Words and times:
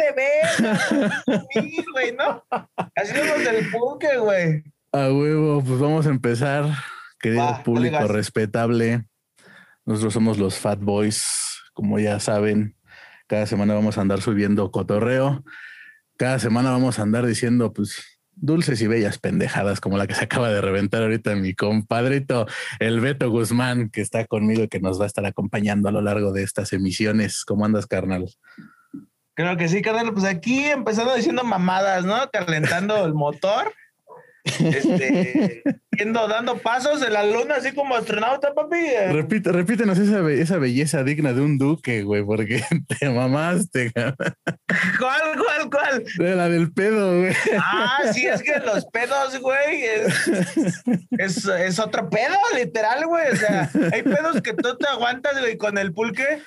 de 0.00 0.12
ver, 0.12 1.44
güey, 1.92 2.16
¿no? 2.16 2.44
Así 2.96 3.14
somos 3.14 3.44
del 3.44 3.70
pulque, 3.70 4.18
güey. 4.18 4.62
A 4.92 5.12
huevo, 5.12 5.62
pues 5.62 5.78
vamos 5.78 6.06
a 6.06 6.10
empezar, 6.10 6.64
querido 7.20 7.62
público 7.64 8.08
respetable. 8.08 9.04
Nosotros 9.84 10.12
somos 10.14 10.38
los 10.38 10.58
Fat 10.58 10.80
Boys, 10.80 11.62
como 11.74 11.98
ya 11.98 12.18
saben. 12.20 12.76
Cada 13.26 13.46
semana 13.46 13.74
vamos 13.74 13.98
a 13.98 14.00
andar 14.00 14.20
subiendo 14.20 14.70
cotorreo. 14.70 15.44
Cada 16.16 16.38
semana 16.38 16.70
vamos 16.70 16.98
a 16.98 17.02
andar 17.02 17.26
diciendo, 17.26 17.72
pues, 17.72 18.20
dulces 18.40 18.80
y 18.82 18.86
bellas 18.86 19.18
pendejadas 19.18 19.80
como 19.80 19.98
la 19.98 20.06
que 20.06 20.14
se 20.14 20.24
acaba 20.24 20.50
de 20.50 20.60
reventar 20.60 21.02
ahorita 21.02 21.36
mi 21.36 21.54
compadrito, 21.54 22.46
el 22.78 23.00
Beto 23.00 23.30
Guzmán, 23.30 23.90
que 23.90 24.00
está 24.00 24.24
conmigo 24.26 24.62
y 24.64 24.68
que 24.68 24.80
nos 24.80 24.98
va 24.98 25.04
a 25.04 25.06
estar 25.06 25.26
acompañando 25.26 25.88
a 25.88 25.92
lo 25.92 26.00
largo 26.00 26.32
de 26.32 26.42
estas 26.42 26.72
emisiones. 26.72 27.44
¿Cómo 27.44 27.64
andas, 27.64 27.86
carnal? 27.86 28.26
Creo 29.34 29.56
que 29.56 29.68
sí, 29.68 29.82
carnal. 29.82 30.12
Pues 30.12 30.24
aquí 30.24 30.64
empezando 30.66 31.14
diciendo 31.14 31.44
mamadas, 31.44 32.04
¿no? 32.04 32.30
Calentando 32.30 33.04
el 33.04 33.14
motor 33.14 33.72
este, 34.44 35.62
yendo, 35.98 36.26
dando 36.28 36.58
pasos 36.58 37.02
en 37.02 37.12
la 37.12 37.24
luna, 37.24 37.56
así 37.56 37.72
como 37.72 37.94
astronauta, 37.94 38.54
papi. 38.54 38.76
Repite, 39.10 39.52
repítenos 39.52 39.98
esa, 39.98 40.28
esa 40.30 40.58
belleza 40.58 41.02
digna 41.04 41.32
de 41.32 41.40
un 41.40 41.58
duque, 41.58 42.02
güey, 42.02 42.24
porque 42.24 42.62
te 42.98 43.10
mamaste. 43.10 43.92
¿Cuál, 43.92 45.20
cuál, 45.38 45.70
cuál? 45.70 46.04
De 46.18 46.36
la 46.36 46.48
del 46.48 46.72
pedo, 46.72 47.20
güey. 47.20 47.34
Ah, 47.58 48.00
sí, 48.12 48.26
es 48.26 48.42
que 48.42 48.58
los 48.58 48.86
pedos, 48.86 49.38
güey, 49.40 49.82
es, 51.18 51.46
es, 51.46 51.78
otro 51.78 52.08
pedo, 52.08 52.36
literal, 52.54 53.06
güey. 53.06 53.30
O 53.32 53.36
sea, 53.36 53.70
hay 53.92 54.02
pedos 54.02 54.40
que 54.42 54.54
tú 54.54 54.76
te 54.76 54.88
aguantas, 54.88 55.38
güey, 55.38 55.56
con 55.56 55.78
el 55.78 55.92
pulque 55.92 56.40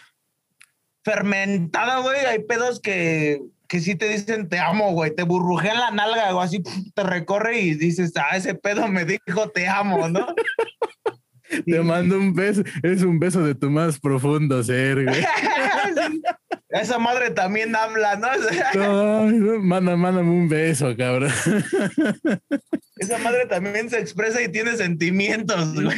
fermentado, 1.04 2.04
güey. 2.04 2.26
Hay 2.26 2.40
pedos 2.40 2.80
que 2.80 3.42
que 3.74 3.80
sí 3.80 3.96
te 3.96 4.08
dicen 4.08 4.50
te 4.50 4.60
amo, 4.60 4.92
güey, 4.92 5.16
te 5.16 5.24
en 5.24 5.80
la 5.80 5.90
nalga 5.90 6.36
o 6.36 6.42
así 6.42 6.62
te 6.94 7.04
recorre 7.04 7.60
y 7.60 7.74
dices, 7.74 8.14
ah, 8.18 8.38
ese 8.38 8.54
pedo 8.54 8.88
me 8.88 9.04
dijo 9.04 9.50
te 9.50 9.68
amo, 9.68 10.08
¿no? 10.10 10.28
Te 11.66 11.82
mando 11.82 12.18
un 12.18 12.34
beso, 12.34 12.64
es 12.82 13.04
un 13.04 13.20
beso 13.20 13.44
de 13.44 13.54
tu 13.54 13.70
más 13.70 14.00
profundo 14.00 14.64
ser, 14.64 15.06
güey. 15.06 15.24
Esa 16.70 16.98
madre 16.98 17.30
también 17.30 17.76
habla, 17.76 18.16
¿no? 18.16 18.28
no, 19.30 19.60
manda, 19.60 19.96
mándame 19.96 20.30
un 20.30 20.50
beso, 20.50 20.96
cabrón. 20.98 21.32
Esa 22.98 23.20
madre 23.20 23.46
también 23.46 23.92
se 23.92 24.00
expresa 24.00 24.42
y 24.42 24.50
tiene 24.50 24.76
sentimientos, 24.76 25.76
güey. 25.76 25.96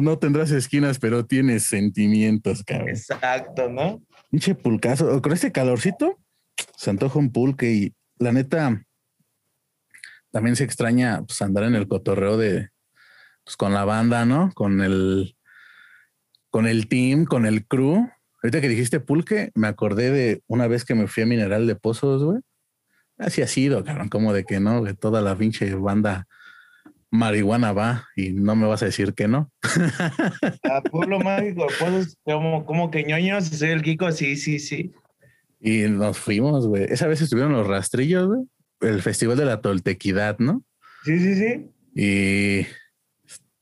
No 0.00 0.18
tendrás 0.18 0.50
esquinas, 0.50 0.98
pero 0.98 1.26
tienes 1.26 1.64
sentimientos, 1.64 2.64
cabrón. 2.64 2.88
Exacto, 2.88 3.68
¿no? 3.68 4.00
Pinche 4.30 4.54
pulcazo. 4.54 5.20
Con 5.22 5.32
este 5.32 5.52
calorcito, 5.52 6.18
se 6.76 6.90
antoja 6.90 7.18
un 7.18 7.32
pulque 7.32 7.72
y 7.72 7.94
la 8.18 8.32
neta 8.32 8.84
también 10.30 10.56
se 10.56 10.64
extraña 10.64 11.22
pues, 11.26 11.40
andar 11.42 11.64
en 11.64 11.74
el 11.74 11.88
cotorreo 11.88 12.36
de 12.36 12.70
pues, 13.44 13.56
con 13.56 13.72
la 13.72 13.84
banda, 13.84 14.24
¿no? 14.24 14.52
Con 14.54 14.80
el 14.80 15.36
con 16.50 16.66
el 16.66 16.88
team, 16.88 17.26
con 17.26 17.44
el 17.44 17.66
crew. 17.66 18.08
Ahorita 18.42 18.60
que 18.60 18.68
dijiste 18.68 19.00
pulque, 19.00 19.50
me 19.54 19.66
acordé 19.66 20.10
de 20.10 20.42
una 20.46 20.66
vez 20.66 20.84
que 20.84 20.94
me 20.94 21.06
fui 21.06 21.22
a 21.22 21.26
Mineral 21.26 21.66
de 21.66 21.76
Pozos, 21.76 22.22
güey. 22.22 22.40
Así 23.18 23.42
ha 23.42 23.46
sido, 23.46 23.84
cabrón, 23.84 24.08
como 24.08 24.32
de 24.32 24.44
que 24.44 24.60
no, 24.60 24.84
que 24.84 24.94
toda 24.94 25.20
la 25.22 25.36
pinche 25.36 25.74
banda 25.74 26.26
marihuana 27.16 27.72
va 27.72 28.08
y 28.16 28.30
no 28.30 28.54
me 28.54 28.66
vas 28.66 28.82
a 28.82 28.86
decir 28.86 29.14
que 29.14 29.28
no. 29.28 29.50
A 30.62 30.80
Pueblo 30.90 31.18
Mágico, 31.20 31.66
Pozos, 31.78 32.16
como, 32.24 32.64
como 32.64 32.90
que 32.90 33.04
ñoño, 33.04 33.40
si 33.40 33.56
soy 33.56 33.70
el 33.70 33.82
Kiko, 33.82 34.12
sí, 34.12 34.36
sí, 34.36 34.58
sí. 34.58 34.92
Y 35.60 35.82
nos 35.88 36.18
fuimos, 36.18 36.66
güey. 36.66 36.84
Esa 36.88 37.06
vez 37.06 37.20
estuvieron 37.20 37.52
los 37.52 37.66
rastrillos, 37.66 38.28
güey. 38.28 38.42
El 38.80 39.02
festival 39.02 39.36
de 39.36 39.46
la 39.46 39.60
toltequidad, 39.60 40.38
¿no? 40.38 40.62
Sí, 41.04 41.18
sí, 41.18 41.34
sí. 41.34 41.70
Y 41.94 42.66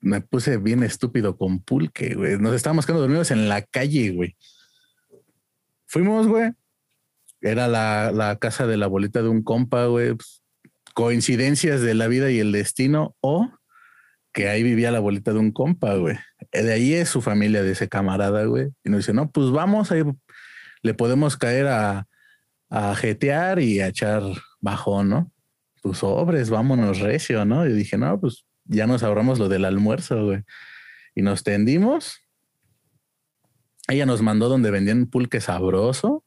me 0.00 0.20
puse 0.20 0.58
bien 0.58 0.83
estúpido 0.83 1.36
con 1.36 1.61
pulque, 1.61 2.14
güey. 2.14 2.39
Nos 2.39 2.55
estábamos 2.55 2.84
quedando 2.84 3.02
dormidos 3.02 3.30
en 3.30 3.48
la 3.48 3.62
calle, 3.62 4.11
güey. 4.11 4.36
Fuimos, 5.86 6.27
güey. 6.27 6.51
Era 7.40 7.68
la, 7.68 8.11
la, 8.12 8.36
casa 8.36 8.67
de 8.67 8.77
la 8.77 8.86
abuelita 8.86 9.23
de 9.23 9.28
un 9.28 9.42
compa, 9.42 9.86
güey. 9.86 10.14
Pues, 10.14 10.43
coincidencias 10.94 11.80
de 11.80 11.94
la 11.94 12.08
vida 12.08 12.30
y 12.30 12.38
el 12.38 12.52
destino 12.52 13.16
o 13.20 13.50
que 14.32 14.48
ahí 14.48 14.62
vivía 14.62 14.90
la 14.90 14.98
abuelita 14.98 15.32
de 15.32 15.38
un 15.38 15.52
compa, 15.52 15.94
güey. 15.94 16.16
De 16.52 16.72
ahí 16.72 16.94
es 16.94 17.08
su 17.08 17.20
familia 17.20 17.62
de 17.62 17.72
ese 17.72 17.88
camarada, 17.88 18.44
güey. 18.46 18.70
Y 18.82 18.90
nos 18.90 18.98
dice, 18.98 19.12
no, 19.12 19.30
pues 19.30 19.50
vamos, 19.50 19.92
ahí 19.92 20.02
le 20.83 20.94
podemos 20.94 21.36
caer 21.36 21.68
a, 21.68 22.06
a 22.68 22.94
jetear 22.96 23.60
y 23.60 23.80
a 23.80 23.88
echar 23.88 24.22
bajón, 24.60 25.08
¿no? 25.08 25.33
Pues 25.83 25.98
sobres, 25.98 26.50
vámonos 26.50 26.98
recio, 26.98 27.44
¿no? 27.44 27.66
Y 27.66 27.72
dije, 27.72 27.96
no, 27.96 28.18
pues 28.18 28.44
ya 28.64 28.86
nos 28.86 29.02
ahorramos 29.02 29.38
lo 29.38 29.48
del 29.48 29.64
almuerzo, 29.64 30.24
güey. 30.24 30.42
Y 31.14 31.22
nos 31.22 31.44
tendimos. 31.44 32.18
Ella 33.86 34.06
nos 34.06 34.22
mandó 34.22 34.48
donde 34.48 34.70
vendían 34.70 35.06
pulque 35.06 35.40
sabroso 35.40 36.23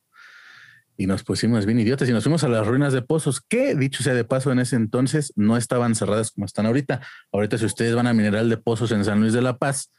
y 0.98 1.06
nos 1.06 1.24
pusimos 1.24 1.66
bien 1.66 1.80
idiotas 1.80 2.10
y 2.10 2.12
nos 2.12 2.24
fuimos 2.24 2.44
a 2.44 2.50
las 2.50 2.66
ruinas 2.66 2.92
de 2.92 3.04
pozos, 3.04 3.40
que 3.42 3.76
dicho 3.76 4.04
sea 4.04 4.16
de 4.16 4.24
paso, 4.24 4.52
en 4.52 4.60
ese 4.60 4.76
entonces 4.76 5.32
no 5.36 5.56
estaban 5.56 5.96
cerradas 5.96 6.32
como 6.32 6.46
están 6.46 6.66
ahorita. 6.66 7.02
Ahorita, 7.32 7.58
si 7.58 7.66
ustedes 7.66 7.96
van 7.96 8.08
a 8.08 8.14
Mineral 8.14 8.50
de 8.50 8.58
Pozos 8.58 8.92
en 8.92 9.06
San 9.06 9.22
Luis 9.22 9.34
de 9.34 9.42
la 9.42 9.58
Paz, 9.58 9.92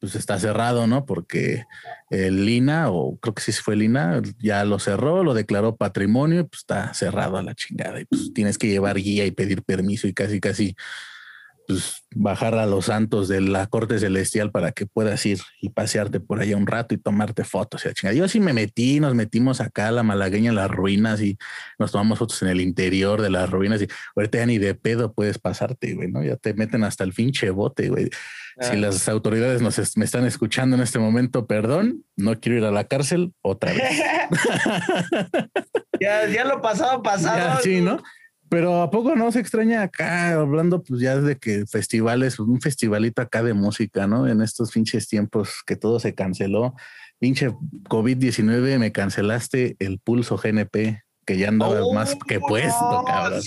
pues 0.00 0.16
está 0.16 0.38
cerrado, 0.38 0.86
¿no? 0.86 1.06
Porque 1.06 1.64
el 2.10 2.44
Lina, 2.44 2.90
o 2.90 3.16
creo 3.18 3.34
que 3.34 3.42
sí 3.42 3.52
fue 3.52 3.76
Lina, 3.76 4.20
ya 4.38 4.64
lo 4.64 4.78
cerró, 4.78 5.24
lo 5.24 5.32
declaró 5.32 5.76
patrimonio 5.76 6.40
y 6.40 6.44
pues 6.44 6.60
está 6.60 6.92
cerrado 6.92 7.38
a 7.38 7.42
la 7.42 7.54
chingada. 7.54 8.00
Y 8.00 8.04
pues 8.04 8.32
tienes 8.34 8.58
que 8.58 8.68
llevar 8.68 8.96
guía 8.96 9.24
y 9.24 9.30
pedir 9.30 9.62
permiso 9.62 10.06
y 10.06 10.12
casi, 10.12 10.40
casi 10.40 10.76
pues, 11.66 12.04
bajar 12.14 12.54
a 12.54 12.66
los 12.66 12.86
santos 12.86 13.28
de 13.28 13.40
la 13.40 13.66
corte 13.66 13.98
celestial 13.98 14.50
para 14.50 14.72
que 14.72 14.86
puedas 14.86 15.24
ir 15.26 15.40
y 15.60 15.70
pasearte 15.70 16.20
por 16.20 16.40
allá 16.40 16.56
un 16.56 16.66
rato 16.66 16.94
y 16.94 16.98
tomarte 16.98 17.44
fotos. 17.44 17.84
Y 17.84 18.16
Yo 18.16 18.28
sí 18.28 18.40
me 18.40 18.52
metí, 18.52 19.00
nos 19.00 19.14
metimos 19.14 19.60
acá 19.60 19.88
a 19.88 19.92
la 19.92 20.02
malagueña 20.02 20.50
en 20.50 20.56
las 20.56 20.70
ruinas 20.70 21.20
y 21.20 21.38
nos 21.78 21.92
tomamos 21.92 22.18
fotos 22.18 22.42
en 22.42 22.48
el 22.48 22.60
interior 22.60 23.22
de 23.22 23.30
las 23.30 23.50
ruinas 23.50 23.82
y 23.82 23.88
ahorita 24.16 24.38
ya 24.38 24.46
ni 24.46 24.58
de 24.58 24.74
pedo 24.74 25.12
puedes 25.12 25.38
pasarte, 25.38 25.94
güey, 25.94 26.10
¿no? 26.10 26.22
Ya 26.22 26.36
te 26.36 26.54
meten 26.54 26.84
hasta 26.84 27.04
el 27.04 27.12
finche 27.12 27.50
bote, 27.50 27.88
güey. 27.88 28.10
Si 28.60 28.70
ah. 28.70 28.76
las 28.76 29.08
autoridades 29.08 29.62
nos 29.62 29.96
me 29.96 30.04
están 30.04 30.24
escuchando 30.26 30.76
en 30.76 30.82
este 30.82 31.00
momento, 31.00 31.46
perdón, 31.46 32.04
no 32.16 32.38
quiero 32.38 32.58
ir 32.58 32.64
a 32.64 32.70
la 32.70 32.84
cárcel 32.84 33.32
otra 33.42 33.72
vez. 33.72 33.82
ya, 36.00 36.28
ya 36.28 36.44
lo 36.44 36.62
pasado, 36.62 37.02
pasado. 37.02 37.60
sí, 37.62 37.80
¿no? 37.80 38.00
Pero 38.48 38.82
¿a 38.82 38.90
poco 38.90 39.16
no 39.16 39.32
se 39.32 39.40
extraña 39.40 39.82
acá 39.82 40.32
hablando 40.32 40.82
pues 40.82 41.00
ya 41.00 41.16
de 41.16 41.36
que 41.38 41.66
festivales, 41.66 42.38
un 42.38 42.60
festivalito 42.60 43.22
acá 43.22 43.42
de 43.42 43.54
música, 43.54 44.06
¿no? 44.06 44.28
En 44.28 44.42
estos 44.42 44.70
pinches 44.72 45.08
tiempos 45.08 45.62
que 45.66 45.76
todo 45.76 45.98
se 45.98 46.14
canceló. 46.14 46.74
Pinche 47.18 47.50
COVID-19 47.88 48.78
me 48.78 48.92
cancelaste 48.92 49.76
el 49.78 49.98
pulso 49.98 50.36
GNP, 50.36 51.02
que 51.26 51.38
ya 51.38 51.48
andaba 51.48 51.82
oh, 51.82 51.94
más 51.94 52.16
que 52.26 52.38
puesto, 52.38 53.04
cabrón. 53.06 53.42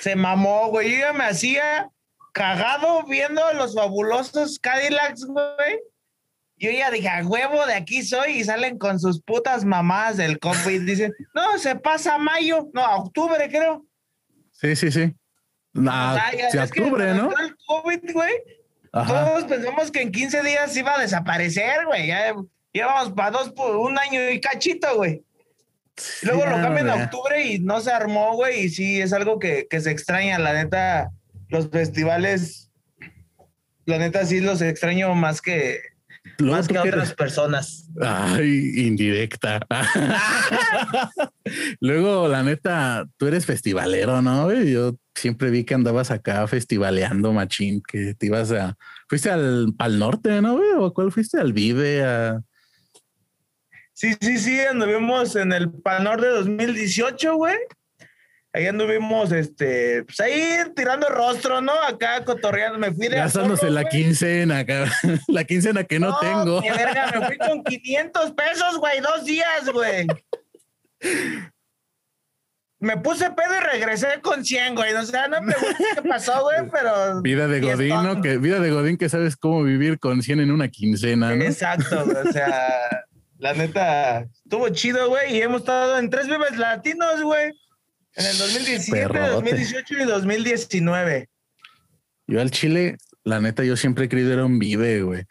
se 0.00 0.16
mamó, 0.16 0.70
güey. 0.70 1.00
Yo 1.00 1.12
me 1.14 1.24
hacía 1.24 1.90
cagado 2.32 3.04
viendo 3.06 3.42
los 3.54 3.74
fabulosos 3.74 4.58
Cadillacs, 4.58 5.26
güey 5.26 5.91
yo 6.62 6.70
ya 6.70 6.92
dije, 6.92 7.08
a 7.08 7.26
huevo, 7.26 7.66
de 7.66 7.74
aquí 7.74 8.04
soy, 8.04 8.34
y 8.34 8.44
salen 8.44 8.78
con 8.78 9.00
sus 9.00 9.20
putas 9.20 9.64
mamás 9.64 10.16
del 10.16 10.38
COVID. 10.38 10.82
Dicen, 10.82 11.12
no, 11.34 11.58
se 11.58 11.74
pasa 11.74 12.14
a 12.14 12.18
mayo, 12.18 12.68
no, 12.72 12.84
a 12.84 12.98
octubre, 12.98 13.48
creo. 13.48 13.84
Sí, 14.52 14.76
sí, 14.76 14.92
sí. 14.92 15.12
No, 15.72 16.14
sí, 16.52 16.58
octubre, 16.58 17.14
¿no? 17.14 17.30
El 17.36 17.56
COVID, 17.66 18.12
güey. 18.12 18.32
Todos 18.92 19.44
pensamos 19.44 19.90
que 19.90 20.02
en 20.02 20.12
15 20.12 20.42
días 20.42 20.76
iba 20.76 20.94
a 20.94 21.00
desaparecer, 21.00 21.84
güey. 21.86 22.06
Ya 22.06 22.32
llevamos 22.72 23.12
para 23.12 23.32
dos, 23.32 23.52
un 23.56 23.98
año 23.98 24.30
y 24.30 24.40
cachito, 24.40 24.94
güey. 24.94 25.24
luego 26.22 26.46
lo 26.46 26.62
cambian 26.62 26.90
a 26.90 27.04
octubre 27.04 27.44
y 27.44 27.58
no 27.58 27.80
se 27.80 27.90
armó, 27.90 28.36
güey. 28.36 28.66
Y 28.66 28.68
sí, 28.68 29.00
es 29.00 29.12
algo 29.12 29.40
que, 29.40 29.66
que 29.68 29.80
se 29.80 29.90
extraña, 29.90 30.38
la 30.38 30.52
neta. 30.52 31.10
Los 31.48 31.70
festivales, 31.70 32.70
la 33.84 33.98
neta, 33.98 34.24
sí 34.26 34.40
los 34.40 34.62
extraño 34.62 35.12
más 35.16 35.42
que, 35.42 35.91
más 36.46 36.68
que 36.68 36.78
otras 36.78 37.14
personas. 37.14 37.88
Ay, 38.00 38.86
indirecta. 38.86 39.60
Luego, 41.80 42.28
la 42.28 42.42
neta, 42.42 43.06
tú 43.16 43.26
eres 43.26 43.46
festivalero, 43.46 44.22
¿no? 44.22 44.52
Yo 44.52 44.96
siempre 45.14 45.50
vi 45.50 45.64
que 45.64 45.74
andabas 45.74 46.10
acá 46.10 46.46
festivaleando, 46.46 47.32
machín, 47.32 47.82
que 47.86 48.14
te 48.14 48.26
ibas 48.26 48.52
a... 48.52 48.76
Fuiste 49.08 49.30
al, 49.30 49.74
al 49.78 49.98
norte, 49.98 50.40
¿no? 50.40 50.58
¿O 50.78 50.92
cuál 50.92 51.12
fuiste? 51.12 51.38
Al 51.38 51.52
Vive, 51.52 52.04
a... 52.04 52.40
Sí, 53.94 54.14
sí, 54.20 54.38
sí, 54.38 54.60
anduvimos 54.60 55.36
en 55.36 55.52
el 55.52 55.70
Pal 55.70 56.04
Norte 56.04 56.26
2018, 56.26 57.36
güey. 57.36 57.56
Ahí 58.54 58.66
anduvimos, 58.66 59.32
este, 59.32 60.04
pues 60.04 60.20
ahí 60.20 60.58
tirando 60.76 61.08
rostro, 61.08 61.62
¿no? 61.62 61.72
Acá 61.72 62.22
cotorreando, 62.22 62.78
me 62.78 62.92
fui 62.92 63.08
de. 63.08 63.16
Gastándose 63.16 63.70
la 63.70 63.84
quincena, 63.84 64.58
acá. 64.58 64.92
la 65.28 65.44
quincena 65.44 65.84
que 65.84 65.98
no, 65.98 66.18
tengo. 66.18 66.60
Mi 66.60 66.68
verga, 66.68 67.12
me 67.18 67.26
fui 67.28 67.38
con 67.38 67.64
500 67.64 68.32
pesos, 68.32 68.78
güey, 68.78 69.00
dos 69.00 69.24
días, 69.24 69.70
güey. 69.72 70.06
me 72.78 72.98
puse 72.98 73.30
pedo 73.30 73.56
y 73.56 73.60
regresé 73.60 74.20
con 74.20 74.44
100, 74.44 74.74
güey. 74.74 74.92
O 74.92 75.02
sea, 75.06 75.28
no 75.28 75.40
me 75.40 75.54
preguntes 75.54 75.86
qué 75.94 76.02
pasó, 76.02 76.42
güey, 76.42 76.58
pero. 76.72 77.22
Vida 77.22 77.48
de 77.48 77.60
Godín, 77.62 78.20
Que, 78.20 78.36
vida 78.36 78.60
de 78.60 78.70
Godín 78.70 78.98
que 78.98 79.08
sabes 79.08 79.34
cómo 79.34 79.62
vivir 79.62 79.98
con 79.98 80.20
100 80.20 80.40
en 80.40 80.50
una 80.50 80.68
quincena, 80.68 81.34
¿no? 81.34 81.42
Exacto, 81.42 82.04
güey. 82.04 82.28
O 82.28 82.32
sea, 82.32 83.06
la 83.38 83.54
neta, 83.54 84.26
estuvo 84.44 84.68
chido, 84.68 85.08
güey. 85.08 85.36
Y 85.38 85.40
hemos 85.40 85.62
estado 85.62 85.98
en 85.98 86.10
tres 86.10 86.26
vives 86.26 86.58
latinos, 86.58 87.22
güey. 87.22 87.54
En 88.14 88.26
el 88.26 88.38
2017, 88.38 89.18
2018 89.30 89.94
y 89.94 90.04
2019. 90.04 91.28
Yo 92.26 92.40
al 92.40 92.50
Chile, 92.50 92.96
la 93.24 93.40
neta, 93.40 93.64
yo 93.64 93.76
siempre 93.76 94.04
he 94.04 94.08
querido 94.08 94.32
era 94.32 94.44
un 94.44 94.58
vive, 94.58 95.02
güey. 95.02 95.24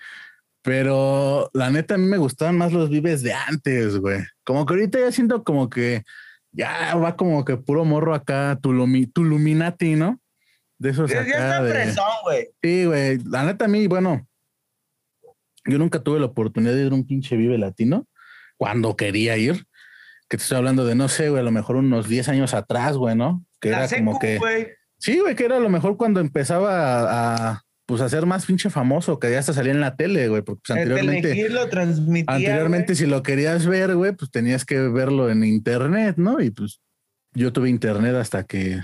Pero 0.63 1.50
la 1.54 1.69
neta, 1.69 1.95
a 1.95 1.98
mí 1.98 2.06
me 2.06 2.18
gustaban 2.18 2.57
más 2.57 2.72
los 2.72 2.89
vives 2.89 3.24
de 3.24 3.33
antes, 3.33 3.98
güey. 3.98 4.22
Como 4.44 4.66
que 4.66 4.74
ahorita 4.74 5.00
ya 5.00 5.12
siento 5.12 5.44
como 5.44 5.69
que 5.69 6.04
ya 6.51 6.95
va 6.95 7.16
como 7.16 7.45
que 7.45 7.57
puro 7.57 7.86
morro 7.86 8.13
acá, 8.13 8.60
tu, 8.62 8.74
Luminati, 8.74 9.95
¿no? 9.95 10.19
De 10.78 10.89
esos 10.89 11.10
ya, 11.10 11.22
acá. 11.22 11.30
Ya 11.63 11.83
está 11.83 12.06
güey. 12.24 12.48
Sí, 12.62 12.86
güey. 12.86 13.19
La 13.25 13.44
neta, 13.45 13.66
a 13.66 13.68
mí, 13.68 13.88
bueno, 13.88 14.28
yo 15.66 15.78
nunca 15.78 16.01
tuve 16.01 16.19
la 16.19 16.25
oportunidad 16.28 16.74
de 16.74 16.86
ir 16.86 16.92
a 16.92 16.95
un 16.95 17.06
pinche 17.06 17.36
Vive 17.38 17.57
Latino 17.57 18.07
cuando 18.57 18.95
quería 18.95 19.38
ir. 19.38 19.66
Que 20.31 20.38
te 20.38 20.44
estoy 20.44 20.60
hablando 20.60 20.86
de, 20.86 20.95
no 20.95 21.10
sé, 21.10 21.28
güey, 21.28 21.42
a 21.42 21.44
lo 21.44 21.51
mejor 21.51 21.75
unos 21.75 22.07
10 22.07 22.30
años 22.30 22.54
atrás, 22.54 22.95
güey, 22.95 23.18
¿no? 23.18 23.45
Que 23.60 23.68
era 23.68 23.86
como 23.89 24.18
que. 24.18 24.39
Sí, 24.98 25.19
güey, 25.19 25.36
que 25.36 25.44
era 25.44 25.57
a 25.57 25.60
lo 25.60 25.68
mejor 25.68 25.98
cuando 25.98 26.22
empezaba 26.22 27.50
a, 27.51 27.63
pues 27.86 28.00
a 28.00 28.07
ser 28.07 28.25
más 28.25 28.45
pinche 28.45 28.69
famoso, 28.69 29.19
que 29.19 29.30
ya 29.30 29.39
hasta 29.39 29.51
salía 29.51 29.74
en 29.74 29.81
la 29.81 29.98
tele, 29.98 30.30
güey, 30.30 30.42
porque 30.42 30.62
pues, 30.66 30.80
anteriormente. 30.80 31.50
lo 31.50 31.68
transmitía, 31.68 32.33
anteriormente, 32.33 32.95
si 32.95 33.07
lo 33.07 33.24
querías 33.24 33.66
ver, 33.66 33.94
güey, 33.98 34.13
pues 34.13 34.31
tenías 34.31 34.63
que 34.63 34.80
verlo 34.80 35.30
en 35.30 35.44
internet, 35.44 36.16
¿no? 36.16 36.39
Y 36.39 36.50
pues 36.51 36.80
yo 37.33 37.51
tuve 37.51 37.69
internet 37.69 38.16
hasta 38.16 38.45
que 38.45 38.80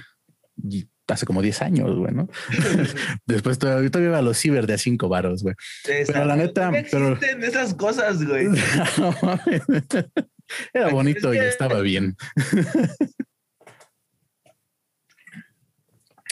hace 1.08 1.26
como 1.26 1.42
10 1.42 1.62
años, 1.62 1.96
güey, 1.96 2.14
¿no? 2.14 2.28
Después 3.26 3.58
todavía, 3.58 3.90
todavía 3.90 4.10
iba 4.10 4.18
a 4.18 4.22
los 4.22 4.38
ciber 4.38 4.68
de 4.68 4.74
a 4.74 4.78
5 4.78 5.08
varos, 5.08 5.44
güey. 5.44 5.56
Pero 5.86 6.26
la 6.26 6.36
neta. 6.36 6.74
pero... 6.92 7.14
existen 7.14 7.42
esas 7.42 7.74
cosas, 7.74 8.22
güey. 8.22 8.48
Era 10.74 10.90
bonito 10.90 11.34
y 11.34 11.38
estaba 11.38 11.82
bien. 11.82 12.16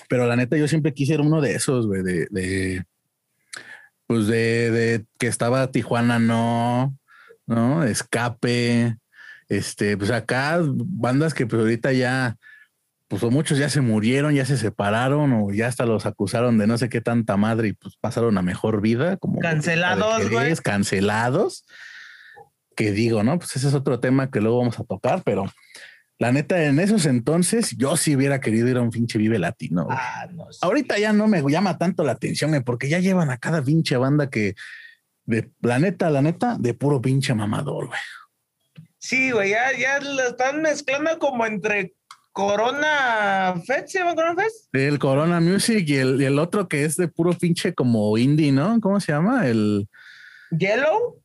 Pero 0.07 0.27
la 0.27 0.35
neta, 0.35 0.57
yo 0.57 0.67
siempre 0.67 0.93
quise 0.93 1.13
ser 1.13 1.21
uno 1.21 1.41
de 1.41 1.55
esos, 1.55 1.87
güey, 1.87 2.03
de, 2.03 2.27
de, 2.29 2.85
pues 4.07 4.27
de, 4.27 4.71
de, 4.71 5.05
que 5.17 5.27
estaba 5.27 5.71
Tijuana, 5.71 6.19
no, 6.19 6.95
no, 7.47 7.83
escape, 7.83 8.97
este, 9.49 9.97
pues 9.97 10.11
acá 10.11 10.59
bandas 10.61 11.33
que 11.33 11.47
pues 11.47 11.61
ahorita 11.61 11.91
ya, 11.93 12.37
pues 13.07 13.23
o 13.23 13.31
muchos 13.31 13.57
ya 13.57 13.69
se 13.69 13.81
murieron, 13.81 14.33
ya 14.33 14.45
se 14.45 14.57
separaron 14.57 15.33
o 15.33 15.51
ya 15.51 15.67
hasta 15.67 15.85
los 15.85 16.05
acusaron 16.05 16.57
de 16.57 16.67
no 16.67 16.77
sé 16.77 16.89
qué 16.89 17.01
tanta 17.01 17.37
madre 17.37 17.69
y 17.69 17.73
pues 17.73 17.95
pasaron 17.99 18.37
a 18.37 18.41
mejor 18.41 18.81
vida, 18.81 19.17
como 19.17 19.39
cancelados, 19.39 20.29
güey. 20.29 20.55
Cancelados. 20.55 21.65
Que 22.75 22.91
digo, 22.91 23.23
¿no? 23.23 23.39
Pues 23.39 23.55
ese 23.55 23.67
es 23.67 23.73
otro 23.73 23.99
tema 23.99 24.29
que 24.29 24.41
luego 24.41 24.59
vamos 24.59 24.79
a 24.79 24.83
tocar, 24.83 25.23
pero 25.23 25.45
la 26.17 26.31
neta, 26.31 26.63
en 26.63 26.79
esos 26.79 27.05
entonces, 27.05 27.75
yo 27.77 27.97
sí 27.97 28.15
hubiera 28.15 28.39
querido 28.39 28.69
ir 28.69 28.77
a 28.77 28.81
un 28.81 28.89
pinche 28.89 29.17
Vive 29.17 29.37
Latino. 29.37 29.87
Ah, 29.89 30.27
Ahorita 30.61 30.97
ya 30.97 31.11
no 31.11 31.27
me 31.27 31.41
llama 31.41 31.77
tanto 31.77 32.03
la 32.03 32.13
atención, 32.13 32.63
porque 32.63 32.87
ya 32.87 32.99
llevan 32.99 33.29
a 33.29 33.37
cada 33.37 33.61
pinche 33.61 33.97
banda 33.97 34.29
que, 34.29 34.55
de 35.25 35.51
la 35.61 35.77
neta, 35.77 36.09
la 36.09 36.21
neta, 36.21 36.55
de 36.57 36.73
puro 36.73 37.01
pinche 37.01 37.33
mamador, 37.33 37.87
güey. 37.87 37.99
Sí, 38.97 39.31
güey, 39.31 39.51
ya, 39.51 39.77
ya 39.77 39.99
lo 39.99 40.23
están 40.29 40.61
mezclando 40.61 41.19
como 41.19 41.45
entre 41.45 41.95
Corona 42.31 43.61
Fest, 43.65 43.89
¿se 43.89 43.99
llama 43.99 44.15
Corona 44.15 44.41
Fest? 44.41 44.73
El 44.73 44.99
Corona 44.99 45.41
Music 45.41 45.83
y 45.85 45.97
el, 45.97 46.21
y 46.21 46.25
el 46.25 46.39
otro 46.39 46.69
que 46.69 46.85
es 46.85 46.95
de 46.95 47.09
puro 47.09 47.33
pinche 47.33 47.73
como 47.73 48.17
indie, 48.17 48.53
¿no? 48.53 48.79
¿Cómo 48.79 49.01
se 49.01 49.11
llama? 49.11 49.47
El... 49.47 49.89
Yellow 50.51 51.21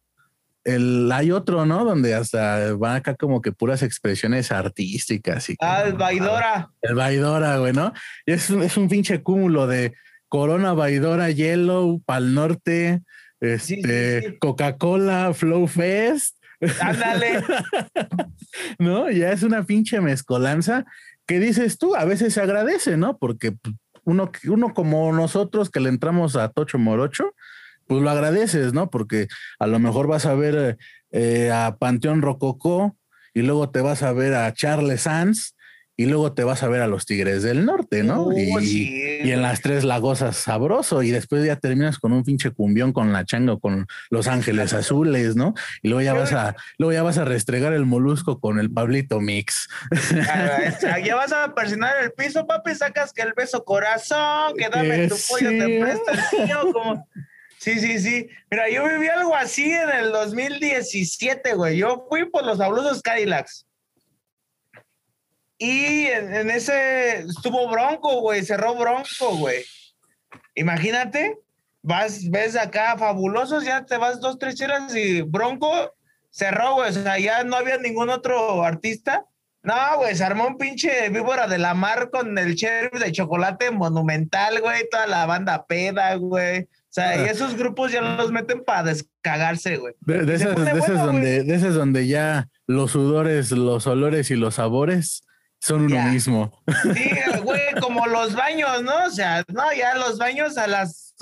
el, 0.65 1.11
hay 1.13 1.33
otro, 1.33 1.67
¿no? 1.67 1.85
Donde 1.85 2.15
hasta 2.15 2.73
van 2.75 2.97
acá 2.97 3.15
como 3.15 3.41
que 3.41 3.53
puras 3.53 3.83
expresiones 3.83 4.53
artísticas. 4.53 5.49
Y 5.51 5.57
ah, 5.61 5.85
el 5.87 5.95
Vaidora. 5.95 6.71
El 6.83 6.95
Vaidora, 6.95 7.59
güey, 7.59 7.73
¿no? 7.73 7.93
es, 8.27 8.51
es 8.51 8.77
un 8.77 8.89
pinche 8.89 9.23
cúmulo 9.23 9.67
de 9.67 9.95
Corona, 10.29 10.73
Vaidora, 10.75 11.31
Yellow, 11.31 12.03
Pal 12.05 12.35
Norte, 12.35 13.03
este, 13.41 14.39
Coca-Cola, 14.39 15.33
Flow 15.35 15.67
Fest. 15.67 16.37
Ándale. 16.81 17.43
¿No? 18.79 19.11
Ya 19.11 19.33
es 19.33 19.43
una 19.43 19.65
pinche 19.65 20.01
mezcolanza 20.01 20.85
que 21.27 21.41
dices 21.41 21.79
tú, 21.79 21.95
a 21.95 22.05
veces 22.05 22.35
se 22.35 22.41
agradece, 22.41 22.97
¿no? 22.97 23.17
Porque 23.19 23.55
uno, 24.05 24.31
uno 24.49 24.75
como 24.75 25.13
nosotros 25.13 25.71
que 25.71 25.81
le 25.81 25.89
entramos 25.89 26.37
a 26.37 26.49
Tocho 26.49 26.79
Morocho, 26.79 27.35
pues 27.91 28.03
lo 28.03 28.11
agradeces, 28.11 28.73
¿no? 28.73 28.89
Porque 28.89 29.27
a 29.59 29.67
lo 29.67 29.81
mejor 29.81 30.07
vas 30.07 30.25
a 30.25 30.35
ver 30.37 30.79
eh, 31.11 31.51
a 31.53 31.77
Panteón 31.77 32.23
Rococó 32.23 32.97
y 33.35 33.43
luego 33.43 33.71
te 33.71 33.81
vas 33.81 34.05
a 34.05 34.13
ver 34.13 34.35
a 34.35 34.55
Charles 34.55 35.03
Sanz 35.03 35.57
y 35.97 36.07
luego 36.07 36.33
te 36.33 36.45
vas 36.45 36.63
a 36.63 36.69
ver 36.69 36.83
a 36.83 36.87
los 36.87 37.05
Tigres 37.05 37.43
del 37.43 37.67
Norte, 37.67 38.05
¿no? 38.05 38.31
Y, 38.33 39.29
en 39.29 39.43
las 39.43 39.61
tres 39.61 39.83
lagosas 39.83 40.37
sabroso 40.37 41.03
y 41.03 41.11
después 41.11 41.45
ya 41.45 41.57
terminas 41.57 41.99
con 41.99 42.13
un 42.13 42.23
pinche 42.23 42.53
cumbión 42.53 42.93
con 42.93 43.13
la 43.13 43.25
changa 43.25 43.59
con 43.59 43.89
Los 44.09 44.29
Ángeles 44.29 44.73
Azules, 44.73 45.35
¿no? 45.35 45.55
Y 45.83 45.89
luego 45.89 46.03
ya 46.03 46.15
vas 46.15 46.33
a 46.33 46.55
luego 46.79 46.93
ya 46.93 47.03
vas 47.03 47.19
a 47.19 47.25
restregar 47.25 47.73
el 47.73 47.87
molusco 47.87 48.39
con 48.39 48.61
el 48.61 48.71
Pablito 48.71 49.21
Mix. 49.21 49.69
ya 51.05 51.17
vas 51.17 51.33
a 51.33 51.57
persinar 51.57 51.95
el 52.05 52.13
piso, 52.13 52.47
papi, 52.47 52.73
sacas 52.77 53.13
que 53.13 53.23
el 53.23 53.33
beso 53.37 53.65
corazón, 53.65 54.55
que 54.57 54.69
dame 54.69 55.09
tu 55.09 55.17
pollo, 55.29 55.49
te 55.51 55.81
presta 55.81 56.13
el 56.13 56.47
tío, 56.47 56.73
como 56.73 57.09
Sí, 57.61 57.79
sí, 57.79 57.99
sí. 57.99 58.27
Mira, 58.51 58.71
yo 58.71 58.89
viví 58.89 59.07
algo 59.09 59.37
así 59.37 59.71
en 59.71 59.91
el 59.91 60.13
2017, 60.13 61.53
güey. 61.55 61.77
Yo 61.77 62.07
fui 62.09 62.25
por 62.25 62.43
los 62.47 62.57
fabulosos 62.57 63.03
Cadillacs. 63.03 63.67
Y 65.59 66.07
en, 66.07 66.49
ese 66.49 67.19
estuvo 67.19 67.69
Bronco, 67.69 68.23
güey. 68.23 68.43
Cerró 68.43 68.75
Bronco, 68.77 69.37
güey. 69.37 69.63
Imagínate, 70.55 71.37
vas, 71.83 72.31
ves 72.31 72.57
acá 72.57 72.97
fabulosos, 72.97 73.63
ya 73.63 73.85
te 73.85 73.99
vas 73.99 74.21
dos, 74.21 74.39
tres 74.39 74.55
chelas 74.55 74.97
y 74.97 75.21
Bronco 75.21 75.95
cerró, 76.31 76.77
güey. 76.77 76.89
O 76.89 76.93
sea, 76.95 77.19
ya 77.19 77.45
no 77.45 77.57
había 77.57 77.77
ningún 77.77 78.09
otro 78.09 78.65
artista. 78.65 79.27
No, 79.63 79.75
güey, 79.99 80.17
se 80.17 80.25
armó 80.25 80.47
un 80.47 80.57
pinche 80.57 81.11
víbora 81.11 81.47
de 81.47 81.59
la 81.59 81.75
mar 81.75 82.09
con 82.11 82.39
el 82.39 82.55
sheriff 82.55 82.99
de 82.99 83.13
chocolate 83.13 83.71
monumental, 83.71 84.63
güey. 84.63 84.89
Toda 84.91 85.07
la 85.07 85.27
banda 85.27 85.67
peda, 85.67 86.15
güey. 86.15 86.67
O 86.91 86.93
sea, 86.93 87.17
y 87.17 87.21
ah. 87.21 87.31
esos 87.31 87.57
grupos 87.57 87.93
ya 87.93 88.01
los 88.01 88.33
meten 88.33 88.65
para 88.65 88.83
descagarse, 88.83 89.77
güey. 89.77 89.95
De, 90.01 90.35
esas, 90.35 90.57
donde, 91.05 91.45
de 91.45 91.55
esas 91.55 91.75
donde 91.75 92.09
ya 92.09 92.49
los 92.67 92.91
sudores, 92.91 93.53
los 93.53 93.87
olores 93.87 94.33
y 94.33 94.35
los 94.35 94.57
sabores 94.57 95.23
son 95.61 95.83
uno 95.83 96.03
mismo. 96.03 96.63
Sí, 96.95 97.11
güey, 97.45 97.61
como 97.81 98.07
los 98.07 98.35
baños, 98.35 98.83
¿no? 98.83 99.05
O 99.07 99.11
sea, 99.11 99.45
no, 99.49 99.73
ya 99.73 99.95
los 99.95 100.19
baños 100.19 100.59
a 100.59 100.67
las 100.67 101.15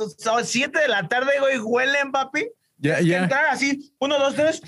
7 0.43 0.79
de 0.79 0.89
la 0.89 1.07
tarde, 1.07 1.33
güey, 1.39 1.59
huelen, 1.59 2.13
papi. 2.13 2.49
Ya, 2.79 3.01
ya. 3.01 3.25
Entrar 3.25 3.47
así, 3.51 3.93
uno, 3.99 4.19
dos, 4.19 4.35
tres 4.35 4.63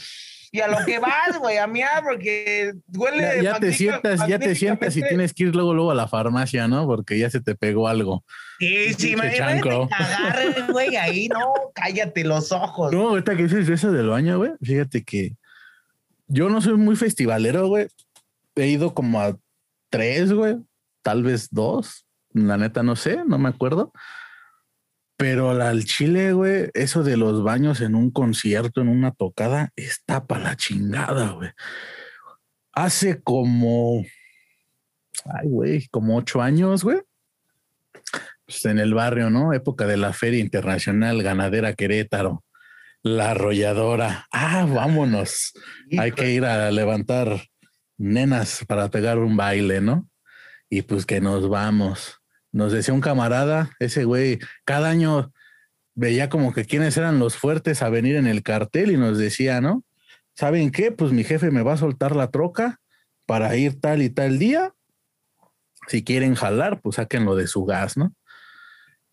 y 0.53 0.61
a 0.61 0.69
lo 0.69 0.85
que 0.85 0.99
vas, 0.99 1.39
güey, 1.39 1.59
a 1.59 1.67
mí, 1.67 1.81
porque 2.03 2.73
huele. 2.97 3.43
Ya, 3.43 3.59
te 3.61 3.73
sientas, 3.73 4.27
ya 4.27 4.39
te 4.39 4.55
sientas 4.55 4.97
y 4.97 5.03
tienes 5.03 5.33
que 5.33 5.45
ir 5.45 5.55
luego, 5.55 5.75
luego 5.75 5.91
a 5.93 5.95
la 5.95 6.09
farmacia, 6.09 6.67
¿no? 6.67 6.87
Porque 6.87 7.19
ya 7.19 7.31
se 7.31 7.41
te 7.41 7.55
pegó 7.55 7.87
algo. 7.87 8.25
Sí, 8.61 8.93
sí, 8.93 9.17
me 9.17 9.29
agarren, 9.29 10.67
güey, 10.71 10.95
ahí, 10.95 11.29
no, 11.29 11.55
cállate 11.75 12.25
los 12.25 12.53
ojos. 12.53 12.93
No, 12.93 13.09
ahorita 13.09 13.35
que 13.35 13.45
dices 13.45 13.67
eso 13.71 13.91
del 13.91 14.09
baño, 14.09 14.37
güey, 14.37 14.53
fíjate 14.61 15.03
que 15.03 15.35
yo 16.29 16.51
no 16.51 16.61
soy 16.61 16.77
muy 16.77 16.95
festivalero, 16.95 17.69
güey. 17.69 17.89
He 18.55 18.69
ido 18.69 18.93
como 18.93 19.19
a 19.19 19.35
tres, 19.89 20.35
güey, 20.35 20.59
tal 21.01 21.23
vez 21.23 21.49
dos. 21.51 22.07
La 22.35 22.59
neta, 22.59 22.83
no 22.83 22.97
sé, 22.97 23.25
no 23.27 23.39
me 23.39 23.49
acuerdo. 23.49 23.93
Pero 25.17 25.51
al 25.51 25.85
chile, 25.85 26.35
güey, 26.35 26.69
eso 26.75 27.03
de 27.03 27.17
los 27.17 27.43
baños 27.43 27.81
en 27.81 27.95
un 27.95 28.11
concierto, 28.11 28.83
en 28.83 28.89
una 28.89 29.11
tocada, 29.11 29.71
está 29.75 30.27
para 30.27 30.43
la 30.43 30.57
chingada, 30.57 31.31
güey. 31.31 31.51
Hace 32.73 33.23
como, 33.23 34.05
ay, 35.25 35.49
güey, 35.49 35.89
como 35.89 36.19
ocho 36.19 36.43
años, 36.43 36.85
güey. 36.85 37.01
Pues 38.51 38.65
en 38.65 38.79
el 38.79 38.95
barrio, 38.95 39.31
¿no? 39.31 39.53
Época 39.53 39.87
de 39.87 39.97
la 39.97 40.13
Feria 40.13 40.41
Internacional 40.41 41.23
Ganadera 41.23 41.75
Querétaro, 41.75 42.45
la 43.03 43.31
arrolladora. 43.31 44.27
Ah, 44.33 44.67
vámonos. 44.69 45.53
Hay 45.97 46.13
que 46.13 46.33
ir 46.33 46.45
a 46.45 46.71
levantar 46.71 47.45
nenas 47.97 48.65
para 48.67 48.91
pegar 48.91 49.19
un 49.19 49.37
baile, 49.37 49.81
¿no? 49.81 50.09
Y 50.69 50.83
pues 50.83 51.07
que 51.07 51.21
nos 51.21 51.49
vamos 51.49 52.21
nos 52.53 52.73
decía 52.73 52.95
un 52.95 53.01
camarada, 53.01 53.71
ese 53.79 54.05
güey, 54.05 54.39
cada 54.65 54.91
año 54.91 55.33
veía 55.95 56.29
como 56.29 56.53
que 56.53 56.65
quiénes 56.65 56.97
eran 56.97 57.19
los 57.19 57.37
fuertes 57.37 57.83
a 57.83 57.91
venir 57.91 58.17
en 58.17 58.27
el 58.27 58.43
cartel 58.43 58.91
y 58.91 58.97
nos 58.97 59.19
decía, 59.19 59.61
¿no? 59.61 59.85
¿Saben 60.35 60.71
qué? 60.71 60.91
Pues 60.91 61.13
mi 61.13 61.25
jefe 61.25 61.51
me 61.51 61.63
va 61.63 61.75
a 61.75 61.79
soltar 61.79 62.17
la 62.17 62.31
troca 62.31 62.81
para 63.27 63.57
ir 63.57 63.81
tal 63.81 64.03
y 64.03 64.11
tal 64.11 64.39
día. 64.39 64.73
Si 65.87 66.03
quieren 66.03 66.35
jalar, 66.35 66.81
pues 66.81 66.97
sáquenlo 66.97 67.37
de 67.37 67.47
su 67.47 67.65
gas, 67.65 67.97
¿no? 67.97 68.13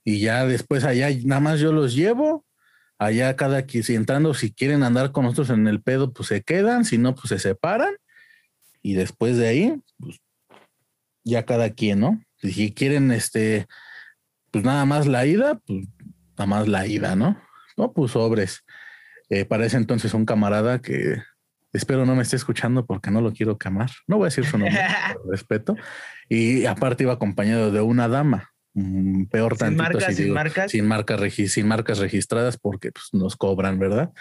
Y 0.08 0.22
ya 0.22 0.46
después 0.46 0.86
allá 0.86 1.10
nada 1.26 1.42
más 1.42 1.60
yo 1.60 1.74
los 1.74 1.94
llevo. 1.94 2.46
Allá 2.98 3.36
cada 3.36 3.64
quien, 3.64 3.84
si 3.84 3.94
entrando, 3.94 4.34
si 4.34 4.54
quieren 4.54 4.84
andar 4.84 5.12
con 5.12 5.26
nosotros 5.26 5.50
en 5.50 5.68
el 5.68 5.82
pedo, 5.82 6.14
pues 6.14 6.30
se 6.30 6.44
quedan, 6.44 6.86
si 6.86 6.98
no, 6.98 7.14
pues 7.14 7.28
se 7.28 7.40
separan. 7.40 7.94
Y 8.82 8.94
después 8.94 9.36
de 9.36 9.50
ahí, 9.50 9.82
pues 10.00 10.22
ya 11.26 11.46
cada 11.46 11.72
quien, 11.72 12.00
¿no? 12.00 12.22
Si 12.38 12.74
quieren, 12.74 13.12
este, 13.12 13.68
pues 14.50 14.64
nada 14.64 14.86
más 14.86 15.08
la 15.08 15.26
ida, 15.26 15.60
pues 15.68 15.90
nada 16.38 16.46
más 16.46 16.70
la 16.70 16.88
ida, 16.88 17.18
¿no? 17.18 17.38
No, 17.76 17.92
pues 17.92 18.14
sobres. 18.14 18.64
Eh, 19.28 19.44
para 19.44 19.66
ese 19.66 19.76
entonces 19.76 20.14
un 20.14 20.26
camarada 20.26 20.82
que 20.82 21.22
espero 21.74 22.06
no 22.06 22.16
me 22.16 22.24
esté 22.24 22.38
escuchando 22.38 22.86
porque 22.86 23.12
no 23.12 23.20
lo 23.20 23.34
quiero 23.34 23.58
quemar. 23.58 23.92
No 24.08 24.16
voy 24.16 24.28
a 24.28 24.32
decir 24.32 24.46
su 24.46 24.58
nombre, 24.58 24.80
respeto. 25.30 25.76
Y 26.30 26.66
aparte 26.66 27.04
iba 27.04 27.12
acompañado 27.12 27.74
de 27.74 27.82
una 27.82 28.08
dama. 28.08 28.54
Mm, 28.79 29.25
peor 29.25 29.57
sin 29.57 29.75
Marcas, 29.75 30.15
sin 30.15 30.31
marcas. 30.31 30.72
Sin 30.72 30.88
marcas, 30.88 31.19
sin 31.34 31.67
marcas 31.67 31.98
registradas 31.98 32.57
porque 32.57 32.91
pues, 32.91 33.07
nos 33.12 33.36
cobran, 33.36 33.79
¿verdad? 33.79 34.12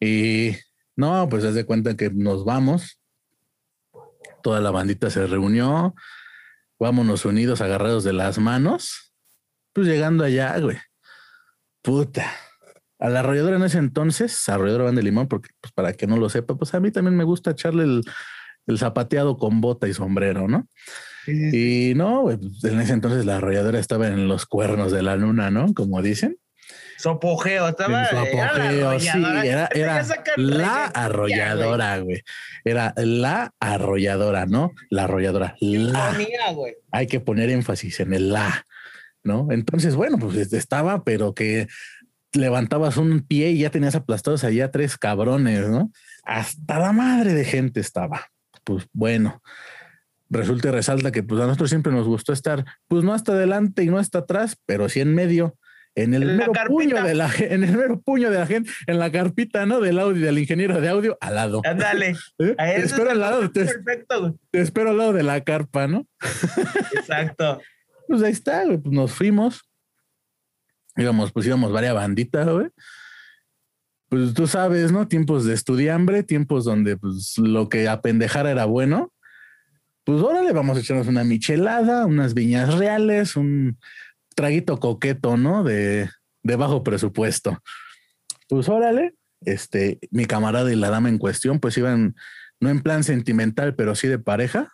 Y 0.00 0.56
no, 0.96 1.28
pues 1.28 1.44
haz 1.44 1.54
de 1.54 1.64
cuenta 1.64 1.96
que 1.96 2.10
nos 2.10 2.44
vamos. 2.44 3.00
Toda 4.42 4.60
la 4.60 4.72
bandita 4.72 5.08
se 5.08 5.24
reunió. 5.28 5.94
Vámonos 6.80 7.24
unidos, 7.24 7.60
agarrados 7.60 8.02
de 8.02 8.12
las 8.12 8.38
manos. 8.38 9.14
Pues 9.72 9.86
llegando 9.86 10.24
allá, 10.24 10.58
güey. 10.58 10.78
Puta 11.80 12.26
a 12.98 13.08
la 13.08 13.20
arrolladora 13.20 13.56
en 13.56 13.62
ese 13.62 13.78
entonces, 13.78 14.48
arrolladora 14.48 14.84
Van 14.84 14.94
de 14.94 15.02
Limón, 15.02 15.28
porque 15.28 15.50
pues 15.60 15.72
para 15.72 15.92
que 15.92 16.06
no 16.06 16.16
lo 16.16 16.28
sepa, 16.28 16.56
pues 16.56 16.74
a 16.74 16.80
mí 16.80 16.90
también 16.90 17.16
me 17.16 17.24
gusta 17.24 17.50
echarle 17.50 17.84
el, 17.84 18.78
zapateado 18.78 19.36
con 19.36 19.60
bota 19.60 19.86
y 19.86 19.94
sombrero, 19.94 20.48
¿no? 20.48 20.66
Y 21.26 21.94
no, 21.94 22.22
pues, 22.22 22.64
en 22.64 22.80
ese 22.80 22.92
entonces 22.92 23.24
la 23.24 23.36
arrolladora 23.36 23.78
estaba 23.78 24.08
en 24.08 24.28
los 24.28 24.46
cuernos 24.46 24.92
de 24.92 25.02
la 25.02 25.16
luna, 25.16 25.50
¿no? 25.50 25.72
Como 25.74 26.02
dicen. 26.02 26.38
Su 26.98 27.10
apogeo, 27.10 27.68
estaba. 27.68 28.06
Su 28.06 28.16
apogeo, 28.16 28.98
sí, 28.98 29.08
era, 29.44 29.68
la 30.36 30.86
arrolladora, 30.86 31.98
güey. 31.98 32.22
Era 32.64 32.94
la 32.96 33.52
arrolladora, 33.60 34.46
¿no? 34.46 34.72
La 34.88 35.04
arrolladora. 35.04 35.56
La. 35.60 36.16
Hay 36.92 37.06
que 37.06 37.20
poner 37.20 37.50
énfasis 37.50 38.00
en 38.00 38.14
el 38.14 38.32
la, 38.32 38.66
¿no? 39.22 39.48
Entonces, 39.50 39.94
bueno, 39.94 40.18
pues 40.18 40.52
estaba, 40.52 41.04
pero 41.04 41.34
que 41.34 41.68
levantabas 42.32 42.96
un 42.96 43.20
pie 43.20 43.50
y 43.50 43.58
ya 43.58 43.70
tenías 43.70 43.94
aplastados 43.94 44.44
allá 44.44 44.70
tres 44.70 44.96
cabrones, 44.96 45.68
¿no? 45.68 45.90
Hasta 46.24 46.78
la 46.78 46.92
madre 46.92 47.34
de 47.34 47.44
gente 47.44 47.80
estaba. 47.80 48.30
Pues 48.64 48.86
bueno, 48.92 49.42
resulta 50.30 50.68
y 50.68 50.70
resalta 50.72 51.12
que 51.12 51.22
pues 51.22 51.40
a 51.40 51.46
nosotros 51.46 51.70
siempre 51.70 51.92
nos 51.92 52.06
gustó 52.06 52.32
estar, 52.32 52.64
pues 52.88 53.04
no 53.04 53.14
hasta 53.14 53.32
adelante 53.32 53.82
y 53.82 53.86
no 53.86 53.98
hasta 53.98 54.20
atrás, 54.20 54.56
pero 54.66 54.88
sí 54.88 55.00
en 55.00 55.14
medio, 55.14 55.56
en 55.94 56.14
el 56.14 56.36
mero 56.36 56.52
puño 56.66 57.02
de 57.02 57.14
la 57.14 57.30
en 57.38 57.64
el 57.64 57.76
mero 57.76 58.00
puño 58.00 58.30
de 58.30 58.38
la 58.38 58.46
gente, 58.46 58.70
en 58.86 58.98
la 58.98 59.10
carpita, 59.10 59.66
¿no? 59.66 59.80
Del 59.80 59.98
audio, 59.98 60.24
del 60.24 60.38
ingeniero 60.38 60.80
de 60.80 60.88
audio, 60.88 61.18
al 61.20 61.34
lado. 61.34 61.62
Ándale. 61.64 62.16
¿Eh? 62.38 62.54
Te 62.56 62.82
espero 62.82 63.10
al 63.10 63.20
lado, 63.20 63.50
te, 63.50 63.64
perfecto, 63.64 64.38
te 64.50 64.60
espero 64.60 64.90
al 64.90 64.98
lado 64.98 65.12
de 65.12 65.22
la 65.22 65.42
carpa, 65.42 65.86
¿no? 65.86 66.06
Exacto. 66.94 67.60
pues 68.08 68.22
ahí 68.22 68.32
está, 68.32 68.64
Pues 68.66 68.92
nos 68.92 69.12
fuimos 69.12 69.62
íbamos, 70.96 71.32
pues 71.32 71.46
íbamos 71.46 71.72
varias 71.72 71.94
banditas, 71.94 72.48
güey. 72.48 72.68
Pues 74.08 74.34
tú 74.34 74.46
sabes, 74.46 74.92
¿no? 74.92 75.08
Tiempos 75.08 75.44
de 75.44 75.54
estudiambre, 75.54 76.22
tiempos 76.22 76.64
donde 76.64 76.96
pues 76.96 77.36
lo 77.38 77.68
que 77.68 77.88
apendejara 77.88 78.50
era 78.50 78.64
bueno. 78.64 79.12
Pues 80.06 80.22
órale, 80.22 80.52
vamos 80.52 80.76
a 80.76 80.80
echarnos 80.80 81.08
una 81.08 81.24
michelada, 81.24 82.06
unas 82.06 82.32
viñas 82.32 82.78
reales, 82.78 83.34
un 83.34 83.76
traguito 84.36 84.78
coqueto, 84.78 85.36
¿no? 85.36 85.64
De, 85.64 86.08
bajo 86.44 86.84
presupuesto. 86.84 87.60
Pues 88.48 88.68
órale, 88.68 89.16
este, 89.40 89.98
mi 90.12 90.24
camarada 90.24 90.72
y 90.72 90.76
la 90.76 90.90
dama 90.90 91.08
en 91.08 91.18
cuestión, 91.18 91.58
pues 91.58 91.76
iban, 91.76 92.14
no 92.60 92.70
en 92.70 92.82
plan 92.82 93.02
sentimental, 93.02 93.74
pero 93.74 93.96
sí 93.96 94.06
de 94.06 94.20
pareja. 94.20 94.70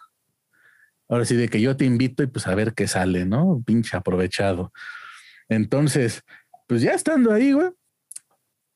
Ahora 1.09 1.25
sí, 1.25 1.35
de 1.35 1.49
que 1.49 1.63
yo 1.63 1.79
te 1.79 1.87
invito 1.87 2.23
y 2.23 2.27
pues 2.27 2.47
a 2.47 2.55
ver 2.55 2.75
qué 2.75 2.87
sale, 2.87 3.25
¿no? 3.25 3.63
Pinche 3.65 3.97
aprovechado. 3.97 4.71
Entonces, 5.49 6.25
pues 6.69 6.83
ya 6.83 6.93
estando 6.93 7.33
ahí, 7.33 7.53
güey, 7.53 7.71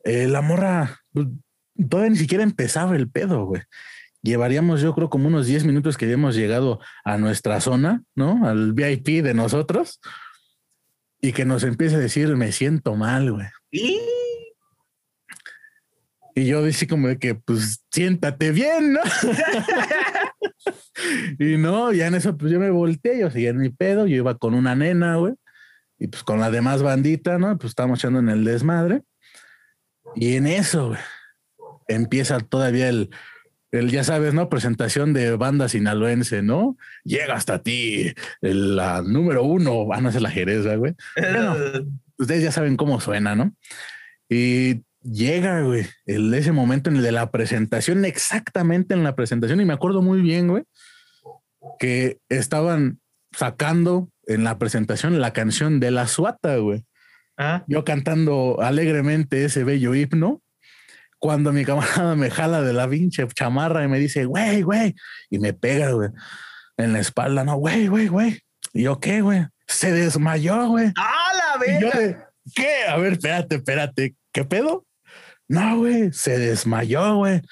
eh, 0.05 0.27
la 0.27 0.41
morra 0.41 1.03
pues, 1.13 1.27
todavía 1.87 2.13
ni 2.13 2.17
siquiera 2.17 2.45
empezaba 2.45 2.97
el 2.97 3.11
pedo, 3.11 3.45
güey. 3.45 3.61
Llevaríamos, 4.27 4.81
yo 4.81 4.95
creo, 4.95 5.09
como 5.09 5.29
unos 5.29 5.47
10 5.47 5.65
minutos 5.65 5.97
que 5.97 6.05
habíamos 6.05 6.35
llegado 6.35 6.81
a 7.05 7.17
nuestra 7.17 7.61
zona, 7.61 8.03
¿no? 8.15 8.47
Al 8.47 8.73
VIP 8.73 9.23
de 9.23 9.35
nosotros. 9.35 10.01
Y 11.21 11.33
que 11.33 11.45
nos 11.45 11.65
empieza 11.65 11.97
a 11.97 12.01
decir, 12.01 12.37
me 12.37 12.53
siento 12.53 12.95
mal, 12.95 13.33
güey. 13.33 13.47
¿Y? 13.71 14.01
yo 16.35 16.63
dije 16.63 16.87
como 16.87 17.09
de 17.09 17.19
que, 17.19 17.35
pues, 17.35 17.83
siéntate 17.91 18.53
bien, 18.53 18.93
¿no? 18.93 19.01
y 21.39 21.57
no, 21.57 21.93
ya 21.93 22.09
en 22.09 22.17
eso, 22.17 22.37
pues 22.37 22.53
yo 22.53 22.61
me 22.61 22.69
volteé, 22.69 23.21
yo 23.21 23.31
seguía 23.31 23.51
en 23.51 23.59
mi 23.59 23.71
pedo, 23.71 24.07
yo 24.07 24.17
iba 24.17 24.37
con 24.37 24.53
una 24.53 24.75
nena, 24.75 25.17
güey 25.17 25.35
y 25.99 26.09
pues 26.09 26.23
con 26.23 26.41
la 26.41 26.51
demás 26.51 26.83
bandita, 26.83 27.39
¿no? 27.39 27.57
Pues 27.59 27.71
estábamos 27.71 28.01
echando 28.01 28.19
en 28.19 28.29
el 28.29 28.45
desmadre. 28.45 29.03
Y 30.15 30.37
en 30.37 30.47
eso, 30.47 30.95
empieza 31.89 32.39
todavía 32.41 32.89
el, 32.89 33.11
el, 33.73 33.91
ya 33.91 34.05
sabes, 34.05 34.35
¿no? 34.35 34.49
Presentación 34.49 35.13
de 35.13 35.37
banda 35.37 35.69
sinaloense, 35.69 36.43
¿no? 36.43 36.77
Llega 37.05 37.35
hasta 37.35 37.63
ti, 37.63 38.13
la 38.41 39.03
número 39.03 39.43
uno, 39.43 39.87
van 39.87 40.07
a 40.07 40.13
ser 40.13 40.23
la 40.23 40.31
Jerez, 40.31 40.67
güey. 40.77 40.95
Bueno, 41.17 41.57
ustedes 42.19 42.43
ya 42.43 42.53
saben 42.53 42.77
cómo 42.77 43.01
suena, 43.01 43.35
¿no? 43.35 43.53
Y 44.29 44.83
llega, 45.03 45.63
güey, 45.63 45.87
el, 46.07 46.33
ese 46.35 46.53
momento 46.53 46.91
en 46.91 46.97
el 46.97 47.03
de 47.03 47.13
la 47.13 47.31
presentación, 47.31 48.05
exactamente 48.05 48.95
en 48.95 49.05
la 49.05 49.15
presentación, 49.15 49.61
y 49.61 49.65
me 49.65 49.75
acuerdo 49.75 50.03
muy 50.03 50.21
bien, 50.21 50.49
güey, 50.49 50.65
que 51.79 52.19
estaban 52.29 53.01
sacando 53.33 54.11
en 54.27 54.45
la 54.45 54.59
presentación 54.59 55.21
la 55.21 55.33
canción 55.33 55.81
de 55.81 55.91
la 55.91 56.07
suata, 56.07 56.57
güey. 56.57 56.85
Ah. 57.37 57.65
Yo 57.67 57.85
cantando 57.85 58.59
alegremente 58.61 59.45
ese 59.45 59.63
bello 59.65 59.95
himno. 59.95 60.43
Cuando 61.27 61.53
mi 61.53 61.65
camarada 61.65 62.15
me 62.15 62.31
jala 62.31 62.63
de 62.63 62.73
la 62.73 62.89
pinche 62.89 63.27
chamarra 63.35 63.83
y 63.83 63.89
me 63.89 63.99
dice, 63.99 64.27
güey, 64.27 64.63
güey, 64.63 64.95
y 65.29 65.41
me 65.41 65.53
pega, 65.53 65.91
güey, 65.91 66.11
en 66.77 66.93
la 66.93 67.01
espalda, 67.01 67.43
no, 67.43 67.57
güey, 67.57 67.89
güey, 67.89 68.07
güey. 68.07 68.39
Y 68.73 68.83
yo, 68.85 69.01
¿qué, 69.01 69.23
güey? 69.23 69.45
Se 69.67 69.91
desmayó, 69.91 70.69
güey. 70.69 70.93
¡Ah, 70.97 71.33
la 71.35 71.59
verga! 71.59 72.31
¿Qué? 72.55 72.85
A 72.89 72.97
ver, 72.99 73.15
espérate, 73.15 73.57
espérate. 73.57 74.15
¿Qué 74.31 74.45
pedo? 74.45 74.87
No, 75.49 75.79
güey, 75.79 76.13
se 76.13 76.39
desmayó, 76.39 77.17
güey. 77.17 77.43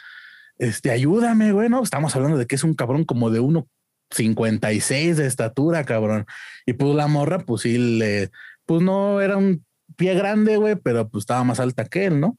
Este, 0.57 0.93
ayúdame, 0.93 1.51
güey, 1.51 1.69
no, 1.69 1.83
estamos 1.83 2.15
hablando 2.15 2.39
de 2.39 2.47
que 2.47 2.55
es 2.55 2.63
un 2.63 2.75
cabrón 2.75 3.05
como 3.05 3.31
de 3.31 3.41
uno 3.41 3.67
56 4.13 5.17
de 5.17 5.27
estatura, 5.27 5.83
cabrón. 5.83 6.27
Y 6.65 6.75
pues 6.75 6.95
la 6.95 7.09
morra, 7.09 7.41
pues 7.41 7.63
sí, 7.63 7.77
le, 7.77 8.31
pues 8.67 8.83
no 8.83 9.21
era 9.21 9.37
un 9.37 9.67
pie 9.97 10.15
grande, 10.15 10.59
güey, 10.59 10.77
pero 10.77 11.09
pues 11.09 11.23
estaba 11.23 11.43
más 11.43 11.59
alta 11.59 11.87
que 11.87 12.05
él, 12.05 12.21
¿no? 12.21 12.39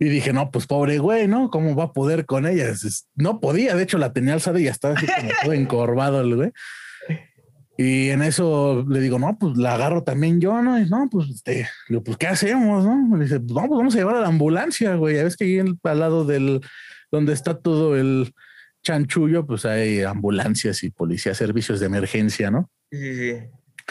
Y 0.00 0.08
dije, 0.08 0.32
no, 0.32 0.50
pues 0.50 0.66
pobre 0.66 0.98
güey, 0.98 1.28
¿no? 1.28 1.50
¿Cómo 1.50 1.76
va 1.76 1.84
a 1.84 1.92
poder 1.92 2.26
con 2.26 2.46
ella? 2.46 2.72
No 3.14 3.38
podía, 3.38 3.76
de 3.76 3.84
hecho 3.84 3.98
la 3.98 4.12
tenía 4.12 4.34
alzada 4.34 4.58
y 4.58 4.64
ya 4.64 4.70
estaba 4.72 4.94
así 4.94 5.06
como 5.06 5.30
todo 5.42 5.52
encorvado 5.52 6.20
el 6.22 6.34
güey. 6.34 6.52
Y 7.76 8.10
en 8.10 8.22
eso 8.22 8.84
le 8.88 9.00
digo, 9.00 9.18
no, 9.18 9.38
pues 9.38 9.56
la 9.56 9.74
agarro 9.74 10.02
también 10.02 10.40
yo, 10.40 10.60
¿no? 10.62 10.78
Y 10.80 10.88
no, 10.88 11.08
pues, 11.10 11.28
este, 11.30 11.68
pues, 12.04 12.16
¿qué 12.16 12.26
hacemos, 12.26 12.84
no? 12.84 12.96
Me 12.96 13.24
dice, 13.24 13.40
pues 13.40 13.54
vamos 13.54 13.94
a 13.94 13.98
llevar 13.98 14.16
a 14.16 14.20
la 14.20 14.28
ambulancia, 14.28 14.96
güey. 14.96 15.16
Ya 15.16 15.24
ves 15.24 15.36
que 15.36 15.44
ahí 15.44 15.58
al 15.58 15.98
lado 15.98 16.24
del, 16.24 16.60
donde 17.10 17.32
está 17.32 17.58
todo 17.58 17.96
el, 17.96 18.34
chanchullo, 18.82 19.46
pues 19.46 19.64
hay 19.64 20.02
ambulancias 20.02 20.82
y 20.82 20.90
policía, 20.90 21.34
servicios 21.34 21.80
de 21.80 21.86
emergencia, 21.86 22.50
¿no? 22.50 22.70
Sí, 22.90 23.14
sí. 23.14 23.38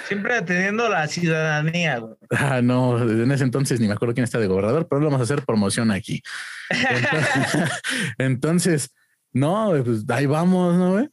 Siempre 0.07 0.35
atendiendo 0.35 0.89
la 0.89 1.07
ciudadanía. 1.07 2.01
Ah, 2.31 2.61
no, 2.61 3.01
en 3.01 3.31
ese 3.31 3.43
entonces 3.43 3.79
ni 3.79 3.87
me 3.87 3.93
acuerdo 3.93 4.13
quién 4.13 4.23
está 4.23 4.37
de 4.39 4.45
gobernador, 4.45 4.87
pero 4.87 5.03
vamos 5.03 5.19
a 5.19 5.23
hacer 5.23 5.43
promoción 5.43 5.89
aquí. 5.89 6.21
Entonces, 8.19 8.93
no, 9.33 9.73
pues 9.83 10.05
ahí 10.09 10.25
vamos, 10.25 10.75
¿no? 10.75 11.07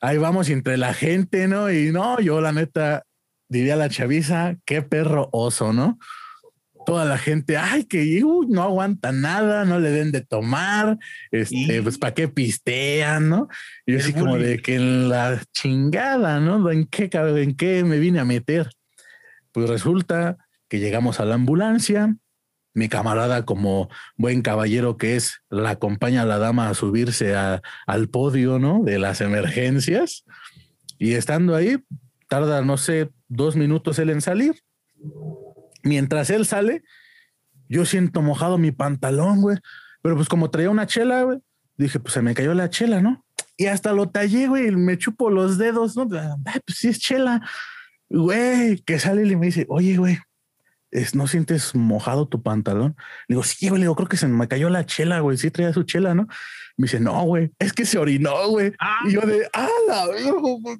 Ahí 0.00 0.16
vamos 0.16 0.48
entre 0.48 0.76
la 0.76 0.94
gente, 0.94 1.48
¿no? 1.48 1.70
Y 1.70 1.90
no, 1.90 2.20
yo 2.20 2.40
la 2.40 2.52
neta 2.52 3.04
diría 3.48 3.74
a 3.74 3.76
la 3.76 3.88
chaviza, 3.88 4.54
qué 4.64 4.82
perro 4.82 5.28
oso, 5.32 5.72
¿no? 5.72 5.98
Toda 6.86 7.04
la 7.04 7.18
gente, 7.18 7.56
ay, 7.56 7.84
que 7.84 8.22
no 8.48 8.62
aguanta 8.62 9.12
nada, 9.12 9.64
no 9.64 9.78
le 9.78 9.90
den 9.90 10.12
de 10.12 10.20
tomar, 10.20 10.98
este, 11.30 11.82
pues 11.82 11.98
para 11.98 12.14
qué 12.14 12.28
pistean, 12.28 13.28
¿no? 13.28 13.48
Y 13.86 13.92
yo 13.92 13.98
así 13.98 14.12
como 14.12 14.36
de 14.36 14.60
que 14.60 14.76
en 14.76 15.08
la 15.08 15.42
chingada, 15.52 16.40
¿no? 16.40 16.70
¿En 16.70 16.86
qué, 16.86 17.10
¿En 17.12 17.56
qué 17.56 17.84
me 17.84 17.98
vine 17.98 18.20
a 18.20 18.24
meter? 18.24 18.70
Pues 19.52 19.68
resulta 19.68 20.36
que 20.68 20.78
llegamos 20.78 21.20
a 21.20 21.24
la 21.24 21.34
ambulancia, 21.34 22.16
mi 22.72 22.88
camarada, 22.88 23.44
como 23.44 23.88
buen 24.16 24.42
caballero 24.42 24.96
que 24.96 25.16
es, 25.16 25.42
la 25.50 25.70
acompaña 25.70 26.22
a 26.22 26.26
la 26.26 26.38
dama 26.38 26.68
a 26.68 26.74
subirse 26.74 27.34
al 27.34 28.08
podio, 28.08 28.58
¿no? 28.58 28.82
De 28.84 28.98
las 28.98 29.20
emergencias. 29.20 30.24
Y 30.98 31.14
estando 31.14 31.56
ahí, 31.56 31.78
tarda, 32.28 32.62
no 32.62 32.76
sé, 32.76 33.10
dos 33.28 33.56
minutos 33.56 33.98
él 33.98 34.10
en 34.10 34.20
salir. 34.20 34.62
Mientras 35.82 36.30
él 36.30 36.46
sale, 36.46 36.82
yo 37.68 37.84
siento 37.84 38.22
mojado 38.22 38.58
mi 38.58 38.72
pantalón, 38.72 39.40
güey. 39.40 39.58
Pero 40.02 40.16
pues 40.16 40.28
como 40.28 40.50
traía 40.50 40.70
una 40.70 40.86
chela, 40.86 41.22
güey, 41.22 41.38
dije, 41.76 42.00
pues 42.00 42.14
se 42.14 42.22
me 42.22 42.34
cayó 42.34 42.54
la 42.54 42.70
chela, 42.70 43.00
¿no? 43.00 43.24
Y 43.56 43.66
hasta 43.66 43.92
lo 43.92 44.08
tallé, 44.08 44.48
güey, 44.48 44.70
me 44.70 44.96
chupo 44.96 45.30
los 45.30 45.58
dedos, 45.58 45.96
¿no? 45.96 46.08
Ay, 46.46 46.60
pues 46.64 46.78
sí 46.78 46.88
es 46.88 46.98
chela. 46.98 47.46
Güey, 48.08 48.78
que 48.80 48.98
sale 48.98 49.26
y 49.26 49.36
me 49.36 49.46
dice, 49.46 49.66
oye, 49.68 49.96
güey, 49.96 50.18
¿no 51.12 51.26
sientes 51.26 51.74
mojado 51.74 52.26
tu 52.26 52.42
pantalón? 52.42 52.96
Le 53.28 53.34
digo, 53.34 53.42
sí, 53.42 53.68
güey, 53.68 53.80
le 53.80 53.84
digo, 53.84 53.94
creo 53.94 54.08
que 54.08 54.16
se 54.16 54.26
me 54.26 54.48
cayó 54.48 54.70
la 54.70 54.86
chela, 54.86 55.20
güey, 55.20 55.36
sí 55.36 55.50
traía 55.50 55.72
su 55.72 55.84
chela, 55.84 56.14
¿no? 56.14 56.26
Me 56.76 56.86
dice, 56.86 57.00
no, 57.00 57.22
güey, 57.22 57.52
es 57.58 57.72
que 57.72 57.84
se 57.84 57.98
orinó, 57.98 58.48
güey. 58.48 58.72
Ah. 58.80 59.00
Y 59.06 59.12
yo 59.12 59.20
de, 59.20 59.48
ah, 59.52 59.68
la 59.86 60.06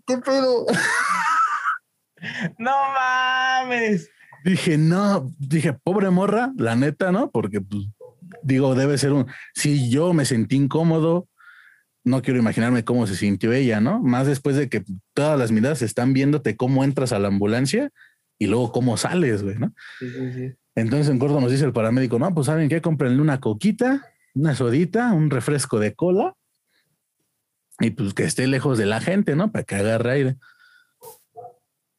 qué 0.07 0.19
pedo. 0.19 0.67
No 2.59 2.77
mames. 2.93 4.11
Dije, 4.45 4.79
no, 4.79 5.31
dije, 5.39 5.73
pobre 5.73 6.11
morra, 6.11 6.53
la 6.57 6.77
neta, 6.77 7.13
¿no? 7.13 7.31
Porque, 7.31 7.61
pues, 7.61 7.89
digo, 8.43 8.75
debe 8.75 8.99
ser 8.99 9.13
un, 9.13 9.27
si 9.55 9.91
yo 9.91 10.13
me 10.13 10.25
sentí 10.25 10.57
incómodo, 10.57 11.29
no 12.05 12.23
quiero 12.23 12.39
imaginarme 12.39 12.85
cómo 12.85 13.07
se 13.07 13.17
sintió 13.17 13.53
ella, 13.53 13.81
¿no? 13.81 14.01
Más 14.01 14.27
después 14.27 14.57
de 14.57 14.69
que 14.69 14.85
todas 15.15 15.39
las 15.39 15.53
miradas 15.53 15.83
están 15.83 16.13
viéndote 16.13 16.57
cómo 16.57 16.85
entras 16.85 17.13
a 17.13 17.19
la 17.19 17.29
ambulancia 17.29 17.91
y 18.39 18.47
luego 18.47 18.73
cómo 18.73 18.97
sales, 18.97 19.43
güey, 19.43 19.59
¿no? 19.59 19.75
Sí, 19.99 20.11
sí, 20.11 20.33
sí. 20.33 20.55
Entonces 20.75 21.09
en 21.09 21.19
corto 21.19 21.41
nos 21.41 21.51
dice 21.51 21.65
el 21.65 21.73
paramédico, 21.73 22.19
no, 22.19 22.33
pues 22.33 22.47
saben 22.47 22.69
qué, 22.69 22.81
comprenle 22.81 23.21
una 23.21 23.41
coquita, 23.41 24.07
una 24.35 24.55
sodita, 24.55 25.13
un 25.13 25.29
refresco 25.31 25.79
de 25.79 25.95
cola 25.95 26.35
y 27.81 27.91
pues 27.91 28.15
que 28.15 28.25
esté 28.25 28.47
lejos 28.47 28.79
de 28.79 28.87
la 28.87 29.01
gente, 29.01 29.37
¿no? 29.37 29.51
Para 29.51 29.65
que 29.65 29.75
agarre 29.75 30.13
aire. 30.13 30.37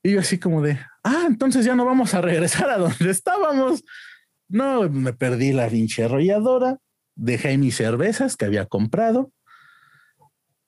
Y 0.04 0.14
yo 0.14 0.20
así 0.20 0.40
como 0.40 0.62
de, 0.62 0.80
ah, 1.04 1.26
entonces 1.28 1.66
ya 1.66 1.76
no 1.76 1.86
vamos 1.86 2.14
a 2.14 2.22
regresar 2.22 2.70
a 2.70 2.78
donde 2.78 3.10
estábamos. 3.10 3.84
No, 4.48 4.90
me 4.90 5.14
perdí 5.14 5.54
la 5.54 5.70
pinche 5.70 6.04
arrolladora, 6.04 6.78
dejé 7.16 7.58
mis 7.58 7.76
cervezas 7.76 8.36
que 8.36 8.46
había 8.46 8.66
comprado, 8.66 9.32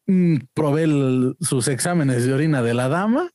mm, 0.08 0.38
probé 0.54 0.88
sus 1.42 1.68
exámenes 1.68 2.26
de 2.26 2.34
orina 2.34 2.62
de 2.62 2.74
la 2.74 2.88
dama. 2.88 3.30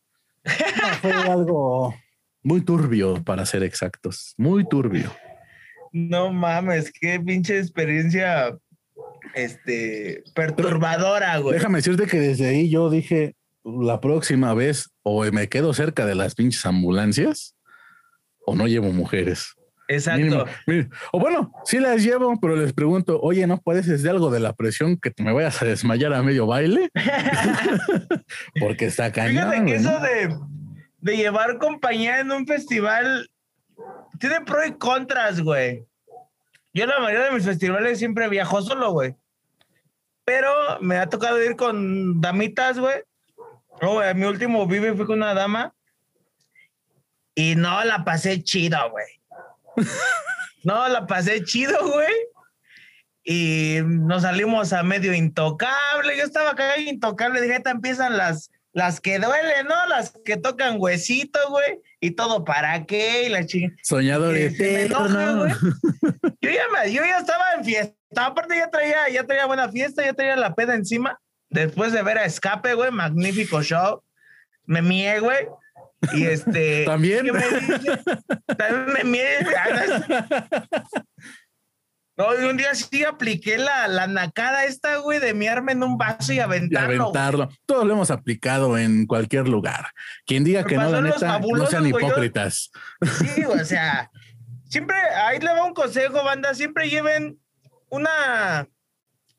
fue 1.03 1.13
algo 1.31 1.95
muy 2.43 2.63
turbio, 2.63 3.23
para 3.25 3.45
ser 3.45 3.63
exactos. 3.63 4.35
Muy 4.39 4.67
turbio. 4.67 5.13
No 5.93 6.33
mames, 6.33 6.93
qué 6.93 7.21
pinche 7.21 7.59
experiencia 7.59 8.57
este 9.35 10.23
perturbadora, 10.35 11.37
güey. 11.39 11.55
Déjame 11.55 11.79
decirte 11.79 12.07
que 12.07 12.19
desde 12.19 12.49
ahí 12.49 12.71
yo 12.71 12.91
dije 12.91 13.35
la 13.65 14.01
próxima 14.01 14.55
vez 14.55 14.91
o 15.03 15.25
me 15.25 15.49
quedo 15.49 15.75
cerca 15.75 16.07
de 16.07 16.15
las 16.15 16.35
pinches 16.35 16.65
ambulancias 16.67 17.57
o 18.45 18.55
no 18.55 18.67
llevo 18.67 18.93
mujeres. 18.93 19.55
Exacto. 19.89 20.45
O 21.13 21.19
bueno, 21.19 21.51
sí 21.65 21.79
las 21.79 22.03
llevo, 22.03 22.39
pero 22.41 22.57
les 22.57 22.75
pregunto, 22.75 23.21
oye, 23.23 23.47
¿no 23.47 23.59
puedes 23.59 24.03
de 24.03 24.11
algo 24.11 24.31
de 24.31 24.41
la 24.41 24.53
presión 24.53 24.99
que 24.99 25.11
te 25.11 25.23
me 25.23 25.33
vayas 25.33 25.63
a 25.63 25.65
desmayar 25.65 26.13
a 26.13 26.23
medio 26.23 26.47
baile? 26.47 26.91
Porque 28.61 28.87
está 28.87 29.13
cañón. 29.13 29.51
Fíjate 29.51 29.65
que 29.65 29.75
eso 29.77 29.99
de 30.01 30.37
de 31.01 31.17
llevar 31.17 31.59
compañía 31.59 32.21
en 32.21 32.31
un 32.33 32.47
festival 32.47 33.31
tiene 34.19 34.41
pros 34.43 34.67
y 34.67 34.73
contras, 34.73 35.41
güey. 35.41 35.87
Yo 36.75 36.87
la 36.87 37.01
mayoría 37.01 37.27
de 37.27 37.35
mis 37.35 37.45
festivales 37.45 37.99
siempre 37.99 38.29
viajo 38.29 38.61
solo, 38.63 38.93
güey. 38.93 39.15
Pero 40.25 40.51
me 40.81 40.97
ha 40.97 41.09
tocado 41.09 41.43
ir 41.43 41.57
con 41.57 42.21
damitas, 42.21 42.79
güey. 42.79 43.03
Oh, 43.81 44.03
mi 44.15 44.25
último 44.25 44.67
vive 44.67 44.95
fue 44.95 45.07
con 45.07 45.19
una 45.19 45.35
dama. 45.35 45.75
Y 47.35 47.55
no 47.55 47.85
la 47.85 48.05
pasé 48.05 48.43
chido, 48.43 48.79
güey. 48.91 49.07
no 50.65 50.89
la 50.89 51.07
pasé 51.07 51.45
chido, 51.45 51.77
güey. 51.89 52.15
Y 53.23 53.79
nos 53.85 54.23
salimos 54.23 54.73
a 54.73 54.83
medio 54.83 55.13
intocable. 55.13 56.17
Yo 56.17 56.25
estaba 56.25 56.51
acá 56.51 56.79
intocable. 56.79 57.41
Dije, 57.41 57.61
te 57.61 57.71
empiezan 57.71 58.17
las, 58.17 58.51
las 58.73 59.01
que 59.01 59.19
duelen, 59.19 59.67
¿no? 59.67 59.87
Las 59.87 60.13
que 60.25 60.37
tocan 60.37 60.77
huesito, 60.79 61.39
güey, 61.51 61.81
y 62.01 62.13
todo 62.13 62.45
para 62.45 62.87
qué, 62.87 63.25
y 63.25 63.29
la 63.29 63.45
chingada. 63.45 63.77
Soñador 63.83 64.37
eterno. 64.37 65.49
yo, 66.41 66.51
ya 66.51 66.87
yo 66.87 67.05
ya 67.05 67.19
estaba 67.19 67.55
en 67.57 67.65
fiesta, 67.65 67.97
aparte 68.17 68.57
ya 68.57 68.71
traía, 68.71 69.09
ya 69.13 69.25
traía 69.25 69.47
buena 69.47 69.69
fiesta, 69.69 70.05
ya 70.05 70.13
traía 70.13 70.37
la 70.37 70.55
peda 70.55 70.75
encima, 70.75 71.21
después 71.51 71.93
de 71.93 72.03
ver 72.03 72.19
a 72.19 72.25
Escape, 72.25 72.75
güey, 72.75 72.91
magnífico 72.91 73.63
show, 73.63 74.03
me 74.65 74.83
mié, 74.83 75.21
güey, 75.21 75.47
y 76.13 76.25
este... 76.25 76.85
¿También? 76.87 77.27
Me 77.27 77.43
También 78.55 78.87
me 78.93 79.05
mié. 79.05 79.39
No, 82.19 82.31
un 82.31 82.57
día 82.57 82.75
sí 82.75 83.05
apliqué 83.05 83.59
la, 83.59 83.87
la 83.87 84.09
nacada 84.09 84.65
esta, 84.65 84.97
güey, 84.97 85.21
de 85.21 85.35
miarme 85.35 85.71
en 85.71 85.85
un 85.85 85.97
vaso 85.97 86.33
y 86.33 86.41
aventarlo. 86.41 86.95
Y 86.95 86.99
aventarlo. 86.99 87.49
Todos 87.65 87.87
lo 87.87 87.93
hemos 87.93 88.11
aplicado 88.11 88.77
en 88.77 89.07
cualquier 89.07 89.47
lugar. 89.47 89.93
Quien 90.27 90.43
diga 90.43 90.65
que 90.65 90.77
no, 90.77 90.91
la 90.91 91.01
neta, 91.01 91.39
no 91.39 91.67
sean 91.67 91.87
hipócritas. 91.87 92.73
sí, 93.21 93.45
o 93.45 93.65
sea, 93.65 94.11
siempre, 94.65 94.97
ahí 94.97 95.39
le 95.39 95.47
va 95.47 95.65
un 95.65 95.75
consejo, 95.75 96.25
banda, 96.25 96.55
siempre 96.55 96.91
lleven 96.91 97.39
una, 97.89 98.67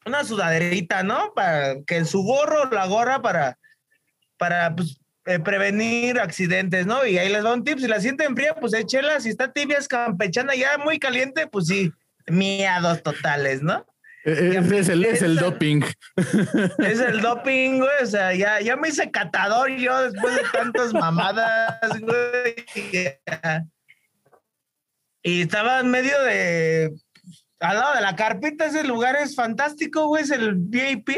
una 0.05 0.23
sudaderita, 0.23 1.03
¿no? 1.03 1.33
Para 1.33 1.81
que 1.85 2.05
su 2.05 2.23
gorro, 2.23 2.69
la 2.71 2.87
gorra, 2.87 3.21
para, 3.21 3.57
para 4.37 4.75
pues, 4.75 4.99
eh, 5.25 5.39
prevenir 5.39 6.19
accidentes, 6.19 6.85
¿no? 6.85 7.05
Y 7.05 7.17
ahí 7.17 7.29
les 7.29 7.45
va 7.45 7.53
un 7.53 7.63
tip, 7.63 7.79
si 7.79 7.87
la 7.87 7.99
sienten 7.99 8.35
fría, 8.35 8.55
pues 8.55 8.73
échela, 8.73 9.19
si 9.19 9.29
está 9.29 9.51
tibia, 9.51 9.77
es 9.77 9.87
campechana, 9.87 10.55
ya 10.55 10.77
muy 10.77 10.99
caliente, 10.99 11.47
pues 11.47 11.67
sí 11.67 11.91
miados 12.29 13.03
totales, 13.03 13.61
¿no? 13.61 13.85
Eh, 14.25 14.53
eh, 14.55 14.77
es, 14.77 14.89
el, 14.89 15.05
es 15.05 15.21
el 15.21 15.37
doping. 15.37 15.81
Es 16.79 16.99
el 16.99 17.21
doping, 17.21 17.77
güey. 17.79 18.03
O 18.03 18.05
sea, 18.05 18.33
ya, 18.33 18.59
ya 18.59 18.75
me 18.75 18.89
hice 18.89 19.09
catador 19.11 19.71
yo 19.77 20.11
después 20.11 20.35
de 20.35 20.41
tantas 20.51 20.93
mamadas, 20.93 21.79
güey. 22.01 22.55
Y 25.23 25.41
estaba 25.41 25.79
en 25.79 25.89
medio 25.89 26.21
de. 26.23 26.91
Al 27.59 27.77
lado 27.77 27.95
de 27.95 28.01
la 28.01 28.15
carpita, 28.15 28.65
ese 28.65 28.83
lugar 28.83 29.15
es 29.15 29.35
fantástico, 29.35 30.07
güey. 30.07 30.23
Es 30.23 30.31
el 30.31 30.55
VIP. 30.55 31.09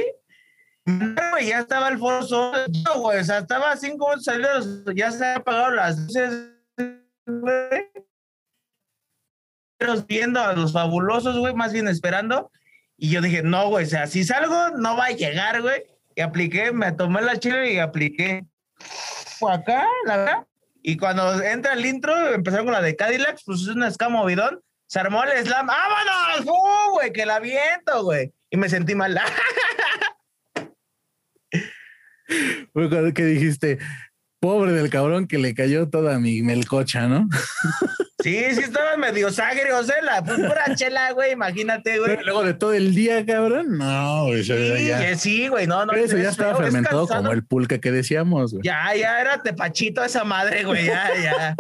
Güey, 0.86 1.47
ya 1.47 1.60
estaba 1.60 1.89
el 1.89 1.99
foro 1.99 2.23
solo, 2.23 2.65
güey. 2.97 3.19
O 3.19 3.23
sea, 3.23 3.39
estaba 3.39 3.75
cinco 3.77 4.08
minutos 4.08 4.25
salidos, 4.25 4.84
ya 4.95 5.12
se 5.12 5.25
había 5.25 5.38
apagado 5.38 5.71
las 5.71 5.97
luces, 5.97 6.49
güey 7.25 7.91
viendo 10.08 10.39
a 10.39 10.54
los 10.54 10.73
fabulosos, 10.73 11.38
güey, 11.38 11.54
más 11.54 11.73
bien 11.73 11.88
esperando. 11.88 12.51
Y 12.97 13.10
yo 13.10 13.21
dije, 13.21 13.41
no, 13.41 13.67
güey, 13.69 13.86
o 13.86 13.89
sea, 13.89 14.08
si 14.08 14.23
salgo, 14.23 14.69
no 14.77 14.95
va 14.95 15.06
a 15.06 15.12
llegar, 15.12 15.62
güey. 15.62 15.84
Y 16.15 16.21
apliqué, 16.21 16.71
me 16.71 16.91
tomé 16.91 17.21
la 17.21 17.38
chile 17.38 17.73
y 17.73 17.80
apliqué. 17.80 18.45
Acá, 19.47 19.86
la 20.06 20.17
verdad. 20.17 20.47
Y 20.84 20.97
cuando 20.97 21.41
entra 21.41 21.73
el 21.73 21.86
intro, 21.86 22.34
empezaron 22.34 22.65
con 22.65 22.73
la 22.73 22.82
de 22.82 22.95
Cadillac, 22.95 23.39
pues 23.45 23.62
es 23.62 23.67
un 23.67 23.84
escamo 23.84 24.25
bidón. 24.25 24.62
Se 24.91 24.99
armó 24.99 25.23
el 25.23 25.45
slam. 25.45 25.67
¡Vámonos! 25.67 26.45
¡Uh, 26.45 26.91
güey! 26.91 27.13
Que 27.13 27.25
la 27.25 27.39
viento, 27.39 28.04
güey. 28.04 28.34
Y 28.49 28.58
me 28.58 28.67
sentí 28.67 28.93
mal. 28.93 29.17
¿Qué 33.15 33.23
dijiste? 33.23 33.80
Pobre 34.41 34.71
del 34.71 34.89
cabrón 34.89 35.27
que 35.27 35.38
le 35.38 35.54
cayó 35.54 35.88
toda 35.88 36.17
mi 36.17 36.41
melcocha, 36.41 37.08
¿no? 37.08 37.30
Sí, 38.23 38.43
sí, 38.56 38.62
estaban 38.62 38.99
medio 38.99 39.32
sagrios, 39.32 39.88
¿eh? 39.89 40.01
La 40.01 40.23
pura 40.23 40.65
chela, 40.75 41.12
güey, 41.12 41.34
imagínate, 41.34 41.99
güey. 41.99 42.17
Luego 42.23 42.43
de 42.43 42.56
todo 42.56 42.73
el 42.73 42.95
día, 42.95 43.23
cabrón. 43.23 43.77
No, 43.77 44.25
güey. 44.25 44.43
Sí, 44.43 44.88
ya... 44.88 45.15
sí, 45.15 45.47
güey, 45.47 45.67
no, 45.67 45.86
no. 45.86 45.93
eso 45.93 46.17
ya 46.17 46.30
estaba 46.30 46.56
fermentado 46.56 47.08
como 47.08 47.32
el 47.32 47.43
pulque 47.43 47.80
que 47.80 47.91
decíamos, 47.91 48.54
güey. 48.54 48.63
Ya, 48.63 48.95
ya 48.95 49.21
era 49.21 49.43
tepachito 49.43 50.04
esa 50.04 50.23
madre, 50.23 50.63
güey, 50.63 50.88
ya, 50.88 51.10
ya. 51.21 51.56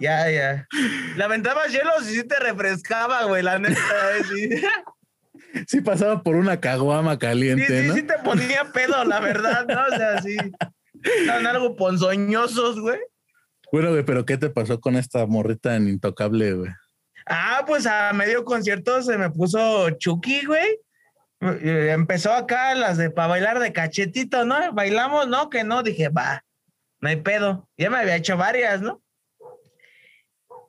ya, 0.00 0.30
ya. 0.30 0.68
Lamentabas 1.16 1.70
hielos 1.70 2.10
y 2.10 2.14
sí 2.14 2.24
te 2.24 2.38
refrescaba, 2.38 3.24
güey, 3.24 3.42
la 3.42 3.58
neta, 3.58 3.76
eh, 4.18 4.24
sí. 4.24 5.64
Sí 5.66 5.80
pasaba 5.82 6.22
por 6.22 6.36
una 6.36 6.60
caguama 6.60 7.18
caliente, 7.18 7.66
sí, 7.66 7.82
sí, 7.82 7.88
¿no? 7.88 7.94
Sí, 7.94 8.02
te 8.04 8.18
ponía 8.24 8.64
pedo, 8.72 9.04
la 9.04 9.20
verdad, 9.20 9.66
¿no? 9.66 9.82
O 9.84 9.96
sea, 9.98 10.22
sí. 10.22 10.36
Estaban 11.02 11.46
algo 11.46 11.76
ponzoñosos, 11.76 12.80
güey. 12.80 13.00
Bueno, 13.72 13.90
güey, 13.90 14.04
pero 14.04 14.24
¿qué 14.24 14.36
te 14.38 14.50
pasó 14.50 14.80
con 14.80 14.96
esta 14.96 15.26
morrita 15.26 15.76
en 15.76 15.88
Intocable, 15.88 16.52
güey? 16.52 16.70
Ah, 17.26 17.64
pues 17.66 17.86
a 17.86 18.12
medio 18.12 18.44
concierto 18.44 19.02
se 19.02 19.18
me 19.18 19.30
puso 19.30 19.90
Chucky, 19.90 20.46
güey. 20.46 20.80
Empezó 21.40 22.32
acá 22.32 22.74
las 22.74 22.96
de 22.96 23.10
para 23.10 23.28
bailar 23.28 23.58
de 23.58 23.72
cachetito, 23.72 24.44
¿no? 24.44 24.72
Bailamos, 24.72 25.28
¿no? 25.28 25.50
Que 25.50 25.64
no, 25.64 25.82
dije, 25.82 26.08
va, 26.08 26.44
no 27.00 27.08
hay 27.08 27.16
pedo. 27.16 27.68
Ya 27.76 27.90
me 27.90 27.98
había 27.98 28.16
hecho 28.16 28.36
varias, 28.36 28.80
¿no? 28.80 29.02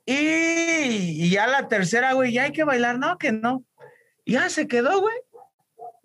Y, 0.04 1.30
ya 1.30 1.46
la 1.46 1.68
tercera, 1.68 2.14
güey, 2.14 2.32
ya 2.32 2.44
hay 2.44 2.52
que 2.52 2.64
bailar, 2.64 2.98
no, 2.98 3.18
que 3.18 3.30
no. 3.30 3.64
Ya 4.24 4.48
se 4.48 4.66
quedó, 4.66 5.00
güey. 5.00 5.14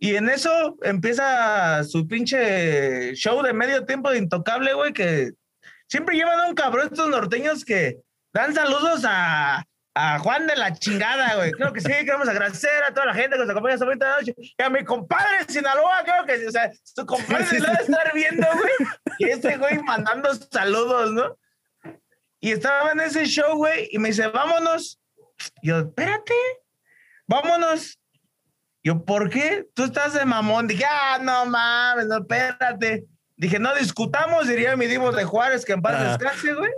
Y 0.03 0.17
en 0.17 0.27
eso 0.27 0.75
empieza 0.81 1.81
su 1.85 2.05
pinche 2.05 3.15
show 3.15 3.41
de 3.41 3.53
medio 3.53 3.85
tiempo 3.85 4.11
de 4.11 4.17
intocable, 4.17 4.73
güey, 4.73 4.91
que 4.91 5.31
siempre 5.87 6.17
llevan 6.17 6.41
a 6.41 6.47
un 6.49 6.55
cabrón 6.55 6.89
estos 6.91 7.07
norteños 7.07 7.63
que 7.63 8.01
dan 8.33 8.53
saludos 8.53 9.05
a, 9.07 9.63
a 9.95 10.19
Juan 10.19 10.45
de 10.45 10.57
la 10.57 10.73
chingada, 10.73 11.35
güey. 11.37 11.53
Creo 11.53 11.71
que 11.71 11.79
sí, 11.79 11.87
queremos 11.87 12.27
agradecer 12.27 12.83
a 12.83 12.93
toda 12.93 13.05
la 13.05 13.13
gente 13.13 13.37
que 13.37 13.43
nos 13.43 13.49
acompaña 13.49 13.75
esta 13.75 13.85
bonita 13.85 14.17
noche. 14.19 14.33
Y 14.37 14.61
a 14.61 14.69
mi 14.69 14.83
compadre 14.83 15.45
de 15.47 15.53
Sinaloa, 15.53 16.03
creo 16.03 16.25
que, 16.25 16.47
o 16.47 16.51
sea, 16.51 16.69
su 16.83 17.05
compadre 17.05 17.45
se 17.45 17.61
debe 17.61 17.71
estar 17.71 18.13
viendo, 18.13 18.45
güey. 18.45 18.89
Y 19.19 19.29
este 19.29 19.55
güey 19.55 19.81
mandando 19.83 20.35
saludos, 20.51 21.13
¿no? 21.13 21.37
Y 22.41 22.51
estaba 22.51 22.91
en 22.91 22.99
ese 22.99 23.23
show, 23.23 23.55
güey, 23.55 23.87
y 23.89 23.99
me 23.99 24.09
dice, 24.09 24.27
vámonos. 24.27 24.99
Yo, 25.61 25.79
espérate, 25.79 26.33
vámonos. 27.25 27.97
Yo, 28.83 29.05
¿por 29.05 29.29
qué? 29.29 29.65
Tú 29.73 29.85
estás 29.85 30.13
de 30.13 30.25
mamón. 30.25 30.67
Dije, 30.67 30.83
ah, 30.85 31.17
no 31.21 31.45
mames, 31.45 32.07
no, 32.07 32.17
espérate. 32.17 33.05
Dije, 33.37 33.57
no 33.57 33.73
discutamos, 33.75 34.47
diría 34.47 34.75
mi 34.75 34.87
Divo 34.87 35.11
de 35.11 35.23
Juárez, 35.23 35.63
que 35.63 35.73
en 35.73 35.81
paz 35.81 35.95
ah. 35.97 36.03
descanse, 36.09 36.53
güey. 36.53 36.71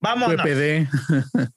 Vámonos. 0.00 0.40
PPD. 0.40 0.88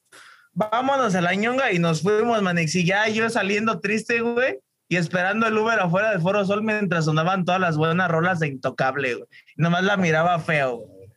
Vámonos 0.54 1.15
a 1.15 1.21
la 1.21 1.34
ñonga 1.34 1.71
y 1.71 1.80
nos 1.80 2.02
fuimos, 2.02 2.41
Manix. 2.41 2.76
Y 2.76 2.86
ya 2.86 3.08
yo 3.08 3.30
saliendo 3.30 3.80
triste, 3.80 4.19
güey, 4.19 4.60
y 4.88 4.97
esperando 4.97 5.47
el 5.47 5.58
Uber 5.58 5.80
afuera 5.80 6.12
del 6.12 6.21
Foro 6.21 6.45
Sol 6.45 6.62
mientras 6.62 7.06
sonaban 7.06 7.45
todas 7.45 7.60
las 7.60 7.78
buenas 7.78 8.12
rolas 8.12 8.39
de 8.39 8.49
Intocable, 8.49 9.15
güey. 9.15 9.28
Nomás 9.56 9.84
la 9.84 9.97
miraba 9.97 10.38
feo, 10.39 10.78
güey. 10.78 11.10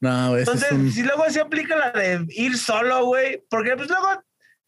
No, 0.00 0.36
Entonces, 0.36 0.94
si 0.94 1.02
luego 1.02 1.24
se 1.30 1.40
aplica 1.40 1.76
la 1.76 1.90
de 1.90 2.26
ir 2.30 2.58
solo, 2.58 3.06
güey, 3.06 3.42
porque 3.48 3.76
pues 3.76 3.88
luego 3.88 4.08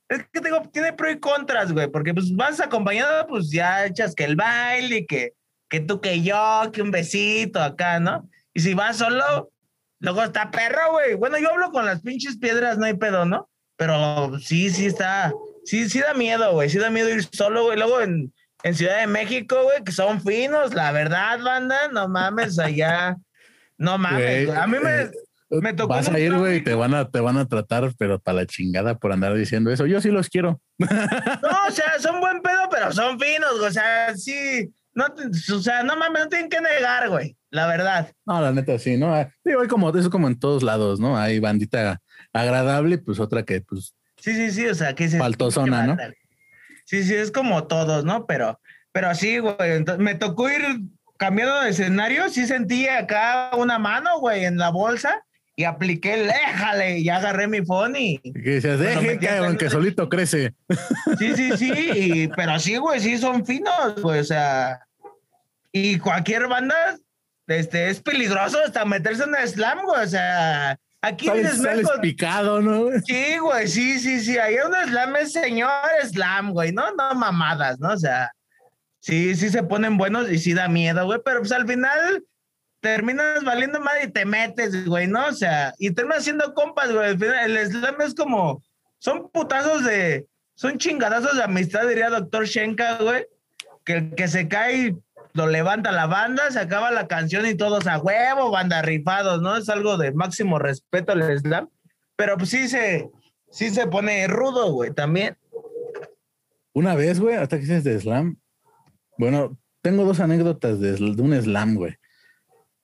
es 0.09 0.27
que 0.33 0.41
tengo, 0.41 0.63
tiene 0.73 0.93
pro 0.93 1.11
y 1.11 1.19
contras, 1.19 1.73
güey, 1.73 1.89
porque 1.89 2.15
pues 2.15 2.35
vas 2.35 2.61
acompañado, 2.61 3.27
pues 3.27 3.51
ya 3.51 3.87
echas 3.87 4.15
que 4.15 4.25
el 4.25 4.37
baile, 4.37 5.07
que, 5.07 5.35
que 5.69 5.81
tú 5.81 6.01
que 6.01 6.23
yo, 6.23 6.71
que 6.73 6.83
un 6.83 6.91
besito 6.91 7.61
acá, 7.61 8.01
¿no? 8.01 8.29
Y 8.55 8.61
si 8.61 8.75
vas 8.75 8.97
solo, 8.97 9.51
luego 10.01 10.23
está 10.23 10.51
perro, 10.51 10.93
güey. 10.93 11.15
Bueno, 11.15 11.39
yo 11.39 11.51
hablo 11.51 11.71
con 11.71 11.85
las 11.85 12.01
pinches 12.01 12.39
piedras, 12.39 12.79
no 12.79 12.87
hay 12.87 12.95
pedo, 12.95 13.25
¿no? 13.25 13.49
Pero 13.77 14.39
sí, 14.39 14.71
sí 14.71 14.87
está, 14.87 15.33
sí, 15.65 15.89
sí 15.89 16.01
da 16.01 16.15
miedo, 16.15 16.53
güey, 16.53 16.71
sí 16.71 16.79
da 16.79 16.91
miedo 16.91 17.11
ir 17.11 17.25
solo, 17.25 17.65
güey. 17.65 17.79
Luego 17.79 18.01
en, 18.01 18.33
en 18.63 18.75
Ciudad 18.75 19.01
de 19.01 19.07
México, 19.07 19.63
güey, 19.63 19.85
que 19.85 19.93
son 19.93 20.21
finos, 20.23 20.75
la 20.75 20.91
verdad, 20.93 21.39
banda, 21.41 21.89
no 21.93 22.09
mames, 22.09 22.59
allá 22.59 23.17
no 23.79 23.97
mames, 23.97 24.51
a 24.51 24.67
mí 24.67 24.77
me, 24.83 25.03
eh, 25.03 25.11
me 25.51 25.73
tocó. 25.73 25.89
Vas 25.89 26.09
a 26.09 26.19
ir, 26.19 26.37
güey, 26.37 26.59
y 26.59 26.61
te 26.63 26.75
van 26.75 26.95
a, 26.95 27.11
te 27.11 27.21
van 27.21 27.39
a 27.39 27.47
tratar, 27.47 27.93
pero 27.99 28.19
para 28.19 28.39
la 28.41 28.47
chingada 28.47 28.99
por 28.99 29.13
andar 29.13 29.35
diciendo 29.35 29.71
eso. 29.71 29.87
Yo 29.87 30.01
sí 30.01 30.11
los 30.11 30.29
quiero. 30.29 30.61
No, 30.79 31.69
o 31.69 31.71
sea, 31.71 31.99
son 32.01 32.21
buen 32.21 32.41
pedo, 32.43 32.69
pero 32.71 32.93
son 32.93 33.19
finos, 33.19 33.61
o 33.61 33.71
sea, 33.71 34.15
sí. 34.17 34.71
No, 34.95 35.07
o 35.07 35.61
sea, 35.61 35.83
no 35.83 35.97
mames, 35.97 36.25
no 36.25 36.29
tienen 36.29 36.51
que 36.51 36.61
negar, 36.61 37.09
güey, 37.09 37.37
la 37.51 37.67
verdad. 37.67 38.13
No, 38.27 38.41
la 38.41 38.53
neta, 38.53 38.79
sí, 38.79 38.97
¿no? 38.97 39.15
Digo, 39.45 39.61
hay 39.61 39.69
como, 39.69 39.97
eso 39.97 40.11
como 40.11 40.27
en 40.29 40.39
todos 40.39 40.63
lados, 40.63 40.99
¿no? 40.99 41.17
Hay 41.17 41.39
bandita 41.39 42.01
agradable, 42.33 42.99
pues 42.99 43.21
otra 43.21 43.45
que, 43.45 43.61
pues. 43.61 43.95
Sí, 44.17 44.35
sí, 44.35 44.51
sí, 44.51 44.67
o 44.67 44.75
sea, 44.75 44.95
que 44.95 45.09
se. 45.09 45.19
Faltosona, 45.19 45.87
¿no? 45.87 45.97
Sí, 46.85 47.05
sí, 47.05 47.15
es 47.15 47.31
como 47.31 47.65
todos, 47.65 48.05
¿no? 48.05 48.27
Pero, 48.27 48.61
pero 48.93 49.15
sí, 49.15 49.39
güey, 49.39 49.85
me 49.99 50.15
tocó 50.15 50.51
ir 50.51 50.63
cambiando 51.17 51.61
de 51.61 51.71
escenario, 51.71 52.29
sí 52.29 52.47
sentí 52.47 52.89
acá 52.89 53.51
una 53.57 53.79
mano, 53.79 54.19
güey, 54.21 54.45
en 54.45 54.59
la 54.59 54.71
bolsa 54.71 55.23
y 55.59 55.65
apliqué 55.65 56.15
el 56.15 56.29
déjale 56.29 57.01
y 57.01 57.09
agarré 57.09 57.49
mi 57.49 57.63
phone 57.63 57.97
y. 57.97 58.19
Que 58.19 58.61
se 58.61 58.77
deje, 58.77 59.19
que 59.19 59.69
solito 59.69 60.09
crece. 60.09 60.55
Sí, 61.19 61.35
sí, 61.35 61.57
sí, 61.57 62.31
pero 62.37 62.61
sí, 62.61 62.77
güey, 62.77 63.01
sí 63.01 63.19
son 63.19 63.45
finos, 63.45 64.01
güey, 64.01 64.21
o 64.21 64.25
sea. 64.25 64.79
Y 65.73 65.99
cualquier 65.99 66.47
banda 66.47 66.77
este, 67.49 67.91
es 67.91 68.01
peligroso 68.01 68.57
hasta 68.65 68.85
meterse 68.85 69.25
en 69.25 69.35
el 69.35 69.49
slam, 69.49 69.81
güey, 69.83 70.05
o 70.05 70.07
sea. 70.07 70.79
Aquí 71.03 71.27
sales, 71.27 71.61
sales 71.61 71.89
picado, 72.01 72.63
¿no? 72.63 72.91
Sí, 73.05 73.39
güey, 73.39 73.67
sí, 73.67 73.99
sí, 73.99 74.21
sí. 74.21 74.39
Ahí 74.39 74.55
un 74.65 74.73
slam 74.89 75.17
es 75.17 75.33
señor 75.33 75.73
slam, 76.05 76.53
güey, 76.53 76.71
no, 76.71 76.95
no 76.95 77.17
mamadas, 77.17 77.81
¿no? 77.81 77.95
O 77.95 77.99
sea. 77.99 78.31
Sí, 79.01 79.35
sí 79.35 79.49
se 79.49 79.65
ponen 79.65 79.97
buenos 79.97 80.31
y 80.31 80.39
sí 80.39 80.55
da 80.55 80.69
miedo, 80.69 81.05
güey, 81.05 81.19
pero 81.25 81.41
pues 81.41 81.51
al 81.51 81.67
final 81.67 82.23
terminas 82.81 83.45
valiendo 83.45 83.81
mal 83.81 83.97
y 84.05 84.11
te 84.11 84.25
metes, 84.25 84.87
güey, 84.87 85.07
¿no? 85.07 85.27
O 85.27 85.33
sea, 85.33 85.75
y 85.79 85.91
terminas 85.91 86.21
haciendo 86.21 86.55
compas, 86.55 86.93
güey. 86.93 87.11
El 87.11 87.59
slam 87.67 88.01
es 88.01 88.15
como, 88.15 88.63
son 88.99 89.31
putazos 89.31 89.85
de, 89.85 90.27
son 90.55 90.79
chingadazos 90.79 91.37
de 91.37 91.43
amistad, 91.43 91.87
diría 91.89 92.11
doctor 92.11 92.47
Shenka, 92.47 92.99
güey, 92.99 93.27
que 93.85 93.93
el 93.95 94.15
que 94.15 94.29
se 94.29 94.49
cae 94.49 94.95
lo 95.35 95.47
levanta 95.47 95.93
la 95.93 96.07
banda, 96.07 96.51
se 96.51 96.59
acaba 96.59 96.91
la 96.91 97.07
canción 97.07 97.47
y 97.47 97.55
todos 97.55 97.87
a 97.87 97.99
huevo, 97.99 98.51
banda 98.51 98.83
rifados, 98.83 99.41
¿no? 99.41 99.57
Es 99.57 99.69
algo 99.69 99.97
de 99.97 100.13
máximo 100.13 100.59
respeto 100.59 101.13
al 101.13 101.39
slam, 101.39 101.69
pero 102.17 102.37
pues 102.37 102.51
sí 102.51 102.69
se, 102.69 103.09
sí 103.51 103.71
se 103.71 103.87
pone 103.87 104.27
rudo, 104.27 104.73
güey, 104.73 104.93
también. 104.93 105.37
Una 106.73 106.95
vez, 106.95 107.21
güey, 107.21 107.37
hasta 107.37 107.57
que 107.57 107.63
dices 107.63 107.85
de 107.85 108.01
slam, 108.01 108.39
bueno, 109.17 109.57
tengo 109.83 110.05
dos 110.05 110.21
anécdotas 110.21 110.81
de, 110.81 110.95
un 110.95 111.41
slam, 111.41 111.75
güey. 111.75 111.97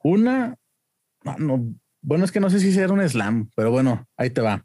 Una, 0.04 0.54
no, 1.38 1.74
bueno, 2.02 2.26
es 2.26 2.30
que 2.30 2.40
no 2.40 2.50
sé 2.50 2.60
si 2.60 2.78
era 2.78 2.92
un 2.92 3.08
slam, 3.08 3.50
pero 3.56 3.70
bueno, 3.70 4.06
ahí 4.18 4.28
te 4.28 4.42
va. 4.42 4.62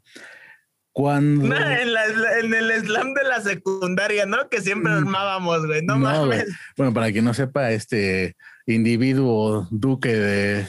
Cuando. 0.92 1.46
en, 1.46 2.54
el 2.54 2.72
slam 2.84 3.14
de 3.14 3.24
la 3.24 3.40
secundaria, 3.40 4.26
¿no? 4.26 4.50
Que 4.50 4.60
siempre 4.60 4.92
mm. 4.92 4.96
armábamos, 4.96 5.66
güey. 5.66 5.82
No, 5.82 5.98
mames. 5.98 6.46
Bueno, 6.76 6.92
para 6.92 7.10
quien 7.10 7.24
no 7.24 7.32
sepa, 7.32 7.70
este 7.70 8.36
individuo 8.66 9.66
duque 9.70 10.14
de 10.14 10.66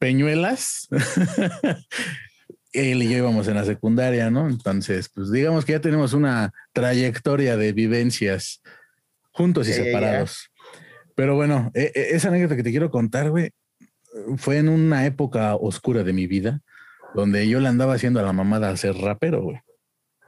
Peñuelas, 0.00 0.88
él 2.72 3.02
y 3.04 3.08
yo 3.08 3.18
íbamos 3.18 3.46
en 3.46 3.54
la 3.54 3.64
secundaria, 3.64 4.30
¿no? 4.30 4.48
Entonces, 4.48 5.08
pues 5.14 5.30
digamos 5.30 5.64
que 5.64 5.72
ya 5.72 5.80
tenemos 5.80 6.12
una 6.12 6.52
trayectoria 6.72 7.56
de 7.56 7.72
vivencias 7.72 8.60
juntos 9.30 9.68
y 9.68 9.74
separados. 9.74 10.50
Pero 11.14 11.36
bueno, 11.36 11.70
e, 11.74 11.92
e, 11.94 12.16
esa 12.16 12.28
anécdota 12.28 12.56
que 12.56 12.64
te 12.64 12.70
quiero 12.70 12.90
contar, 12.90 13.30
güey, 13.30 13.52
fue 14.36 14.58
en 14.58 14.68
una 14.68 15.06
época 15.06 15.54
oscura 15.56 16.04
de 16.04 16.12
mi 16.12 16.26
vida, 16.26 16.60
donde 17.14 17.48
yo 17.48 17.60
le 17.60 17.68
andaba 17.68 17.94
haciendo 17.94 18.20
a 18.20 18.22
la 18.22 18.32
mamada 18.32 18.70
a 18.70 18.76
ser 18.76 18.96
rapero, 18.96 19.42
güey. 19.42 19.60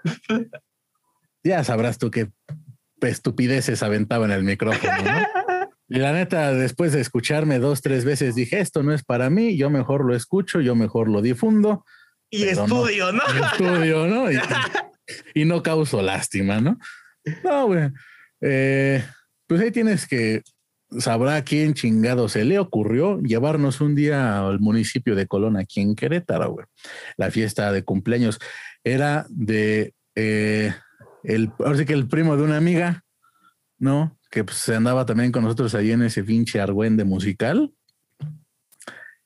ya 1.44 1.64
sabrás 1.64 1.98
tú 1.98 2.11
qué 2.11 2.31
estupideces 3.00 3.83
aventaba 3.83 4.24
en 4.26 4.33
el 4.33 4.42
micrófono, 4.42 5.03
¿no? 5.03 5.11
Y 5.92 5.98
la 5.98 6.12
neta, 6.12 6.53
después 6.53 6.92
de 6.92 7.00
escucharme 7.00 7.59
dos, 7.59 7.83
tres 7.83 8.05
veces, 8.05 8.37
dije, 8.37 8.61
esto 8.61 8.85
no 8.85 8.94
es 8.94 9.03
para 9.03 9.29
mí, 9.29 9.57
yo 9.57 9.70
mejor 9.70 10.05
lo 10.05 10.14
escucho, 10.14 10.61
yo 10.61 10.76
mejor 10.76 11.09
lo 11.09 11.20
difundo. 11.20 11.85
Y 12.31 12.44
estudio, 12.44 13.11
¿no? 13.11 13.22
estudio, 13.26 14.07
¿no? 14.07 14.31
Y, 14.31 14.38
y, 15.35 15.44
no 15.46 15.64
causo 15.64 16.00
lástima, 16.00 16.61
¿no? 16.61 16.79
No, 17.42 17.66
güey. 17.66 17.90
Eh, 18.40 19.05
pues 19.48 19.61
ahí 19.62 19.72
tienes 19.72 20.07
que 20.07 20.44
sabrá 20.98 21.42
quién 21.44 21.74
chingado 21.74 22.29
se 22.29 22.44
le 22.44 22.59
ocurrió 22.59 23.20
llevarnos 23.20 23.81
un 23.81 23.94
día 23.94 24.46
al 24.46 24.61
municipio 24.61 25.14
de 25.14 25.26
Colón, 25.26 25.57
aquí 25.57 25.81
en 25.81 25.94
Querétaro, 25.94 26.53
güey. 26.53 26.66
La 27.16 27.31
fiesta 27.31 27.72
de 27.72 27.85
cumpleaños 27.85 28.38
era 28.83 29.26
de 29.29 29.94
eh, 30.14 30.74
el, 31.24 31.53
ahora 31.59 31.79
sí 31.79 31.85
que 31.85 31.92
el 31.92 32.09
primo 32.09 32.37
de 32.37 32.42
una 32.42 32.57
amiga, 32.57 33.05
¿no? 33.79 34.18
Que 34.31 34.44
pues, 34.44 34.57
se 34.57 34.74
andaba 34.74 35.07
también 35.07 35.33
con 35.33 35.44
nosotros 35.44 35.74
ahí 35.74 35.92
en 35.92 36.03
ese 36.03 36.24
pinche 36.24 36.61
argüende 36.61 37.05
musical. 37.05 37.72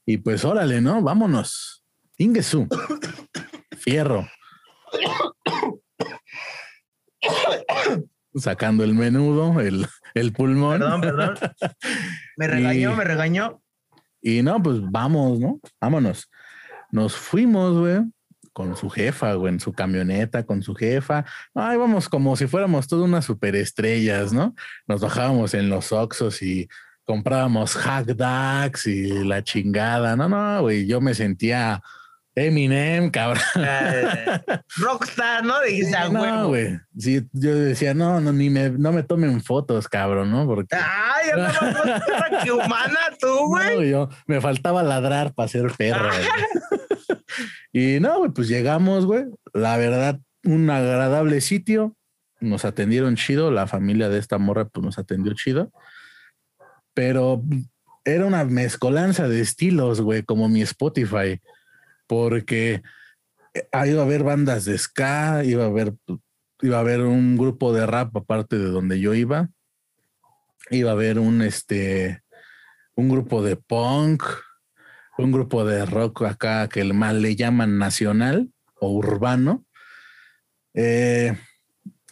Y 0.06 0.18
pues 0.18 0.44
órale, 0.44 0.80
¿no? 0.80 1.02
Vámonos. 1.02 1.84
Ingesu. 2.18 2.68
Fierro 3.78 4.26
sacando 8.34 8.84
el 8.84 8.94
menudo, 8.94 9.60
el, 9.60 9.86
el 10.14 10.32
pulmón. 10.32 10.78
Perdón, 10.78 11.00
perdón. 11.00 11.34
Me 12.36 12.46
regañó, 12.46 12.96
me 12.96 13.04
regañó. 13.04 13.60
Y 14.20 14.42
no, 14.42 14.62
pues 14.62 14.78
vamos, 14.80 15.38
¿no? 15.38 15.60
Vámonos. 15.80 16.30
Nos 16.90 17.14
fuimos, 17.14 17.78
güey, 17.78 18.00
con 18.52 18.76
su 18.76 18.88
jefa, 18.88 19.34
güey, 19.34 19.52
en 19.52 19.60
su 19.60 19.72
camioneta, 19.72 20.46
con 20.46 20.62
su 20.62 20.74
jefa. 20.74 21.24
Ay, 21.54 21.76
vamos 21.76 22.08
como 22.08 22.34
si 22.36 22.46
fuéramos 22.46 22.88
todas 22.88 23.06
unas 23.06 23.24
superestrellas, 23.24 24.32
¿no? 24.32 24.54
Nos 24.86 25.00
bajábamos 25.00 25.54
en 25.54 25.68
los 25.68 25.92
Oxos 25.92 26.40
y 26.42 26.68
comprábamos 27.04 27.76
hack 27.76 28.16
y 28.86 29.24
la 29.24 29.44
chingada. 29.44 30.16
No, 30.16 30.28
no, 30.28 30.62
güey, 30.62 30.86
yo 30.86 31.00
me 31.00 31.14
sentía 31.14 31.82
Eminem, 32.36 33.10
cabrón. 33.10 33.42
rockstar, 34.76 35.44
¿no? 35.44 35.60
Dijiste, 35.68 35.96
no, 36.10 36.48
güey. 36.48 36.80
Sí, 36.98 37.26
yo 37.32 37.54
decía, 37.54 37.94
no, 37.94 38.20
no, 38.20 38.32
ni 38.32 38.50
me, 38.50 38.70
no 38.70 38.92
me 38.92 39.04
tomen 39.04 39.40
fotos, 39.40 39.88
cabrón, 39.88 40.32
¿no? 40.32 40.46
Porque. 40.46 40.74
Ay, 40.74 41.30
no 41.36 42.42
que 42.42 42.52
humana 42.52 42.98
tú, 43.20 43.28
güey. 43.46 43.76
No, 43.76 43.82
yo 43.84 44.08
me 44.26 44.40
faltaba 44.40 44.82
ladrar 44.82 45.32
para 45.34 45.48
ser 45.48 45.70
perro. 45.76 46.08
Y 47.72 47.98
no, 47.98 48.18
güey, 48.18 48.30
pues 48.30 48.46
llegamos, 48.46 49.04
güey. 49.04 49.24
La 49.52 49.76
verdad, 49.76 50.20
un 50.44 50.70
agradable 50.70 51.40
sitio. 51.40 51.96
Nos 52.38 52.64
atendieron 52.64 53.16
chido. 53.16 53.50
La 53.50 53.66
familia 53.66 54.08
de 54.08 54.20
esta 54.20 54.38
morra, 54.38 54.66
pues 54.66 54.84
nos 54.84 54.96
atendió 54.96 55.34
chido. 55.34 55.72
Pero 56.94 57.42
era 58.04 58.26
una 58.26 58.44
mezcolanza 58.44 59.26
de 59.26 59.40
estilos, 59.40 60.00
güey, 60.00 60.22
como 60.22 60.48
mi 60.48 60.62
Spotify. 60.62 61.40
Porque 62.14 62.80
iba 63.56 64.02
a 64.02 64.04
haber 64.04 64.22
bandas 64.22 64.64
de 64.64 64.78
ska, 64.78 65.42
iba 65.44 65.64
a 65.64 65.66
haber, 65.66 65.94
iba 66.62 66.76
a 66.76 66.80
haber 66.80 67.00
un 67.00 67.36
grupo 67.36 67.72
de 67.72 67.86
rap 67.86 68.16
aparte 68.16 68.56
de 68.56 68.66
donde 68.66 69.00
yo 69.00 69.14
iba. 69.14 69.48
Iba 70.70 70.90
a 70.90 70.92
haber 70.92 71.18
un, 71.18 71.42
este, 71.42 72.22
un 72.94 73.08
grupo 73.08 73.42
de 73.42 73.56
punk, 73.56 74.22
un 75.18 75.32
grupo 75.32 75.64
de 75.64 75.84
rock 75.86 76.22
acá 76.22 76.68
que 76.68 76.80
el 76.82 76.94
mal 76.94 77.20
le 77.20 77.34
llaman 77.34 77.78
nacional 77.78 78.52
o 78.78 78.90
urbano. 78.92 79.66
Eh, 80.72 81.36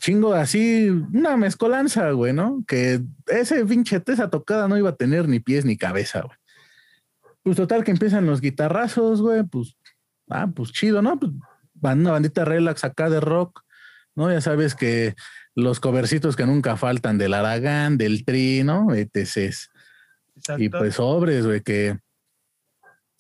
chingo 0.01 0.35
así, 0.35 0.89
una 0.89 1.37
mezcolanza, 1.37 2.11
güey, 2.11 2.33
¿no? 2.33 2.65
Que 2.67 3.01
ese 3.29 3.65
pinche 3.65 4.03
esa 4.05 4.31
tocada 4.31 4.67
no 4.67 4.77
iba 4.77 4.91
a 4.91 4.97
tener 4.97 5.29
ni 5.29 5.39
pies 5.39 5.65
ni 5.65 5.77
cabeza, 5.77 6.23
güey. 6.23 6.37
Pues 7.45 7.57
total 7.57 7.85
que 7.85 7.93
empiezan 7.93 8.27
los 8.27 8.41
guitarrazos, 8.41 9.23
güey, 9.23 9.45
pues, 9.45 9.77
ah, 10.33 10.49
pues 10.55 10.73
chido, 10.73 11.03
¿no? 11.03 11.19
Pues 11.19 11.33
una 11.83 12.13
bandita 12.13 12.45
relax 12.45 12.85
acá 12.85 13.11
de 13.11 13.21
rock, 13.21 13.63
¿no? 14.15 14.31
Ya 14.31 14.41
sabes 14.41 14.75
que 14.75 15.15
los 15.55 15.81
covercitos 15.81 16.37
que 16.37 16.47
nunca 16.47 16.77
faltan 16.77 17.19
del 17.19 17.35
Aragán, 17.35 17.99
del 17.99 18.25
Tri, 18.25 18.63
¿no? 18.65 18.95
etc. 18.95 19.55
Y 20.59 20.69
pues 20.69 20.95
sobres, 20.95 21.47
güey, 21.47 21.61
que 21.61 21.99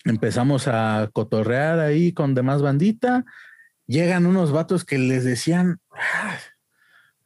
empezamos 0.04 0.68
a 0.68 1.10
cotorrear 1.12 1.78
ahí 1.80 2.12
con 2.12 2.34
demás 2.34 2.62
bandita. 2.62 3.24
Llegan 3.86 4.26
unos 4.26 4.52
vatos 4.52 4.84
que 4.84 4.98
les 4.98 5.24
decían 5.24 5.80
ah, 5.92 6.38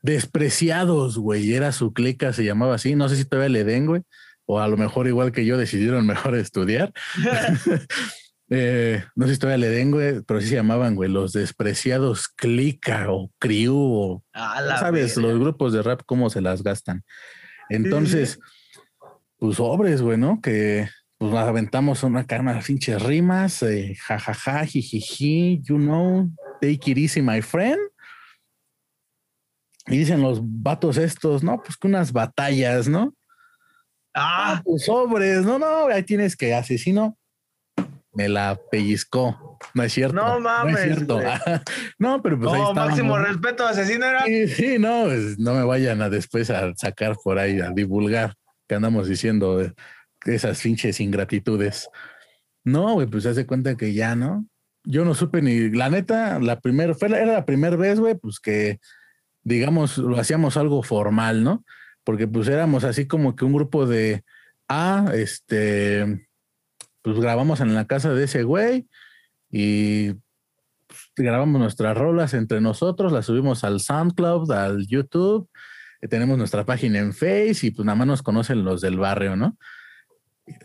despreciados, 0.02 1.18
güey. 1.18 1.54
Era 1.54 1.72
su 1.72 1.92
clica, 1.92 2.32
se 2.32 2.44
llamaba 2.44 2.74
así. 2.74 2.94
No 2.94 3.08
sé 3.08 3.16
si 3.16 3.24
todavía 3.24 3.50
le 3.50 3.64
den, 3.64 3.86
güey. 3.86 4.02
O 4.46 4.60
a 4.60 4.68
lo 4.68 4.76
mejor, 4.76 5.06
igual 5.06 5.32
que 5.32 5.44
yo, 5.44 5.56
decidieron 5.56 6.06
mejor 6.06 6.34
estudiar. 6.36 6.92
Eh, 8.48 9.02
no 9.16 9.26
sé 9.26 9.34
si 9.34 9.40
todavía 9.40 9.66
le 9.66 9.74
den, 9.74 9.90
güey, 9.90 10.22
pero 10.22 10.40
sí 10.40 10.48
se 10.48 10.54
llamaban, 10.54 10.94
güey, 10.94 11.10
los 11.10 11.32
despreciados 11.32 12.28
clica 12.28 13.10
o 13.10 13.32
criu 13.38 13.76
o 13.76 14.24
sabes, 14.32 15.16
los 15.16 15.38
grupos 15.38 15.72
de 15.72 15.82
rap, 15.82 16.02
cómo 16.06 16.30
se 16.30 16.40
las 16.40 16.62
gastan. 16.62 17.04
Entonces, 17.68 18.38
pues 19.38 19.56
sobres, 19.56 20.00
güey, 20.00 20.16
¿no? 20.16 20.40
Que 20.40 20.88
pues 21.18 21.34
aventamos 21.34 22.04
una 22.04 22.26
cama 22.26 22.60
pinches 22.64 23.02
rimas, 23.02 23.62
eh, 23.62 23.96
jajaja, 23.98 24.64
jijiji, 24.64 25.60
you 25.62 25.76
know, 25.76 26.30
take 26.60 26.90
it 26.90 26.98
easy, 26.98 27.22
my 27.22 27.42
friend. 27.42 27.80
Y 29.88 29.98
dicen 29.98 30.20
los 30.20 30.40
vatos 30.42 30.98
estos, 30.98 31.42
¿no? 31.42 31.60
Pues 31.62 31.76
que 31.76 31.88
unas 31.88 32.12
batallas, 32.12 32.86
¿no? 32.86 33.14
Ah, 34.14 34.62
pues 34.64 34.84
sobres, 34.84 35.44
no, 35.44 35.58
no, 35.58 35.86
ahí 35.88 36.02
tienes 36.02 36.36
que 36.36 36.54
asesino 36.54 37.18
me 38.16 38.30
la 38.30 38.58
pellizcó. 38.70 39.58
No 39.74 39.82
es 39.82 39.92
cierto. 39.92 40.16
No 40.16 40.40
mames. 40.40 40.72
No 40.72 40.78
es 40.78 40.84
cierto. 40.84 41.20
no, 41.98 42.22
pero 42.22 42.38
pues 42.40 42.52
no, 42.52 42.72
máximo 42.72 43.18
respeto, 43.18 43.66
asesino 43.66 44.06
era. 44.06 44.24
Sí, 44.24 44.48
sí, 44.48 44.78
no, 44.78 45.04
pues, 45.04 45.38
no 45.38 45.54
me 45.54 45.64
vayan 45.64 46.00
a 46.00 46.08
después 46.08 46.50
a 46.50 46.74
sacar 46.76 47.16
por 47.22 47.38
ahí, 47.38 47.60
a 47.60 47.70
divulgar 47.70 48.34
que 48.66 48.74
andamos 48.74 49.06
diciendo 49.06 49.70
esas 50.24 50.60
pinches 50.62 50.98
ingratitudes. 51.00 51.88
No, 52.64 52.94
güey, 52.94 53.06
pues 53.06 53.24
se 53.24 53.28
hace 53.28 53.46
cuenta 53.46 53.76
que 53.76 53.92
ya, 53.92 54.16
¿no? 54.16 54.46
Yo 54.84 55.04
no 55.04 55.14
supe 55.14 55.42
ni, 55.42 55.70
la 55.70 55.90
neta, 55.90 56.40
la 56.40 56.60
primera, 56.60 56.94
fue, 56.94 57.08
era 57.08 57.26
la 57.26 57.44
primera 57.44 57.76
vez, 57.76 58.00
güey, 58.00 58.14
pues 58.14 58.40
que, 58.40 58.80
digamos, 59.42 59.98
lo 59.98 60.18
hacíamos 60.18 60.56
algo 60.56 60.82
formal, 60.82 61.44
¿no? 61.44 61.64
Porque 62.02 62.26
pues 62.26 62.48
éramos 62.48 62.82
así 62.84 63.06
como 63.06 63.36
que 63.36 63.44
un 63.44 63.52
grupo 63.52 63.86
de, 63.86 64.24
ah, 64.68 65.10
este, 65.12 66.25
pues 67.06 67.20
grabamos 67.20 67.60
en 67.60 67.72
la 67.72 67.84
casa 67.84 68.12
de 68.12 68.24
ese 68.24 68.42
güey 68.42 68.88
y 69.48 70.12
pues, 70.88 71.00
grabamos 71.14 71.60
nuestras 71.60 71.96
rolas 71.96 72.34
entre 72.34 72.60
nosotros, 72.60 73.12
las 73.12 73.26
subimos 73.26 73.62
al 73.62 73.78
SoundCloud, 73.78 74.50
al 74.50 74.88
YouTube, 74.88 75.48
eh, 76.02 76.08
tenemos 76.08 76.36
nuestra 76.36 76.64
página 76.64 76.98
en 76.98 77.12
Face 77.12 77.58
y 77.62 77.70
pues 77.70 77.86
nada 77.86 77.94
más 77.94 78.08
nos 78.08 78.22
conocen 78.24 78.64
los 78.64 78.80
del 78.80 78.98
barrio, 78.98 79.36
¿no? 79.36 79.56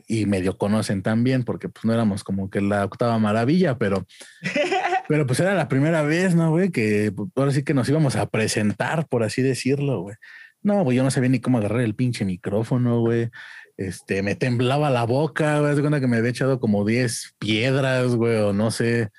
Y 0.08 0.26
medio 0.26 0.58
conocen 0.58 1.04
también, 1.04 1.44
porque 1.44 1.70
pues 1.70 1.86
no 1.86 1.94
éramos 1.94 2.24
como 2.24 2.50
que 2.50 2.60
la 2.60 2.86
octava 2.86 3.20
maravilla, 3.20 3.78
pero, 3.78 4.08
pero 5.08 5.28
pues 5.28 5.40
era 5.42 5.54
la 5.54 5.68
primera 5.68 6.02
vez, 6.02 6.34
¿no, 6.34 6.50
güey? 6.50 6.72
Que 6.72 7.12
pues, 7.16 7.30
ahora 7.36 7.52
sí 7.52 7.64
que 7.64 7.76
nos 7.76 7.88
íbamos 7.88 8.16
a 8.16 8.26
presentar, 8.26 9.08
por 9.08 9.22
así 9.22 9.44
decirlo, 9.44 10.02
güey. 10.02 10.16
No, 10.64 10.84
güey, 10.84 10.98
yo 10.98 11.04
no 11.04 11.12
sabía 11.12 11.30
ni 11.30 11.40
cómo 11.40 11.60
agarrar 11.60 11.82
el 11.82 11.94
pinche 11.94 12.26
micrófono, 12.26 13.00
güey 13.00 13.30
este, 13.78 14.24
me 14.24 14.36
temblaba 14.36 14.90
la 14.90 15.06
boca, 15.06 15.60
güey, 15.60 15.80
cuenta 15.80 16.00
que 16.00 16.08
me 16.08 16.18
había 16.18 16.30
echado 16.30 16.60
como 16.60 16.86
10 16.86 17.36
piedras, 17.40 18.16
güey, 18.16 18.38
o 18.38 18.54
no 18.54 18.72
sé, 18.72 19.10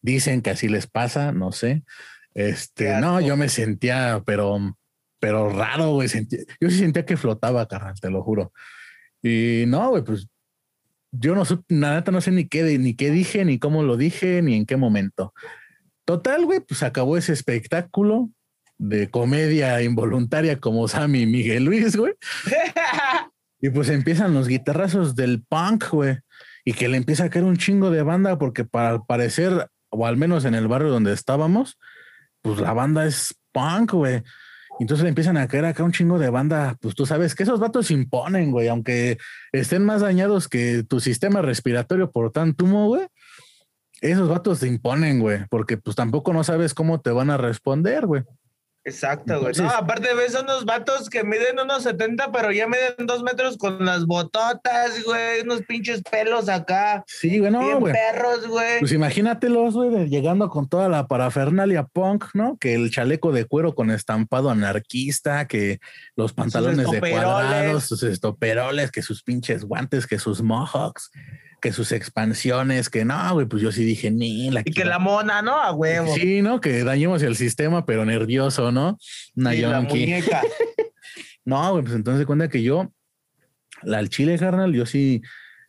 dicen 0.00 0.42
que 0.42 0.50
así 0.50 0.68
les 0.68 0.86
pasa, 0.86 1.32
no 1.32 1.52
sé. 1.52 1.84
Este, 2.34 2.98
no, 3.00 3.20
yo 3.20 3.36
me 3.36 3.48
sentía, 3.48 4.22
pero, 4.24 4.58
pero 5.18 5.50
raro, 5.50 5.92
güey, 5.92 6.08
yo 6.60 6.70
sí 6.70 6.78
sentía 6.78 7.04
que 7.04 7.16
flotaba, 7.16 7.66
carnal, 7.68 7.98
te 8.00 8.10
lo 8.10 8.22
juro. 8.22 8.52
Y 9.22 9.64
no, 9.66 9.90
güey, 9.90 10.02
pues 10.02 10.28
yo 11.12 11.34
no 11.34 11.44
sé, 11.44 11.58
nada, 11.68 12.02
no 12.10 12.20
sé 12.20 12.30
ni 12.30 12.48
qué, 12.48 12.78
ni 12.78 12.94
qué 12.94 13.10
dije, 13.10 13.44
ni 13.44 13.58
cómo 13.58 13.82
lo 13.82 13.96
dije, 13.96 14.42
ni 14.42 14.54
en 14.56 14.66
qué 14.66 14.76
momento. 14.76 15.34
Total, 16.04 16.44
güey, 16.44 16.60
pues 16.60 16.82
acabó 16.82 17.16
ese 17.16 17.32
espectáculo 17.32 18.30
de 18.78 19.10
comedia 19.10 19.80
involuntaria 19.82 20.58
como 20.58 20.88
Sammy 20.88 21.22
y 21.22 21.26
Miguel 21.26 21.64
Luis, 21.64 21.96
güey. 21.96 22.14
Y 23.62 23.70
pues 23.70 23.88
empiezan 23.88 24.34
los 24.34 24.48
guitarrazos 24.48 25.14
del 25.14 25.42
punk, 25.44 25.88
güey. 25.90 26.18
Y 26.64 26.74
que 26.74 26.88
le 26.88 26.96
empieza 26.96 27.24
a 27.24 27.30
caer 27.30 27.44
un 27.44 27.56
chingo 27.56 27.90
de 27.90 28.02
banda 28.02 28.36
porque 28.36 28.64
para 28.64 29.04
parecer, 29.04 29.68
o 29.88 30.04
al 30.04 30.16
menos 30.16 30.44
en 30.44 30.54
el 30.54 30.66
barrio 30.66 30.90
donde 30.90 31.12
estábamos, 31.12 31.78
pues 32.42 32.58
la 32.58 32.72
banda 32.72 33.06
es 33.06 33.34
punk, 33.52 33.92
güey. 33.92 34.22
Entonces 34.80 35.04
le 35.04 35.10
empiezan 35.10 35.36
a 35.36 35.46
caer 35.46 35.64
acá 35.64 35.84
un 35.84 35.92
chingo 35.92 36.18
de 36.18 36.28
banda. 36.28 36.76
Pues 36.80 36.96
tú 36.96 37.06
sabes 37.06 37.36
que 37.36 37.44
esos 37.44 37.60
vatos 37.60 37.92
imponen, 37.92 38.50
güey, 38.50 38.66
aunque 38.66 39.18
estén 39.52 39.84
más 39.84 40.00
dañados 40.00 40.48
que 40.48 40.82
tu 40.82 40.98
sistema 40.98 41.40
respiratorio 41.40 42.10
por 42.10 42.32
tanto 42.32 42.64
humo, 42.64 42.88
güey. 42.88 43.06
Esos 44.00 44.28
vatos 44.28 44.58
te 44.58 44.66
imponen, 44.66 45.20
güey, 45.20 45.46
porque 45.48 45.76
pues 45.76 45.94
tampoco 45.94 46.32
no 46.32 46.42
sabes 46.42 46.74
cómo 46.74 47.00
te 47.00 47.10
van 47.10 47.30
a 47.30 47.36
responder, 47.36 48.06
güey. 48.06 48.24
Exacto, 48.84 49.40
güey. 49.40 49.52
no, 49.58 49.70
aparte 49.70 50.12
ves 50.14 50.34
unos 50.34 50.64
vatos 50.64 51.08
que 51.08 51.22
miden 51.22 51.60
unos 51.60 51.84
70, 51.84 52.32
pero 52.32 52.50
ya 52.50 52.66
miden 52.66 53.06
dos 53.06 53.22
metros 53.22 53.56
con 53.56 53.84
las 53.84 54.06
bototas, 54.06 55.04
güey, 55.04 55.42
unos 55.42 55.62
pinches 55.62 56.02
pelos 56.02 56.48
acá. 56.48 57.04
Sí, 57.06 57.38
güey, 57.38 57.52
no, 57.52 57.78
güey. 57.78 57.92
perros, 57.92 58.48
güey. 58.48 58.80
Pues 58.80 58.92
imagínatelos, 58.92 59.74
güey, 59.74 60.08
llegando 60.08 60.48
con 60.48 60.68
toda 60.68 60.88
la 60.88 61.06
parafernalia 61.06 61.84
punk, 61.84 62.26
¿no? 62.34 62.56
Que 62.58 62.74
el 62.74 62.90
chaleco 62.90 63.30
de 63.30 63.44
cuero 63.44 63.74
con 63.76 63.90
estampado 63.90 64.50
anarquista, 64.50 65.46
que 65.46 65.78
los 66.16 66.32
pantalones 66.32 66.90
de 66.90 66.98
cuadrados, 66.98 67.84
sus 67.84 68.02
estoperoles, 68.02 68.90
que 68.90 69.02
sus 69.02 69.22
pinches 69.22 69.64
guantes, 69.64 70.08
que 70.08 70.18
sus 70.18 70.42
mohawks 70.42 71.10
que 71.62 71.72
sus 71.72 71.92
expansiones, 71.92 72.90
que 72.90 73.04
no, 73.04 73.34
güey, 73.34 73.46
pues 73.46 73.62
yo 73.62 73.70
sí 73.70 73.84
dije, 73.84 74.10
ni 74.10 74.50
la 74.50 74.62
Y 74.64 74.72
que 74.72 74.84
la 74.84 74.98
mona, 74.98 75.42
¿no? 75.42 75.56
A 75.56 75.72
huevo. 75.72 76.12
Sí, 76.12 76.42
¿no? 76.42 76.60
Que 76.60 76.82
dañemos 76.82 77.22
el 77.22 77.36
sistema, 77.36 77.86
pero 77.86 78.04
nervioso, 78.04 78.72
¿no? 78.72 78.98
Una 79.36 79.54
la 79.54 79.80
muñeca. 79.80 80.42
no, 81.44 81.70
güey, 81.70 81.84
pues 81.84 81.94
entonces 81.94 82.26
cuenta 82.26 82.48
que 82.48 82.64
yo, 82.64 82.92
la, 83.82 83.98
al 83.98 84.08
chile, 84.08 84.36
carnal, 84.38 84.74
yo 84.74 84.86
sí 84.86 85.22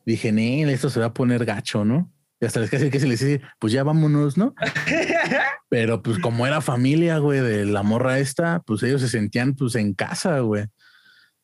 dije, 0.03 0.31
ni 0.31 0.63
esto 0.63 0.89
se 0.89 0.99
va 0.99 1.05
a 1.07 1.13
poner 1.13 1.45
gacho, 1.45 1.85
¿no? 1.85 2.11
Y 2.41 2.45
hasta 2.45 2.59
les 2.59 2.71
casi 2.71 2.89
que 2.89 2.99
se 2.99 3.07
les 3.07 3.19
dice, 3.19 3.41
pues 3.59 3.71
ya 3.71 3.83
vámonos, 3.83 4.35
¿no? 4.35 4.55
pero 5.69 6.01
pues 6.01 6.17
como 6.17 6.47
era 6.47 6.59
familia, 6.59 7.19
güey, 7.19 7.39
de 7.39 7.65
la 7.65 7.83
morra 7.83 8.17
esta, 8.17 8.63
pues 8.65 8.81
ellos 8.81 8.99
se 8.99 9.09
sentían 9.09 9.53
pues 9.53 9.75
en 9.75 9.93
casa, 9.93 10.39
güey. 10.39 10.65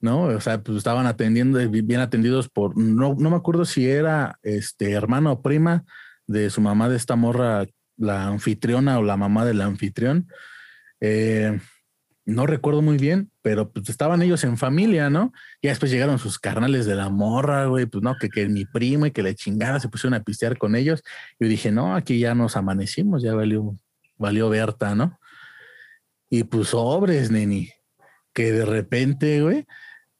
¿No? 0.01 0.23
O 0.23 0.41
sea, 0.41 0.62
pues 0.62 0.77
estaban 0.77 1.05
atendiendo, 1.05 1.59
bien 1.69 1.99
atendidos 1.99 2.49
por, 2.49 2.77
no, 2.77 3.15
no 3.17 3.29
me 3.29 3.35
acuerdo 3.35 3.65
si 3.65 3.89
era 3.89 4.39
este 4.43 4.91
hermano 4.91 5.31
o 5.31 5.41
prima 5.41 5.85
de 6.27 6.49
su 6.49 6.62
mamá 6.62 6.89
de 6.89 6.95
esta 6.95 7.15
morra, 7.15 7.65
la 7.97 8.27
anfitriona 8.27 8.99
o 8.99 9.03
la 9.03 9.17
mamá 9.17 9.45
del 9.45 9.62
anfitrión. 9.62 10.27
Eh, 11.01 11.59
no 12.25 12.45
recuerdo 12.45 12.81
muy 12.81 12.97
bien, 12.97 13.31
pero 13.41 13.71
pues 13.71 13.89
estaban 13.89 14.21
ellos 14.21 14.43
en 14.43 14.57
familia, 14.57 15.09
¿no? 15.09 15.33
Y 15.62 15.67
después 15.67 15.91
llegaron 15.91 16.19
sus 16.19 16.38
carnales 16.38 16.85
de 16.85 16.95
la 16.95 17.09
morra, 17.09 17.65
güey, 17.65 17.88
pues 17.88 18.03
no, 18.03 18.15
que, 18.15 18.29
que 18.29 18.47
mi 18.47 18.65
primo 18.65 19.07
y 19.07 19.12
que 19.12 19.23
le 19.23 19.33
chingada 19.33 19.79
se 19.79 19.89
pusieron 19.89 20.13
a 20.13 20.23
pistear 20.23 20.57
con 20.57 20.75
ellos. 20.75 21.03
Yo 21.39 21.47
dije, 21.47 21.71
no, 21.71 21.95
aquí 21.95 22.19
ya 22.19 22.35
nos 22.35 22.55
amanecimos, 22.55 23.23
ya 23.23 23.33
valió, 23.33 23.75
valió 24.17 24.49
Berta, 24.49 24.93
¿no? 24.93 25.19
Y 26.29 26.43
pues 26.43 26.69
sobres, 26.69 27.31
neni, 27.31 27.71
que 28.33 28.51
de 28.51 28.65
repente, 28.65 29.41
güey, 29.41 29.65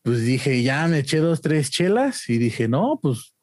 pues 0.10 0.26
dije, 0.26 0.64
ya 0.64 0.88
me 0.88 0.98
eché 0.98 1.20
dos, 1.20 1.40
tres 1.40 1.70
chelas 1.70 2.28
y 2.30 2.40
dije, 2.40 2.68
no, 2.68 3.00
pues 3.00 3.36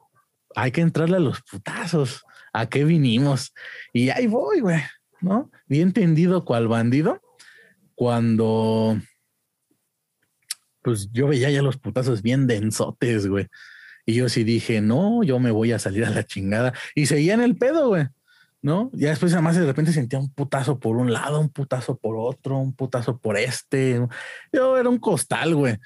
hay 0.57 0.73
que 0.73 0.81
entrarle 0.81 1.19
a 1.19 1.21
los 1.21 1.41
putazos. 1.43 2.25
¿A 2.53 2.69
qué 2.69 2.83
vinimos? 2.83 3.55
Y 3.93 4.09
ahí 4.09 4.27
voy, 4.27 4.59
güey, 4.59 4.81
¿no? 5.21 5.49
Bien 5.69 5.89
entendido 5.89 6.45
cual 6.45 6.67
bandido. 6.67 7.23
Cuando, 7.95 9.01
pues 10.83 11.09
yo 11.13 11.29
veía 11.29 11.51
ya 11.51 11.63
los 11.63 11.77
putazos 11.77 12.21
bien 12.21 12.49
densotes, 12.49 13.29
güey. 13.29 13.47
Y 14.05 14.15
yo 14.15 14.29
sí 14.29 14.43
dije, 14.43 14.81
no, 14.81 15.23
yo 15.23 15.39
me 15.39 15.53
voy 15.53 15.71
a 15.71 15.79
salir 15.79 16.05
a 16.05 16.11
la 16.11 16.25
chingada. 16.25 16.73
Y 16.97 17.07
seguía 17.07 17.35
en 17.35 17.43
el 17.43 17.57
pedo, 17.57 17.91
güey. 17.91 18.09
¿No? 18.61 18.91
Ya 18.93 19.11
después 19.11 19.33
además 19.35 19.55
de 19.55 19.67
repente 19.67 19.93
sentía 19.93 20.19
un 20.19 20.35
putazo 20.35 20.81
por 20.81 20.97
un 20.97 21.13
lado, 21.13 21.39
un 21.39 21.51
putazo 21.51 21.97
por 21.97 22.17
otro, 22.17 22.59
un 22.59 22.75
putazo 22.75 23.21
por 23.21 23.37
este. 23.37 24.05
Yo 24.53 24.77
era 24.77 24.89
un 24.89 24.99
costal, 24.99 25.55
güey. 25.55 25.79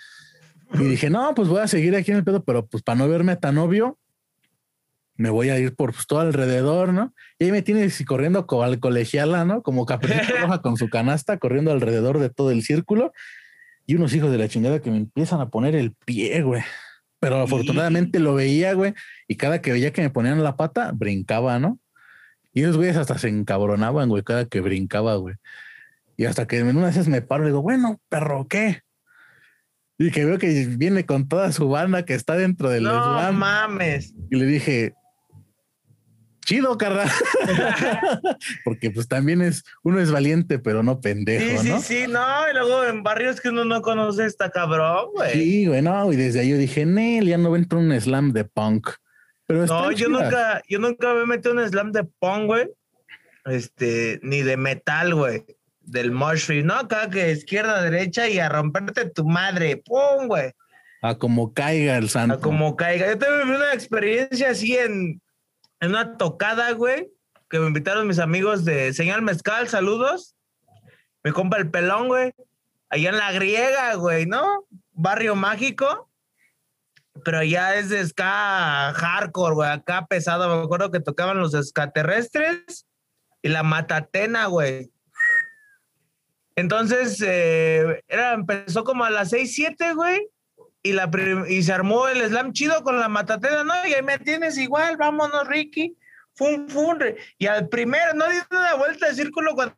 Y 0.74 0.84
dije, 0.84 1.10
no, 1.10 1.34
pues 1.34 1.48
voy 1.48 1.60
a 1.60 1.68
seguir 1.68 1.96
aquí 1.96 2.10
en 2.10 2.18
el 2.18 2.24
pedo, 2.24 2.44
pero 2.44 2.66
pues 2.66 2.82
para 2.82 2.98
no 2.98 3.08
verme 3.08 3.36
tan 3.36 3.58
obvio, 3.58 3.98
me 5.16 5.28
voy 5.28 5.50
a 5.50 5.58
ir 5.58 5.74
por 5.74 5.92
pues, 5.92 6.06
todo 6.06 6.20
alrededor, 6.20 6.94
¿no? 6.94 7.12
Y 7.38 7.44
ahí 7.44 7.52
me 7.52 7.60
tienes 7.60 8.02
corriendo 8.06 8.46
como 8.46 8.62
al 8.62 8.80
colegiala, 8.80 9.44
¿no? 9.44 9.62
Como 9.62 9.84
caperucita 9.84 10.32
roja 10.40 10.62
con 10.62 10.78
su 10.78 10.88
canasta, 10.88 11.38
corriendo 11.38 11.72
alrededor 11.72 12.18
de 12.18 12.30
todo 12.30 12.50
el 12.50 12.62
círculo. 12.62 13.12
Y 13.84 13.96
unos 13.96 14.14
hijos 14.14 14.30
de 14.30 14.38
la 14.38 14.48
chingada 14.48 14.80
que 14.80 14.90
me 14.90 14.96
empiezan 14.96 15.40
a 15.40 15.50
poner 15.50 15.74
el 15.74 15.92
pie, 15.92 16.40
güey. 16.42 16.62
Pero 17.18 17.38
afortunadamente 17.40 18.18
lo 18.18 18.32
veía, 18.34 18.72
güey. 18.72 18.94
Y 19.28 19.36
cada 19.36 19.60
que 19.60 19.72
veía 19.72 19.92
que 19.92 20.00
me 20.00 20.08
ponían 20.08 20.42
la 20.42 20.56
pata, 20.56 20.92
brincaba, 20.94 21.58
¿no? 21.58 21.78
Y 22.54 22.62
esos 22.62 22.78
güeyes 22.78 22.96
hasta 22.96 23.18
se 23.18 23.28
encabronaban, 23.28 24.08
güey, 24.08 24.22
cada 24.22 24.46
que 24.46 24.60
brincaba, 24.60 25.16
güey. 25.16 25.34
Y 26.16 26.24
hasta 26.24 26.46
que 26.46 26.58
en 26.58 26.76
una 26.76 26.86
vez 26.86 27.08
me 27.08 27.20
paro 27.20 27.44
y 27.44 27.48
digo, 27.48 27.60
bueno, 27.60 28.00
perro, 28.08 28.46
¿qué? 28.48 28.82
Y 30.00 30.10
que 30.10 30.24
veo 30.24 30.38
que 30.38 30.66
viene 30.78 31.04
con 31.04 31.28
toda 31.28 31.52
su 31.52 31.68
banda 31.68 32.06
que 32.06 32.14
está 32.14 32.34
dentro 32.34 32.70
del 32.70 32.84
no 32.84 33.32
mames. 33.34 34.14
Y 34.30 34.36
le 34.36 34.46
dije, 34.46 34.94
chido, 36.46 36.78
carnal. 36.78 37.06
Porque 38.64 38.90
pues 38.90 39.08
también 39.08 39.42
es, 39.42 39.62
uno 39.82 40.00
es 40.00 40.10
valiente, 40.10 40.58
pero 40.58 40.82
no 40.82 41.02
pendejo, 41.02 41.60
sí, 41.60 41.68
¿no? 41.68 41.80
Sí, 41.82 41.84
sí, 41.84 42.04
no, 42.08 42.48
y 42.50 42.54
luego 42.54 42.84
en 42.84 43.02
barrios 43.02 43.42
que 43.42 43.50
uno 43.50 43.66
no 43.66 43.82
conoce 43.82 44.24
está 44.24 44.48
cabrón, 44.48 45.10
güey. 45.12 45.32
Sí, 45.34 45.66
güey, 45.66 45.82
no, 45.82 46.10
y 46.10 46.16
desde 46.16 46.40
ahí 46.40 46.48
yo 46.48 46.56
dije, 46.56 46.86
Nel, 46.86 47.26
ya 47.26 47.36
no 47.36 47.54
entrar 47.54 47.82
un 47.82 48.00
slam 48.00 48.32
de 48.32 48.44
punk. 48.46 48.88
Pero 49.46 49.66
no, 49.66 49.92
yo 49.92 50.08
nunca, 50.08 50.62
yo 50.66 50.78
nunca 50.78 51.12
me 51.12 51.26
metí 51.26 51.50
un 51.50 51.68
slam 51.68 51.92
de 51.92 52.04
punk, 52.04 52.46
güey. 52.46 52.70
Este, 53.44 54.18
ni 54.22 54.40
de 54.40 54.56
metal, 54.56 55.14
güey. 55.14 55.44
Del 55.80 56.12
mushroom, 56.12 56.66
¿no? 56.66 56.74
Acá 56.74 57.10
que 57.10 57.32
izquierda, 57.32 57.82
derecha 57.82 58.28
y 58.28 58.38
a 58.38 58.48
romperte 58.48 59.08
tu 59.10 59.24
madre. 59.24 59.76
¡Pum, 59.78 60.28
güey! 60.28 60.52
A 61.02 61.16
como 61.16 61.54
caiga 61.54 61.96
el 61.96 62.10
santo. 62.10 62.34
A 62.34 62.40
como 62.40 62.76
caiga. 62.76 63.06
Yo 63.06 63.18
tuve 63.18 63.42
una 63.42 63.72
experiencia 63.72 64.50
así 64.50 64.76
en, 64.76 65.22
en 65.80 65.90
una 65.90 66.16
tocada, 66.18 66.70
güey, 66.72 67.10
que 67.48 67.58
me 67.58 67.66
invitaron 67.66 68.06
mis 68.06 68.18
amigos 68.18 68.64
de 68.64 68.92
Señal 68.92 69.22
Mezcal, 69.22 69.68
saludos. 69.68 70.34
Me 71.22 71.32
compra 71.32 71.58
el 71.58 71.70
pelón, 71.70 72.08
güey. 72.08 72.32
Allá 72.90 73.10
en 73.10 73.18
la 73.18 73.32
griega, 73.32 73.94
güey, 73.94 74.26
¿no? 74.26 74.66
Barrio 74.92 75.34
mágico. 75.34 76.10
Pero 77.24 77.42
ya 77.42 77.74
es 77.74 77.88
de 77.88 78.06
ska 78.06 78.92
hardcore, 78.94 79.54
güey. 79.54 79.70
Acá 79.70 80.06
pesado. 80.06 80.54
Me 80.54 80.62
acuerdo 80.62 80.90
que 80.90 81.00
tocaban 81.00 81.38
los 81.38 81.54
extraterrestres 81.54 82.86
y 83.42 83.48
la 83.48 83.62
matatena, 83.62 84.46
güey. 84.46 84.90
Entonces, 86.60 87.22
eh, 87.26 88.02
era, 88.06 88.34
empezó 88.34 88.84
como 88.84 89.04
a 89.04 89.10
las 89.10 89.30
6, 89.30 89.52
7, 89.54 89.94
güey 89.94 90.28
y, 90.82 90.92
la 90.92 91.10
y 91.48 91.62
se 91.62 91.72
armó 91.72 92.08
el 92.08 92.22
slam 92.26 92.52
chido 92.52 92.82
con 92.82 92.98
la 92.98 93.08
matatena, 93.08 93.64
¿no? 93.64 93.74
Y 93.86 93.94
ahí 93.94 94.02
me 94.02 94.18
tienes 94.18 94.56
igual, 94.58 94.96
vámonos, 94.96 95.46
Ricky. 95.46 95.96
Fum, 96.34 96.68
fum. 96.68 96.98
Y 97.38 97.46
al 97.46 97.68
primero, 97.68 98.14
no 98.14 98.28
dio 98.28 98.40
una 98.50 98.74
vuelta 98.74 99.08
de 99.08 99.14
círculo 99.14 99.54
cuando. 99.54 99.76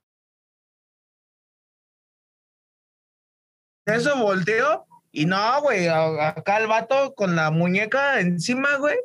Eso 3.86 4.16
volteó 4.16 4.86
y 5.10 5.26
no, 5.26 5.60
güey, 5.60 5.88
acá 5.88 6.58
el 6.58 6.68
vato 6.68 7.14
con 7.14 7.34
la 7.34 7.50
muñeca 7.50 8.20
encima, 8.20 8.76
güey. 8.76 8.96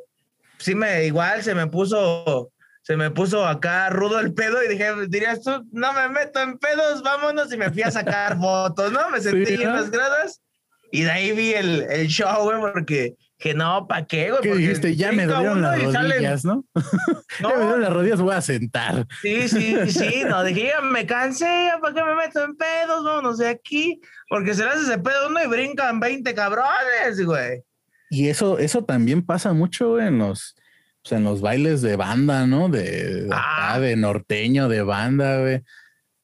Sí, 0.59 0.75
me, 0.75 1.05
igual 1.05 1.41
se 1.41 1.55
me 1.55 1.65
puso, 1.67 2.51
se 2.87 2.95
me 2.95 3.11
puso 3.11 3.45
acá 3.45 3.89
rudo 3.89 4.17
el 4.17 4.33
pedo 4.33 4.63
y 4.63 4.69
dije, 4.69 4.85
dirías 5.09 5.41
tú, 5.41 5.51
no 5.73 5.91
me 5.91 6.07
meto 6.07 6.39
en 6.39 6.57
pedos, 6.57 7.03
vámonos 7.03 7.51
y 7.51 7.57
me 7.57 7.69
fui 7.69 7.81
a 7.81 7.91
sacar 7.91 8.37
fotos, 8.39 8.93
¿no? 8.93 9.09
Me 9.09 9.19
sentí 9.19 9.55
en 9.55 9.73
las 9.73 9.91
gradas 9.91 10.41
y 10.89 11.01
de 11.01 11.11
ahí 11.11 11.33
vi 11.33 11.53
el, 11.53 11.85
el 11.89 12.07
show, 12.07 12.45
güey, 12.45 12.61
porque 12.71 13.15
que 13.37 13.53
no, 13.53 13.87
¿para 13.89 14.05
qué, 14.05 14.29
güey? 14.29 14.41
¿Qué 14.41 14.55
dijiste? 14.55 14.95
Ya 14.95 15.11
me 15.11 15.25
dolieron 15.25 15.61
las 15.61 15.83
rodillas, 15.83 16.45
¿no? 16.45 16.63
no. 17.41 17.49
ya 17.49 17.49
me 17.49 17.55
dolieron 17.55 17.81
las 17.81 17.91
rodillas, 17.91 18.21
voy 18.21 18.35
a 18.35 18.41
sentar. 18.41 19.05
Sí, 19.21 19.49
sí, 19.49 19.75
sí, 19.91 20.23
no, 20.25 20.45
dije, 20.45 20.67
ya 20.67 20.79
me 20.79 21.05
cansé, 21.05 21.71
¿para 21.81 21.93
qué 21.93 22.01
me 22.01 22.15
meto 22.15 22.41
en 22.41 22.55
pedos? 22.55 23.03
No, 23.03 23.21
no 23.21 23.35
sé, 23.35 23.49
aquí, 23.49 23.99
porque 24.29 24.53
se 24.53 24.63
le 24.63 24.69
hace 24.69 24.83
ese 24.83 24.97
pedo 24.97 25.27
uno 25.27 25.43
y 25.43 25.47
brincan 25.47 25.99
20 25.99 26.33
cabrones, 26.33 27.21
güey. 27.25 27.63
Y 28.09 28.29
eso, 28.29 28.57
eso 28.59 28.85
también 28.85 29.25
pasa 29.25 29.51
mucho 29.51 29.99
en 29.99 30.19
los, 30.19 30.55
pues, 31.07 31.17
en 31.17 31.23
los 31.23 31.41
bailes 31.41 31.81
de 31.81 31.95
banda, 31.95 32.45
¿no? 32.47 32.69
De, 32.69 33.27
ah. 33.31 33.79
de 33.79 33.95
norteño, 33.95 34.67
de 34.67 34.81
banda, 34.81 35.39
güey 35.39 35.63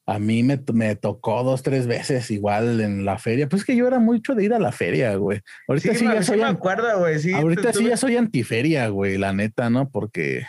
a 0.06 0.19
mí 0.19 0.43
me, 0.43 0.62
me, 0.74 0.96
tocó 0.96 1.43
dos, 1.43 1.63
tres 1.63 1.88
veces 1.88 2.30
igual 2.30 2.82
en 2.82 3.06
la 3.06 3.17
feria. 3.17 3.48
Pues 3.48 3.63
que 3.63 3.76
yo 3.76 3.88
era 3.88 4.00
mucho 4.00 4.36
de 4.36 4.43
ir 4.43 4.54
a 4.54 4.60
la 4.60 4.72
feria, 4.72 5.15
güey. 5.15 5.41
Ahorita 5.67 5.96
sí, 5.96 6.06
ya 6.06 6.24
soy. 6.24 6.39
me 6.39 6.46
acuerdo, 6.46 7.00
güey. 7.00 7.19
Sí, 7.19 7.32
ahorita 7.32 7.72
sí 7.72 7.86
ya 7.86 7.98
soy 7.98 8.17
antiferia, 8.17 8.88
güey, 8.89 9.17
la 9.17 9.34
neta, 9.34 9.69
¿no? 9.69 9.89
Porque 9.89 10.46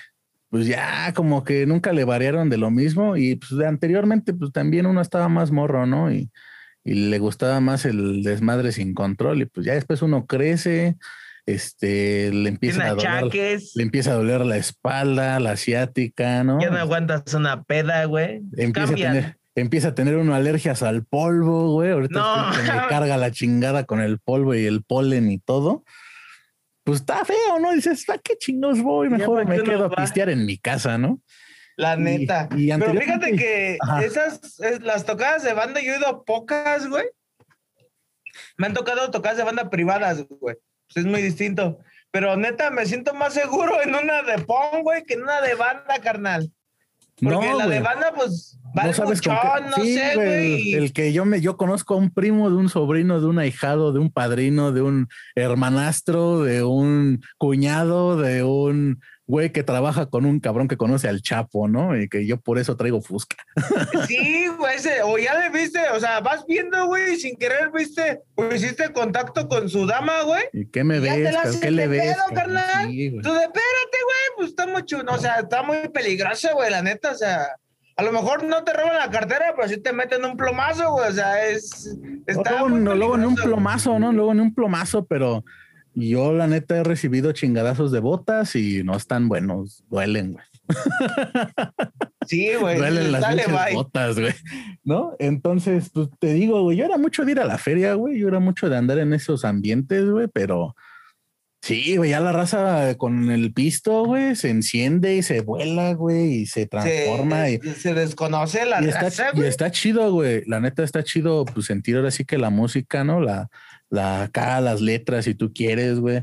pues 0.51 0.67
ya 0.67 1.13
como 1.15 1.43
que 1.45 1.67
nunca 1.67 1.93
le 1.93 2.05
variaron 2.05 2.49
de 2.49 2.59
lo 2.59 2.71
mismo 2.71 3.17
y 3.17 3.37
pues 3.37 3.53
anteriormente 3.67 4.33
pues 4.35 4.53
también 4.53 4.87
uno 4.87 5.01
estaba 5.01 5.29
más 5.29 5.51
morro, 5.51 5.87
¿no? 5.87 6.13
Y, 6.13 6.31
y 6.85 6.95
le 6.95 7.19
gustaba 7.19 7.61
más 7.61 7.85
el 7.85 8.23
desmadre 8.23 8.71
sin 8.71 8.95
control 8.95 9.43
y 9.43 9.47
pues 9.47 9.67
ya 9.67 9.75
después 9.75 10.03
uno 10.03 10.27
crece, 10.27 10.97
este, 11.47 12.33
le 12.33 12.49
empieza 12.49 12.87
a 12.87 12.95
doler, 12.95 13.61
le 13.75 13.83
empieza 13.83 14.13
a 14.13 14.15
doler 14.15 14.41
la 14.47 14.57
espalda, 14.57 15.39
la 15.41 15.53
asiática, 15.53 16.43
¿no? 16.43 16.61
Ya 16.61 16.71
no 16.71 16.79
aguantas 16.79 17.35
una 17.35 17.65
peda, 17.65 18.05
güey. 18.07 18.43
Empieza 18.57 18.93
a 18.93 18.97
tener, 18.97 19.39
empieza 19.55 19.89
a 19.89 19.95
tener 19.95 20.17
uno 20.17 20.35
alergias 20.35 20.83
al 20.83 21.05
polvo, 21.05 21.73
güey. 21.73 21.91
Ahorita 21.91 22.19
no. 22.19 22.63
me 22.63 22.89
carga 22.89 23.17
la 23.17 23.31
chingada 23.31 23.85
con 23.85 24.01
el 24.01 24.19
polvo 24.19 24.55
y 24.55 24.65
el 24.65 24.83
polen 24.83 25.31
y 25.31 25.39
todo. 25.39 25.85
Pues 26.83 27.01
está 27.01 27.25
feo, 27.25 27.59
¿no? 27.61 27.73
Dices, 27.73 28.09
¿a 28.11 28.19
qué 28.19 28.37
chingos 28.39 28.83
voy? 28.83 29.09
Mejor 29.09 29.47
me 29.47 29.63
quedo 29.63 29.87
a 29.87 29.91
pistear 29.91 30.29
en 30.29 30.45
mi 30.45 30.59
casa, 30.59 30.99
¿no? 30.99 31.21
La 31.77 31.97
neta. 31.97 32.49
Pero 32.51 32.93
fíjate 32.93 33.37
que 33.37 33.79
esas, 34.03 34.59
las 34.81 35.05
tocadas 35.05 35.43
de 35.43 35.53
banda, 35.55 35.81
yo 35.81 35.93
he 35.93 35.99
ido 35.99 36.25
pocas, 36.25 36.89
güey. 36.89 37.07
Me 38.57 38.67
han 38.67 38.75
tocado 38.75 39.11
tocadas 39.11 39.39
de 39.39 39.45
banda 39.45 39.71
privadas, 39.71 40.27
güey. 40.29 40.57
Pues 40.95 41.05
es 41.05 41.11
muy 41.11 41.23
distinto. 41.23 41.81
Pero 42.11 42.37
neta, 42.37 42.71
me 42.71 42.87
siento 42.87 43.13
más 43.13 43.35
seguro 43.35 43.83
en 43.83 43.95
una 43.95 44.23
de 44.23 44.39
pong, 44.39 44.83
güey, 44.83 45.03
que 45.05 45.15
en 45.15 45.23
una 45.23 45.41
de 45.41 45.55
banda, 45.55 45.99
carnal. 46.01 46.51
Porque 47.21 47.55
la 47.57 47.67
de 47.67 47.81
banda, 47.81 48.13
pues, 48.15 48.59
vale 48.75 48.89
no 48.89 48.95
sabes 48.95 49.23
con 49.23 49.35
qué... 49.37 49.71
no 49.71 49.85
sé, 49.85 50.15
güey. 50.15 50.75
El, 50.75 50.93
que 50.93 51.13
yo 51.13 51.25
me, 51.25 51.41
yo 51.41 51.57
conozco 51.57 51.95
a 51.95 51.97
un 51.97 52.11
primo 52.11 52.51
de 52.51 52.57
un 52.57 52.69
sobrino, 52.69 53.21
de 53.21 53.27
un 53.27 53.39
ahijado, 53.39 53.93
de 53.93 54.01
un 54.01 54.11
padrino, 54.11 54.73
de 54.73 54.83
un 54.83 55.09
hermanastro, 55.35 56.43
de 56.43 56.63
un 56.65 57.23
cuñado, 57.39 58.17
de 58.17 58.43
un 58.43 59.01
güey 59.27 59.53
que 59.53 59.63
trabaja 59.63 60.07
con 60.07 60.27
un 60.27 60.41
cabrón 60.41 60.69
que 60.69 60.77
conoce 60.77 61.09
al 61.09 61.23
Chapo, 61.23 61.69
¿no? 61.69 61.99
Y 61.99 62.09
que 62.09 62.27
yo 62.27 62.39
por 62.39 62.59
eso 62.59 62.77
traigo 62.77 63.01
Fusca. 63.01 63.37
Sí, 64.07 64.49
güey, 64.59 64.77
o 65.05 65.19
ya 65.19 65.39
le 65.39 65.51
viste, 65.51 65.81
o 65.95 66.01
sea, 66.01 66.21
vas 66.21 66.45
viendo, 66.47 66.87
güey, 66.87 67.17
sin 67.17 67.37
querer, 67.37 67.71
viste, 67.73 68.21
o 68.35 68.47
hiciste 68.55 68.93
contacto 68.93 69.49
con 69.49 69.69
su 69.69 69.87
dama, 69.87 70.23
güey. 70.23 70.45
¿Y 70.53 70.67
qué 70.67 70.85
me 70.85 71.01
ves? 71.01 71.35
¿Qué 71.61 71.71
le 71.71 71.89
ves? 71.89 72.15
Pedo, 72.15 72.35
carnal. 72.35 72.89
Sí, 72.89 73.11
Tú 73.23 73.33
de, 73.33 73.41
espérate, 73.41 73.99
güey, 74.05 74.37
pues 74.37 74.49
está 74.51 74.67
mucho, 74.67 75.03
o 75.07 75.19
sea, 75.19 75.41
está 75.41 75.63
muy 75.63 75.89
peligroso, 75.89 76.49
güey, 76.55 76.71
la 76.71 76.83
neta, 76.83 77.13
o 77.13 77.17
sea. 77.17 77.47
A 77.97 78.03
lo 78.03 78.11
mejor 78.11 78.43
no 78.43 78.65
te 78.65 78.73
roban 78.73 78.97
la 78.97 79.09
cartera, 79.09 79.53
pero 79.55 79.69
sí 79.69 79.77
te 79.77 79.93
meten 79.93 80.25
un 80.25 80.37
plomazo, 80.37 80.91
güey. 80.91 81.11
O 81.11 81.13
sea, 81.13 81.47
es. 81.47 81.97
Está 82.27 82.51
luego, 82.51 82.69
no, 82.71 82.95
luego 82.97 83.15
en 83.15 83.25
un 83.25 83.37
plomazo, 83.37 84.01
¿no? 84.01 84.13
Luego 84.13 84.33
en 84.33 84.41
un 84.41 84.53
plomazo, 84.53 85.05
pero 85.07 85.45
yo, 85.95 86.33
la 86.33 86.47
neta, 86.47 86.79
he 86.79 86.85
recibido 86.85 87.33
chingadazos 87.33 87.93
de 87.93 88.01
botas 88.01 88.57
y 88.57 88.83
no 88.83 88.97
están 88.97 89.29
buenos, 89.29 89.85
duelen, 89.89 90.33
güey. 90.33 90.45
Sí, 92.27 92.55
güey. 92.59 92.79
Duelen 92.79 93.13
las 93.13 93.75
botas, 93.75 94.19
güey. 94.19 94.33
¿No? 94.83 95.15
Entonces, 95.19 95.91
pues 95.93 96.09
te 96.19 96.33
digo, 96.33 96.63
güey, 96.63 96.79
yo 96.79 96.85
era 96.85 96.99
mucho 96.99 97.25
de 97.25 97.33
ir 97.33 97.41
a 97.41 97.45
la 97.45 97.59
feria, 97.59 97.95
güey. 97.95 98.19
Yo 98.19 98.29
era 98.29 98.41
mucho 98.41 98.69
de 98.69 98.77
andar 98.77 98.99
en 98.99 99.13
esos 99.13 99.45
ambientes, 99.45 100.09
güey, 100.09 100.29
pero 100.33 100.75
sí, 101.63 101.97
güey, 101.97 102.11
ya 102.11 102.21
la 102.21 102.33
raza 102.33 102.97
con 102.97 103.31
el 103.31 103.53
pisto, 103.53 104.05
güey, 104.05 104.37
se 104.37 104.51
enciende 104.51 105.17
y 105.17 105.23
se 105.23 105.41
vuela, 105.41 105.93
güey, 105.95 106.33
y 106.33 106.47
se 106.47 106.67
transforma. 106.67 107.51
y, 107.51 107.59
se 107.59 107.95
desconoce 107.95 108.65
la 108.67 108.83
y 108.83 108.91
raza, 108.91 109.29
Y 109.35 109.43
está 109.43 109.71
chido, 109.71 110.13
güey. 110.13 110.43
La 110.47 110.61
neta 110.61 110.83
está 110.83 111.03
chido, 111.03 111.45
pues 111.45 111.67
sentir 111.67 111.97
ahora 111.97 112.11
sí 112.11 112.25
que 112.25 112.39
la 112.39 112.51
música, 112.51 113.05
¿no? 113.05 113.21
La 113.21 113.49
la 113.91 114.23
acá, 114.23 114.61
las 114.61 114.81
letras, 114.81 115.25
si 115.25 115.35
tú 115.35 115.53
quieres, 115.53 116.01
güey. 116.01 116.23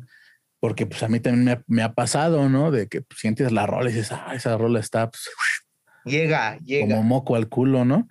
porque 0.60 0.86
pues 0.86 1.02
a 1.04 1.08
mí 1.08 1.20
también 1.20 1.64
me 1.68 1.84
ha, 1.84 1.94
pasado, 1.94 2.50
¿no? 2.50 2.72
De 2.72 2.88
que 2.88 3.02
pues, 3.02 3.20
sientes 3.20 3.52
la 3.52 3.66
rola 3.66 3.90
y 3.90 3.94
dices, 3.94 4.12
ah, 4.12 4.34
esa 4.36 4.58
rola 4.58 4.80
está 4.80 5.10
pues, 5.10 5.30
llega, 6.06 6.58
llega. 6.60 6.88
Como 6.88 7.04
moco 7.04 7.36
al 7.36 7.50
culo, 7.50 7.86
¿no? 7.86 8.08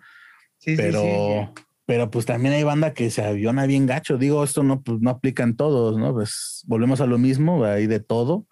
Sí, 0.59 0.76
pero, 0.76 1.03
sí, 1.03 1.62
pero 1.86 2.11
pues 2.11 2.26
también 2.26 2.55
hay 2.55 2.64
banda 2.64 2.94
que 2.94 3.11
se 3.11 3.22
aviona 3.22 3.66
bien 3.66 3.86
gacho. 3.86 4.18
Digo, 4.18 4.44
esto 4.44 4.62
no, 4.62 4.82
pues, 4.82 5.01
no 5.01 5.11
aplica 5.11 5.42
en 5.42 5.57
todos, 5.57 5.98
¿no? 5.98 6.12
Pues 6.12 6.62
volvemos 6.66 7.01
a 7.01 7.07
lo 7.07 7.18
mismo, 7.18 7.64
hay 7.64 7.86
de 7.86 8.01
todo. 8.01 8.46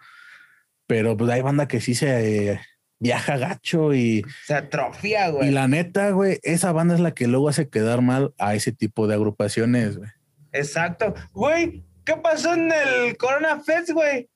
Pero 0.86 1.16
pues 1.16 1.30
hay 1.30 1.42
banda 1.42 1.68
que 1.68 1.80
sí 1.80 1.94
se 1.94 2.61
viaja 2.99 3.36
gacho 3.36 3.94
y. 3.94 4.24
Se 4.44 4.55
atrofia, 4.55 5.28
güey. 5.30 5.49
Y 5.49 5.51
la 5.53 5.68
neta, 5.68 6.11
güey, 6.11 6.40
esa 6.42 6.72
banda 6.72 6.94
es 6.94 7.01
la 7.01 7.12
que 7.12 7.28
luego 7.28 7.49
hace 7.49 7.68
quedar 7.68 8.03
mal 8.03 8.34
a 8.38 8.55
ese 8.55 8.72
tipo 8.72 9.07
de 9.07 9.14
agrupaciones, 9.14 9.99
güey. 9.99 10.11
Exacto. 10.59 11.14
Güey, 11.32 11.84
¿qué 12.04 12.16
pasó 12.16 12.54
en 12.54 12.72
el 12.72 13.16
Corona 13.16 13.61
Fest, 13.61 13.90
güey? 13.92 14.28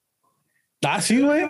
Ah, 0.85 1.01
sí, 1.01 1.21
güey. 1.21 1.45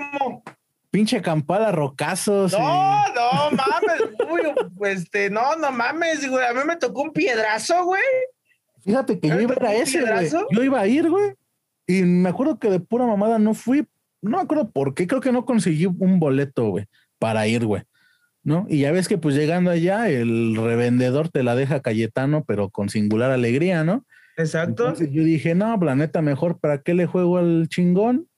Pinche 0.90 1.22
campala, 1.22 1.72
rocazos. 1.72 2.52
No, 2.52 3.08
no 3.14 3.50
mames, 3.52 4.28
güey. 4.28 4.92
Este, 4.92 5.30
no, 5.30 5.56
no 5.56 5.72
mames, 5.72 6.28
güey. 6.28 6.44
A 6.44 6.52
mí 6.52 6.60
me 6.66 6.76
tocó 6.76 7.02
un 7.02 7.12
piedrazo, 7.12 7.84
güey. 7.84 8.02
Fíjate 8.84 9.18
que 9.18 9.28
yo 9.28 9.40
iba 9.40 9.54
a 9.60 9.74
ese, 9.74 10.00
güey. 10.00 10.30
Yo 10.50 10.62
iba 10.62 10.80
a 10.80 10.86
ir, 10.86 11.08
güey. 11.08 11.34
Y 11.86 12.02
me 12.02 12.28
acuerdo 12.28 12.58
que 12.58 12.70
de 12.70 12.80
pura 12.80 13.06
mamada 13.06 13.38
no 13.38 13.54
fui. 13.54 13.86
No 14.20 14.36
me 14.38 14.42
acuerdo 14.42 14.70
por 14.70 14.94
qué. 14.94 15.06
Creo 15.06 15.20
que 15.20 15.32
no 15.32 15.44
conseguí 15.44 15.86
un 15.86 16.18
boleto, 16.18 16.68
güey, 16.68 16.86
para 17.18 17.46
ir, 17.46 17.64
güey. 17.64 17.82
¿no? 18.44 18.66
Y 18.68 18.80
ya 18.80 18.92
ves 18.92 19.08
que 19.08 19.18
pues 19.18 19.34
llegando 19.34 19.70
allá, 19.70 20.08
el 20.08 20.56
revendedor 20.56 21.28
te 21.28 21.42
la 21.42 21.54
deja 21.54 21.80
Cayetano, 21.80 22.44
pero 22.44 22.70
con 22.70 22.88
singular 22.88 23.30
alegría, 23.30 23.84
¿no? 23.84 24.04
Exacto. 24.42 24.84
Entonces 24.84 25.10
yo 25.10 25.24
dije, 25.24 25.54
no, 25.54 25.78
planeta, 25.78 26.22
mejor, 26.22 26.58
¿para 26.58 26.82
qué 26.82 26.94
le 26.94 27.06
juego 27.06 27.38
al 27.38 27.68
chingón? 27.68 28.28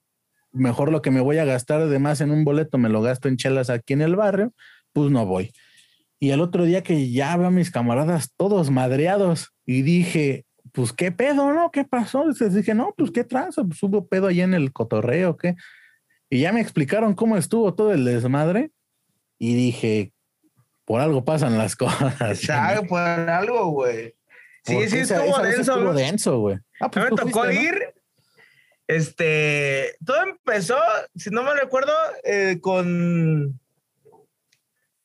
Mejor 0.52 0.92
lo 0.92 1.02
que 1.02 1.11
me 1.11 1.20
voy 1.20 1.38
a 1.38 1.44
gastar 1.44 1.86
de 1.88 1.98
más 1.98 2.20
en 2.20 2.30
un 2.30 2.44
boleto, 2.44 2.78
me 2.78 2.88
lo 2.88 3.02
gasto 3.02 3.28
en 3.28 3.36
chelas 3.36 3.70
aquí 3.70 3.92
en 3.92 4.02
el 4.02 4.16
barrio, 4.16 4.52
pues 4.92 5.11
no 5.11 5.26
voy. 5.26 5.52
Y 6.20 6.30
el 6.30 6.40
otro 6.40 6.64
día 6.64 6.82
que 6.82 7.11
ya 7.11 7.36
veo 7.36 7.48
a 7.48 7.50
mis 7.50 7.70
camaradas 7.70 8.32
todos 8.36 8.70
madreados 8.70 9.52
y 9.66 9.82
dije, 9.82 10.46
pues 10.72 10.92
qué 10.92 11.12
pedo, 11.12 11.52
¿no? 11.52 11.70
¿Qué 11.70 11.84
pasó? 11.84 12.22
Entonces 12.22 12.55
dije, 12.55 12.74
no, 12.74 12.94
pues 12.96 13.11
qué 13.11 13.24
trazo, 13.24 13.66
pues 13.66 13.82
hubo 13.82 14.07
pedo 14.07 14.28
allá 14.28 14.44
en 14.44 14.55
el 14.55 14.72
cotorreo, 14.72 15.36
¿qué? 15.36 15.57
Y 16.30 16.40
ya 16.40 16.52
me 16.52 16.61
explicaron 16.61 17.14
cómo 17.14 17.36
estuvo 17.36 17.74
todo 17.74 17.92
el 17.92 18.05
desmadre 18.05 18.70
y 19.38 19.55
dije, 19.55 20.12
por 20.84 21.00
algo 21.00 21.24
pasan 21.24 21.59
las 21.59 21.76
cosas. 21.76 22.40
¿Sabes? 22.40 22.88
Por 22.88 23.00
algo, 23.00 23.70
güey. 23.70 24.14
Sí, 24.65 24.89
sí, 24.89 24.99
estuvo 24.99 25.39
denso. 25.43 25.73
Estuvo 25.73 25.93
denso, 25.93 26.39
güey. 26.39 26.59
Ah, 26.81 26.91
pues 26.91 27.11
me 27.11 27.17
tocó 27.17 27.51
ir. 27.51 27.95
Este, 28.87 29.97
todo 30.05 30.23
empezó, 30.23 30.79
si 31.15 31.31
no 31.31 31.43
me 31.43 31.55
recuerdo, 31.55 31.93
eh, 32.23 32.59
con. 32.61 33.59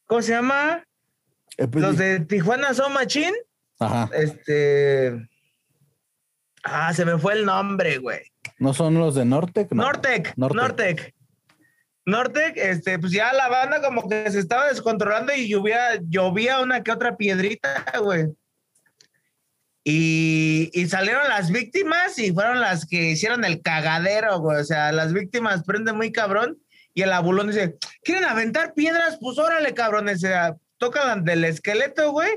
¿Cómo 0.06 0.22
se 0.22 0.32
llama? 0.32 0.84
Eh, 1.58 1.68
pues, 1.68 1.84
Los 1.84 1.98
de 1.98 2.22
Tijuana 2.22 2.74
Son 2.74 2.94
Machine. 2.94 3.36
Ajá. 3.80 4.10
Este. 4.14 5.30
Ah, 6.64 6.94
se 6.94 7.06
me 7.06 7.18
fue 7.18 7.34
el 7.34 7.46
nombre, 7.46 7.98
güey. 7.98 8.20
¿No 8.60 8.74
son 8.74 8.96
los 8.96 9.16
de 9.16 9.26
Nortec? 9.26 9.72
Nortec, 9.72 10.34
Nortec. 10.36 11.14
Nortec. 12.06 12.58
este, 12.58 13.00
pues 13.00 13.12
ya 13.12 13.32
la 13.34 13.48
banda 13.48 13.82
como 13.82 14.08
que 14.10 14.30
se 14.32 14.40
estaba 14.40 14.68
descontrolando 14.68 15.34
y 15.34 15.48
llovía, 15.48 16.00
llovía 16.08 16.60
una 16.60 16.84
que 16.84 16.92
otra 16.92 17.16
piedrita, 17.16 17.86
güey. 18.04 18.28
Y, 19.92 20.88
salieron 20.88 21.28
las 21.28 21.52
víctimas 21.52 22.20
y 22.20 22.32
fueron 22.32 22.62
las 22.62 22.86
que 22.86 23.12
hicieron 23.12 23.44
el 23.44 23.62
cagadero, 23.62 24.40
güey. 24.40 24.62
O 24.62 24.64
sea, 24.64 24.92
las 24.92 25.14
víctimas 25.14 25.64
prenden 25.64 25.98
muy 25.98 26.12
cabrón 26.12 26.58
y 26.94 27.02
el 27.02 27.12
abulón 27.12 27.48
dice, 27.48 27.76
¿quieren 28.04 28.26
aventar 28.26 28.74
piedras? 28.74 29.18
Pues 29.20 29.38
órale, 29.38 29.74
cabrones. 29.74 30.18
O 30.18 30.28
sea, 30.28 30.56
tocan 30.78 31.24
del 31.24 31.44
esqueleto, 31.44 32.12
güey. 32.12 32.30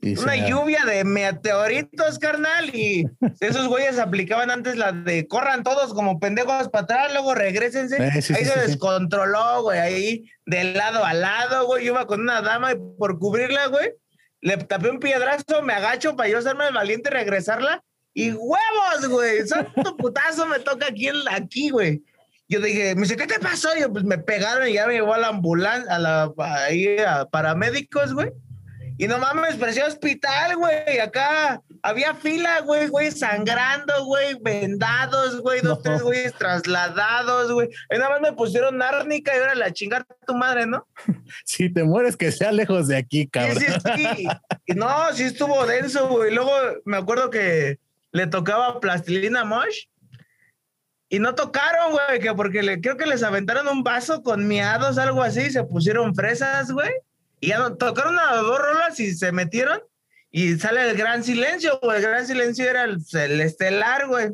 Una 0.00 0.36
lluvia 0.36 0.84
de 0.84 1.02
meteoritos, 1.02 2.20
carnal, 2.20 2.72
y 2.72 3.04
esos 3.40 3.66
güeyes 3.66 3.98
aplicaban 3.98 4.48
antes 4.48 4.76
la 4.76 4.92
de 4.92 5.26
corran 5.26 5.64
todos 5.64 5.92
como 5.92 6.20
pendejos 6.20 6.68
para 6.68 6.84
atrás, 6.84 7.12
luego 7.12 7.34
regresense. 7.34 7.96
Eh, 7.96 8.10
ahí 8.14 8.22
se 8.22 8.60
descontroló, 8.60 9.62
güey, 9.62 9.80
ahí 9.80 10.24
de 10.46 10.72
lado 10.72 11.04
a 11.04 11.14
lado, 11.14 11.66
güey. 11.66 11.84
Yo 11.84 11.94
iba 11.94 12.06
con 12.06 12.20
una 12.20 12.42
dama 12.42 12.72
y 12.72 12.76
por 12.96 13.18
cubrirla, 13.18 13.66
güey, 13.66 13.90
le 14.40 14.56
tapé 14.56 14.90
un 14.90 15.00
piedrazo, 15.00 15.62
me 15.62 15.72
agacho 15.72 16.16
para 16.16 16.28
yo 16.28 16.38
hacerme 16.38 16.66
el 16.68 16.74
valiente 16.74 17.10
y 17.10 17.14
regresarla. 17.14 17.82
Y 18.14 18.32
huevos, 18.32 19.08
güey. 19.08 19.46
Santo 19.46 19.96
putazo 19.96 20.46
me 20.46 20.58
toca 20.58 20.86
aquí, 20.86 21.08
aquí, 21.30 21.70
güey. 21.70 22.02
Yo 22.48 22.60
dije, 22.60 22.94
me 22.94 23.02
dice, 23.02 23.16
¿qué 23.16 23.26
te 23.26 23.38
pasó? 23.38 23.68
Yo, 23.78 23.92
pues 23.92 24.04
me 24.04 24.18
pegaron 24.18 24.68
y 24.68 24.72
ya 24.74 24.86
me 24.86 24.94
llevó 24.94 25.14
a 25.14 25.18
la 25.18 25.28
ambulancia, 25.28 25.94
a 25.94 25.98
la, 25.98 26.32
ahí 26.38 26.98
a 26.98 27.26
paramédicos, 27.26 28.14
güey. 28.14 28.32
Y 28.98 29.06
no 29.06 29.18
mames, 29.18 29.56
parecía 29.56 29.86
hospital, 29.86 30.56
güey. 30.56 30.98
Acá 30.98 31.62
había 31.82 32.14
fila, 32.14 32.62
güey, 32.62 32.88
güey, 32.88 33.12
sangrando, 33.12 34.04
güey, 34.04 34.36
vendados, 34.42 35.40
güey, 35.40 35.60
dos, 35.60 35.80
tres 35.82 36.02
güeyes 36.02 36.34
trasladados, 36.34 37.52
güey. 37.52 37.68
Y 37.90 37.96
nada 37.96 38.10
más 38.10 38.20
me 38.20 38.32
pusieron 38.32 38.82
árnica 38.82 39.36
y 39.36 39.38
ahora 39.38 39.54
la 39.54 39.72
chingar 39.72 40.04
tu 40.26 40.34
madre, 40.34 40.66
¿no? 40.66 40.86
Si 41.44 41.72
te 41.72 41.84
mueres, 41.84 42.16
que 42.16 42.32
sea 42.32 42.50
lejos 42.50 42.88
de 42.88 42.96
aquí, 42.96 43.28
cabrón. 43.28 43.58
Sí, 43.58 43.66
sí, 43.66 44.06
sí. 44.16 44.28
Y 44.66 44.74
no, 44.74 44.90
sí 45.12 45.22
estuvo 45.24 45.64
denso, 45.64 46.08
güey. 46.08 46.34
Luego 46.34 46.50
me 46.84 46.96
acuerdo 46.96 47.30
que 47.30 47.78
le 48.10 48.26
tocaba 48.26 48.80
plastilina 48.80 49.44
mosh. 49.44 49.84
Y 51.08 51.20
no 51.20 51.36
tocaron, 51.36 51.92
güey, 51.92 52.20
que 52.20 52.34
porque 52.34 52.62
le, 52.62 52.80
creo 52.80 52.96
que 52.96 53.06
les 53.06 53.22
aventaron 53.22 53.68
un 53.68 53.82
vaso 53.82 54.22
con 54.22 54.46
miados, 54.46 54.98
algo 54.98 55.22
así, 55.22 55.42
y 55.42 55.50
se 55.50 55.62
pusieron 55.64 56.14
fresas, 56.14 56.70
güey. 56.70 56.90
Y 57.40 57.48
ya 57.48 57.70
tocaron 57.76 58.18
a 58.18 58.36
dos 58.36 58.58
rolas 58.58 58.98
y 59.00 59.14
se 59.14 59.32
metieron 59.32 59.80
y 60.30 60.56
sale 60.58 60.90
el 60.90 60.96
gran 60.96 61.24
silencio, 61.24 61.78
güey. 61.82 61.98
El 61.98 62.02
gran 62.02 62.26
silencio 62.26 62.68
era 62.68 62.84
el, 62.84 63.40
estelar, 63.40 64.06
güey. 64.08 64.30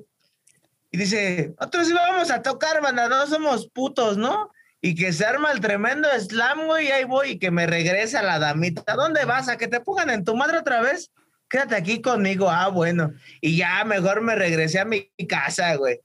Y 0.91 0.99
dice, 0.99 1.55
nosotros 1.59 1.91
íbamos 1.91 2.31
a 2.31 2.43
tocar, 2.43 2.81
banda, 2.81 3.09
no 3.09 3.27
somos 3.27 3.69
putos, 3.69 4.17
¿no? 4.17 4.51
Y 4.81 4.95
que 4.95 5.13
se 5.13 5.25
arma 5.25 5.51
el 5.51 5.61
tremendo 5.61 6.09
slam, 6.19 6.67
güey, 6.67 6.89
y 6.89 6.91
ahí 6.91 7.05
voy, 7.05 7.31
y 7.31 7.39
que 7.39 7.51
me 7.51 7.67
regresa 7.67 8.23
la 8.23 8.39
damita. 8.39 8.95
¿Dónde 8.95 9.25
vas? 9.25 9.49
¿A 9.49 9.57
que 9.57 9.69
te 9.69 9.81
pongan 9.81 10.11
en 10.11 10.25
tu 10.25 10.37
madre 10.37 10.59
otra 10.59 10.81
vez? 10.83 11.11
Quédate 11.49 11.75
aquí 11.75 12.01
conmigo. 12.01 12.51
Ah, 12.51 12.69
bueno. 12.69 13.13
Y 13.41 13.57
ya 13.57 13.85
mejor 13.85 14.21
me 14.21 14.35
regresé 14.35 14.81
a 14.81 14.85
mi 14.85 15.11
casa, 15.29 15.75
güey. 15.77 16.01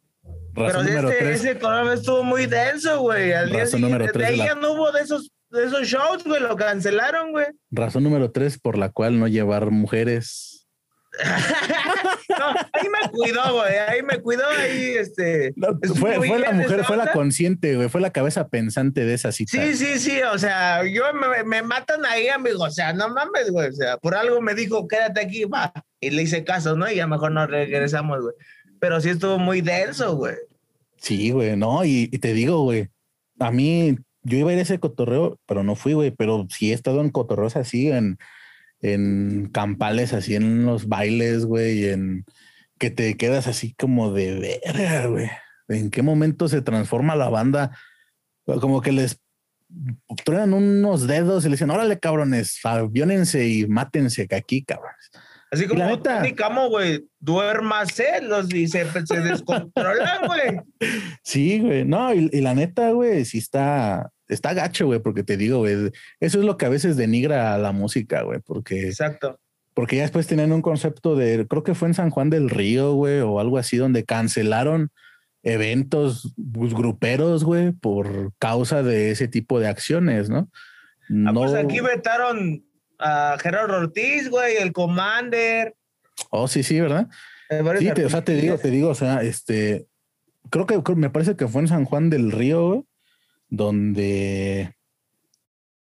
Pero 0.55 0.81
ese, 0.81 1.31
ese 1.31 1.51
estuvo 1.93 2.23
muy 2.23 2.45
denso, 2.45 2.99
güey. 2.99 3.33
Al 3.33 3.49
día 3.49 3.65
siguiente, 3.65 4.11
de 4.17 4.25
ahí 4.25 4.37
ya 4.37 4.55
no 4.55 4.73
hubo 4.73 4.91
de 4.91 5.01
esos 5.01 5.31
esos 5.51 5.87
shows, 5.87 6.23
güey, 6.23 6.41
lo 6.41 6.55
cancelaron, 6.55 7.31
güey. 7.31 7.47
Razón 7.71 8.03
número 8.03 8.31
tres 8.31 8.59
por 8.59 8.77
la 8.77 8.89
cual 8.89 9.19
no 9.19 9.27
llevar 9.27 9.71
mujeres. 9.71 10.67
no, 12.39 12.47
ahí 12.71 12.87
me 12.87 13.09
cuidó, 13.09 13.53
güey. 13.53 13.77
Ahí 13.77 14.03
me 14.03 14.19
cuidó, 14.21 14.47
ahí 14.47 14.93
este. 14.97 15.53
fue, 15.95 16.39
la 16.39 16.51
mujer, 16.51 16.83
fue 16.85 16.97
la 16.97 17.11
consciente, 17.11 17.75
güey. 17.75 17.89
Fue 17.89 17.99
la 17.99 18.11
cabeza 18.11 18.47
pensante 18.47 19.03
de 19.05 19.15
esa 19.15 19.31
cita. 19.31 19.51
Sí, 19.51 19.75
sí, 19.75 19.99
sí. 19.99 20.21
O 20.21 20.37
sea, 20.37 20.83
yo 20.85 21.03
me, 21.45 21.63
matan 21.63 22.05
ahí, 22.05 22.27
amigo. 22.27 22.63
O 22.63 22.69
sea, 22.69 22.93
no 22.93 23.09
mames, 23.09 23.49
güey. 23.51 23.69
O 23.69 23.73
sea, 23.73 23.97
por 23.97 24.15
algo 24.15 24.39
me 24.41 24.53
dijo, 24.53 24.87
quédate 24.87 25.19
aquí, 25.19 25.45
va. 25.45 25.73
Y 25.99 26.11
le 26.11 26.21
hice 26.21 26.43
caso, 26.43 26.75
¿no? 26.75 26.89
Y 26.89 26.95
ya 26.95 27.07
mejor 27.07 27.31
nos 27.31 27.49
regresamos, 27.49 28.21
güey. 28.21 28.35
Pero 28.79 29.01
sí 29.01 29.09
estuvo 29.09 29.39
muy 29.39 29.61
denso, 29.61 30.15
güey. 30.15 30.35
Sí, 30.97 31.31
güey, 31.31 31.57
no. 31.57 31.83
y 31.83 32.07
te 32.19 32.33
digo, 32.33 32.63
güey. 32.63 32.89
A 33.39 33.51
mí 33.51 33.97
yo 34.23 34.37
iba 34.37 34.49
a 34.49 34.53
ir 34.53 34.59
a 34.59 34.63
ese 34.63 34.79
cotorreo, 34.79 35.39
pero 35.45 35.63
no 35.63 35.75
fui, 35.75 35.93
güey. 35.93 36.11
Pero 36.11 36.47
sí 36.49 36.71
he 36.71 36.73
estado 36.73 37.01
en 37.01 37.09
cotorreos 37.09 37.55
así, 37.55 37.89
en, 37.89 38.17
en 38.81 39.49
campales, 39.51 40.13
así 40.13 40.35
en 40.35 40.65
los 40.65 40.87
bailes, 40.87 41.45
güey, 41.45 41.85
en 41.85 42.25
que 42.77 42.89
te 42.89 43.17
quedas 43.17 43.47
así 43.47 43.73
como 43.73 44.13
de 44.13 44.61
verga, 44.63 45.07
güey. 45.07 45.29
¿En 45.67 45.89
qué 45.91 46.01
momento 46.01 46.47
se 46.47 46.61
transforma 46.61 47.15
la 47.15 47.29
banda? 47.29 47.77
Como 48.45 48.81
que 48.81 48.91
les 48.91 49.21
truenan 50.25 50.53
unos 50.53 51.07
dedos 51.07 51.45
y 51.45 51.49
le 51.49 51.53
dicen, 51.53 51.69
órale, 51.69 51.99
cabrones, 51.99 52.59
aviónense 52.63 53.47
y 53.47 53.67
mátense 53.67 54.27
aquí, 54.31 54.63
cabrones. 54.63 54.98
Así 55.51 55.67
como 55.67 55.83
neta, 55.83 56.23
Camo, 56.35 56.69
güey, 56.69 57.07
duérmase, 57.19 58.21
los 58.21 58.49
dice, 58.49 58.85
se, 59.05 59.19
descontrolan, 59.19 60.27
güey. 60.27 60.59
Sí, 61.23 61.59
güey, 61.59 61.85
no, 61.85 62.13
y, 62.13 62.29
la 62.41 62.53
neta, 62.53 62.91
güey, 62.91 63.25
sí 63.25 63.39
está, 63.39 64.11
está 64.27 64.53
gacho, 64.53 64.85
güey, 64.85 64.99
porque 64.99 65.23
te 65.23 65.37
digo, 65.37 65.59
güey, 65.59 65.91
eso 66.19 66.39
es 66.39 66.45
lo 66.45 66.57
que 66.57 66.65
a 66.65 66.69
veces 66.69 66.97
denigra 66.97 67.55
a 67.55 67.57
la 67.57 67.71
música, 67.71 68.21
güey, 68.21 68.39
porque. 68.45 68.87
Exacto. 68.87 69.39
Porque 69.73 69.95
ya 69.95 70.01
después 70.03 70.27
tienen 70.27 70.51
un 70.51 70.61
concepto 70.61 71.15
de, 71.15 71.47
creo 71.47 71.63
que 71.63 71.73
fue 71.73 71.87
en 71.87 71.93
San 71.93 72.09
Juan 72.09 72.29
del 72.29 72.49
Río, 72.49 72.93
güey, 72.93 73.21
o 73.21 73.39
algo 73.39 73.57
así, 73.57 73.77
donde 73.77 74.03
cancelaron 74.03 74.91
eventos 75.41 76.33
pues, 76.53 76.73
gruperos, 76.73 77.43
güey, 77.43 77.71
por 77.71 78.33
causa 78.39 78.83
de 78.83 79.11
ese 79.11 79.27
tipo 79.27 79.59
de 79.59 79.67
acciones, 79.67 80.29
¿no? 80.29 80.49
Ah, 81.25 81.31
pues 81.33 81.53
aquí 81.53 81.79
vetaron 81.79 82.63
a 82.99 83.37
Gerardo 83.41 83.77
Ortiz, 83.77 84.29
güey, 84.29 84.57
el 84.57 84.71
Commander. 84.73 85.75
Oh, 86.29 86.47
sí, 86.47 86.63
sí, 86.63 86.79
¿verdad? 86.79 87.07
Sí, 87.49 87.89
o 88.03 88.09
sea, 88.09 88.23
te 88.23 88.35
digo, 88.35 88.57
te 88.57 88.69
digo, 88.69 88.89
o 88.89 88.95
sea, 88.95 89.23
este, 89.23 89.87
creo 90.51 90.67
que 90.67 90.95
me 90.95 91.09
parece 91.09 91.35
que 91.35 91.47
fue 91.47 91.61
en 91.61 91.67
San 91.67 91.85
Juan 91.85 92.09
del 92.09 92.31
Río, 92.31 92.85
donde 93.49 94.75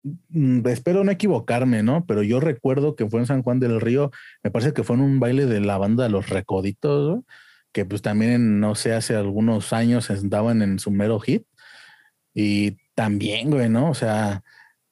mm, 0.04 0.68
espero 0.68 1.04
no 1.04 1.12
equivocarme, 1.12 1.84
¿no? 1.84 2.06
Pero 2.08 2.24
yo 2.24 2.40
recuerdo 2.40 2.96
que 2.96 3.08
fue 3.08 3.20
en 3.20 3.28
San 3.28 3.44
Juan 3.44 3.60
del 3.60 3.82
Río, 3.82 4.12
me 4.42 4.50
parece 4.50 4.74
que 4.74 4.84
fue 4.84 4.96
en 4.96 5.04
un 5.04 5.20
baile 5.20 5.46
de 5.46 5.60
la 5.60 5.78
banda 5.78 6.10
Los 6.10 6.30
Recoditos, 6.30 7.20
que 7.72 7.86
pues 7.86 8.02
también, 8.02 8.60
no 8.60 8.74
sé, 8.76 8.94
hace 8.94 9.16
algunos 9.16 9.74
años 9.74 10.10
estaban 10.10 10.62
en 10.62 10.80
su 10.80 10.92
mero 10.92 11.20
hit. 11.20 11.46
Y 12.34 12.78
también, 12.96 13.52
güey, 13.52 13.70
¿no? 13.70 13.90
O 13.90 13.94
sea, 13.94 14.44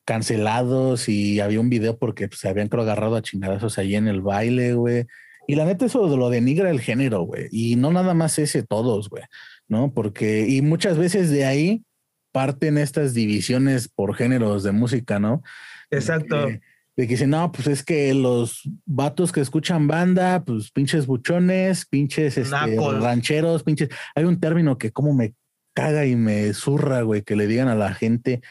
cancelados 0.06 1.10
y 1.10 1.40
había 1.40 1.60
un 1.60 1.70
video 1.70 1.98
porque 1.98 2.28
pues, 2.28 2.40
se 2.40 2.50
habían 2.50 2.68
creo 2.68 2.84
agarrado 2.84 3.16
a 3.16 3.22
chingadazos 3.22 3.78
ahí 3.78 3.96
en 3.96 4.08
el 4.08 4.22
baile, 4.22 4.74
güey. 4.74 5.06
Y 5.48 5.56
la 5.56 5.66
neta 5.66 5.86
eso 5.86 6.16
lo 6.16 6.30
denigra 6.30 6.70
el 6.70 6.80
género, 6.80 7.24
güey. 7.24 7.48
Y 7.52 7.76
no 7.76 7.92
nada 7.92 8.14
más 8.14 8.40
ese 8.40 8.64
todos, 8.64 9.10
güey, 9.10 9.24
¿no? 9.68 9.94
Porque, 9.94 10.48
y 10.48 10.62
muchas 10.62 10.98
veces 10.98 11.30
de 11.30 11.46
ahí 11.46 11.84
parten 12.32 12.78
estas 12.78 13.14
divisiones 13.14 13.90
por 13.90 14.16
géneros 14.16 14.64
de 14.64 14.72
música, 14.72 15.20
¿no? 15.20 15.44
Exacto. 15.90 16.48
De, 16.48 16.62
que 16.96 17.08
dicen, 17.08 17.32
no, 17.32 17.52
pues 17.52 17.68
es 17.68 17.84
que 17.84 18.14
los 18.14 18.70
vatos 18.86 19.32
que 19.32 19.42
escuchan 19.42 19.88
banda, 19.88 20.44
pues 20.46 20.72
pinches 20.72 21.08
buchones, 21.08 21.86
pinches 21.88 22.38
este, 22.38 22.78
rancheros, 23.00 23.64
pinches. 23.64 23.90
Hay 24.14 24.26
un 24.26 24.40
término 24.40 24.78
que 24.78 24.92
como 24.92 25.14
me 25.14 25.34
caga 25.74 26.06
y 26.06 26.16
me 26.16 26.54
zurra, 26.54 27.02
güey, 27.02 27.24
que 27.24 27.36
le 27.36 27.48
digan 27.48 27.70
a 27.70 27.76
la 27.76 27.94
gente 27.96 28.42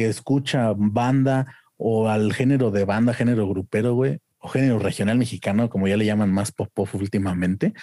que 0.00 0.08
escucha 0.08 0.72
banda 0.74 1.54
o 1.76 2.08
al 2.08 2.32
género 2.32 2.70
de 2.70 2.84
banda, 2.84 3.12
género 3.12 3.46
grupero, 3.46 3.94
güey, 3.94 4.18
o 4.38 4.48
género 4.48 4.78
regional 4.78 5.18
mexicano, 5.18 5.68
como 5.68 5.88
ya 5.88 5.98
le 5.98 6.06
llaman 6.06 6.32
más 6.32 6.52
pop 6.52 6.70
pop 6.72 6.88
últimamente. 6.94 7.74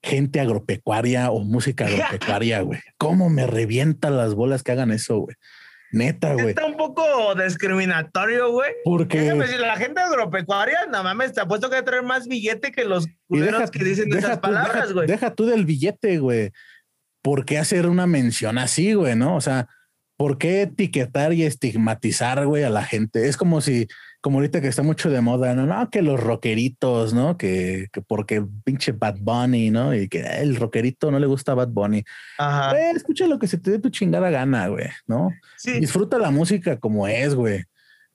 Gente 0.00 0.40
agropecuaria 0.40 1.30
o 1.32 1.40
música 1.40 1.86
agropecuaria, 1.88 2.60
güey. 2.62 2.80
¿Cómo 2.98 3.30
me 3.30 3.46
revientan 3.46 4.16
las 4.16 4.34
bolas 4.34 4.62
que 4.62 4.72
hagan 4.72 4.92
eso, 4.92 5.18
güey? 5.18 5.36
Neta, 5.90 6.34
güey. 6.34 6.50
Está 6.50 6.66
un 6.66 6.76
poco 6.76 7.34
discriminatorio, 7.34 8.52
güey. 8.52 8.70
Porque 8.84 9.34
la 9.34 9.74
gente 9.74 10.00
agropecuaria, 10.00 10.86
no 10.86 11.02
mames, 11.02 11.32
te 11.32 11.40
apuesto 11.40 11.68
que 11.68 11.82
traer 11.82 12.04
más 12.04 12.28
billete 12.28 12.70
que 12.70 12.84
los 12.84 13.08
culeros 13.26 13.72
que 13.72 13.82
dicen 13.82 14.16
esas 14.16 14.38
palabras, 14.38 14.92
güey. 14.92 15.08
Deja, 15.08 15.26
deja, 15.26 15.34
tú 15.34 15.46
del 15.46 15.64
billete, 15.64 16.18
güey. 16.18 16.52
¿Por 17.22 17.44
qué 17.44 17.58
hacer 17.58 17.88
una 17.88 18.06
mención 18.06 18.56
así, 18.56 18.94
güey? 18.94 19.16
¿No? 19.16 19.34
O 19.34 19.40
sea, 19.40 19.68
¿por 20.20 20.36
qué 20.36 20.60
etiquetar 20.60 21.32
y 21.32 21.44
estigmatizar, 21.44 22.44
güey, 22.44 22.62
a 22.62 22.68
la 22.68 22.84
gente? 22.84 23.26
Es 23.26 23.38
como 23.38 23.62
si, 23.62 23.88
como 24.20 24.36
ahorita 24.36 24.60
que 24.60 24.68
está 24.68 24.82
mucho 24.82 25.08
de 25.08 25.22
moda, 25.22 25.54
no, 25.54 25.64
no, 25.64 25.88
que 25.88 26.02
los 26.02 26.20
rockeritos, 26.20 27.14
¿no? 27.14 27.38
Que, 27.38 27.86
que 27.90 28.02
porque 28.02 28.44
pinche 28.62 28.92
Bad 28.92 29.16
Bunny, 29.18 29.70
¿no? 29.70 29.94
Y 29.94 30.10
que 30.10 30.20
el 30.20 30.56
rockerito 30.56 31.10
no 31.10 31.18
le 31.18 31.26
gusta 31.26 31.54
Bad 31.54 31.68
Bunny. 31.68 32.04
Ajá. 32.36 32.78
escucha 32.90 33.26
lo 33.26 33.38
que 33.38 33.46
se 33.46 33.56
te 33.56 33.70
dé 33.70 33.78
tu 33.78 33.88
chingada 33.88 34.28
gana, 34.28 34.68
güey, 34.68 34.90
¿no? 35.06 35.30
Sí. 35.56 35.80
Disfruta 35.80 36.18
la 36.18 36.30
música 36.30 36.78
como 36.78 37.08
es, 37.08 37.34
güey. 37.34 37.64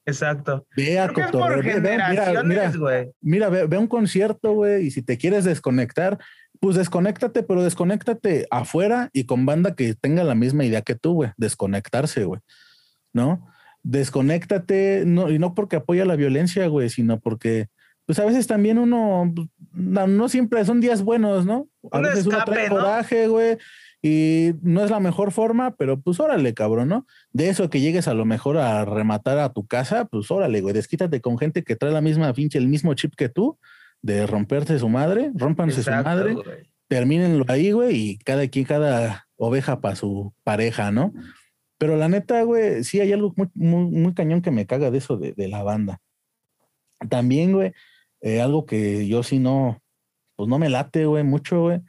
Exacto. 0.05 0.67
Ve 0.77 0.99
a 0.99 1.11
Cotorreo. 1.11 1.81
Mira, 1.81 2.43
mira, 2.43 2.71
mira, 3.19 3.49
ve, 3.49 3.65
ve 3.65 3.77
un 3.79 3.87
concierto, 3.87 4.53
güey, 4.53 4.85
y 4.85 4.91
si 4.91 5.01
te 5.01 5.17
quieres 5.17 5.43
desconectar, 5.43 6.19
pues 6.59 6.75
desconéctate, 6.75 7.43
pero 7.43 7.63
desconéctate 7.63 8.47
afuera 8.51 9.09
y 9.13 9.25
con 9.25 9.45
banda 9.45 9.75
que 9.75 9.93
tenga 9.93 10.23
la 10.23 10.35
misma 10.35 10.65
idea 10.65 10.81
que 10.81 10.95
tú, 10.95 11.13
güey. 11.13 11.31
Desconectarse, 11.37 12.25
güey. 12.25 12.41
¿No? 13.13 13.47
Desconéctate, 13.83 15.03
no, 15.05 15.29
y 15.29 15.39
no 15.39 15.53
porque 15.53 15.77
apoya 15.77 16.05
la 16.05 16.15
violencia, 16.15 16.67
güey, 16.67 16.89
sino 16.89 17.19
porque, 17.19 17.67
pues 18.05 18.19
a 18.19 18.25
veces 18.25 18.47
también 18.47 18.79
uno, 18.79 19.31
no, 19.73 20.29
siempre 20.29 20.65
son 20.65 20.81
días 20.81 21.03
buenos, 21.03 21.45
¿no? 21.45 21.67
A 21.91 21.99
veces 21.99 22.25
uno 22.25 22.43
trae 22.43 22.67
coraje, 22.67 23.27
güey, 23.27 23.57
y 24.01 24.53
no 24.61 24.83
es 24.83 24.89
la 24.89 24.99
mejor 24.99 25.31
forma, 25.31 25.75
pero 25.75 25.99
pues 26.01 26.19
órale, 26.19 26.53
cabrón, 26.53 26.89
¿no? 26.89 27.05
De 27.31 27.49
eso 27.49 27.69
que 27.69 27.79
llegues 27.79 28.07
a 28.07 28.13
lo 28.15 28.25
mejor 28.25 28.57
a 28.57 28.85
rematar 28.85 29.37
a 29.37 29.53
tu 29.53 29.67
casa, 29.67 30.05
pues 30.05 30.31
órale, 30.31 30.61
güey, 30.61 30.73
desquítate 30.73 31.21
con 31.21 31.37
gente 31.37 31.63
que 31.63 31.75
trae 31.75 31.91
la 31.91 32.01
misma 32.01 32.33
pinche, 32.33 32.57
el 32.57 32.67
mismo 32.67 32.93
chip 32.95 33.13
que 33.15 33.29
tú 33.29 33.59
de 34.05 34.27
romperse 34.27 34.77
su 34.77 34.87
madre, 34.87 35.31
rompanse 35.33 35.81
su 35.81 35.89
madre, 35.89 36.35
termínenlo 36.87 37.43
ahí, 37.47 37.71
güey, 37.71 37.95
y 37.95 38.17
cada 38.19 38.47
quien, 38.47 38.65
cada 38.65 39.27
oveja 39.35 39.81
para 39.81 39.95
su 39.95 40.31
pareja, 40.43 40.91
¿no? 40.91 41.11
Pero 41.79 41.97
la 41.97 42.07
neta, 42.07 42.43
güey, 42.43 42.83
sí 42.83 42.99
hay 42.99 43.11
algo 43.13 43.33
muy, 43.35 43.49
muy, 43.55 44.13
cañón 44.13 44.43
que 44.43 44.51
me 44.51 44.67
caga 44.67 44.91
de 44.91 44.99
eso 44.99 45.17
de, 45.17 45.47
la 45.47 45.63
banda. 45.63 46.01
También, 47.09 47.53
güey, 47.53 47.73
eh, 48.21 48.41
algo 48.41 48.67
que 48.67 49.07
yo 49.07 49.23
sí 49.23 49.39
no, 49.39 49.81
pues 50.35 50.47
no 50.47 50.59
me 50.59 50.69
late, 50.69 51.07
güey, 51.07 51.23
mucho, 51.23 51.61
güey, 51.61 51.81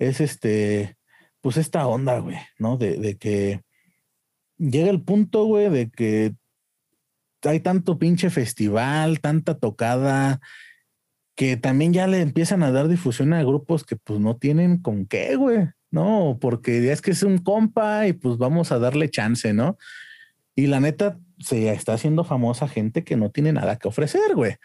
es 0.00 0.20
este, 0.20 0.96
pues 1.40 1.56
esta 1.58 1.86
onda, 1.86 2.18
güey, 2.18 2.38
¿no? 2.58 2.76
De, 2.76 2.96
de 2.96 3.16
que 3.16 3.60
llega 4.58 4.90
el 4.90 5.02
punto, 5.02 5.44
güey, 5.44 5.70
de 5.70 5.90
que 5.92 6.34
hay 7.44 7.60
tanto 7.60 8.00
pinche 8.00 8.30
festival, 8.30 9.20
tanta 9.20 9.56
tocada, 9.60 10.40
que 11.34 11.56
también 11.56 11.92
ya 11.92 12.06
le 12.06 12.20
empiezan 12.20 12.62
a 12.62 12.72
dar 12.72 12.88
difusión 12.88 13.32
a 13.32 13.42
grupos 13.42 13.84
que 13.84 13.96
pues 13.96 14.20
no 14.20 14.36
tienen 14.36 14.78
con 14.78 15.06
qué, 15.06 15.36
güey, 15.36 15.68
¿no? 15.90 16.38
Porque 16.40 16.82
ya 16.82 16.92
es 16.92 17.00
que 17.00 17.12
es 17.12 17.22
un 17.22 17.38
compa 17.38 18.06
y 18.06 18.12
pues 18.12 18.36
vamos 18.38 18.72
a 18.72 18.78
darle 18.78 19.10
chance, 19.10 19.52
¿no? 19.52 19.78
Y 20.54 20.66
la 20.66 20.80
neta, 20.80 21.18
se 21.38 21.72
está 21.72 21.94
haciendo 21.94 22.24
famosa 22.24 22.68
gente 22.68 23.04
que 23.04 23.16
no 23.16 23.30
tiene 23.30 23.52
nada 23.52 23.76
que 23.76 23.88
ofrecer, 23.88 24.34
güey. 24.34 24.56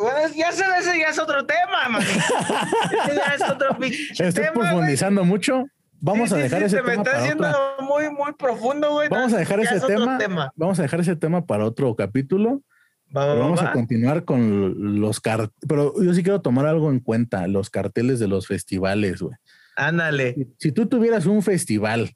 Bueno, 0.00 0.34
ya 0.34 0.52
se 0.52 0.64
ese 0.78 0.98
ya 0.98 1.08
es 1.08 1.18
otro 1.18 1.46
tema, 1.46 1.88
man. 1.88 2.02
ya 2.02 3.34
es 3.34 3.42
otro 3.42 3.76
Estoy 3.80 4.46
profundizando 4.52 5.24
mucho. 5.24 5.66
Vamos 5.98 6.30
a 6.32 6.36
dejar 6.36 6.62
ese 6.62 6.76
tema. 6.76 6.88
Me 6.88 6.94
está 6.96 7.18
haciendo 7.18 7.48
muy, 7.80 8.10
muy 8.10 8.32
profundo, 8.34 8.92
güey. 8.92 9.08
Vamos 9.08 9.32
a 9.32 9.38
dejar 9.38 9.60
ese 9.60 9.80
tema. 9.80 10.52
Vamos 10.56 10.78
a 10.78 10.82
dejar 10.82 11.00
ese 11.00 11.16
tema 11.16 11.46
para 11.46 11.64
otro 11.64 11.94
capítulo 11.96 12.62
vamos 13.10 13.62
a 13.62 13.72
continuar 13.72 14.24
con 14.24 15.00
los 15.00 15.20
carteles, 15.20 15.54
pero 15.68 15.94
yo 16.02 16.14
sí 16.14 16.22
quiero 16.22 16.40
tomar 16.40 16.66
algo 16.66 16.90
en 16.90 17.00
cuenta, 17.00 17.46
los 17.48 17.70
carteles 17.70 18.18
de 18.18 18.28
los 18.28 18.46
festivales, 18.46 19.22
güey. 19.22 19.36
Ándale. 19.76 20.48
Si, 20.58 20.72
tú 20.72 20.86
tuvieras 20.86 21.26
un 21.26 21.42
festival, 21.42 22.10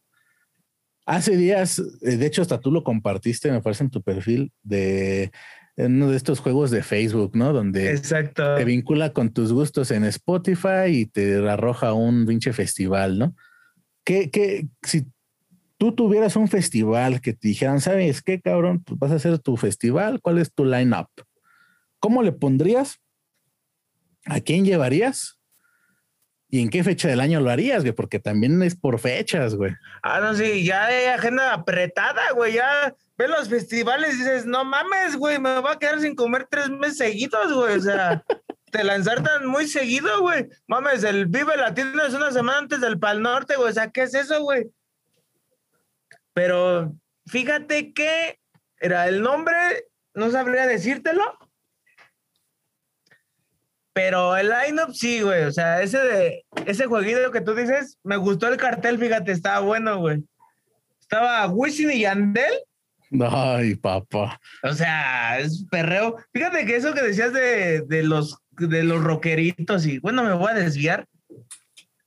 hace 1.06 1.36
días, 1.36 1.78
eh, 2.02 2.16
de 2.16 2.26
hecho 2.26 2.42
hasta 2.42 2.60
tú 2.60 2.70
lo 2.70 2.82
compartiste, 2.82 3.52
me 3.52 3.60
parece 3.60 3.84
en 3.84 3.90
tu 3.90 4.02
perfil, 4.02 4.52
de 4.62 5.30
uno 5.76 6.10
de 6.10 6.16
estos 6.16 6.40
juegos 6.40 6.70
de 6.70 6.82
Facebook, 6.82 7.36
¿no? 7.36 7.52
Donde 7.52 7.90
Exacto. 7.90 8.54
te 8.54 8.64
vincula 8.64 9.12
con 9.12 9.32
tus 9.32 9.52
gustos 9.52 9.90
en 9.90 10.04
Spotify 10.04 10.88
y 10.88 11.06
te 11.06 11.36
arroja 11.48 11.92
un 11.92 12.26
pinche 12.26 12.52
festival, 12.52 13.18
¿no? 13.18 13.34
¿Qué, 14.04 14.30
qué, 14.30 14.66
si 14.82 15.06
tú 15.80 15.94
tuvieras 15.94 16.36
un 16.36 16.46
festival 16.46 17.22
que 17.22 17.32
te 17.32 17.48
dijeran, 17.48 17.80
¿sabes 17.80 18.20
qué, 18.20 18.38
cabrón? 18.38 18.84
Pues 18.84 18.98
vas 18.98 19.12
a 19.12 19.14
hacer 19.14 19.38
tu 19.38 19.56
festival, 19.56 20.20
¿cuál 20.20 20.36
es 20.36 20.52
tu 20.52 20.66
line-up? 20.66 21.08
¿Cómo 21.98 22.22
le 22.22 22.32
pondrías? 22.32 23.00
¿A 24.26 24.40
quién 24.40 24.66
llevarías? 24.66 25.40
¿Y 26.50 26.60
en 26.60 26.68
qué 26.68 26.84
fecha 26.84 27.08
del 27.08 27.20
año 27.20 27.40
lo 27.40 27.48
harías, 27.48 27.82
güey? 27.82 27.94
Porque 27.94 28.18
también 28.18 28.62
es 28.62 28.76
por 28.76 28.98
fechas, 28.98 29.54
güey. 29.54 29.72
Ah, 30.02 30.20
no, 30.20 30.34
sí, 30.34 30.66
ya 30.66 30.84
hay 30.84 31.06
agenda 31.06 31.54
apretada, 31.54 32.30
güey. 32.34 32.52
Ya 32.52 32.94
ves 33.16 33.30
los 33.30 33.48
festivales 33.48 34.16
y 34.16 34.18
dices, 34.18 34.44
no 34.44 34.66
mames, 34.66 35.16
güey, 35.16 35.38
me 35.38 35.60
voy 35.60 35.72
a 35.72 35.78
quedar 35.78 35.98
sin 36.00 36.14
comer 36.14 36.46
tres 36.50 36.68
meses 36.68 36.98
seguidos, 36.98 37.54
güey. 37.54 37.78
O 37.78 37.80
sea, 37.80 38.22
te 38.70 38.80
tan 38.84 39.46
muy 39.46 39.66
seguido, 39.66 40.20
güey. 40.20 40.46
Mames, 40.66 41.04
el 41.04 41.24
Vive 41.24 41.56
Latino 41.56 42.04
es 42.04 42.12
una 42.12 42.32
semana 42.32 42.58
antes 42.58 42.82
del 42.82 42.98
Pal 42.98 43.22
Norte, 43.22 43.56
güey. 43.56 43.70
O 43.70 43.72
sea, 43.72 43.90
¿qué 43.90 44.02
es 44.02 44.12
eso, 44.12 44.42
güey? 44.42 44.70
Pero 46.32 46.94
fíjate 47.26 47.92
que 47.92 48.38
era 48.78 49.08
el 49.08 49.22
nombre, 49.22 49.54
no 50.14 50.30
sabría 50.30 50.66
decírtelo. 50.66 51.22
Pero 53.92 54.36
el 54.36 54.50
lineup 54.50 54.92
sí, 54.92 55.20
güey. 55.20 55.44
O 55.44 55.52
sea, 55.52 55.82
ese 55.82 55.98
de 55.98 56.44
ese 56.66 56.86
jueguito 56.86 57.30
que 57.32 57.40
tú 57.40 57.54
dices, 57.54 57.98
me 58.04 58.16
gustó 58.16 58.48
el 58.48 58.56
cartel, 58.56 58.98
fíjate, 58.98 59.32
estaba 59.32 59.60
bueno, 59.60 59.98
güey. 59.98 60.22
Estaba 61.00 61.48
Wisin 61.48 61.90
y 61.90 62.00
Yandel. 62.00 62.52
Ay, 63.20 63.74
papá. 63.74 64.40
O 64.62 64.72
sea, 64.72 65.40
es 65.40 65.66
perreo. 65.68 66.16
Fíjate 66.32 66.64
que 66.64 66.76
eso 66.76 66.94
que 66.94 67.02
decías 67.02 67.32
de, 67.32 67.82
de 67.82 68.04
los 68.04 68.38
de 68.68 68.82
los 68.84 69.02
rockeritos 69.02 69.86
y 69.86 69.98
bueno, 69.98 70.22
me 70.22 70.34
voy 70.34 70.50
a 70.50 70.54
desviar 70.54 71.06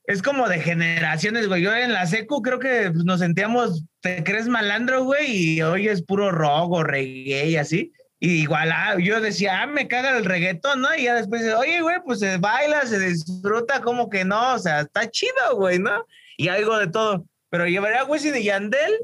es 0.04 0.22
como 0.22 0.48
de 0.48 0.60
generaciones, 0.60 1.48
güey. 1.48 1.62
Yo 1.62 1.74
en 1.74 1.92
la 1.92 2.06
secu 2.06 2.42
creo 2.42 2.58
que 2.58 2.90
nos 3.04 3.20
sentíamos, 3.20 3.84
te 4.00 4.22
crees 4.22 4.48
malandro, 4.48 5.04
güey, 5.04 5.54
y 5.54 5.62
hoy 5.62 5.88
es 5.88 6.02
puro 6.02 6.30
rock 6.30 6.72
o 6.72 6.82
reggae 6.82 7.48
y 7.48 7.56
así. 7.56 7.92
Y 8.20 8.42
igual, 8.42 8.70
ah, 8.72 8.96
yo 8.98 9.20
decía, 9.20 9.62
ah, 9.62 9.66
me 9.66 9.88
caga 9.88 10.16
el 10.16 10.24
reggaetón, 10.24 10.82
¿no? 10.82 10.94
Y 10.94 11.04
ya 11.04 11.14
después, 11.14 11.42
oye, 11.54 11.80
güey, 11.80 11.96
pues 12.04 12.20
se 12.20 12.36
baila, 12.36 12.86
se 12.86 12.98
disfruta, 12.98 13.80
como 13.80 14.08
que 14.08 14.24
no, 14.24 14.54
o 14.54 14.58
sea, 14.58 14.80
está 14.80 15.10
chido, 15.10 15.56
güey, 15.56 15.78
¿no? 15.78 16.06
Y 16.36 16.48
algo 16.48 16.78
de 16.78 16.88
todo. 16.88 17.24
Pero 17.50 17.66
llevaría 17.66 18.00
a 18.00 18.04
Wisin 18.04 18.36
y 18.36 18.44
Yandel. 18.44 18.98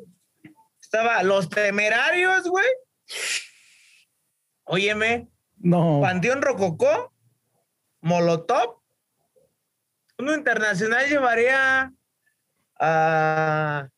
Estaba 0.81 1.23
Los 1.23 1.49
Temerarios, 1.49 2.49
güey. 2.49 2.67
Óyeme. 4.65 5.29
No. 5.59 6.01
Panteón 6.03 6.43
Rococó. 6.43 7.13
Molotov 8.01 8.80
uno 10.21 10.35
internacional 10.35 11.09
llevaría 11.09 11.93
a 12.79 13.89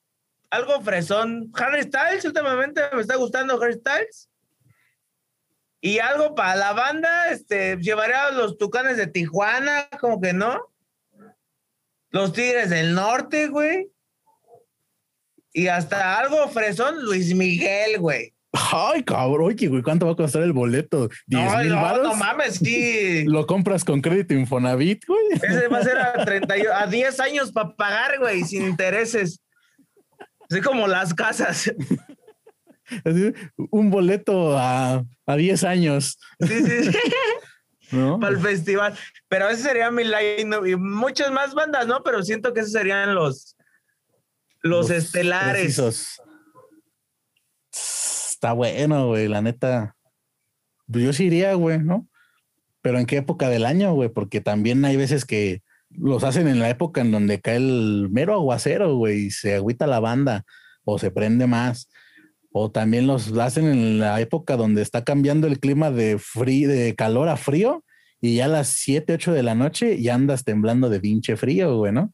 algo 0.50 0.80
fresón. 0.82 1.50
Harry 1.54 1.82
Styles, 1.82 2.24
últimamente 2.24 2.80
me 2.94 3.00
está 3.00 3.16
gustando 3.16 3.60
Harry 3.60 3.74
Styles. 3.74 4.28
Y 5.80 5.98
algo 5.98 6.34
para 6.34 6.54
la 6.54 6.72
banda, 6.72 7.30
este, 7.30 7.76
llevaría 7.78 8.26
a 8.26 8.30
los 8.30 8.56
Tucanes 8.56 8.96
de 8.96 9.08
Tijuana, 9.08 9.88
como 10.00 10.20
que 10.20 10.32
no. 10.32 10.72
Los 12.10 12.32
Tigres 12.32 12.70
del 12.70 12.94
Norte, 12.94 13.48
güey. 13.48 13.90
Y 15.52 15.66
hasta 15.68 16.18
algo 16.18 16.48
fresón, 16.48 17.02
Luis 17.04 17.34
Miguel, 17.34 17.98
güey. 17.98 18.32
Ay, 18.70 19.02
cabrón, 19.02 19.48
oye, 19.48 19.68
güey, 19.68 19.82
¿cuánto 19.82 20.06
va 20.06 20.12
a 20.12 20.16
costar 20.16 20.42
el 20.42 20.52
boleto? 20.52 21.08
¿10 21.28 21.68
no, 21.68 21.96
no, 21.96 22.02
no 22.02 22.14
mames, 22.14 22.56
sí. 22.56 23.24
Lo 23.26 23.46
compras 23.46 23.84
con 23.84 24.00
crédito 24.00 24.34
Infonavit, 24.34 25.04
güey. 25.06 25.20
Ese 25.32 25.68
va 25.68 25.78
a 25.78 25.82
ser 25.82 25.98
a, 25.98 26.12
30, 26.24 26.54
a 26.74 26.86
10 26.86 27.20
años 27.20 27.52
para 27.52 27.74
pagar, 27.74 28.18
güey, 28.18 28.44
sin 28.44 28.66
intereses. 28.66 29.40
Así 30.50 30.60
como 30.60 30.86
las 30.86 31.14
casas. 31.14 31.72
un 33.70 33.90
boleto 33.90 34.56
a, 34.58 35.02
a 35.26 35.36
10 35.36 35.64
años. 35.64 36.18
Sí, 36.40 36.64
sí, 36.64 36.92
sí. 36.92 36.98
¿No? 37.92 38.18
Para 38.18 38.34
el 38.34 38.40
festival. 38.40 38.96
Pero 39.28 39.48
ese 39.48 39.62
sería 39.64 39.90
mi 39.90 40.04
line 40.04 40.56
y 40.66 40.76
muchas 40.76 41.30
más 41.30 41.54
bandas, 41.54 41.86
¿no? 41.86 42.02
Pero 42.02 42.22
siento 42.22 42.54
que 42.54 42.60
esos 42.60 42.72
serían 42.72 43.14
los, 43.14 43.56
los, 44.62 44.88
estelares. 44.90 45.78
Está 48.42 48.54
bueno, 48.54 49.06
güey, 49.06 49.28
la 49.28 49.40
neta. 49.40 49.94
Pues 50.90 51.04
yo 51.04 51.12
sí 51.12 51.26
iría, 51.26 51.54
güey, 51.54 51.78
¿no? 51.78 52.08
Pero 52.80 52.98
en 52.98 53.06
qué 53.06 53.18
época 53.18 53.48
del 53.48 53.64
año, 53.64 53.94
güey, 53.94 54.08
porque 54.08 54.40
también 54.40 54.84
hay 54.84 54.96
veces 54.96 55.24
que 55.24 55.62
los 55.90 56.24
hacen 56.24 56.48
en 56.48 56.58
la 56.58 56.68
época 56.68 57.02
en 57.02 57.12
donde 57.12 57.40
cae 57.40 57.58
el 57.58 58.08
mero 58.10 58.34
aguacero, 58.34 58.96
güey, 58.96 59.26
y 59.26 59.30
se 59.30 59.54
agüita 59.54 59.86
la 59.86 60.00
banda 60.00 60.42
o 60.82 60.98
se 60.98 61.12
prende 61.12 61.46
más. 61.46 61.88
O 62.50 62.72
también 62.72 63.06
los 63.06 63.32
hacen 63.38 63.66
en 63.66 64.00
la 64.00 64.20
época 64.20 64.56
donde 64.56 64.82
está 64.82 65.04
cambiando 65.04 65.46
el 65.46 65.60
clima 65.60 65.92
de 65.92 66.18
frío, 66.18 66.68
de 66.68 66.96
calor 66.96 67.28
a 67.28 67.36
frío, 67.36 67.84
y 68.20 68.34
ya 68.34 68.46
a 68.46 68.48
las 68.48 68.70
7, 68.70 69.12
8 69.12 69.32
de 69.34 69.44
la 69.44 69.54
noche 69.54 70.02
ya 70.02 70.16
andas 70.16 70.42
temblando 70.42 70.90
de 70.90 70.98
pinche 70.98 71.36
frío, 71.36 71.76
güey, 71.76 71.92
¿no? 71.92 72.12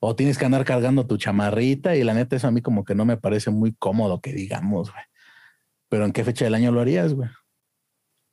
O 0.00 0.16
tienes 0.16 0.36
que 0.36 0.46
andar 0.46 0.64
cargando 0.64 1.06
tu 1.06 1.16
chamarrita, 1.16 1.94
y 1.94 2.02
la 2.02 2.14
neta, 2.14 2.34
eso 2.34 2.48
a 2.48 2.50
mí 2.50 2.60
como 2.60 2.84
que 2.84 2.96
no 2.96 3.04
me 3.04 3.18
parece 3.18 3.52
muy 3.52 3.72
cómodo 3.72 4.20
que 4.20 4.32
digamos, 4.32 4.90
güey. 4.90 5.04
Pero 5.90 6.06
¿en 6.06 6.12
qué 6.12 6.24
fecha 6.24 6.44
del 6.44 6.54
año 6.54 6.70
lo 6.72 6.80
harías, 6.80 7.12
güey? 7.12 7.28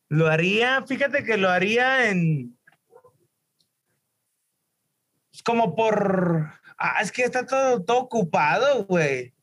Lo 0.09 0.27
haría, 0.27 0.85
fíjate 0.87 1.23
que 1.23 1.35
lo 1.35 1.49
haría 1.49 2.09
en. 2.09 2.57
Es 5.33 5.43
como 5.43 5.75
por. 5.75 6.51
Ah, 6.77 7.01
es 7.01 7.11
que 7.11 7.23
está 7.23 7.45
todo, 7.45 7.83
todo 7.83 7.97
ocupado, 7.97 8.85
güey. 8.85 9.33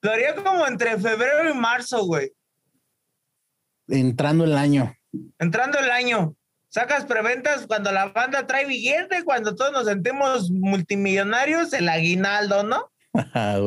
Lo 0.00 0.12
haría 0.12 0.36
como 0.36 0.66
entre 0.66 0.96
febrero 0.96 1.50
y 1.50 1.54
marzo, 1.54 2.06
güey. 2.06 2.32
Entrando 3.88 4.44
el 4.44 4.56
año. 4.56 4.94
Entrando 5.38 5.80
el 5.80 5.90
año. 5.90 6.36
Sacas 6.68 7.06
preventas 7.06 7.66
cuando 7.66 7.90
la 7.90 8.06
banda 8.10 8.46
trae 8.46 8.66
billete, 8.66 9.24
cuando 9.24 9.56
todos 9.56 9.72
nos 9.72 9.86
sentimos 9.86 10.50
multimillonarios, 10.50 11.72
el 11.72 11.88
aguinaldo, 11.88 12.62
¿no? 12.62 12.92
Ah. 13.34 13.58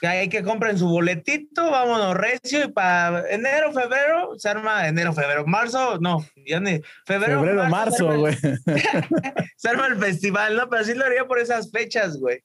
Que 0.00 0.06
hay 0.06 0.28
que 0.28 0.42
compren 0.42 0.78
su 0.78 0.88
boletito, 0.88 1.70
vámonos 1.70 2.16
recio 2.16 2.64
y 2.64 2.72
para 2.72 3.28
enero, 3.30 3.72
febrero, 3.72 4.38
se 4.38 4.48
arma 4.48 4.88
enero, 4.88 5.12
febrero, 5.12 5.46
marzo, 5.46 5.98
no, 6.00 6.24
ya 6.46 6.60
ni 6.60 6.80
febrero. 7.04 7.40
Febrero, 7.40 7.68
marzo, 7.68 8.18
güey. 8.18 8.36
se 9.56 9.68
arma 9.68 9.86
el 9.86 9.96
festival, 9.96 10.56
¿no? 10.56 10.68
Pero 10.68 10.84
sí 10.84 10.94
lo 10.94 11.04
haría 11.04 11.26
por 11.26 11.38
esas 11.38 11.70
fechas, 11.70 12.16
güey. 12.18 12.42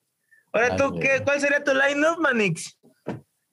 Ahora 0.51 0.69
ah, 0.71 0.75
tú, 0.75 0.99
¿qué, 0.99 1.21
¿cuál 1.23 1.39
sería 1.39 1.63
tu 1.63 1.71
line-up, 1.73 2.19
Manix? 2.19 2.77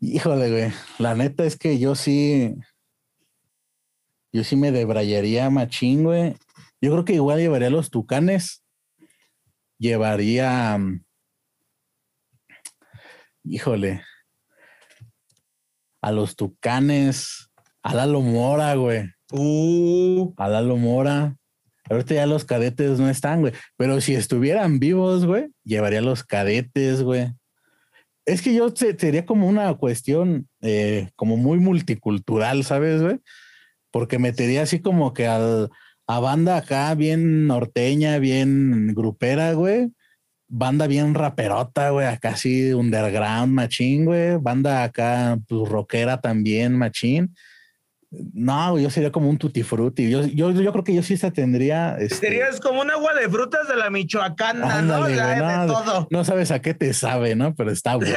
Híjole, 0.01 0.51
güey. 0.51 0.73
La 0.99 1.15
neta 1.15 1.45
es 1.45 1.57
que 1.57 1.79
yo 1.79 1.95
sí. 1.95 2.55
Yo 4.33 4.45
sí 4.45 4.57
me 4.57 4.73
debrayaría 4.73 5.51
machín, 5.51 6.05
güey. 6.05 6.37
Yo 6.81 6.91
creo 6.93 7.05
que 7.05 7.15
igual 7.15 7.39
llevaría 7.39 7.71
los 7.71 7.91
tucanes. 7.91 8.65
Llevaría. 9.79 10.77
Mm, 10.79 11.05
híjole. 13.45 14.03
A 16.01 16.13
los 16.13 16.37
tucanes. 16.37 17.51
A 17.83 17.95
Lalo 17.95 18.21
Mora, 18.21 18.75
güey. 18.75 19.05
Uh. 19.31 20.33
A 20.37 20.49
Lalo 20.49 20.77
Mora. 20.77 21.37
Ahorita 21.91 22.15
ya 22.15 22.27
los 22.27 22.45
cadetes 22.45 22.99
no 22.99 23.09
están, 23.09 23.41
güey. 23.41 23.53
Pero 23.77 24.01
si 24.01 24.15
estuvieran 24.15 24.79
vivos, 24.79 25.27
güey, 25.27 25.49
llevaría 25.65 26.01
los 26.01 26.25
cadetes, 26.25 27.03
güey. 27.03 27.33
Es 28.25 28.41
que 28.41 28.55
yo 28.55 28.73
sería 28.75 29.27
como 29.27 29.49
una 29.49 29.75
cuestión 29.75 30.49
eh, 30.61 31.11
como 31.17 31.37
muy 31.37 31.59
multicultural, 31.59 32.65
¿sabes, 32.65 33.03
güey? 33.03 33.19
Porque 33.91 34.19
metería 34.19 34.63
así 34.63 34.81
como 34.81 35.13
que 35.13 35.27
al, 35.27 35.71
a 36.07 36.21
banda 36.21 36.57
acá 36.57 36.95
bien 36.95 37.47
norteña, 37.47 38.19
bien 38.19 38.95
grupera, 38.95 39.53
güey. 39.55 39.91
Banda 40.55 40.87
bien 40.87 41.15
raperota, 41.15 41.89
güey, 41.89 42.07
acá 42.07 42.33
así 42.33 42.75
underground, 42.75 43.55
machín, 43.55 44.05
güey. 44.05 44.37
Banda 44.37 44.83
acá, 44.85 45.39
pues 45.49 45.67
rockera 45.67 46.21
también, 46.21 46.77
machín. 46.77 47.35
No, 48.11 48.79
yo 48.79 48.91
sería 48.91 49.11
como 49.11 49.31
un 49.31 49.39
tutti 49.39 49.63
frutti. 49.63 50.11
Yo, 50.11 50.27
yo, 50.27 50.51
yo 50.51 50.73
creo 50.73 50.85
que 50.85 50.95
yo 50.95 51.03
sí 51.03 51.17
se 51.17 51.31
tendría. 51.31 51.97
Este... 51.99 52.17
Serías 52.17 52.61
como 52.61 52.83
un 52.83 52.91
agua 52.91 53.15
de 53.15 53.31
frutas 53.31 53.67
de 53.67 53.77
la 53.77 53.89
Michoacana, 53.89 54.83
¿no? 54.83 55.07
de 55.07 55.17
todo. 55.67 56.07
No 56.11 56.23
sabes 56.23 56.51
a 56.51 56.61
qué 56.61 56.75
te 56.75 56.93
sabe, 56.93 57.35
¿no? 57.35 57.55
Pero 57.55 57.71
está 57.71 57.97
bueno. 57.97 58.15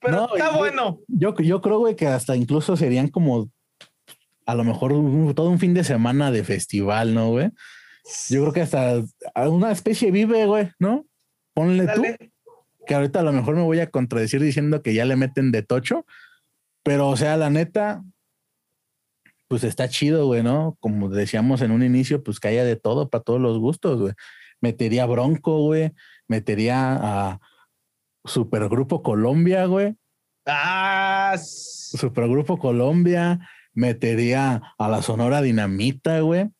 Pero 0.00 0.34
está 0.34 0.50
bueno. 0.56 0.98
Yo, 1.06 1.36
yo 1.36 1.60
creo, 1.60 1.78
güey, 1.78 1.94
que 1.94 2.08
hasta 2.08 2.34
incluso 2.34 2.76
serían 2.76 3.06
como 3.06 3.48
a 4.44 4.56
lo 4.56 4.64
mejor 4.64 4.90
todo 5.36 5.50
un 5.50 5.60
fin 5.60 5.72
de 5.72 5.84
semana 5.84 6.32
de 6.32 6.42
festival, 6.42 7.14
¿no, 7.14 7.28
güey? 7.28 7.50
Yo 8.28 8.40
creo 8.40 8.52
que 8.52 8.62
hasta 8.62 9.04
una 9.36 9.70
especie 9.70 10.10
vive, 10.10 10.46
güey, 10.46 10.72
¿no? 10.80 11.06
Ponle 11.54 11.86
tú. 11.94 12.02
Que 12.86 12.94
ahorita 12.94 13.20
a 13.20 13.22
lo 13.22 13.32
mejor 13.32 13.54
me 13.54 13.62
voy 13.62 13.80
a 13.80 13.90
contradecir 13.90 14.40
diciendo 14.42 14.82
que 14.82 14.94
ya 14.94 15.04
le 15.04 15.16
meten 15.16 15.52
de 15.52 15.62
tocho. 15.62 16.04
Pero, 16.82 17.08
o 17.08 17.16
sea, 17.16 17.36
la 17.36 17.48
neta, 17.48 18.02
pues 19.48 19.64
está 19.64 19.88
chido, 19.88 20.26
güey, 20.26 20.42
¿no? 20.42 20.76
Como 20.80 21.08
decíamos 21.08 21.62
en 21.62 21.70
un 21.70 21.82
inicio, 21.82 22.22
pues 22.22 22.40
que 22.40 22.48
haya 22.48 22.64
de 22.64 22.76
todo 22.76 23.08
para 23.08 23.22
todos 23.22 23.40
los 23.40 23.58
gustos, 23.58 24.00
güey. 24.00 24.14
Metería 24.60 25.06
Bronco, 25.06 25.58
güey. 25.58 25.92
Metería 26.26 26.98
a 27.00 27.40
Supergrupo 28.24 29.02
Colombia, 29.02 29.66
güey. 29.66 29.96
Ah. 30.46 31.36
Supergrupo 31.38 32.58
Colombia. 32.58 33.40
Metería 33.74 34.74
a 34.78 34.88
la 34.88 35.02
Sonora 35.02 35.42
Dinamita, 35.42 36.20
güey. 36.20 36.50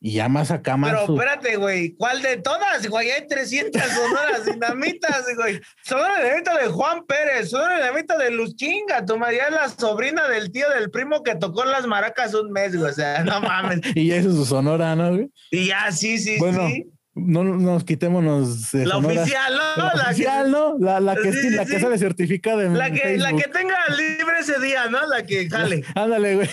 Y 0.00 0.12
ya 0.12 0.28
más 0.28 0.52
acá 0.52 0.76
más. 0.76 0.92
Pero 0.92 1.14
espérate, 1.14 1.56
güey. 1.56 1.96
¿Cuál 1.96 2.22
de 2.22 2.36
todas, 2.36 2.86
güey? 2.86 3.10
Hay 3.10 3.26
300 3.26 3.82
sonoras 3.82 4.44
dinamitas, 4.44 5.24
güey. 5.36 5.60
Sonora 5.82 6.22
dinamita 6.22 6.56
de 6.56 6.68
Juan 6.68 7.04
Pérez, 7.04 7.50
sonora 7.50 7.78
dinamita 7.78 8.16
de 8.16 8.30
Luz 8.30 8.54
Chinga. 8.54 9.04
Tu 9.04 9.18
María 9.18 9.48
es 9.48 9.54
la 9.54 9.68
sobrina 9.68 10.28
del 10.28 10.52
tío 10.52 10.70
del 10.70 10.90
primo 10.90 11.24
que 11.24 11.34
tocó 11.34 11.64
las 11.64 11.86
maracas 11.86 12.32
un 12.34 12.52
mes, 12.52 12.76
güey. 12.76 12.90
O 12.90 12.94
sea, 12.94 13.24
no 13.24 13.40
mames. 13.40 13.80
y 13.96 14.08
ya 14.08 14.16
eso 14.16 14.30
es 14.30 14.36
su 14.36 14.44
sonora, 14.44 14.94
¿no, 14.94 15.10
güey? 15.10 15.30
Y 15.50 15.66
ya, 15.66 15.90
sí, 15.90 16.18
sí, 16.18 16.38
bueno, 16.38 16.68
sí. 16.68 16.86
No 17.14 17.42
nos 17.42 17.82
quitémonos. 17.82 18.70
De 18.70 18.86
la 18.86 18.98
oficial, 18.98 19.52
¿no? 19.76 19.84
La, 19.84 20.10
oficial, 20.10 20.50
¿no? 20.52 20.78
La, 20.78 21.00
la 21.00 21.16
que, 21.16 21.32
sí, 21.32 21.50
la 21.50 21.66
que 21.66 21.80
se 21.80 21.88
le 21.88 21.98
certifica 21.98 22.56
de. 22.56 22.68
La 22.68 22.92
que, 22.92 23.16
la 23.18 23.32
que 23.32 23.48
tenga 23.48 23.76
libre 23.88 24.38
ese 24.38 24.60
día, 24.60 24.88
¿no? 24.88 25.04
La 25.06 25.24
que 25.24 25.48
jale. 25.48 25.82
Ándale, 25.96 26.36
güey. 26.36 26.48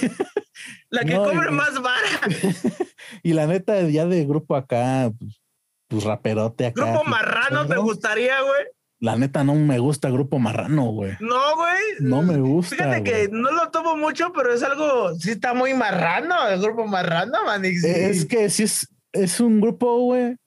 La 0.96 1.04
que 1.04 1.16
cobre 1.16 1.52
más 1.52 1.82
vara. 1.82 2.10
y 3.24 3.34
la 3.34 3.48
neta, 3.48 3.82
ya 3.82 4.06
de 4.06 4.26
grupo 4.26 4.56
acá, 4.56 5.12
pues, 5.18 5.42
pues 5.88 6.04
raperote 6.04 6.68
acá. 6.68 6.84
¿Grupo 6.84 7.04
marrano 7.04 7.68
te 7.68 7.78
gustaría, 7.78 8.42
güey? 8.42 8.66
La 9.00 9.18
neta 9.18 9.44
no 9.44 9.56
me 9.56 9.78
gusta 9.78 10.10
grupo 10.10 10.40
marrano, 10.40 10.86
güey. 10.86 11.12
No, 11.20 11.56
güey. 11.56 11.84
No 12.00 12.22
me 12.22 12.38
gusta. 12.38 12.76
Fíjate 12.76 13.04
que 13.04 13.28
no 13.30 13.52
lo 13.52 13.70
tomo 13.70 13.98
mucho, 13.98 14.32
pero 14.34 14.54
es 14.54 14.64
algo, 14.64 15.14
sí 15.16 15.32
está 15.32 15.54
muy 15.54 15.74
marrano, 15.74 16.48
el 16.48 16.62
grupo 16.62 16.88
marrano, 16.88 17.44
Manix. 17.46 17.84
Es 17.84 18.26
que 18.26 18.50
sí 18.50 18.64
es, 18.64 18.88
es 19.12 19.40
un 19.40 19.60
grupo, 19.60 20.00
güey, 20.00 20.38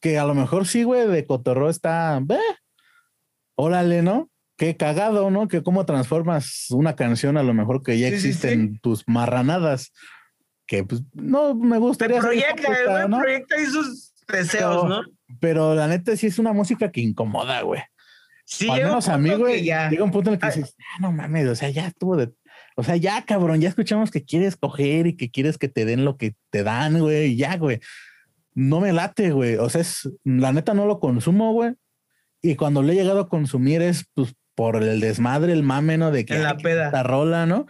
que 0.00 0.18
a 0.18 0.24
lo 0.24 0.34
mejor 0.34 0.66
sí, 0.66 0.84
güey, 0.84 1.08
de 1.08 1.26
cotorro 1.26 1.68
está, 1.68 2.18
ve, 2.22 2.38
órale, 3.56 4.02
¿no? 4.02 4.30
Qué 4.56 4.76
cagado, 4.76 5.30
¿no? 5.30 5.48
Que 5.48 5.62
cómo 5.62 5.86
transformas 5.86 6.66
una 6.70 6.96
canción 6.96 7.36
a 7.36 7.42
lo 7.42 7.54
mejor 7.54 7.82
que 7.82 7.98
ya 7.98 8.08
existen 8.08 8.78
tus 8.80 9.04
marranadas. 9.06 9.92
Que 10.66 10.82
pues 10.82 11.02
no 11.12 11.54
me 11.54 11.78
gustaría. 11.78 12.20
Proyecta, 12.20 13.06
¿no? 13.06 13.20
proyecta 13.20 13.60
y 13.60 13.66
sus 13.66 14.12
deseos, 14.26 14.88
¿no? 14.88 15.02
Pero 15.40 15.74
la 15.74 15.86
neta 15.86 16.16
sí 16.16 16.26
es 16.26 16.38
una 16.38 16.52
música 16.52 16.90
que 16.90 17.00
incomoda, 17.00 17.62
güey. 17.62 17.82
Sí, 18.44 18.68
al 18.70 18.84
menos 18.84 19.08
a 19.08 19.18
mí, 19.18 19.34
güey, 19.34 19.62
llega 19.62 20.04
un 20.04 20.12
punto 20.12 20.30
en 20.30 20.34
el 20.34 20.40
que 20.40 20.46
dices, 20.46 20.76
ah, 20.78 21.00
no 21.00 21.10
mames, 21.10 21.48
o 21.48 21.54
sea, 21.56 21.68
ya 21.68 21.88
estuvo 21.88 22.16
de. 22.16 22.32
O 22.76 22.84
sea, 22.84 22.96
ya, 22.96 23.24
cabrón, 23.24 23.60
ya 23.60 23.68
escuchamos 23.68 24.10
que 24.10 24.24
quieres 24.24 24.56
coger 24.56 25.08
y 25.08 25.16
que 25.16 25.30
quieres 25.30 25.58
que 25.58 25.68
te 25.68 25.84
den 25.84 26.04
lo 26.04 26.16
que 26.16 26.36
te 26.50 26.62
dan, 26.62 27.00
güey, 27.00 27.32
y 27.32 27.36
ya, 27.36 27.56
güey. 27.56 27.80
no 28.54 28.80
me 28.80 28.92
late, 28.92 29.32
güey. 29.32 29.56
O 29.56 29.68
sea, 29.68 29.80
es, 29.80 30.08
la 30.24 30.52
neta 30.52 30.74
no 30.74 30.86
lo 30.86 31.00
consumo, 31.00 31.52
güey. 31.52 31.74
Y 32.40 32.54
cuando 32.54 32.82
lo 32.82 32.92
he 32.92 32.94
llegado 32.94 33.20
a 33.20 33.28
consumir 33.28 33.82
es 33.82 34.04
pues 34.14 34.34
por 34.56 34.82
el 34.82 34.98
desmadre, 34.98 35.52
el 35.52 35.62
mame, 35.62 35.98
¿no? 35.98 36.10
De 36.10 36.24
que 36.24 36.34
En 36.34 36.42
la 36.42 36.56
peda. 36.56 37.02
rola, 37.04 37.46
¿no? 37.46 37.66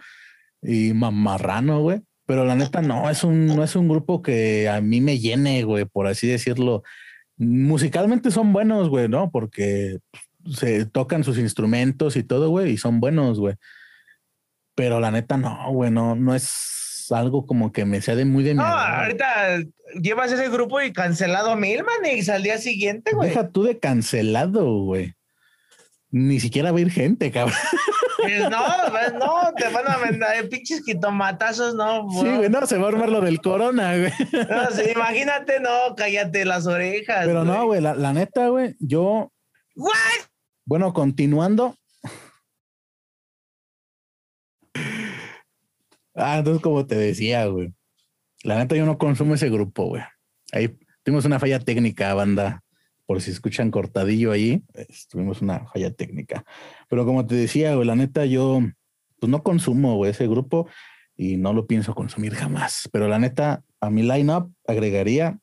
Y 0.63 0.93
mamarrano, 0.93 1.81
güey. 1.81 2.01
Pero 2.25 2.43
la 2.43 2.55
neta 2.55 2.81
no, 2.81 3.09
es 3.09 3.23
un, 3.23 3.45
no 3.45 3.63
es 3.63 3.75
un 3.75 3.87
grupo 3.87 4.21
que 4.21 4.67
a 4.67 4.81
mí 4.81 4.99
me 4.99 5.19
llene, 5.19 5.63
güey, 5.63 5.85
por 5.85 6.07
así 6.07 6.27
decirlo. 6.27 6.83
Musicalmente 7.37 8.31
son 8.31 8.51
buenos, 8.51 8.89
güey, 8.89 9.07
¿no? 9.07 9.29
Porque 9.31 9.99
se 10.51 10.85
tocan 10.85 11.23
sus 11.23 11.37
instrumentos 11.37 12.15
y 12.15 12.23
todo, 12.23 12.49
güey, 12.49 12.71
y 12.71 12.77
son 12.77 12.99
buenos, 12.99 13.39
güey. 13.39 13.55
Pero 14.75 14.99
la 14.99 15.11
neta 15.11 15.37
no, 15.37 15.71
güey, 15.71 15.91
no, 15.91 16.15
no 16.15 16.35
es 16.35 17.07
algo 17.11 17.45
como 17.45 17.71
que 17.71 17.85
me 17.85 18.01
sea 18.01 18.15
de 18.15 18.25
muy 18.25 18.43
de 18.43 18.53
No, 18.53 18.63
ahorita 18.65 19.59
llevas 20.01 20.31
ese 20.31 20.49
grupo 20.49 20.81
y 20.81 20.91
cancelado 20.91 21.55
mil, 21.55 21.83
man, 21.83 22.11
y 22.13 22.29
al 22.29 22.43
día 22.43 22.57
siguiente, 22.57 23.13
güey. 23.13 23.29
Deja 23.29 23.49
tú 23.49 23.63
de 23.63 23.79
cancelado, 23.79 24.83
güey. 24.83 25.16
Ni 26.09 26.39
siquiera 26.39 26.71
va 26.71 26.77
a 26.77 26.81
ir 26.81 26.91
gente, 26.91 27.31
cabrón. 27.31 27.57
Pues 28.17 28.49
no, 28.49 28.63
pues 28.89 29.13
no, 29.13 29.53
te 29.55 29.69
van 29.69 29.87
a 29.87 29.97
vender 29.97 30.49
pinches 30.49 30.83
quitomatazos, 30.83 31.75
no. 31.75 32.09
Sí, 32.09 32.27
güey, 32.27 32.49
no, 32.49 32.65
se 32.65 32.77
va 32.77 32.85
a 32.85 32.87
armar 32.89 33.09
lo 33.09 33.21
del 33.21 33.39
corona, 33.41 33.95
güey. 33.95 34.11
No, 34.49 34.71
sí, 34.71 34.91
imagínate, 34.93 35.59
no, 35.59 35.95
cállate 35.95 36.43
las 36.43 36.65
orejas. 36.65 37.25
Pero 37.25 37.45
no, 37.45 37.65
güey, 37.67 37.79
la, 37.79 37.93
la 37.95 38.13
neta, 38.13 38.47
güey, 38.49 38.75
yo, 38.79 39.31
What? 39.75 39.93
bueno, 40.65 40.93
continuando. 40.93 41.75
Ah, 46.15 46.39
entonces, 46.39 46.63
como 46.63 46.87
te 46.87 46.95
decía, 46.95 47.45
güey, 47.45 47.73
la 48.43 48.57
neta, 48.57 48.75
yo 48.75 48.85
no 48.85 48.97
consumo 48.97 49.35
ese 49.35 49.49
grupo, 49.49 49.85
güey. 49.85 50.01
Ahí 50.51 50.75
tuvimos 51.03 51.25
una 51.25 51.39
falla 51.39 51.59
técnica, 51.59 52.13
banda. 52.15 52.63
Por 53.07 53.21
si 53.21 53.31
escuchan 53.31 53.71
cortadillo 53.71 54.31
ahí, 54.31 54.63
pues, 54.73 55.07
tuvimos 55.07 55.41
una 55.41 55.65
falla 55.67 55.91
técnica. 55.91 56.45
Pero 56.89 57.05
como 57.05 57.25
te 57.25 57.33
decía, 57.33 57.73
güey, 57.73 57.87
la 57.87 57.95
neta, 57.95 58.25
yo 58.25 58.61
pues 59.19 59.31
no 59.31 59.41
consumo, 59.41 59.95
güey, 59.95 60.11
ese 60.11 60.27
grupo 60.27 60.67
y 61.15 61.37
no 61.37 61.53
lo 61.53 61.65
pienso 61.65 61.95
consumir 61.95 62.35
jamás. 62.35 62.87
Pero 62.91 63.07
la 63.07 63.17
neta, 63.17 63.63
a 63.81 63.89
mi 63.89 64.03
lineup 64.03 64.51
agregaría 64.67 65.39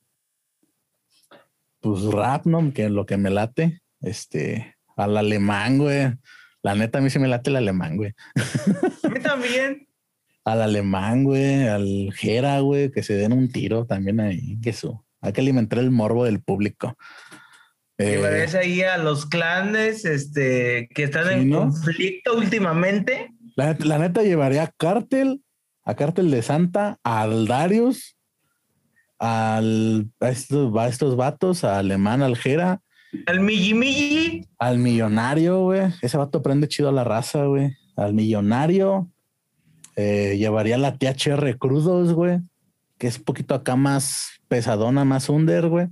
pues 1.80 2.02
rap, 2.04 2.46
¿no? 2.46 2.72
Que 2.72 2.86
es 2.86 2.90
lo 2.90 3.04
que 3.04 3.16
me 3.16 3.30
late, 3.30 3.82
este, 4.00 4.76
al 4.96 5.16
alemán, 5.16 5.78
güey. 5.78 6.14
La 6.62 6.74
neta, 6.74 6.98
a 6.98 7.02
mí 7.02 7.10
sí 7.10 7.18
me 7.18 7.28
late 7.28 7.50
el 7.50 7.56
alemán, 7.56 7.96
güey. 7.96 8.14
A 9.02 9.08
mí 9.08 9.20
también. 9.20 9.86
Al 10.46 10.60
alemán, 10.60 11.24
güey, 11.24 11.68
al 11.68 12.12
Jera, 12.12 12.60
güey, 12.60 12.90
que 12.90 13.02
se 13.02 13.14
den 13.14 13.32
un 13.32 13.50
tiro 13.50 13.86
también 13.86 14.20
ahí, 14.20 14.60
que. 14.60 14.74
Hay 15.22 15.32
que 15.32 15.40
alimentar 15.40 15.78
el 15.78 15.90
morbo 15.90 16.26
del 16.26 16.42
público. 16.42 16.98
Eh, 17.98 18.12
Llevarías 18.16 18.54
ahí 18.56 18.82
a 18.82 18.98
los 18.98 19.24
clanes 19.26 20.04
este, 20.04 20.88
que 20.94 21.04
están 21.04 21.28
Sí, 21.28 21.34
en 21.34 21.50
¿no? 21.50 21.58
conflicto 21.60 22.36
últimamente. 22.36 23.30
la, 23.56 23.66
neta- 23.72 23.84
la 23.84 23.98
neta 23.98 24.22
llevaría 24.22 24.64
a 24.64 24.72
Cártel, 24.76 25.42
a 25.84 25.94
Cártel 25.94 26.30
de 26.30 26.42
Santa, 26.42 26.98
al 27.04 27.46
Darius, 27.46 28.16
al, 29.18 30.10
a, 30.20 30.28
estos, 30.30 30.76
a 30.76 30.88
estos 30.88 31.16
vatos, 31.16 31.64
a 31.64 31.78
Alemán, 31.78 32.22
al 32.22 32.36
Jera, 32.36 32.80
Al 33.26 33.40
Migi. 33.40 34.44
al 34.58 34.78
Millonario, 34.78 35.60
güey. 35.62 35.82
Ese 36.02 36.16
vato 36.16 36.42
prende 36.42 36.68
chido 36.68 36.88
a 36.88 36.92
la 36.92 37.04
raza, 37.04 37.44
güey. 37.44 37.76
Al 37.96 38.12
Millonario. 38.12 39.08
Eh, 39.96 40.34
llevaría 40.36 40.76
la 40.78 40.98
THR 40.98 41.56
Crudos, 41.58 42.12
güey. 42.12 42.40
Que 42.98 43.06
es 43.06 43.18
un 43.18 43.24
poquito 43.24 43.54
acá 43.54 43.76
más 43.76 44.30
pesadona, 44.48 45.04
más 45.04 45.28
under, 45.28 45.68
güey. 45.68 45.86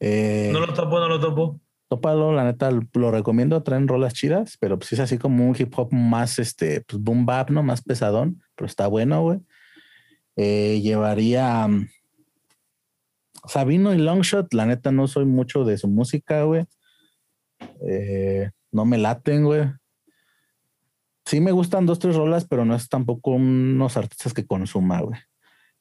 Eh, 0.00 0.50
No 0.52 0.60
lo 0.60 0.72
topo, 0.74 0.98
no 0.98 1.08
lo 1.08 1.20
topo. 1.20 1.60
Tópalo, 1.88 2.32
la 2.32 2.44
neta 2.44 2.70
lo 2.70 3.10
recomiendo, 3.10 3.62
traen 3.62 3.86
rolas 3.88 4.14
chidas, 4.14 4.56
pero 4.58 4.78
pues 4.78 4.92
es 4.94 5.00
así 5.00 5.18
como 5.18 5.48
un 5.48 5.54
hip 5.58 5.72
hop 5.76 5.92
más, 5.92 6.38
este, 6.38 6.80
pues 6.80 7.00
boom 7.02 7.26
bap, 7.26 7.50
¿no? 7.50 7.62
Más 7.62 7.82
pesadón, 7.82 8.42
pero 8.56 8.66
está 8.66 8.86
bueno, 8.86 9.22
güey. 9.22 9.40
Eh, 10.36 10.80
llevaría 10.82 11.66
um, 11.66 11.86
Sabino 13.46 13.92
y 13.94 13.98
Longshot, 13.98 14.52
la 14.54 14.66
neta 14.66 14.90
no 14.90 15.06
soy 15.06 15.26
mucho 15.26 15.64
de 15.64 15.76
su 15.78 15.86
música, 15.88 16.42
güey. 16.44 16.64
Eh, 17.86 18.50
no 18.72 18.84
me 18.84 18.98
laten, 18.98 19.44
güey. 19.44 19.64
Sí 21.26 21.40
me 21.40 21.52
gustan 21.52 21.86
dos, 21.86 21.98
tres 21.98 22.16
rolas, 22.16 22.46
pero 22.46 22.64
no 22.64 22.74
es 22.74 22.88
tampoco 22.88 23.32
unos 23.32 23.96
artistas 23.96 24.34
que 24.34 24.46
consuma, 24.46 25.00
güey. 25.00 25.18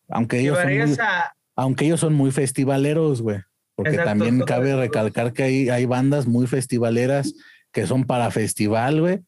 Aunque 0.10 0.40
ellos 0.40 0.58
son 0.58 0.66
muy- 0.68 0.74
Llevarías 0.76 1.00
a. 1.00 1.36
aunque 1.56 1.86
ellos 1.86 2.00
son 2.02 2.14
muy 2.14 2.32
festivaleros, 2.32 3.22
güey. 3.22 3.40
Porque 3.76 3.92
Exacto, 3.92 4.10
también 4.10 4.40
cabe 4.42 4.76
recalcar 4.76 5.34
que 5.34 5.44
hay, 5.44 5.70
hay 5.70 5.86
bandas 5.86 6.28
muy 6.28 6.48
festivaleras 6.48 7.34
que 7.72 7.88
son 7.88 8.04
para 8.06 8.32
festival, 8.32 9.02
güey. 9.02 9.20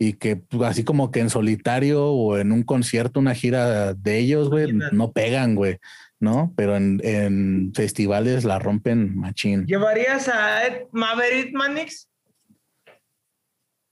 Y 0.00 0.14
que 0.14 0.36
pues, 0.36 0.68
así 0.68 0.84
como 0.84 1.10
que 1.10 1.20
en 1.20 1.30
solitario 1.30 2.06
o 2.06 2.38
en 2.38 2.52
un 2.52 2.62
concierto, 2.62 3.20
una 3.20 3.34
gira 3.34 3.94
de 3.94 4.18
ellos, 4.18 4.50
güey, 4.50 4.72
no 4.72 5.12
pegan, 5.12 5.54
güey. 5.54 5.78
¿No? 6.20 6.52
Pero 6.56 6.76
en, 6.76 7.00
en 7.04 7.72
festivales 7.74 8.44
la 8.44 8.58
rompen 8.58 9.16
machín. 9.16 9.66
¿Llevarías 9.66 10.28
a 10.28 10.66
Ed 10.66 10.86
Maverick 10.90 11.54
Manix? 11.54 12.08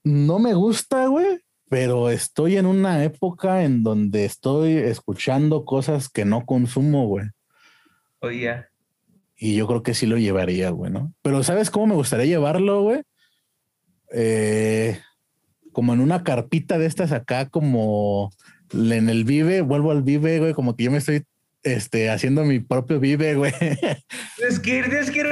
No 0.03 0.39
me 0.39 0.53
gusta, 0.53 1.07
güey, 1.07 1.39
pero 1.69 2.09
estoy 2.09 2.57
en 2.57 2.65
una 2.65 3.03
época 3.03 3.63
en 3.63 3.83
donde 3.83 4.25
estoy 4.25 4.73
escuchando 4.73 5.65
cosas 5.65 6.07
que 6.09 6.23
no 6.23 6.45
consumo, 6.45 7.07
güey. 7.07 7.25
Oye, 8.19 8.65
Y 9.37 9.55
yo 9.55 9.67
creo 9.67 9.83
que 9.83 9.93
sí 9.93 10.05
lo 10.07 10.17
llevaría, 10.17 10.71
güey, 10.71 10.91
¿no? 10.91 11.13
Pero 11.21 11.43
¿sabes 11.43 11.69
cómo 11.69 11.87
me 11.87 11.95
gustaría 11.95 12.25
llevarlo, 12.25 12.81
güey? 12.81 13.03
Eh, 14.11 14.99
como 15.71 15.93
en 15.93 15.99
una 15.99 16.23
carpita 16.23 16.79
de 16.79 16.87
estas 16.87 17.11
acá, 17.11 17.47
como 17.49 18.31
en 18.73 19.09
el 19.09 19.25
Vive, 19.25 19.61
vuelvo 19.61 19.91
al 19.91 20.01
Vive, 20.01 20.39
güey, 20.39 20.53
como 20.53 20.75
que 20.75 20.85
yo 20.85 20.91
me 20.91 20.97
estoy 20.97 21.23
este, 21.63 22.09
haciendo 22.09 22.45
mi 22.45 22.59
propio 22.59 22.99
Vive, 22.99 23.35
güey. 23.35 23.53
tienes 24.37 24.59
que 24.59 24.81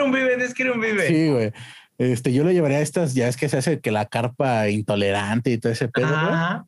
un 0.01 0.11
vive, 0.11 0.37
que 0.53 0.67
a 0.67 0.71
un 0.71 0.81
vive. 0.81 1.07
sí, 1.07 1.29
güey. 1.29 1.51
Este, 1.97 2.33
yo 2.33 2.43
lo 2.43 2.51
llevaría 2.51 2.79
a 2.79 2.81
estas, 2.81 3.13
ya 3.15 3.27
es 3.27 3.37
que 3.37 3.47
se 3.47 3.57
hace 3.57 3.79
que 3.79 3.91
la 3.91 4.05
carpa 4.05 4.69
intolerante 4.69 5.51
y 5.51 5.57
todo 5.57 5.71
ese 5.71 5.87
pedo, 5.87 6.07
güey. 6.07 6.17
Ajá. 6.19 6.67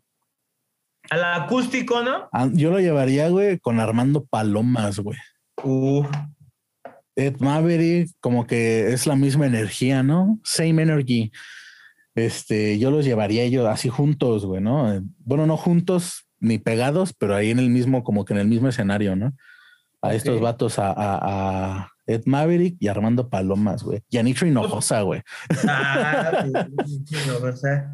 Al 1.10 1.24
acústico, 1.24 2.02
¿no? 2.02 2.30
Ah, 2.32 2.50
Yo 2.52 2.72
lo 2.72 2.80
llevaría, 2.80 3.30
güey, 3.30 3.60
con 3.60 3.80
Armando 3.80 4.26
Palomas, 4.26 5.00
güey. 5.00 5.18
Uh, 5.64 6.06
Ed 7.18 7.38
Maverick, 7.40 8.10
como 8.22 8.46
que 8.48 8.94
es 8.94 9.06
la 9.08 9.16
misma 9.16 9.48
energía, 9.48 10.04
¿no? 10.04 10.40
Same 10.44 10.84
energy. 10.84 11.32
Este, 12.16 12.80
yo 12.80 12.90
los 12.92 13.06
llevaría 13.06 13.48
yo 13.48 13.68
así 13.68 13.90
juntos, 13.90 14.46
güey, 14.46 14.62
¿no? 14.62 15.02
Bueno, 15.20 15.46
no 15.46 15.58
juntos 15.58 16.26
ni 16.40 16.58
pegados, 16.60 17.14
pero 17.18 17.36
ahí 17.36 17.50
en 17.52 17.60
el 17.60 17.70
mismo, 17.70 18.04
como 18.04 18.24
que 18.24 18.34
en 18.34 18.40
el 18.40 18.48
mismo 18.48 18.68
escenario, 18.70 19.16
¿no? 19.16 19.34
A 20.02 20.14
estos 20.14 20.40
vatos, 20.40 20.78
a, 20.80 20.92
a- 20.92 21.20
a 21.82 21.90
Ed 22.06 22.22
Maverick 22.26 22.78
y 22.80 22.88
Armando 22.88 23.30
Palomas, 23.30 23.84
güey. 23.84 24.02
Y 24.10 24.18
a 24.18 24.24
Nitro 24.24 24.48
Hinojosa, 24.48 25.02
güey. 25.02 25.22
ah, 25.68 26.46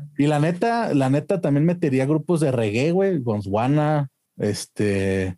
Y 0.18 0.28
la 0.28 0.40
neta, 0.40 0.94
la 0.94 1.10
neta 1.10 1.42
también 1.42 1.66
metería 1.66 2.06
grupos 2.06 2.40
de 2.42 2.52
reggae, 2.52 2.92
güey. 2.92 3.20
Gonzwana, 3.20 4.10
este, 4.38 5.36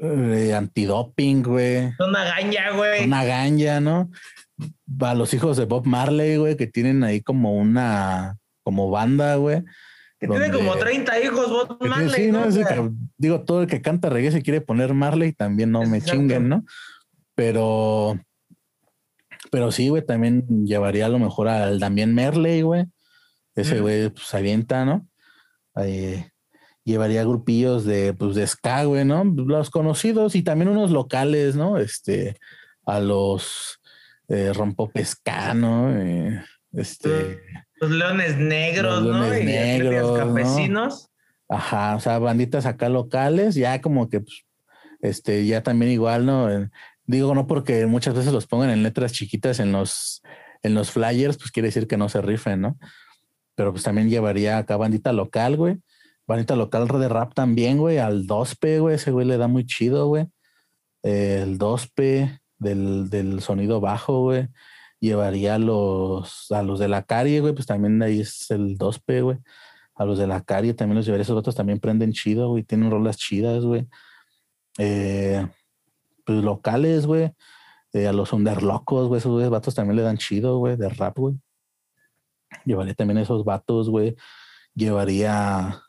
eh, 0.00 0.54
antidoping, 0.54 1.42
güey. 1.42 1.92
una 1.98 2.24
gaña, 2.24 2.70
güey. 2.70 3.04
una 3.04 3.24
ganja, 3.24 3.80
¿no? 3.80 4.10
A 5.00 5.14
los 5.14 5.34
hijos 5.34 5.56
de 5.56 5.64
Bob 5.64 5.86
Marley, 5.86 6.36
güey, 6.36 6.56
que 6.56 6.66
tienen 6.66 7.04
ahí 7.04 7.20
como 7.20 7.54
una, 7.54 8.38
como 8.62 8.90
banda, 8.90 9.36
güey. 9.36 9.62
Que 10.18 10.28
tiene 10.28 10.50
como 10.50 10.76
30 10.76 11.20
hijos, 11.20 11.50
Bob 11.50 11.86
Marley, 11.86 12.26
sí, 12.26 12.32
¿no? 12.32 12.44
que, 12.48 12.90
digo, 13.18 13.44
todo 13.44 13.62
el 13.62 13.66
que 13.66 13.82
canta 13.82 14.08
reggae 14.08 14.30
se 14.30 14.42
quiere 14.42 14.60
poner 14.60 14.94
Marley, 14.94 15.32
también 15.32 15.70
no 15.70 15.82
me 15.84 16.00
chinguen, 16.00 16.48
¿no? 16.48 16.64
Pero, 17.34 18.18
pero 19.50 19.70
sí, 19.72 19.88
güey, 19.88 20.04
también 20.06 20.46
llevaría 20.64 21.06
a 21.06 21.10
lo 21.10 21.18
mejor 21.18 21.48
al 21.48 21.78
Damián 21.78 22.14
Merley, 22.14 22.62
güey. 22.62 22.86
Ese 23.54 23.76
Mm. 23.76 23.82
güey, 23.82 24.08
pues, 24.10 24.26
se 24.26 24.36
avienta, 24.36 24.84
¿no? 24.84 25.06
Eh, 25.76 26.30
llevaría 26.84 27.24
grupillos 27.24 27.84
de, 27.84 28.12
pues, 28.14 28.34
de 28.34 28.46
ska, 28.46 28.84
güey, 28.84 29.04
¿no? 29.04 29.24
Los 29.24 29.70
conocidos 29.70 30.34
y 30.34 30.42
también 30.42 30.68
unos 30.68 30.90
locales, 30.90 31.56
¿no? 31.56 31.78
Este, 31.78 32.36
a 32.86 33.00
los 33.00 33.80
eh, 34.28 34.52
Rompopescano, 34.54 35.90
eh, 35.98 36.42
este, 36.72 37.40
los 37.80 37.90
leones 37.90 38.36
negros, 38.36 39.02
Los 39.02 39.16
¿no? 39.16 39.22
Leones 39.22 39.38
y 39.38 39.56
atletas 39.56 39.78
Negros, 39.78 40.10
¿no? 40.10 40.16
campesinos. 40.16 41.10
Ajá, 41.48 41.96
o 41.96 42.00
sea, 42.00 42.18
banditas 42.18 42.66
acá 42.66 42.88
locales, 42.88 43.54
ya 43.54 43.80
como 43.80 44.08
que, 44.08 44.20
pues, 44.20 44.44
este, 45.00 45.44
ya 45.46 45.62
también 45.62 45.92
igual, 45.92 46.24
¿no? 46.24 46.48
Digo, 47.06 47.34
no 47.34 47.46
porque 47.46 47.84
muchas 47.86 48.14
veces 48.14 48.32
los 48.32 48.46
pongan 48.46 48.70
en 48.70 48.82
letras 48.82 49.12
chiquitas 49.12 49.60
en 49.60 49.72
los, 49.72 50.22
en 50.62 50.74
los 50.74 50.90
flyers, 50.90 51.36
pues 51.36 51.50
quiere 51.50 51.68
decir 51.68 51.86
que 51.86 51.98
no 51.98 52.08
se 52.08 52.22
rifen, 52.22 52.62
¿no? 52.62 52.78
Pero 53.54 53.72
pues 53.72 53.84
también 53.84 54.08
llevaría 54.08 54.56
acá 54.56 54.76
bandita 54.76 55.12
local, 55.12 55.56
güey. 55.56 55.78
Bandita 56.26 56.56
local 56.56 56.88
de 56.88 57.08
rap 57.08 57.34
también, 57.34 57.78
güey. 57.78 57.98
Al 57.98 58.26
2P, 58.26 58.80
güey. 58.80 58.96
Ese 58.96 59.10
güey 59.10 59.26
le 59.26 59.36
da 59.36 59.48
muy 59.48 59.66
chido, 59.66 60.06
güey. 60.08 60.26
El 61.02 61.58
2P. 61.58 62.40
del, 62.58 63.10
del 63.10 63.40
sonido 63.40 63.80
bajo, 63.80 64.22
güey. 64.22 64.48
Llevaría 65.00 65.56
a 65.56 65.58
los, 65.58 66.50
a 66.50 66.62
los 66.62 66.78
de 66.78 66.88
la 66.88 67.02
calle, 67.02 67.40
güey, 67.40 67.52
pues 67.52 67.66
también 67.66 68.02
ahí 68.02 68.20
es 68.20 68.50
el 68.50 68.78
2P, 68.78 69.22
güey. 69.22 69.38
A 69.94 70.06
los 70.06 70.18
de 70.18 70.26
la 70.26 70.40
calle 70.40 70.72
también 70.72 70.96
los 70.96 71.04
llevaría, 71.04 71.22
esos 71.22 71.36
otros 71.36 71.54
también 71.54 71.78
prenden 71.78 72.12
chido, 72.12 72.48
güey, 72.48 72.64
tienen 72.64 72.90
rolas 72.90 73.18
chidas, 73.18 73.64
güey. 73.64 73.86
Eh, 74.78 75.46
pues 76.24 76.42
locales, 76.42 77.06
güey. 77.06 77.32
Eh, 77.92 78.08
a 78.08 78.14
los 78.14 78.32
underlocos, 78.32 79.08
güey, 79.08 79.18
esos 79.18 79.50
vatos 79.50 79.74
también 79.74 79.96
le 79.96 80.02
dan 80.02 80.16
chido, 80.16 80.58
güey, 80.58 80.76
de 80.76 80.88
rap, 80.88 81.18
güey. 81.18 81.36
Llevaría 82.64 82.94
también 82.94 83.18
a 83.18 83.22
esos 83.22 83.44
vatos, 83.44 83.90
güey. 83.90 84.16
Llevaría. 84.74 85.82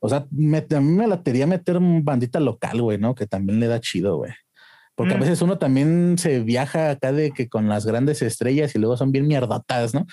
O 0.00 0.08
sea, 0.08 0.26
me, 0.30 0.58
a 0.58 0.80
mí 0.80 0.92
me 0.92 1.06
latería 1.06 1.46
meter 1.46 1.76
un 1.76 2.04
bandita 2.04 2.40
local, 2.40 2.80
güey, 2.82 2.98
¿no? 2.98 3.14
Que 3.14 3.26
también 3.26 3.60
le 3.60 3.66
da 3.68 3.80
chido, 3.80 4.16
güey. 4.16 4.32
Porque 4.94 5.14
a 5.14 5.16
Mm. 5.16 5.20
veces 5.20 5.42
uno 5.42 5.58
también 5.58 6.16
se 6.18 6.40
viaja 6.40 6.90
acá 6.90 7.12
de 7.12 7.30
que 7.32 7.48
con 7.48 7.68
las 7.68 7.86
grandes 7.86 8.20
estrellas 8.22 8.74
y 8.74 8.78
luego 8.78 8.96
son 8.96 9.12
bien 9.12 9.26
mierdotas, 9.26 9.94
¿no? 9.94 10.06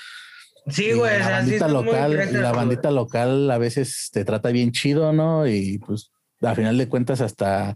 Sí, 0.67 0.91
güey. 0.91 1.17
la 1.19 1.29
bandita 1.29 1.67
muy 1.67 1.73
local, 1.85 2.13
la 2.17 2.25
güey. 2.25 2.41
bandita 2.53 2.91
local 2.91 3.49
a 3.51 3.57
veces 3.57 4.09
te 4.11 4.25
trata 4.25 4.49
bien 4.49 4.71
chido, 4.73 5.13
¿no? 5.13 5.47
Y 5.47 5.77
pues 5.79 6.11
a 6.41 6.53
final 6.55 6.77
de 6.77 6.87
cuentas 6.89 7.21
hasta 7.21 7.75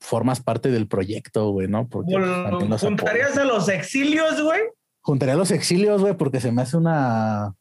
formas 0.00 0.40
parte 0.40 0.70
del 0.70 0.86
proyecto, 0.88 1.50
güey, 1.50 1.68
¿no? 1.68 1.88
Porque 1.88 2.12
pues, 2.16 2.80
¿Juntarías 2.80 3.36
a 3.38 3.44
los 3.44 3.68
exilios, 3.68 4.42
güey? 4.42 4.60
Juntaría 5.00 5.34
a 5.34 5.38
los 5.38 5.50
exilios, 5.52 6.00
güey, 6.02 6.14
porque 6.16 6.40
se 6.40 6.50
me 6.52 6.62
hace 6.62 6.76
una. 6.76 7.54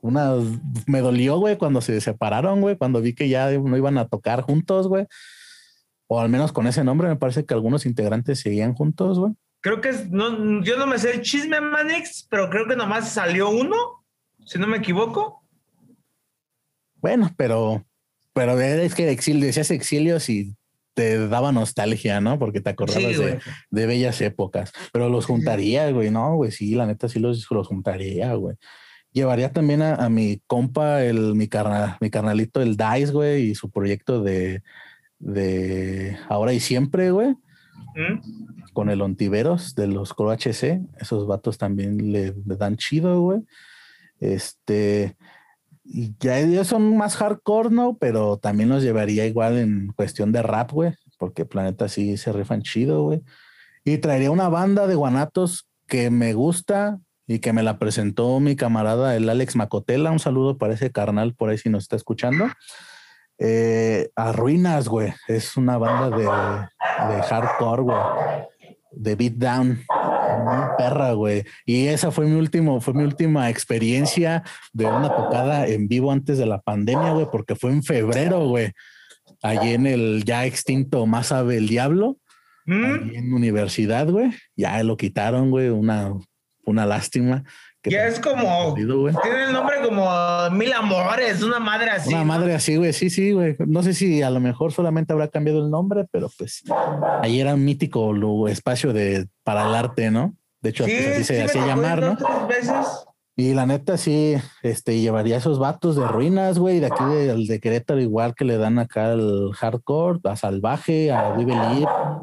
Una. 0.00 0.34
Me 0.86 1.00
dolió, 1.00 1.38
güey, 1.38 1.56
cuando 1.58 1.80
se 1.80 2.00
separaron, 2.00 2.60
güey, 2.60 2.76
cuando 2.76 3.00
vi 3.00 3.14
que 3.14 3.28
ya 3.28 3.50
no 3.50 3.76
iban 3.76 3.98
a 3.98 4.08
tocar 4.08 4.42
juntos, 4.42 4.88
güey. 4.88 5.06
O 6.06 6.20
al 6.20 6.28
menos 6.28 6.52
con 6.52 6.66
ese 6.66 6.82
nombre, 6.82 7.08
me 7.08 7.16
parece 7.16 7.44
que 7.44 7.54
algunos 7.54 7.86
integrantes 7.86 8.40
seguían 8.40 8.74
juntos, 8.74 9.18
güey. 9.18 9.32
Creo 9.60 9.80
que 9.80 9.90
es, 9.90 10.10
no, 10.10 10.62
yo 10.64 10.76
no 10.78 10.86
me 10.86 10.98
sé 10.98 11.12
el 11.12 11.20
chisme, 11.22 11.60
Manix, 11.60 12.26
pero 12.30 12.48
creo 12.48 12.66
que 12.66 12.76
nomás 12.76 13.10
salió 13.10 13.50
uno, 13.50 13.76
si 14.46 14.58
no 14.58 14.66
me 14.66 14.78
equivoco. 14.78 15.44
Bueno, 16.96 17.30
pero. 17.36 17.84
Pero 18.32 18.58
es 18.60 18.94
que 18.94 19.10
exilio, 19.10 19.44
decías 19.44 19.70
exilios 19.72 20.28
y 20.28 20.54
te 20.94 21.26
daba 21.28 21.50
nostalgia, 21.52 22.20
¿no? 22.20 22.38
Porque 22.38 22.60
te 22.60 22.70
acordabas 22.70 23.02
Sí, 23.02 23.16
güey. 23.16 23.32
de, 23.32 23.40
de 23.70 23.86
bellas 23.86 24.20
épocas. 24.20 24.72
Pero 24.92 25.08
los 25.08 25.26
juntaría, 25.26 25.90
güey, 25.90 26.10
no, 26.10 26.36
güey, 26.36 26.52
sí, 26.52 26.74
la 26.74 26.86
neta 26.86 27.08
sí 27.08 27.18
los, 27.18 27.46
los 27.50 27.66
juntaría, 27.66 28.32
güey. 28.34 28.56
Llevaría 29.12 29.52
también 29.52 29.82
a, 29.82 29.94
a 29.96 30.08
mi 30.08 30.40
compa, 30.46 31.02
el, 31.02 31.34
mi, 31.34 31.48
mi 32.00 32.10
carnalito, 32.10 32.62
el 32.62 32.76
Dice, 32.76 33.12
güey, 33.12 33.50
y 33.50 33.54
su 33.54 33.70
proyecto 33.70 34.22
de, 34.22 34.62
de 35.18 36.16
Ahora 36.28 36.52
y 36.52 36.60
Siempre, 36.60 37.10
güey, 37.10 37.30
¿Mm? 37.30 38.72
con 38.72 38.88
el 38.88 39.02
Ontiveros 39.02 39.74
de 39.74 39.88
los 39.88 40.14
Coro 40.14 40.30
HC. 40.30 40.80
Esos 40.98 41.26
vatos 41.26 41.58
también 41.58 42.12
le, 42.12 42.34
le 42.46 42.56
dan 42.56 42.76
chido, 42.76 43.20
güey. 43.20 43.40
Este, 44.20 45.16
y 45.84 46.14
ya 46.20 46.38
ellos 46.38 46.68
son 46.68 46.96
más 46.96 47.16
hardcore, 47.16 47.70
¿no? 47.70 47.96
Pero 47.98 48.36
también 48.38 48.68
los 48.68 48.82
llevaría 48.82 49.26
igual 49.26 49.58
en 49.58 49.92
cuestión 49.96 50.30
de 50.30 50.42
rap, 50.42 50.70
güey, 50.70 50.94
porque 51.18 51.44
Planeta 51.44 51.88
sí 51.88 52.16
se 52.16 52.32
rifan 52.32 52.62
chido, 52.62 53.02
güey. 53.02 53.22
Y 53.84 53.98
traería 53.98 54.30
una 54.30 54.48
banda 54.48 54.86
de 54.86 54.94
guanatos 54.94 55.66
que 55.88 56.10
me 56.10 56.34
gusta 56.34 57.00
y 57.30 57.38
que 57.38 57.52
me 57.52 57.62
la 57.62 57.78
presentó 57.78 58.40
mi 58.40 58.56
camarada, 58.56 59.14
el 59.14 59.28
Alex 59.28 59.54
Macotela. 59.54 60.10
Un 60.10 60.18
saludo 60.18 60.58
para 60.58 60.74
ese 60.74 60.90
carnal 60.90 61.32
por 61.32 61.48
ahí 61.48 61.58
si 61.58 61.70
nos 61.70 61.84
está 61.84 61.94
escuchando. 61.94 62.48
Eh, 63.38 64.10
a 64.16 64.32
Ruinas, 64.32 64.88
güey. 64.88 65.14
Es 65.28 65.56
una 65.56 65.78
banda 65.78 66.10
de, 66.16 66.24
de 66.24 67.22
hardcore, 67.22 67.82
güey. 67.82 67.98
De 68.90 69.14
beatdown. 69.14 69.78
Perra, 70.76 71.12
güey. 71.12 71.44
Y 71.64 71.86
esa 71.86 72.10
fue 72.10 72.26
mi 72.26 72.36
último, 72.36 72.80
fue 72.80 72.94
mi 72.94 73.04
última 73.04 73.48
experiencia 73.48 74.42
de 74.72 74.86
una 74.86 75.14
tocada 75.14 75.68
en 75.68 75.86
vivo 75.86 76.10
antes 76.10 76.36
de 76.36 76.46
la 76.46 76.60
pandemia, 76.60 77.12
güey, 77.12 77.28
porque 77.30 77.54
fue 77.54 77.70
en 77.70 77.84
febrero, 77.84 78.48
güey. 78.48 78.72
Allí 79.40 79.74
en 79.74 79.86
el 79.86 80.24
ya 80.24 80.46
extinto 80.46 81.06
Más 81.06 81.28
sabe 81.28 81.58
el 81.58 81.68
Diablo, 81.68 82.18
¿Mm? 82.66 82.84
allí 82.84 83.16
en 83.18 83.32
universidad, 83.32 84.08
güey. 84.08 84.32
Ya 84.56 84.82
lo 84.82 84.96
quitaron, 84.96 85.50
güey. 85.50 85.68
Una, 85.68 86.12
una 86.70 86.86
lástima. 86.86 87.44
que 87.82 87.90
Ya 87.90 88.06
es 88.06 88.20
como, 88.20 88.74
perdido, 88.74 89.08
tiene 89.22 89.44
el 89.44 89.52
nombre 89.52 89.76
como 89.82 90.04
Mil 90.52 90.72
Amores, 90.72 91.42
una 91.42 91.58
madre 91.58 91.90
así. 91.90 92.08
Una 92.10 92.18
¿no? 92.20 92.24
madre 92.26 92.54
así, 92.54 92.76
güey. 92.76 92.92
Sí, 92.92 93.10
sí, 93.10 93.32
güey. 93.32 93.56
No 93.66 93.82
sé 93.82 93.94
si 93.94 94.22
a 94.22 94.30
lo 94.30 94.40
mejor 94.40 94.72
solamente 94.72 95.12
habrá 95.12 95.28
cambiado 95.28 95.64
el 95.64 95.70
nombre, 95.70 96.06
pero 96.10 96.30
pues 96.36 96.62
ahí 97.22 97.40
era 97.40 97.54
un 97.54 97.64
mítico 97.64 98.12
lu- 98.12 98.48
espacio 98.48 98.92
de 98.92 99.26
para 99.44 99.68
el 99.68 99.74
arte, 99.74 100.10
¿no? 100.10 100.34
De 100.62 100.70
hecho, 100.70 100.84
Sí, 100.84 100.92
pues, 100.94 101.06
así 101.08 101.18
sí 101.24 101.34
se 101.34 101.42
hacía 101.42 101.66
llamar, 101.66 102.00
¿no? 102.02 102.14
dos, 102.16 102.18
tres 102.18 102.48
veces. 102.68 102.86
Y 103.36 103.54
la 103.54 103.64
neta, 103.64 103.96
sí, 103.96 104.34
este, 104.62 105.00
llevaría 105.00 105.38
esos 105.38 105.58
vatos 105.58 105.96
de 105.96 106.06
ruinas, 106.06 106.58
güey, 106.58 106.78
de 106.80 106.86
aquí 106.86 107.02
de, 107.04 107.30
el 107.30 107.46
de 107.46 107.58
Querétaro, 107.58 107.98
igual 107.98 108.34
que 108.34 108.44
le 108.44 108.58
dan 108.58 108.78
acá 108.78 109.12
al 109.12 109.52
hardcore, 109.54 110.18
a 110.24 110.36
Salvaje, 110.36 111.10
a 111.10 111.28
a 111.30 112.20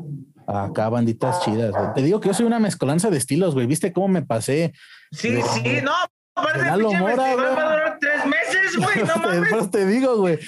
acá 0.48 0.89
banditas 0.89 1.41
chidas, 1.43 1.72
güey. 1.72 1.93
Te 1.95 2.02
digo 2.02 2.20
que 2.22 2.30
yo 2.30 2.34
soy 2.34 2.45
una 2.45 2.60
mezcolanza 2.60 3.10
de 3.10 3.18
estilos, 3.18 3.54
güey. 3.54 3.68
¿Viste 3.68 3.91
cómo 3.93 4.08
me 4.08 4.22
pasé? 4.22 4.74
Sí, 5.12 5.30
De- 5.32 5.43
sí, 5.43 5.64
no, 5.84 5.91
aparte 6.36 6.62
Lalo 6.64 6.91
Mora, 6.93 7.34
güey. 7.34 7.36
va 7.36 7.52
a 7.52 7.72
durar 7.74 7.98
tres 8.00 8.26
meses, 8.26 8.78
güey, 8.78 9.06
no 9.08 9.16
mames. 9.22 9.52
eso 9.52 9.70
te 9.70 9.86
digo, 9.86 10.18
güey. 10.18 10.39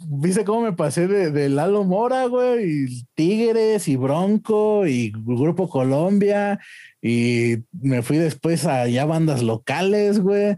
¿Viste 0.00 0.44
cómo 0.44 0.60
me 0.62 0.72
pasé 0.72 1.08
de, 1.08 1.32
de 1.32 1.48
Lalo 1.48 1.82
Mora, 1.84 2.24
güey? 2.26 2.84
Y 2.86 3.04
Tigres 3.14 3.88
y 3.88 3.96
Bronco 3.96 4.86
y 4.86 5.12
Grupo 5.12 5.68
Colombia. 5.68 6.60
Y 7.02 7.56
me 7.72 8.02
fui 8.02 8.16
después 8.16 8.64
a 8.64 8.86
ya 8.86 9.04
bandas 9.06 9.42
locales, 9.42 10.20
güey. 10.20 10.56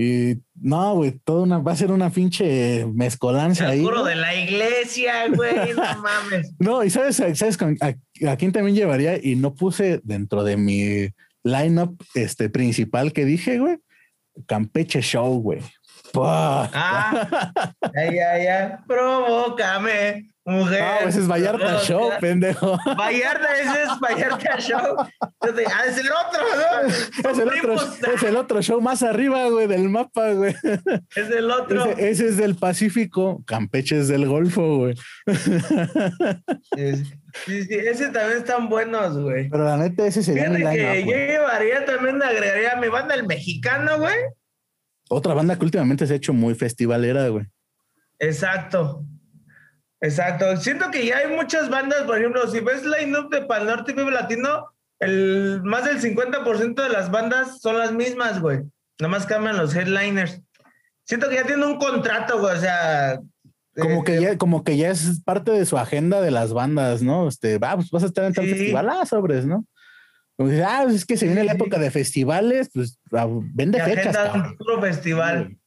Y 0.00 0.38
no, 0.54 0.94
güey, 0.94 1.18
toda 1.24 1.42
una, 1.42 1.58
va 1.58 1.72
a 1.72 1.76
ser 1.76 1.90
una 1.90 2.08
pinche 2.10 2.86
mezcolanza 2.94 3.66
ahí. 3.68 3.82
Coro 3.82 4.02
güey. 4.02 4.14
de 4.14 4.20
la 4.20 4.32
iglesia, 4.36 5.26
güey, 5.34 5.74
no 5.74 5.82
mames. 6.02 6.52
No, 6.60 6.84
y 6.84 6.90
sabes, 6.90 7.16
sabes 7.16 7.56
con- 7.56 7.76
a, 7.80 7.94
a 8.30 8.36
quién 8.36 8.52
también 8.52 8.76
llevaría 8.76 9.18
y 9.20 9.34
no 9.34 9.54
puse 9.56 10.00
dentro 10.04 10.44
de 10.44 10.56
mi 10.56 11.08
lineup 11.42 12.00
este 12.14 12.48
principal 12.48 13.12
que 13.12 13.24
dije, 13.24 13.58
güey. 13.58 13.78
Campeche 14.46 15.00
Show, 15.02 15.40
güey. 15.40 15.58
Ah, 16.14 17.70
ya, 17.94 18.12
ya, 18.12 18.38
ya. 18.38 18.80
Provócame, 18.86 20.26
mujer. 20.44 20.82
No, 21.02 21.08
ese 21.08 21.20
es 21.20 21.28
Vallarta 21.28 21.58
Provoca- 21.66 21.84
Show, 21.84 22.10
pendejo. 22.20 22.78
Vallarta, 22.96 23.52
ese 23.54 23.82
es 23.82 24.00
Vallarta 24.00 24.58
Show. 24.58 24.96
Ah, 24.98 25.84
es 25.86 25.98
el 25.98 26.08
otro, 26.10 26.42
¿no? 26.56 26.88
Es 27.30 27.38
el, 27.38 27.48
otro, 27.48 27.74
es 28.14 28.22
el 28.22 28.36
otro 28.36 28.62
show 28.62 28.80
más 28.80 29.02
arriba, 29.02 29.48
güey, 29.50 29.66
del 29.66 29.88
mapa, 29.88 30.32
güey. 30.32 30.54
Es 31.14 31.30
el 31.30 31.50
otro. 31.50 31.84
Ese, 31.86 32.10
ese 32.10 32.26
es 32.28 32.36
del 32.36 32.56
Pacífico, 32.56 33.42
Campeche 33.46 33.98
es 34.00 34.08
del 34.08 34.26
Golfo, 34.26 34.76
güey. 34.78 34.94
Sí, 36.74 37.04
sí, 37.46 37.64
sí, 37.64 37.74
ese 37.74 38.08
también 38.08 38.38
están 38.38 38.68
buenos, 38.68 39.18
güey. 39.18 39.48
Pero 39.48 39.64
la 39.64 39.76
neta, 39.76 40.06
ese 40.06 40.22
sería 40.22 40.48
mi 40.50 40.56
Fíjate 40.58 40.76
que 40.76 40.82
line 41.02 41.10
yo 41.10 41.16
llevaría 41.16 41.84
también, 41.84 42.22
agregaría 42.22 42.72
a 42.72 42.76
mi 42.76 42.88
banda 42.88 43.14
el 43.14 43.26
mexicano, 43.26 43.98
güey. 43.98 44.14
Otra 45.08 45.34
banda 45.34 45.56
que 45.56 45.64
últimamente 45.64 46.06
se 46.06 46.12
ha 46.12 46.16
hecho 46.16 46.32
muy 46.32 46.54
festivalera, 46.54 47.28
güey. 47.28 47.46
Exacto. 48.18 49.04
Exacto. 50.00 50.56
Siento 50.56 50.90
que 50.90 51.06
ya 51.06 51.18
hay 51.18 51.34
muchas 51.34 51.70
bandas, 51.70 52.02
por 52.02 52.18
ejemplo, 52.18 52.46
si 52.48 52.60
ves 52.60 52.84
line-up 52.84 53.30
de 53.30 53.42
Pal 53.42 53.66
Norte 53.66 53.92
y 53.92 53.94
Vive 53.94 54.10
Latino, 54.10 54.66
el, 55.00 55.60
más 55.64 55.84
del 55.84 56.00
50% 56.00 56.82
de 56.82 56.88
las 56.88 57.10
bandas 57.10 57.60
son 57.60 57.78
las 57.78 57.92
mismas, 57.92 58.40
güey. 58.40 58.60
Nomás 59.00 59.26
cambian 59.26 59.56
los 59.56 59.74
headliners. 59.74 60.40
Siento 61.04 61.28
que 61.28 61.36
ya 61.36 61.44
tiene 61.44 61.64
un 61.64 61.78
contrato, 61.78 62.38
güey, 62.38 62.56
o 62.56 62.60
sea... 62.60 63.20
Como 63.76 64.00
eh, 64.00 64.04
que 64.04 64.20
ya, 64.20 64.38
como 64.38 64.64
que 64.64 64.76
ya 64.76 64.90
es 64.90 65.22
parte 65.24 65.52
de 65.52 65.64
su 65.64 65.78
agenda 65.78 66.20
de 66.20 66.32
las 66.32 66.52
bandas, 66.52 67.00
¿no? 67.02 67.28
Este, 67.28 67.58
va, 67.58 67.76
pues 67.76 67.90
vas 67.90 68.02
a 68.02 68.06
estar 68.06 68.24
en 68.24 68.34
tal 68.34 68.44
Sí. 68.44 68.50
festival, 68.50 68.88
ah, 68.90 69.06
sobres, 69.06 69.46
¿no? 69.46 69.64
Como 70.38 70.50
dice, 70.50 70.62
ah, 70.62 70.82
pues 70.84 70.94
es 70.94 71.04
que 71.04 71.16
se 71.16 71.26
viene 71.26 71.42
la 71.42 71.54
época 71.54 71.80
de 71.80 71.90
festivales, 71.90 72.70
pues 72.72 73.00
ah, 73.10 73.26
vende 73.28 73.78
que 73.78 73.84
fechas, 73.84 74.16
cabrón. 74.16 74.56
puro 74.56 74.80
festival. 74.80 75.58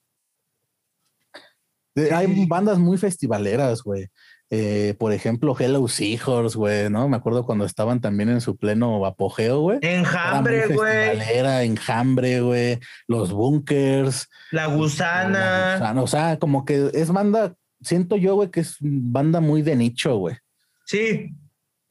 Hay 2.14 2.46
bandas 2.48 2.80
muy 2.80 2.98
festivaleras, 2.98 3.84
güey. 3.84 4.08
Eh, 4.50 4.96
por 4.98 5.12
ejemplo, 5.12 5.58
Hello 5.60 5.86
Seahorse, 5.90 6.58
güey, 6.58 6.90
¿no? 6.90 7.10
Me 7.10 7.18
acuerdo 7.18 7.46
cuando 7.46 7.66
estaban 7.66 8.00
también 8.00 8.30
en 8.30 8.40
su 8.40 8.56
pleno 8.56 9.06
apogeo, 9.06 9.60
güey. 9.60 9.80
Era 9.82 9.98
Enjambre, 10.00 10.68
güey. 10.68 11.08
festivalera, 11.10 11.64
Enjambre, 11.64 12.40
güey. 12.40 12.80
Los 13.10 13.34
Bunkers. 13.34 14.30
La 14.52 14.68
La 14.68 14.74
Gusana. 14.74 15.74
Gusana, 15.74 16.02
O 16.02 16.08
sea, 16.08 16.40
como 16.40 16.64
que 16.64 16.92
es 16.94 17.12
banda, 17.12 17.56
siento 17.82 18.16
yo, 18.16 18.36
güey, 18.36 18.52
que 18.52 18.62
es 18.62 18.78
banda 18.80 19.42
muy 19.42 19.64
de 19.64 19.76
nicho, 19.76 20.16
güey. 20.16 20.38
Sí, 20.86 21.34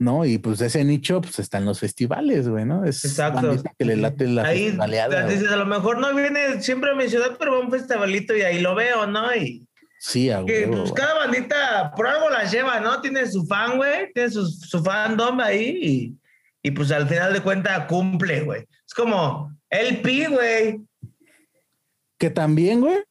¿No? 0.00 0.24
Y 0.24 0.38
pues 0.38 0.62
ese 0.62 0.82
nicho, 0.82 1.20
pues 1.20 1.38
está 1.38 1.58
en 1.58 1.66
los 1.66 1.78
festivales, 1.78 2.48
güey, 2.48 2.64
¿no? 2.64 2.86
Es 2.86 3.04
Exacto. 3.04 3.62
que 3.78 3.84
le 3.84 3.96
late 3.96 4.26
la 4.26 4.44
ahí 4.44 4.74
dices, 5.28 5.52
a 5.52 5.56
lo 5.56 5.66
mejor 5.66 5.98
no 5.98 6.14
viene 6.14 6.62
siempre 6.62 6.90
a 6.90 6.94
mi 6.94 7.06
ciudad, 7.06 7.36
pero 7.38 7.52
va 7.52 7.58
a 7.58 7.60
un 7.60 7.70
festivalito 7.70 8.34
y 8.34 8.40
ahí 8.40 8.60
lo 8.60 8.74
veo, 8.74 9.06
¿no? 9.06 9.34
Y 9.36 9.66
Sí, 10.02 10.30
a 10.30 10.42
que 10.46 10.64
huevo, 10.64 10.78
pues, 10.78 10.92
cada 10.94 11.12
bandita 11.12 11.92
por 11.94 12.06
algo 12.06 12.30
la 12.30 12.44
lleva, 12.44 12.80
¿no? 12.80 13.02
Tiene 13.02 13.30
su 13.30 13.44
fan, 13.44 13.76
güey, 13.76 14.10
tiene 14.14 14.30
su, 14.30 14.46
su 14.46 14.82
fandom 14.82 15.38
ahí 15.40 15.78
y, 15.82 16.18
y 16.62 16.70
pues 16.70 16.90
al 16.90 17.06
final 17.06 17.34
de 17.34 17.42
cuentas 17.42 17.84
cumple, 17.86 18.40
güey. 18.40 18.66
Es 18.86 18.94
como 18.94 19.54
el 19.68 20.00
pi, 20.00 20.24
güey. 20.24 20.80
Que 22.18 22.30
también, 22.30 22.80
güey, 22.80 23.02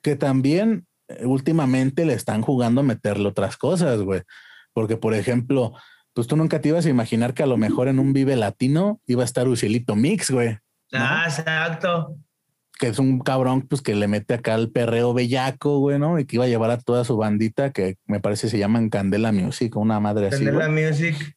que 0.00 0.16
también 0.16 0.86
eh, 1.08 1.26
últimamente 1.26 2.06
le 2.06 2.14
están 2.14 2.40
jugando 2.40 2.80
a 2.80 2.84
meterle 2.84 3.28
otras 3.28 3.58
cosas, 3.58 4.00
güey. 4.00 4.22
Porque, 4.72 4.96
por 4.96 5.14
ejemplo, 5.14 5.74
pues 6.14 6.28
tú 6.28 6.36
nunca 6.36 6.60
te 6.60 6.68
ibas 6.68 6.86
a 6.86 6.90
imaginar 6.90 7.34
que 7.34 7.42
a 7.42 7.46
lo 7.46 7.56
mejor 7.56 7.88
en 7.88 7.98
un 7.98 8.12
Vive 8.12 8.36
Latino 8.36 9.00
iba 9.06 9.22
a 9.22 9.24
estar 9.24 9.48
Ucielito 9.48 9.96
Mix, 9.96 10.30
güey. 10.30 10.58
Ah, 10.92 11.24
exacto. 11.26 12.16
Que 12.78 12.86
es 12.88 12.98
un 13.00 13.18
cabrón, 13.18 13.62
pues 13.62 13.82
que 13.82 13.96
le 13.96 14.06
mete 14.06 14.34
acá 14.34 14.54
el 14.54 14.70
perreo 14.70 15.12
bellaco, 15.12 15.78
güey, 15.80 15.98
¿no? 15.98 16.18
Y 16.18 16.24
que 16.24 16.36
iba 16.36 16.44
a 16.44 16.48
llevar 16.48 16.70
a 16.70 16.78
toda 16.78 17.04
su 17.04 17.16
bandita, 17.16 17.72
que 17.72 17.96
me 18.06 18.20
parece 18.20 18.48
se 18.48 18.58
llaman 18.58 18.90
Candela 18.90 19.32
Music, 19.32 19.76
una 19.76 19.98
madre 19.98 20.28
así. 20.28 20.44
Candela 20.44 20.68
Music. 20.68 21.36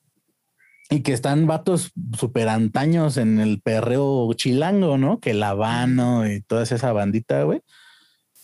Y 0.89 1.01
que 1.01 1.11
están 1.11 1.47
vatos 1.47 1.91
súper 2.17 2.47
antaños 2.47 3.17
en 3.17 3.39
el 3.39 3.61
perreo 3.61 4.31
chilango, 4.33 4.97
¿no? 4.97 5.19
Que 5.19 5.31
el 5.31 5.43
Habano 5.43 6.31
y 6.31 6.41
toda 6.41 6.63
esa 6.63 6.93
bandita, 6.93 7.43
güey. 7.43 7.61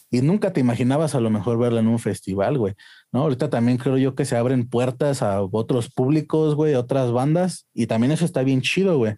Y 0.09 0.21
nunca 0.21 0.51
te 0.51 0.59
imaginabas 0.59 1.15
a 1.15 1.19
lo 1.19 1.29
mejor 1.29 1.57
verla 1.57 1.79
en 1.79 1.87
un 1.87 1.99
festival, 1.99 2.57
güey. 2.57 2.75
¿No? 3.13 3.21
Ahorita 3.21 3.49
también 3.49 3.77
creo 3.77 3.97
yo 3.97 4.15
que 4.15 4.25
se 4.25 4.35
abren 4.35 4.67
puertas 4.67 5.21
a 5.21 5.41
otros 5.41 5.89
públicos, 5.89 6.55
güey, 6.55 6.73
otras 6.73 7.11
bandas. 7.11 7.67
Y 7.73 7.87
también 7.87 8.11
eso 8.11 8.25
está 8.25 8.43
bien 8.43 8.61
chido, 8.61 8.97
güey. 8.97 9.15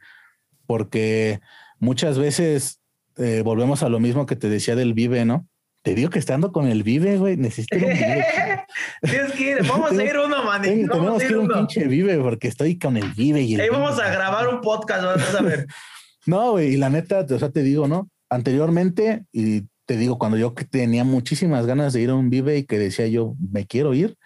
Porque 0.67 1.39
muchas 1.79 2.19
veces 2.19 2.81
eh, 3.17 3.41
volvemos 3.43 3.81
a 3.81 3.89
lo 3.89 3.99
mismo 3.99 4.25
que 4.25 4.35
te 4.35 4.49
decía 4.49 4.75
del 4.75 4.93
Vive, 4.93 5.25
¿no? 5.25 5.47
Te 5.81 5.95
digo 5.95 6.09
que 6.09 6.19
estando 6.19 6.51
con 6.51 6.67
el 6.67 6.83
Vive, 6.83 7.17
güey, 7.17 7.37
necesito 7.37 7.77
un 7.77 7.93
Vive. 7.93 8.25
Tienes 9.01 9.31
que 9.33 9.51
ir, 9.51 9.67
vamos 9.67 9.91
a 9.91 10.03
ir 10.03 10.17
uno, 10.17 10.43
man. 10.43 10.61
Tenemos 10.61 11.21
que 11.21 11.29
ir 11.29 11.37
un 11.37 11.47
pinche 11.47 11.87
Vive 11.87 12.17
porque 12.17 12.47
estoy 12.47 12.77
con 12.77 12.97
el 12.97 13.11
Vive 13.11 13.41
y 13.41 13.55
el 13.55 13.61
Ahí 13.61 13.69
vamos 13.69 13.99
a 13.99 14.09
grabar 14.09 14.47
un 14.47 14.61
podcast, 14.61 15.03
vas 15.03 15.35
a 15.35 15.41
ver. 15.41 15.67
no, 16.25 16.51
güey, 16.51 16.73
y 16.73 16.77
la 16.77 16.89
neta, 16.89 17.25
o 17.29 17.39
sea, 17.39 17.49
te 17.49 17.63
digo, 17.63 17.87
¿no? 17.87 18.09
Anteriormente, 18.29 19.25
y 19.31 19.63
te 19.85 19.97
digo, 19.97 20.17
cuando 20.17 20.37
yo 20.37 20.53
tenía 20.69 21.03
muchísimas 21.03 21.65
ganas 21.65 21.93
de 21.93 22.01
ir 22.01 22.09
a 22.09 22.15
un 22.15 22.29
Vive 22.29 22.57
y 22.57 22.65
que 22.65 22.79
decía 22.79 23.07
yo, 23.07 23.35
me 23.51 23.67
quiero 23.67 23.93
ir, 23.93 24.17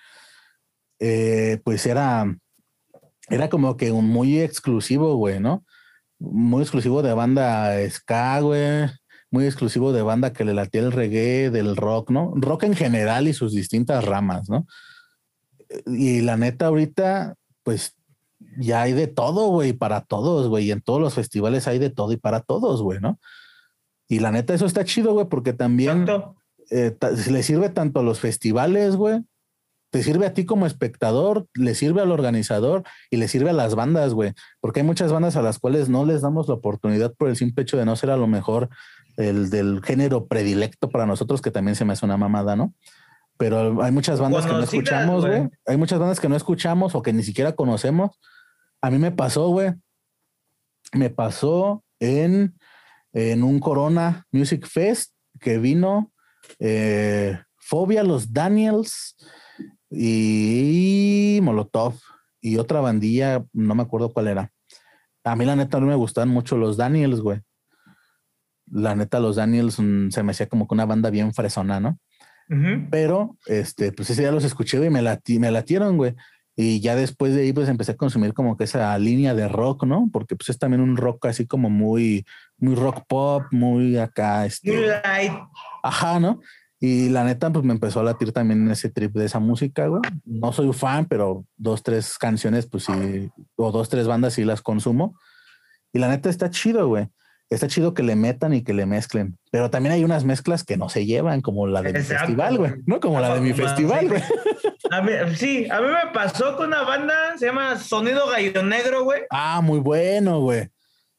eh, 0.99 1.59
pues 1.63 1.85
era, 1.85 2.37
era 3.29 3.49
como 3.49 3.77
que 3.77 3.91
un 3.91 4.07
muy 4.07 4.39
exclusivo, 4.39 5.15
güey, 5.15 5.39
¿no? 5.39 5.65
Muy 6.19 6.61
exclusivo 6.61 7.01
de 7.01 7.13
banda 7.13 7.73
ska, 7.89 8.39
güey, 8.41 8.89
muy 9.31 9.45
exclusivo 9.45 9.93
de 9.93 10.01
banda 10.01 10.33
que 10.33 10.45
le 10.45 10.53
latía 10.53 10.81
el 10.81 10.91
reggae, 10.91 11.49
del 11.49 11.75
rock, 11.75 12.11
¿no? 12.11 12.33
Rock 12.35 12.63
en 12.63 12.75
general 12.75 13.27
y 13.27 13.33
sus 13.33 13.53
distintas 13.53 14.03
ramas, 14.05 14.49
¿no? 14.49 14.65
Y 15.85 16.21
la 16.21 16.35
neta, 16.35 16.67
ahorita, 16.67 17.35
pues 17.63 17.95
ya 18.57 18.81
hay 18.81 18.93
de 18.93 19.07
todo, 19.07 19.49
güey, 19.49 19.73
para 19.73 20.01
todos, 20.01 20.47
güey. 20.47 20.71
En 20.71 20.81
todos 20.81 20.99
los 20.99 21.13
festivales 21.13 21.67
hay 21.67 21.79
de 21.79 21.89
todo 21.89 22.11
y 22.11 22.17
para 22.17 22.41
todos, 22.41 22.81
güey, 22.81 22.99
¿no? 22.99 23.19
Y 24.09 24.19
la 24.19 24.31
neta, 24.31 24.53
eso 24.53 24.65
está 24.65 24.83
chido, 24.83 25.13
güey, 25.13 25.27
porque 25.27 25.53
también 25.53 26.05
eh, 26.71 26.97
le 27.29 27.43
sirve 27.43 27.69
tanto 27.69 27.99
a 27.99 28.03
los 28.03 28.19
festivales, 28.19 28.95
güey. 28.95 29.21
Te 29.91 30.03
sirve 30.03 30.25
a 30.25 30.33
ti 30.33 30.45
como 30.45 30.65
espectador, 30.65 31.47
le 31.53 31.73
sirve 31.73 32.01
al 32.01 32.11
organizador 32.11 32.83
y 33.09 33.17
le 33.17 33.27
sirve 33.27 33.51
a 33.51 33.53
las 33.53 33.75
bandas, 33.75 34.13
güey. 34.13 34.33
Porque 34.59 34.81
hay 34.81 34.85
muchas 34.85 35.11
bandas 35.11 35.35
a 35.35 35.41
las 35.41 35.59
cuales 35.59 35.89
no 35.89 36.05
les 36.05 36.21
damos 36.21 36.47
la 36.47 36.55
oportunidad 36.55 37.13
por 37.15 37.29
el 37.29 37.37
simple 37.37 37.63
hecho 37.63 37.77
de 37.77 37.85
no 37.85 37.95
ser 37.95 38.09
a 38.09 38.17
lo 38.17 38.27
mejor 38.27 38.69
el 39.17 39.49
del 39.49 39.81
género 39.83 40.27
predilecto 40.27 40.89
para 40.89 41.05
nosotros, 41.05 41.41
que 41.41 41.51
también 41.51 41.75
se 41.75 41.85
me 41.85 41.93
hace 41.93 42.05
una 42.05 42.17
mamada, 42.17 42.55
¿no? 42.55 42.73
Pero 43.37 43.81
hay 43.81 43.91
muchas 43.91 44.19
bandas 44.19 44.45
que 44.45 44.51
no 44.51 44.59
escuchamos, 44.59 45.25
güey. 45.25 45.49
Hay 45.65 45.77
muchas 45.77 45.97
bandas 45.97 46.19
que 46.19 46.29
no 46.29 46.35
escuchamos 46.35 46.93
o 46.93 47.01
que 47.01 47.13
ni 47.13 47.23
siquiera 47.23 47.53
conocemos. 47.53 48.19
A 48.81 48.89
mí 48.89 48.97
me 48.97 49.11
pasó, 49.11 49.47
güey. 49.47 49.73
Me 50.93 51.09
pasó 51.09 51.83
en, 51.99 52.58
en 53.13 53.43
un 53.43 53.59
Corona 53.59 54.25
Music 54.31 54.67
Fest 54.67 55.13
que 55.39 55.57
vino 55.57 56.11
eh, 56.59 57.39
Fobia, 57.57 58.03
los 58.03 58.33
Daniels 58.33 59.15
y 59.89 61.39
Molotov 61.41 61.95
y 62.41 62.57
otra 62.57 62.81
bandilla, 62.81 63.43
no 63.53 63.75
me 63.75 63.83
acuerdo 63.83 64.13
cuál 64.13 64.27
era. 64.27 64.51
A 65.23 65.35
mí 65.35 65.45
la 65.45 65.55
neta 65.55 65.79
no 65.79 65.87
me 65.87 65.95
gustan 65.95 66.29
mucho 66.29 66.57
los 66.57 66.77
Daniels, 66.77 67.19
güey 67.19 67.41
la 68.71 68.95
neta, 68.95 69.19
los 69.19 69.35
Daniels 69.35 69.79
mm, 69.79 70.09
se 70.09 70.23
me 70.23 70.31
hacía 70.31 70.47
como 70.47 70.67
que 70.67 70.73
una 70.73 70.85
banda 70.85 71.09
bien 71.09 71.33
fresona, 71.33 71.79
¿no? 71.79 71.99
Pero, 72.89 73.37
este, 73.45 73.91
pues 73.91 74.09
ese 74.09 74.23
día 74.23 74.31
los 74.31 74.43
escuché 74.43 74.83
y 74.83 74.89
me, 74.89 75.03
me 75.03 75.51
latieron, 75.51 75.97
güey. 75.97 76.15
Y 76.61 76.81
ya 76.81 76.93
después 76.93 77.33
de 77.33 77.43
ahí, 77.43 77.53
pues 77.53 77.69
empecé 77.69 77.93
a 77.93 77.95
consumir 77.95 78.33
como 78.33 78.57
que 78.57 78.65
esa 78.65 78.99
línea 78.99 79.33
de 79.33 79.47
rock, 79.47 79.85
¿no? 79.85 80.09
Porque 80.11 80.35
pues 80.35 80.49
es 80.49 80.59
también 80.59 80.81
un 80.81 80.97
rock 80.97 81.27
así 81.27 81.47
como 81.47 81.69
muy, 81.69 82.25
muy 82.57 82.75
rock 82.75 83.05
pop, 83.07 83.43
muy 83.51 83.95
acá. 83.95 84.45
Este, 84.45 84.75
light. 84.75 85.31
Ajá, 85.81 86.19
¿no? 86.19 86.41
Y 86.77 87.07
la 87.07 87.23
neta, 87.23 87.49
pues 87.49 87.63
me 87.63 87.71
empezó 87.71 88.01
a 88.01 88.03
latir 88.03 88.33
también 88.33 88.69
ese 88.69 88.89
trip 88.89 89.13
de 89.13 89.23
esa 89.23 89.39
música, 89.39 89.87
güey. 89.87 90.01
No 90.25 90.51
soy 90.51 90.67
un 90.67 90.73
fan, 90.73 91.05
pero 91.05 91.45
dos, 91.55 91.81
tres 91.81 92.17
canciones, 92.17 92.65
pues 92.65 92.83
sí, 92.83 93.31
o 93.55 93.71
dos, 93.71 93.87
tres 93.87 94.05
bandas 94.05 94.33
sí 94.33 94.43
las 94.43 94.61
consumo. 94.61 95.17
Y 95.93 95.99
la 95.99 96.09
neta 96.09 96.29
está 96.29 96.49
chido, 96.49 96.89
güey 96.89 97.07
está 97.49 97.67
chido 97.67 97.93
que 97.93 98.03
le 98.03 98.15
metan 98.15 98.53
y 98.53 98.63
que 98.63 98.73
le 98.73 98.85
mezclen, 98.85 99.37
pero 99.51 99.69
también 99.69 99.93
hay 99.93 100.03
unas 100.03 100.23
mezclas 100.23 100.63
que 100.63 100.77
no 100.77 100.89
se 100.89 101.05
llevan, 101.05 101.41
como 101.41 101.67
la 101.67 101.81
de 101.81 101.93
mi 101.93 102.01
festival, 102.01 102.57
güey, 102.57 102.73
¿no? 102.85 102.99
Como 102.99 103.19
la 103.19 103.33
de 103.33 103.41
mi 103.41 103.53
festival, 103.53 104.07
güey. 104.07 104.21
sí, 105.35 105.67
a 105.69 105.81
mí 105.81 105.87
me 105.87 106.13
pasó 106.13 106.55
con 106.55 106.67
una 106.67 106.83
banda, 106.83 107.37
se 107.37 107.47
llama 107.47 107.77
Sonido 107.77 108.27
Gallo 108.27 108.63
Negro, 108.63 109.03
güey. 109.03 109.23
Ah, 109.31 109.61
muy 109.61 109.79
bueno, 109.79 110.41
güey. 110.41 110.69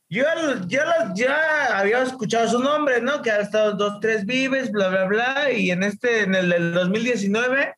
Yo 0.08 0.24
ya, 0.66 1.12
ya 1.14 1.78
había 1.78 2.02
escuchado 2.02 2.48
su 2.48 2.58
nombre, 2.58 3.00
¿no? 3.00 3.22
Que 3.22 3.30
ha 3.30 3.40
estado 3.40 3.74
dos, 3.74 4.00
tres 4.00 4.26
vives, 4.26 4.72
bla, 4.72 4.88
bla, 4.88 5.04
bla, 5.04 5.52
y 5.52 5.70
en 5.70 5.82
este, 5.82 6.22
en 6.22 6.34
el, 6.34 6.72
2019, 6.72 7.74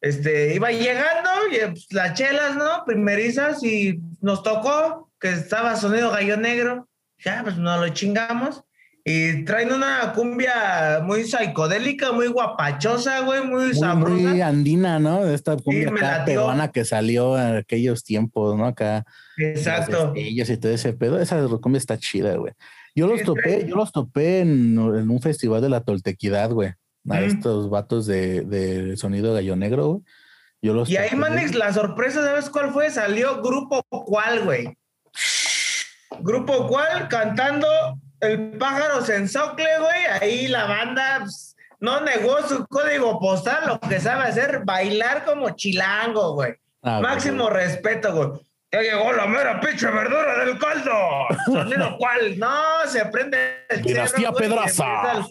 este, 0.00 0.54
iba 0.54 0.70
llegando, 0.70 1.30
y 1.50 1.58
pues, 1.66 1.86
las 1.90 2.14
chelas, 2.14 2.56
¿no? 2.56 2.84
Primerizas, 2.84 3.62
y 3.62 4.00
nos 4.20 4.42
tocó 4.42 5.10
que 5.20 5.30
estaba 5.30 5.76
Sonido 5.76 6.10
Gallo 6.10 6.36
Negro 6.36 6.88
ya, 7.24 7.42
pues 7.42 7.56
no 7.56 7.78
lo 7.78 7.88
chingamos. 7.90 8.62
Y 9.04 9.44
traen 9.44 9.72
una 9.72 10.12
cumbia 10.12 11.00
muy 11.02 11.24
psicodélica, 11.24 12.12
muy 12.12 12.28
guapachosa, 12.28 13.20
güey, 13.20 13.44
muy, 13.44 13.74
sabrosa. 13.74 14.14
Muy 14.14 14.40
andina, 14.40 15.00
¿no? 15.00 15.24
De 15.24 15.34
esta 15.34 15.56
cumbia 15.56 16.24
peruana 16.24 16.70
que 16.70 16.84
salió 16.84 17.36
en 17.36 17.56
aquellos 17.56 18.04
tiempos, 18.04 18.56
¿no? 18.56 18.64
Acá. 18.64 19.04
Exacto. 19.38 20.12
Ellos 20.14 20.48
y 20.50 20.56
todo 20.56 20.70
ese 20.70 20.92
pedo. 20.92 21.20
Esa 21.20 21.44
cumbia 21.60 21.78
está 21.78 21.98
chida, 21.98 22.36
güey. 22.36 22.52
Yo 22.94 23.08
los 23.08 23.22
topé, 23.22 23.66
yo 23.66 23.74
los 23.74 23.90
topé 23.90 24.40
en, 24.40 24.78
un 24.78 25.20
festival 25.20 25.62
de 25.62 25.70
la 25.70 25.82
Toltequidad, 25.82 26.50
güey. 26.50 26.74
A 27.08 27.20
estos 27.22 27.70
vatos 27.70 28.06
de, 28.06 28.42
de, 28.42 28.96
sonido 28.96 29.34
gallo 29.34 29.56
negro, 29.56 29.86
güey. 29.88 30.02
Yo 30.64 30.74
los 30.74 30.88
y 30.88 30.96
ahí, 30.96 31.16
Manix, 31.16 31.56
la 31.56 31.72
sorpresa, 31.72 32.24
¿sabes 32.24 32.48
cuál 32.48 32.70
fue? 32.70 32.88
Salió 32.88 33.42
Grupo 33.42 33.82
¿Cuál, 33.88 34.44
güey? 34.44 34.78
Grupo 36.20 36.66
cuál, 36.66 37.08
cantando 37.08 37.66
El 38.20 38.58
pájaro 38.58 39.04
sensocle, 39.04 39.78
güey. 39.78 40.04
Ahí 40.20 40.48
la 40.48 40.66
banda 40.66 41.18
pues, 41.20 41.56
no 41.80 42.00
negó 42.00 42.40
su 42.46 42.64
código 42.66 43.18
postal, 43.18 43.66
lo 43.66 43.80
que 43.80 43.98
sabe 44.00 44.24
hacer, 44.24 44.62
bailar 44.64 45.24
como 45.24 45.50
chilango, 45.50 46.34
güey. 46.34 46.54
Ah, 46.82 47.00
Máximo 47.00 47.50
respeto, 47.50 48.14
güey. 48.14 48.40
Ya 48.72 48.80
llegó 48.80 49.12
la 49.12 49.26
mera 49.26 49.60
pinche 49.60 49.86
verdura 49.86 50.44
del 50.44 50.58
caldo. 50.58 50.92
Sonido 51.44 51.96
cuál. 51.98 52.38
No, 52.38 52.86
se 52.86 53.04
prende 53.06 53.66
el 53.68 53.82
Dinastía 53.82 54.32
Pedraza. 54.32 55.26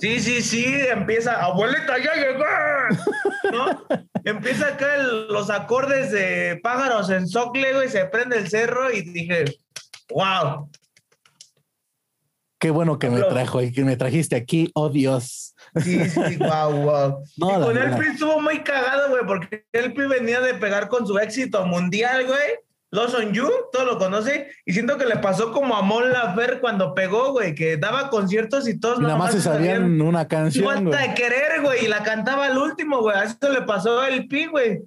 Sí, 0.00 0.18
sí, 0.18 0.40
sí, 0.40 0.64
empieza. 0.88 1.42
Abuelita, 1.42 1.98
ya 1.98 2.14
llegó. 2.14 2.44
¿No? 3.52 3.86
Empieza 4.24 4.68
acá 4.68 4.96
los 4.96 5.50
acordes 5.50 6.10
de 6.10 6.58
pájaros 6.62 7.10
en 7.10 7.28
socle, 7.28 7.74
güey, 7.74 7.88
se 7.88 8.06
prende 8.06 8.38
el 8.38 8.48
cerro 8.48 8.90
y 8.90 9.02
dije, 9.02 9.44
¡Wow! 10.10 10.70
Qué 12.58 12.70
bueno 12.70 12.98
que 12.98 13.08
me 13.08 13.22
trajo 13.22 13.62
y 13.62 13.72
que 13.72 13.84
me 13.84 13.96
trajiste 13.96 14.34
aquí, 14.34 14.70
oh 14.74 14.88
Dios. 14.88 15.54
Sí, 15.80 16.08
sí, 16.10 16.36
wow, 16.38 16.72
wow. 16.72 17.24
No, 17.36 17.60
y 17.60 17.64
con 17.64 17.78
el 17.78 17.96
Pi 17.96 18.06
estuvo 18.06 18.40
muy 18.40 18.64
cagado, 18.64 19.10
güey, 19.10 19.24
porque 19.26 19.64
el 19.72 19.92
Pi 19.92 20.06
venía 20.06 20.40
de 20.40 20.54
pegar 20.54 20.88
con 20.88 21.06
su 21.06 21.18
éxito 21.18 21.64
mundial, 21.66 22.26
güey. 22.26 22.58
Los 22.90 23.14
on 23.14 23.32
You, 23.32 23.48
todo 23.70 23.84
lo 23.84 23.98
conoce, 23.98 24.50
y 24.64 24.72
siento 24.72 24.96
que 24.96 25.04
le 25.04 25.18
pasó 25.18 25.52
como 25.52 25.76
a 25.76 25.82
Mon 25.82 26.10
Lafer 26.10 26.58
cuando 26.58 26.94
pegó, 26.94 27.32
güey, 27.32 27.54
que 27.54 27.76
daba 27.76 28.08
conciertos 28.08 28.66
y 28.66 28.80
todos 28.80 28.98
nada 28.98 29.16
más 29.16 29.32
se 29.32 29.42
sabían, 29.42 30.00
una 30.00 30.26
canción. 30.26 30.64
Falta 30.64 30.96
de 30.96 31.14
querer, 31.14 31.60
güey, 31.62 31.84
y 31.84 31.88
la 31.88 32.02
cantaba 32.02 32.46
al 32.46 32.56
último, 32.56 33.02
güey. 33.02 33.14
A 33.14 33.24
eso 33.24 33.36
le 33.52 33.62
pasó 33.62 34.00
al 34.00 34.26
Pi, 34.26 34.46
güey. 34.46 34.80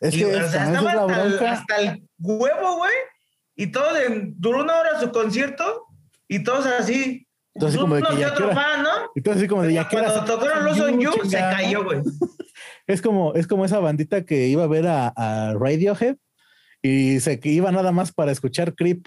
Es 0.00 0.14
que 0.14 0.30
estaba 0.30 1.06
hasta 1.50 1.76
el 1.78 2.06
huevo, 2.18 2.76
güey 2.76 2.92
y 3.60 3.66
todo 3.66 3.90
duró 4.36 4.62
una 4.62 4.80
hora 4.80 4.98
su 4.98 5.12
concierto 5.12 5.84
y 6.26 6.42
todos 6.42 6.64
así. 6.64 7.26
Entonces, 7.54 7.78
como 7.78 7.96
de 7.96 8.02
que 8.02 8.16
ya 8.16 8.32
¿no? 8.32 8.88
Entonces, 9.14 9.48
como 9.50 9.62
de 9.64 9.74
ya 9.74 9.86
Cuando 9.86 10.24
tocaron 10.24 10.64
los 10.64 10.80
On 10.80 10.98
You, 10.98 11.12
se 11.24 11.36
cayó, 11.36 11.84
güey. 11.84 12.00
Es 12.86 13.02
como, 13.02 13.34
es 13.34 13.46
como 13.46 13.64
esa 13.64 13.78
bandita 13.78 14.24
que 14.24 14.48
iba 14.48 14.64
a 14.64 14.66
ver 14.66 14.86
a, 14.86 15.54
Radiohead 15.58 16.16
y 16.82 17.20
se 17.20 17.38
iba 17.44 17.70
nada 17.70 17.92
más 17.92 18.12
para 18.12 18.32
escuchar 18.32 18.74
Creep. 18.74 19.06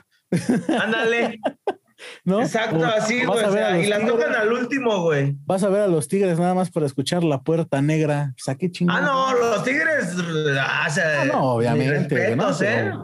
Ándale. 0.69 1.39
¿No? 2.23 2.41
Exacto, 2.41 2.85
así, 2.85 3.23
güey. 3.25 3.85
y 3.85 3.87
la 3.87 4.05
tocan 4.05 4.33
al 4.33 4.51
último, 4.51 5.01
güey. 5.01 5.35
Vas 5.45 5.63
a 5.63 5.69
ver 5.69 5.81
a 5.81 5.87
los 5.87 6.07
tigres 6.07 6.39
nada 6.39 6.53
más 6.53 6.71
para 6.71 6.85
escuchar 6.85 7.23
la 7.23 7.41
puerta 7.41 7.81
negra. 7.81 8.31
O 8.31 8.43
sea, 8.43 8.55
qué 8.55 8.71
Ah, 8.87 9.01
no, 9.01 9.33
los 9.33 9.63
tigres. 9.63 10.15
Ah, 10.59 10.87
ah 10.87 11.25
no, 11.25 11.53
obviamente. 11.53 12.35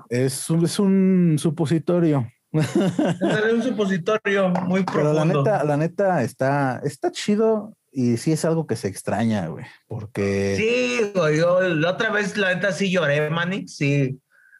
es, 0.09 0.49
es 0.49 0.79
un 0.79 1.37
supositorio. 1.37 2.27
es 2.51 3.53
un 3.53 3.63
supositorio 3.63 4.49
muy 4.49 4.83
profundo. 4.83 5.11
Pero 5.11 5.13
la 5.13 5.25
neta, 5.25 5.63
la 5.63 5.77
neta 5.77 6.23
está, 6.23 6.81
está 6.83 7.11
chido 7.11 7.75
y 7.91 8.17
sí 8.17 8.31
es 8.31 8.45
algo 8.45 8.67
que 8.67 8.75
se 8.75 8.87
extraña, 8.87 9.47
güey, 9.47 9.65
porque... 9.87 10.55
Sí, 10.57 11.11
güey, 11.13 11.37
yo 11.39 11.61
la 11.61 11.91
otra 11.91 12.11
vez, 12.11 12.37
la 12.37 12.53
neta, 12.53 12.71
sí 12.71 12.91
lloré, 12.91 13.29
Manix, 13.29 13.75
sí. 13.75 14.19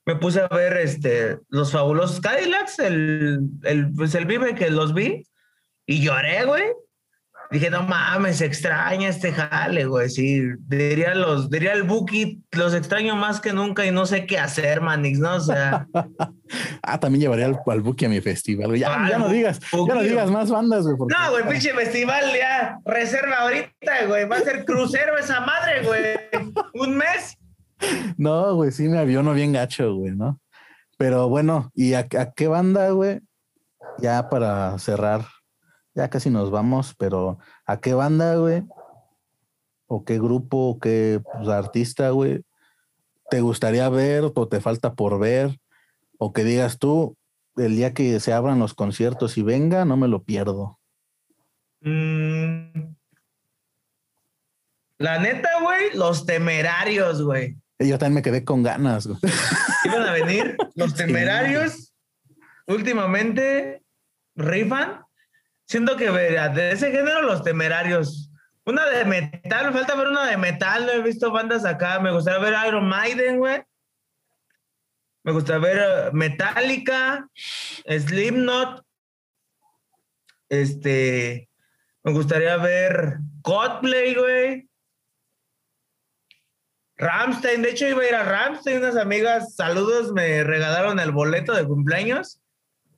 Me 0.10 0.16
puse 0.16 0.42
a 0.42 0.48
ver 0.48 0.76
este, 0.78 1.38
los 1.50 1.72
fabulosos 1.72 2.20
Cadillacs, 2.20 2.80
el, 2.80 3.42
el, 3.62 3.94
pues 3.94 4.16
el 4.16 4.26
Vive 4.26 4.56
que 4.56 4.72
los 4.72 4.96
vi, 4.96 5.24
y 5.86 6.02
lloré, 6.02 6.46
güey. 6.46 6.64
Dije, 7.52 7.70
no 7.70 7.84
mames, 7.84 8.42
extraña 8.42 9.08
este 9.08 9.32
jale, 9.32 9.86
güey. 9.86 10.10
Sí, 10.10 10.42
diría 10.66 11.14
los, 11.14 11.52
diría 11.52 11.74
el 11.74 11.84
Buki, 11.84 12.42
los 12.54 12.74
extraño 12.74 13.16
más 13.16 13.40
que 13.40 13.54
nunca 13.54 13.86
y 13.86 13.92
no 13.92 14.08
sé 14.08 14.26
qué 14.26 14.40
hacer, 14.40 14.82
Manix, 14.82 15.20
¿no? 15.20 15.36
O 15.36 15.40
sea. 15.42 15.86
ah, 16.82 17.00
también 17.00 17.22
llevaría 17.22 17.46
al, 17.46 17.60
al 17.64 17.82
Buki 17.82 18.06
a 18.06 18.10
mi 18.10 18.20
festival, 18.20 18.76
Ya, 18.78 19.08
ya 19.08 19.20
no 19.20 19.30
digas, 19.30 19.60
ya 19.60 19.94
no 19.94 20.02
digas 20.02 20.32
más 20.32 20.50
bandas, 20.50 20.86
güey. 20.86 21.08
No, 21.08 21.32
güey, 21.34 21.48
pinche 21.48 21.72
festival 21.72 22.34
ya. 22.36 22.80
Reserva 22.84 23.42
ahorita, 23.42 24.06
güey. 24.08 24.28
Va 24.28 24.38
a 24.38 24.42
ser 24.42 24.66
crucero 24.66 25.20
esa 25.20 25.42
madre, 25.42 25.84
güey. 25.84 26.56
Un 26.74 26.98
mes. 26.98 27.38
No, 28.18 28.56
güey, 28.56 28.72
sí 28.72 28.90
me 28.90 29.00
aviono 29.00 29.34
bien 29.34 29.54
gacho, 29.54 29.96
güey, 29.96 30.16
¿no? 30.16 30.40
Pero 30.98 31.30
bueno, 31.30 31.72
¿y 31.74 31.94
a 31.94 32.08
qué 32.08 32.48
banda, 32.48 32.90
güey? 32.92 33.22
Ya 34.00 34.30
para 34.30 34.78
cerrar 34.80 35.26
ya 36.00 36.10
casi 36.10 36.30
nos 36.30 36.52
vamos, 36.52 36.96
pero 36.98 37.40
¿a 37.66 37.82
qué 37.82 37.94
banda, 37.94 38.36
güey? 38.36 38.64
¿O 39.88 40.06
qué 40.06 40.18
grupo, 40.18 40.70
o 40.70 40.80
qué 40.80 41.22
pues, 41.34 41.50
artista, 41.50 42.12
güey? 42.12 42.44
¿Te 43.30 43.42
gustaría 43.42 43.90
ver 43.90 44.24
o 44.34 44.48
te 44.48 44.62
falta 44.62 44.94
por 44.94 45.20
ver? 45.20 45.60
O 46.18 46.32
que 46.32 46.44
digas 46.44 46.80
tú, 46.80 47.18
el 47.58 47.76
día 47.76 47.94
que 47.94 48.20
se 48.20 48.34
abran 48.34 48.60
los 48.60 48.74
conciertos 48.74 49.38
y 49.38 49.44
venga, 49.44 49.84
no 49.86 49.98
me 49.98 50.08
lo 50.08 50.24
pierdo. 50.24 50.80
Mm. 51.82 52.96
La 55.00 55.20
neta, 55.20 55.50
güey, 55.62 55.96
los 55.96 56.26
temerarios, 56.26 57.22
güey. 57.22 57.58
Yo 57.80 57.98
también 57.98 58.16
me 58.16 58.22
quedé 58.22 58.44
con 58.44 58.62
ganas, 58.62 59.08
güey. 59.08 59.20
Iban 59.86 60.08
a 60.08 60.12
venir 60.12 60.58
los 60.76 60.94
temerarios. 60.96 61.94
Últimamente 62.68 63.82
rifan 64.36 65.02
siento 65.70 65.96
que 65.96 66.10
de 66.10 66.72
ese 66.72 66.92
género 66.92 67.22
los 67.22 67.44
temerarios. 67.44 68.32
Una 68.66 68.86
de 68.86 69.06
metal, 69.06 69.68
me 69.68 69.72
falta 69.72 69.96
ver 69.96 70.08
una 70.08 70.26
de 70.26 70.38
metal, 70.38 70.86
no 70.86 70.92
he 70.92 71.02
visto 71.02 71.32
bandas 71.32 71.64
acá. 71.64 72.00
Me 72.00 72.12
gustaría 72.12 72.40
ver 72.40 72.56
Iron 72.68 72.88
Maiden, 72.90 73.38
güey. 73.38 73.64
Me 75.24 75.32
gustaría 75.32 75.62
ver 75.62 75.78
eh, 75.78 76.10
Metallica, 76.12 77.28
Slipknot. 77.86 78.84
Este, 80.50 81.50
me 82.04 82.12
gustaría 82.12 82.58
ver 82.58 83.20
Coldplay, 83.42 84.16
güey. 84.16 84.69
Ramstein, 87.00 87.62
de 87.62 87.72
hecho 87.72 87.88
iba 87.88 88.04
a 88.04 88.08
ir 88.08 88.16
a 88.16 88.24
Ramstein, 88.24 88.80
unas 88.80 88.98
amigas, 88.98 89.56
saludos, 89.56 90.12
me 90.12 90.44
regalaron 90.44 91.00
el 91.00 91.12
boleto 91.12 91.54
de 91.54 91.64
cumpleaños 91.64 92.42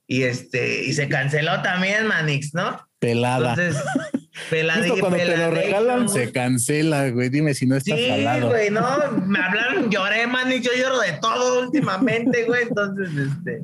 y 0.07 0.23
este, 0.23 0.83
y 0.83 0.93
se 0.93 1.07
canceló 1.07 1.61
también 1.61 2.07
Manix, 2.07 2.53
¿no? 2.55 2.85
Pelada. 2.97 3.53
Entonces, 3.53 3.81
peladito. 4.49 4.97
cuando 4.99 5.17
te 5.17 5.37
lo 5.37 5.51
regalan, 5.51 6.09
se 6.09 6.31
cancela, 6.31 7.09
güey. 7.11 7.29
Dime 7.29 7.53
si 7.53 7.67
no 7.67 7.75
estás 7.75 7.97
sí, 7.97 8.05
Sí, 8.05 8.41
güey, 8.41 8.71
no, 8.71 9.11
me 9.25 9.39
hablaron, 9.39 9.89
lloré, 9.91 10.25
Manix, 10.25 10.65
yo 10.65 10.71
lloro 10.75 10.99
de 10.99 11.13
todo 11.21 11.61
últimamente, 11.61 12.43
güey. 12.45 12.63
Entonces, 12.63 13.09
este, 13.15 13.61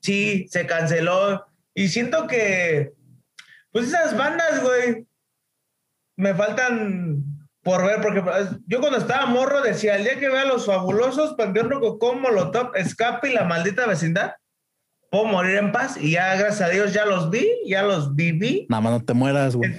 sí, 0.00 0.46
se 0.48 0.64
canceló. 0.64 1.44
Y 1.74 1.88
siento 1.88 2.28
que, 2.28 2.92
pues 3.72 3.88
esas 3.88 4.16
bandas, 4.16 4.62
güey, 4.62 5.06
me 6.16 6.34
faltan 6.34 7.24
por 7.62 7.84
ver, 7.84 8.00
porque 8.00 8.22
pues, 8.22 8.48
yo 8.66 8.80
cuando 8.80 8.98
estaba 8.98 9.26
morro 9.26 9.60
decía, 9.62 9.96
el 9.96 10.04
día 10.04 10.18
que 10.18 10.28
vea 10.28 10.44
los 10.44 10.66
fabulosos, 10.66 11.34
Panteón 11.34 11.70
Rococó, 11.70 12.14
Molotov, 12.14 12.74
Escape 12.74 13.30
y 13.30 13.34
la 13.34 13.44
maldita 13.44 13.86
vecindad, 13.86 14.32
puedo 15.10 15.26
morir 15.26 15.56
en 15.56 15.72
paz 15.72 15.96
y 16.00 16.12
ya, 16.12 16.36
gracias 16.36 16.68
a 16.68 16.72
Dios, 16.72 16.92
ya 16.92 17.04
los 17.04 17.30
vi, 17.30 17.46
ya 17.66 17.82
los 17.82 18.14
viví. 18.14 18.66
Nada 18.70 18.80
más 18.80 18.92
no 18.92 19.04
te 19.04 19.12
mueras, 19.12 19.56
güey. 19.56 19.78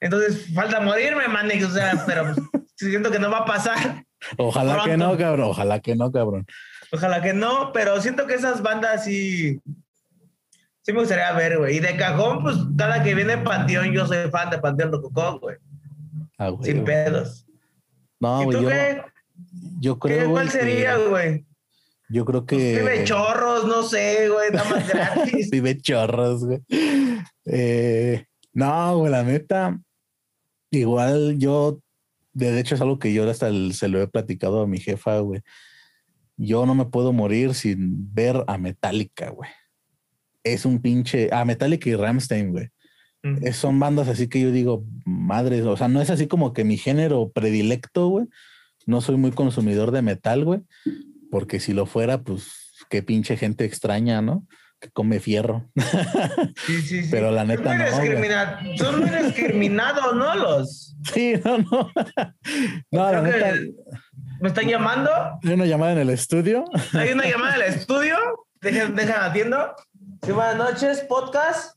Entonces, 0.00 0.52
falta 0.54 0.80
morirme, 0.80 1.28
man, 1.28 1.48
o 1.62 1.70
sea, 1.70 2.02
pero 2.06 2.34
siento 2.76 3.10
que 3.10 3.18
no 3.18 3.30
va 3.30 3.38
a 3.38 3.44
pasar. 3.44 4.04
Ojalá 4.38 4.82
que 4.84 4.96
no, 4.96 5.16
cabrón, 5.18 5.48
ojalá 5.50 5.80
que 5.80 5.94
no, 5.94 6.10
cabrón. 6.10 6.46
Ojalá 6.92 7.20
que 7.20 7.34
no, 7.34 7.72
pero 7.72 8.00
siento 8.00 8.26
que 8.26 8.34
esas 8.34 8.62
bandas 8.62 9.04
sí, 9.04 9.60
sí 10.82 10.92
me 10.92 11.00
gustaría 11.00 11.32
ver, 11.32 11.58
güey. 11.58 11.76
Y 11.76 11.80
de 11.80 11.96
cajón, 11.96 12.42
pues 12.42 12.56
cada 12.78 13.02
que 13.02 13.14
viene 13.14 13.38
Panteón, 13.38 13.92
yo 13.92 14.06
soy 14.06 14.30
fan 14.30 14.50
de 14.50 14.58
Panteón 14.58 14.92
Rococó, 14.92 15.40
güey. 15.40 15.56
Ah, 16.38 16.48
güey. 16.50 16.72
Sin 16.72 16.84
pedos. 16.84 17.46
No, 18.20 18.44
güey. 18.44 18.62
Yo, 18.62 18.70
yo 19.80 19.98
creo. 19.98 20.30
¿Cuál 20.30 20.50
sería, 20.50 20.96
güey? 20.96 21.46
Yo 22.08 22.24
creo 22.24 22.46
que. 22.46 22.78
Pues 22.82 23.04
chorros, 23.04 23.66
no 23.66 23.82
sé, 23.82 24.28
güey, 24.28 24.50
nada 24.50 24.70
más 24.70 24.88
gratis. 24.88 25.50
vive 25.52 25.80
chorros, 25.80 26.44
güey. 26.44 26.60
Eh, 27.46 28.24
no, 28.52 28.98
güey, 28.98 29.10
la 29.10 29.22
neta. 29.22 29.80
Igual 30.70 31.38
yo, 31.38 31.80
de 32.32 32.58
hecho, 32.58 32.74
es 32.74 32.80
algo 32.80 32.98
que 32.98 33.12
yo 33.12 33.28
hasta 33.28 33.50
se 33.72 33.88
lo 33.88 34.02
he 34.02 34.08
platicado 34.08 34.62
a 34.62 34.66
mi 34.66 34.78
jefa, 34.78 35.18
güey. 35.20 35.40
Yo 36.36 36.66
no 36.66 36.74
me 36.74 36.84
puedo 36.84 37.12
morir 37.12 37.54
sin 37.54 38.12
ver 38.12 38.44
a 38.46 38.58
Metallica, 38.58 39.30
güey. 39.30 39.50
Es 40.42 40.64
un 40.64 40.80
pinche. 40.80 41.30
A 41.32 41.44
Metallica 41.44 41.88
y 41.88 41.94
Ramstein, 41.94 42.52
güey. 42.52 42.68
Son 43.52 43.80
bandas 43.80 44.08
así 44.08 44.28
que 44.28 44.40
yo 44.40 44.50
digo, 44.50 44.84
madre, 45.04 45.62
o 45.62 45.76
sea, 45.76 45.88
no 45.88 46.02
es 46.02 46.10
así 46.10 46.26
como 46.26 46.52
que 46.52 46.64
mi 46.64 46.76
género 46.76 47.30
predilecto, 47.30 48.08
güey. 48.08 48.26
No 48.86 49.00
soy 49.00 49.16
muy 49.16 49.30
consumidor 49.32 49.92
de 49.92 50.02
metal, 50.02 50.44
güey 50.44 50.60
porque 51.34 51.58
si 51.58 51.72
lo 51.72 51.84
fuera, 51.84 52.22
pues 52.22 52.86
qué 52.88 53.02
pinche 53.02 53.36
gente 53.36 53.64
extraña, 53.64 54.22
¿no? 54.22 54.46
Que 54.78 54.88
come 54.90 55.18
fierro. 55.18 55.68
Sí, 56.64 56.80
sí, 56.80 57.02
sí. 57.02 57.08
Pero 57.10 57.32
la 57.32 57.44
neta 57.44 57.74
no. 57.76 58.76
Son 58.78 59.00
muy 59.00 59.10
discriminados, 59.10 60.14
¿no? 60.14 60.32
Los. 60.36 60.96
Sí, 61.12 61.34
no, 61.44 61.58
no. 61.58 61.90
No, 62.92 63.10
la 63.10 63.20
neta. 63.20 63.52
¿Me 64.40 64.48
están 64.48 64.68
llamando? 64.68 65.10
Hay 65.42 65.54
una 65.54 65.66
llamada 65.66 65.94
en 65.94 65.98
el 65.98 66.10
estudio. 66.10 66.66
Hay 66.92 67.10
una 67.10 67.28
llamada 67.28 67.56
en 67.56 67.62
el 67.62 67.68
estudio. 67.74 68.16
Dejen, 68.60 68.94
dejan 68.94 69.28
atiendo. 69.28 69.74
Sí, 70.22 70.30
buenas 70.30 70.56
noches, 70.56 71.00
podcast. 71.00 71.76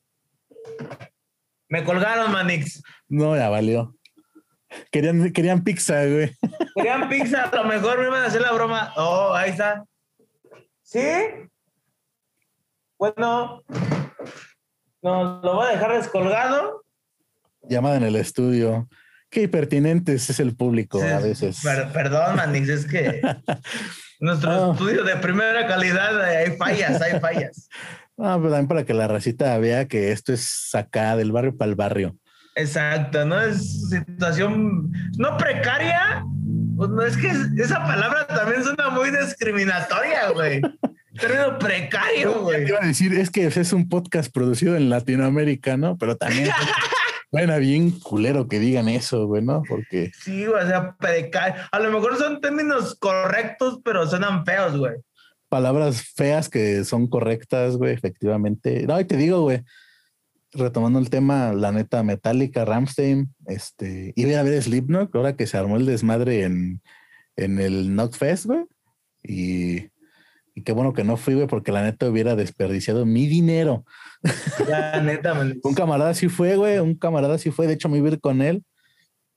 Me 1.70 1.84
colgaron, 1.84 2.32
Manix. 2.32 2.82
No, 3.08 3.36
ya 3.36 3.50
valió. 3.50 3.96
Querían, 4.92 5.32
querían 5.32 5.64
pizza, 5.64 6.06
güey. 6.06 6.36
Querían 6.76 7.10
pizza, 7.10 7.44
a 7.44 7.56
lo 7.56 7.64
mejor 7.66 8.00
me 8.00 8.08
iban 8.08 8.24
a 8.24 8.28
hacer 8.28 8.42
la 8.42 8.52
broma. 8.52 8.94
Oh, 8.96 9.34
ahí 9.34 9.52
está. 9.52 9.86
¿Sí? 10.82 11.02
Bueno, 12.98 13.64
no, 15.02 15.42
lo 15.42 15.56
voy 15.56 15.68
a 15.68 15.72
dejar 15.72 15.94
descolgado. 15.94 16.84
Llamada 17.64 17.98
en 17.98 18.04
el 18.04 18.16
estudio. 18.16 18.88
Qué 19.30 19.44
impertinentes 19.44 20.30
es 20.30 20.40
el 20.40 20.56
público 20.56 21.02
a 21.02 21.20
veces. 21.20 21.60
perdón, 21.94 22.38
Manix, 22.38 22.70
es 22.70 22.86
que 22.86 23.22
nuestro 24.20 24.72
estudio 24.72 25.04
de 25.04 25.18
primera 25.18 25.68
calidad 25.68 26.22
hay 26.22 26.56
fallas, 26.56 27.02
hay 27.02 27.20
fallas. 27.20 27.70
No, 28.18 28.38
pero 28.38 28.50
también 28.50 28.68
para 28.68 28.84
que 28.84 28.96
la 28.96 29.08
racita 29.08 29.58
vea 29.60 29.88
que 29.88 30.12
esto 30.12 30.34
es 30.34 30.74
acá 30.74 31.16
del 31.16 31.32
barrio 31.32 31.56
para 31.56 31.70
el 31.70 31.76
barrio. 31.76 32.16
Exacto, 32.56 33.24
¿no? 33.24 33.40
Es 33.40 33.90
situación 33.90 34.92
no 35.18 35.38
precaria. 35.38 36.26
Pues 36.76 36.90
no 36.90 37.04
es 37.04 37.16
que 37.16 37.32
esa 37.62 37.84
palabra 37.84 38.26
también 38.26 38.64
suena 38.64 38.90
muy 38.90 39.12
discriminatoria, 39.12 40.32
güey. 40.32 40.62
Término 41.20 41.58
precario, 41.60 42.42
güey. 42.42 42.68
Iba 42.68 42.80
a 42.82 42.88
decir, 42.88 43.14
es 43.14 43.30
que 43.30 43.46
es 43.46 43.74
un 43.74 43.88
podcast 43.90 44.32
producido 44.34 44.76
en 44.76 44.90
Latinoamérica, 44.90 45.78
¿no? 45.78 45.98
Pero 45.98 46.18
también 46.18 46.50
suena 47.32 47.58
bien 47.58 47.92
culero 47.92 48.48
que 48.48 48.60
digan 48.60 48.90
eso, 48.90 49.28
güey, 49.28 49.44
¿no? 49.44 49.62
Porque. 49.68 50.12
Sí, 50.20 50.48
o 50.48 50.60
sea, 50.66 50.96
precario. 50.96 51.62
A 51.72 51.80
lo 51.80 51.92
mejor 51.92 52.18
son 52.18 52.42
términos 52.42 52.96
correctos, 53.00 53.80
pero 53.84 54.08
suenan 54.08 54.46
feos, 54.46 54.78
güey. 54.78 54.94
Palabras 55.50 56.02
feas 56.16 56.50
que 56.50 56.84
son 56.84 57.08
correctas, 57.08 57.78
güey, 57.78 57.94
efectivamente. 57.94 58.86
No, 58.86 59.00
y 59.00 59.06
te 59.06 59.18
digo, 59.18 59.42
güey 59.42 59.64
retomando 60.54 61.00
el 61.00 61.10
tema, 61.10 61.54
la 61.54 61.72
neta 61.72 62.04
Metallica, 62.04 62.66
Ramstein, 62.66 63.34
este, 63.46 64.14
iba 64.16 64.40
a 64.40 64.44
ver 64.44 64.62
Slipknot, 64.62 65.14
ahora 65.16 65.36
que 65.36 65.48
se 65.48 65.58
armó 65.58 65.78
el 65.78 65.86
desmadre 65.86 66.44
en, 66.44 66.82
en 67.36 67.60
el 67.60 67.88
Knockfest, 67.88 68.46
güey. 68.46 68.66
Y 69.24 69.90
Y 70.56 70.64
qué 70.64 70.72
bueno 70.72 70.94
que 70.94 71.04
no 71.04 71.18
fui, 71.18 71.36
güey, 71.36 71.48
porque 71.48 71.72
la 71.72 71.84
neta 71.84 72.10
hubiera 72.10 72.36
desperdiciado 72.36 73.06
mi 73.06 73.28
dinero. 73.28 73.86
La 74.68 75.02
neta, 75.02 75.34
man. 75.34 75.60
un 75.64 75.76
camarada 75.76 76.14
sí 76.14 76.30
fue, 76.30 76.56
güey, 76.56 76.80
un 76.80 76.96
camarada 76.96 77.38
sí 77.38 77.52
fue, 77.52 77.68
de 77.68 77.74
hecho 77.74 77.90
me 77.90 77.98
iba 77.98 78.10
a 78.10 78.14
ir 78.14 78.20
con 78.20 78.42
él. 78.42 78.64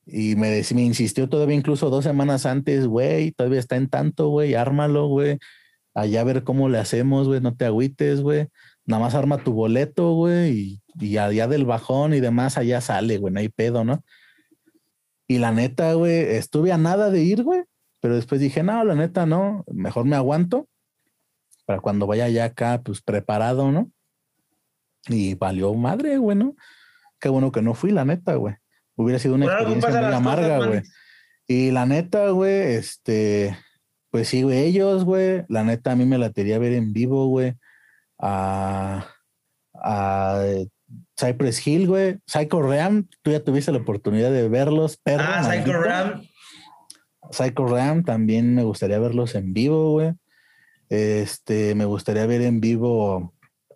Y 0.06 0.34
me, 0.36 0.62
me 0.74 0.82
insistió 0.82 1.28
todavía 1.28 1.54
incluso 1.54 1.90
dos 1.90 2.04
semanas 2.04 2.46
antes, 2.46 2.86
güey, 2.86 3.32
todavía 3.32 3.60
está 3.60 3.76
en 3.76 3.88
tanto, 3.88 4.28
güey, 4.28 4.54
ármalo, 4.54 5.08
güey. 5.08 5.38
Allá 6.00 6.22
a 6.22 6.24
ver 6.24 6.44
cómo 6.44 6.68
le 6.68 6.78
hacemos, 6.78 7.28
güey, 7.28 7.40
no 7.40 7.54
te 7.54 7.66
agüites, 7.66 8.22
güey. 8.22 8.48
Nada 8.86 9.02
más 9.02 9.14
arma 9.14 9.44
tu 9.44 9.52
boleto, 9.52 10.14
güey, 10.14 10.50
y, 10.50 10.82
y 10.98 11.18
allá 11.18 11.46
del 11.46 11.66
bajón 11.66 12.14
y 12.14 12.20
demás, 12.20 12.56
allá 12.56 12.80
sale, 12.80 13.18
güey, 13.18 13.34
no 13.34 13.40
hay 13.40 13.50
pedo, 13.50 13.84
¿no? 13.84 14.02
Y 15.28 15.38
la 15.38 15.52
neta, 15.52 15.92
güey, 15.92 16.36
estuve 16.36 16.72
a 16.72 16.78
nada 16.78 17.10
de 17.10 17.22
ir, 17.22 17.42
güey, 17.42 17.64
pero 18.00 18.14
después 18.14 18.40
dije, 18.40 18.62
no, 18.62 18.82
la 18.82 18.94
neta, 18.94 19.26
no, 19.26 19.64
mejor 19.68 20.06
me 20.06 20.16
aguanto 20.16 20.68
para 21.66 21.80
cuando 21.80 22.06
vaya 22.06 22.28
ya 22.28 22.46
acá, 22.46 22.80
pues 22.82 23.02
preparado, 23.02 23.70
¿no? 23.70 23.92
Y 25.06 25.34
valió 25.34 25.72
madre, 25.74 26.16
güey, 26.16 26.36
¿no? 26.36 26.56
Qué 27.20 27.28
bueno 27.28 27.52
que 27.52 27.62
no 27.62 27.74
fui, 27.74 27.90
la 27.90 28.04
neta, 28.06 28.34
güey. 28.36 28.56
Hubiera 28.96 29.18
sido 29.18 29.34
una 29.34 29.46
experiencia 29.46 30.00
muy 30.00 30.14
amarga, 30.14 30.66
güey. 30.66 30.82
Y 31.46 31.70
la 31.70 31.84
neta, 31.84 32.30
güey, 32.30 32.74
este, 32.74 33.56
pues 34.10 34.28
sí, 34.28 34.42
güey, 34.42 34.58
ellos, 34.58 35.04
güey, 35.04 35.44
la 35.48 35.64
neta 35.64 35.92
a 35.92 35.96
mí 35.96 36.04
me 36.04 36.18
la 36.18 36.30
quería 36.32 36.58
ver 36.58 36.72
en 36.72 36.92
vivo, 36.92 37.26
güey, 37.26 37.54
a, 38.18 39.06
a 39.74 40.44
Cypress 41.18 41.66
Hill, 41.66 41.86
güey, 41.86 42.18
Psycho 42.26 42.62
Ram, 42.62 43.08
tú 43.22 43.30
ya 43.30 43.44
tuviste 43.44 43.72
la 43.72 43.78
oportunidad 43.78 44.32
de 44.32 44.48
verlos, 44.48 44.96
perro. 44.96 45.24
Ah, 45.26 45.44
Psycho 45.44 45.72
Ram. 45.80 46.22
Psycho 47.30 47.66
Ram 47.66 48.02
también 48.02 48.54
me 48.54 48.64
gustaría 48.64 48.98
verlos 48.98 49.34
en 49.36 49.52
vivo, 49.52 49.92
güey. 49.92 50.12
Este, 50.88 51.76
me 51.76 51.84
gustaría 51.84 52.26
ver 52.26 52.42
en 52.42 52.60
vivo, 52.60 53.32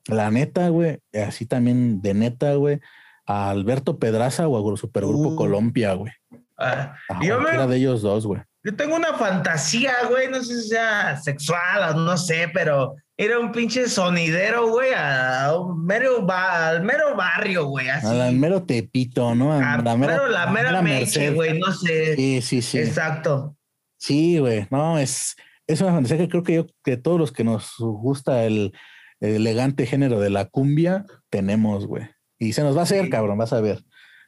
la 0.06 0.32
neta, 0.32 0.68
güey, 0.68 0.98
así 1.12 1.46
también 1.46 2.02
de 2.02 2.14
neta, 2.14 2.54
güey, 2.56 2.80
a 3.24 3.50
Alberto 3.50 4.00
Pedraza 4.00 4.48
o 4.48 4.74
a 4.74 4.76
Supergrupo 4.76 5.30
uh. 5.30 5.36
Colombia, 5.36 5.94
güey. 5.94 6.12
Ah, 6.58 6.96
yo 7.22 7.40
me, 7.40 7.66
de 7.66 7.76
ellos 7.76 8.02
dos, 8.02 8.26
güey. 8.26 8.42
Yo 8.64 8.74
tengo 8.74 8.96
una 8.96 9.12
fantasía, 9.12 9.92
güey, 10.08 10.30
no 10.30 10.42
sé 10.42 10.62
si 10.62 10.68
sea 10.70 11.18
sexual 11.18 11.90
o 11.90 12.00
no 12.00 12.16
sé, 12.16 12.48
pero 12.54 12.94
era 13.16 13.38
un 13.38 13.52
pinche 13.52 13.88
sonidero, 13.90 14.68
güey, 14.68 14.92
a 14.96 15.54
un 15.54 15.84
mero 15.84 16.26
al 16.30 16.82
mero 16.82 17.14
barrio, 17.14 17.66
güey, 17.66 17.90
así. 17.90 18.06
Al 18.06 18.34
mero 18.34 18.62
tepito, 18.62 19.34
¿no? 19.34 19.52
A, 19.52 19.76
la 19.82 19.96
mera, 19.98 20.28
la 20.28 20.46
mera 20.46 20.80
meche, 20.80 21.30
güey, 21.30 21.58
no 21.58 21.72
sé. 21.72 22.16
Sí, 22.16 22.40
sí, 22.40 22.62
sí. 22.62 22.78
Exacto. 22.78 23.54
Sí, 23.98 24.38
güey, 24.38 24.66
no, 24.70 24.98
es, 24.98 25.36
es 25.66 25.82
una 25.82 25.92
fantasía 25.92 26.16
que 26.16 26.28
creo 26.28 26.42
que 26.42 26.54
yo, 26.54 26.66
que 26.82 26.96
todos 26.96 27.18
los 27.18 27.32
que 27.32 27.44
nos 27.44 27.74
gusta 27.78 28.44
el, 28.44 28.72
elegante 29.20 29.84
género 29.86 30.20
de 30.20 30.30
la 30.30 30.46
cumbia, 30.46 31.04
tenemos, 31.28 31.86
güey. 31.86 32.08
Y 32.38 32.54
se 32.54 32.62
nos 32.62 32.74
va 32.76 32.80
a 32.80 32.84
hacer, 32.84 33.10
cabrón, 33.10 33.38
vas 33.38 33.52
a 33.52 33.60
ver. 33.60 33.84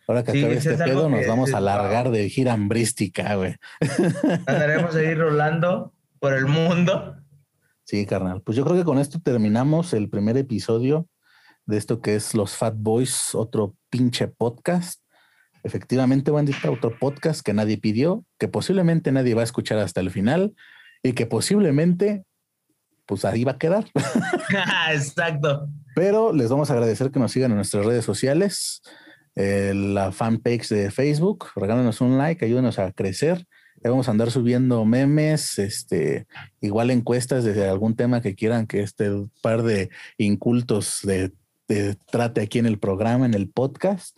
Ahora 0.09 0.23
que 0.23 0.39
acabe 0.39 0.57
este 0.57 0.77
pedo, 0.77 1.09
nos 1.09 1.27
vamos 1.27 1.53
a 1.53 1.61
largar 1.61 2.11
de 2.11 2.29
gira 2.29 2.53
hambrística, 2.53 3.35
güey. 3.35 3.57
Andaremos 4.47 4.95
a 4.95 5.03
ir 5.03 5.19
rolando 5.19 5.93
por 6.21 6.33
el 6.33 6.47
mundo. 6.47 7.17
Sí, 7.85 8.07
carnal. 8.07 8.43
Pues 8.43 8.57
yo 8.57 8.65
creo 8.65 8.77
que 8.77 8.85
con 8.85 8.99
esto 8.99 9.21
terminamos 9.21 9.93
el 9.93 10.09
primer 10.09 10.37
episodio 10.37 11.09
de 11.67 11.77
esto 11.77 12.01
que 12.01 12.15
es 12.15 12.35
Los 12.35 12.57
Fat 12.57 12.75
Boys, 12.77 13.35
otro 13.35 13.77
pinche 13.91 14.29
podcast. 14.29 15.03
Efectivamente, 15.65 16.31
Bandita, 16.31 16.71
otro 16.71 16.97
podcast 16.97 17.45
que 17.45 17.53
nadie 17.53 17.77
pidió, 17.77 18.25
que 18.39 18.47
posiblemente 18.47 19.11
nadie 19.11 19.35
va 19.35 19.41
a 19.41 19.45
escuchar 19.45 19.79
hasta 19.79 20.01
el 20.01 20.11
final 20.11 20.55
y 21.03 21.13
que 21.13 21.27
posiblemente, 21.27 22.25
pues 23.05 23.25
ahí 23.25 23.43
va 23.43 23.53
a 23.53 23.59
quedar. 23.59 23.87
Exacto. 24.93 25.69
Pero 25.97 26.33
les 26.33 26.49
vamos 26.49 26.71
a 26.71 26.75
agradecer 26.75 27.11
que 27.11 27.19
nos 27.19 27.33
sigan 27.33 27.51
en 27.51 27.57
nuestras 27.57 27.85
redes 27.85 28.05
sociales, 28.05 28.83
eh, 29.37 29.73
la 29.75 30.13
fanpage 30.13 30.69
de 30.69 30.91
Facebook, 30.91 31.47
regálanos 31.55 32.01
un 32.01 32.19
like, 32.19 32.45
ayúdenos 32.45 32.79
a 32.79 32.93
crecer. 32.93 33.47
Ya 33.85 33.91
vamos 33.91 34.09
a 34.09 34.11
andar 34.11 34.31
subiendo 34.31 34.85
memes, 34.85 35.59
este, 35.59 36.27
igual 36.61 36.91
encuestas 36.91 37.45
de 37.45 37.69
algún 37.69 37.95
tema 37.95 38.23
que 38.23 38.35
quieran 38.35 38.67
que 38.67 38.81
este 38.81 39.11
par 39.43 39.63
de 39.63 39.91
incultos 40.19 41.01
de, 41.03 41.33
trate 42.11 42.41
aquí 42.41 42.59
en 42.59 42.67
el 42.67 42.79
programa, 42.79 43.27
en 43.27 43.35
el 43.35 43.49
podcast. 43.51 44.17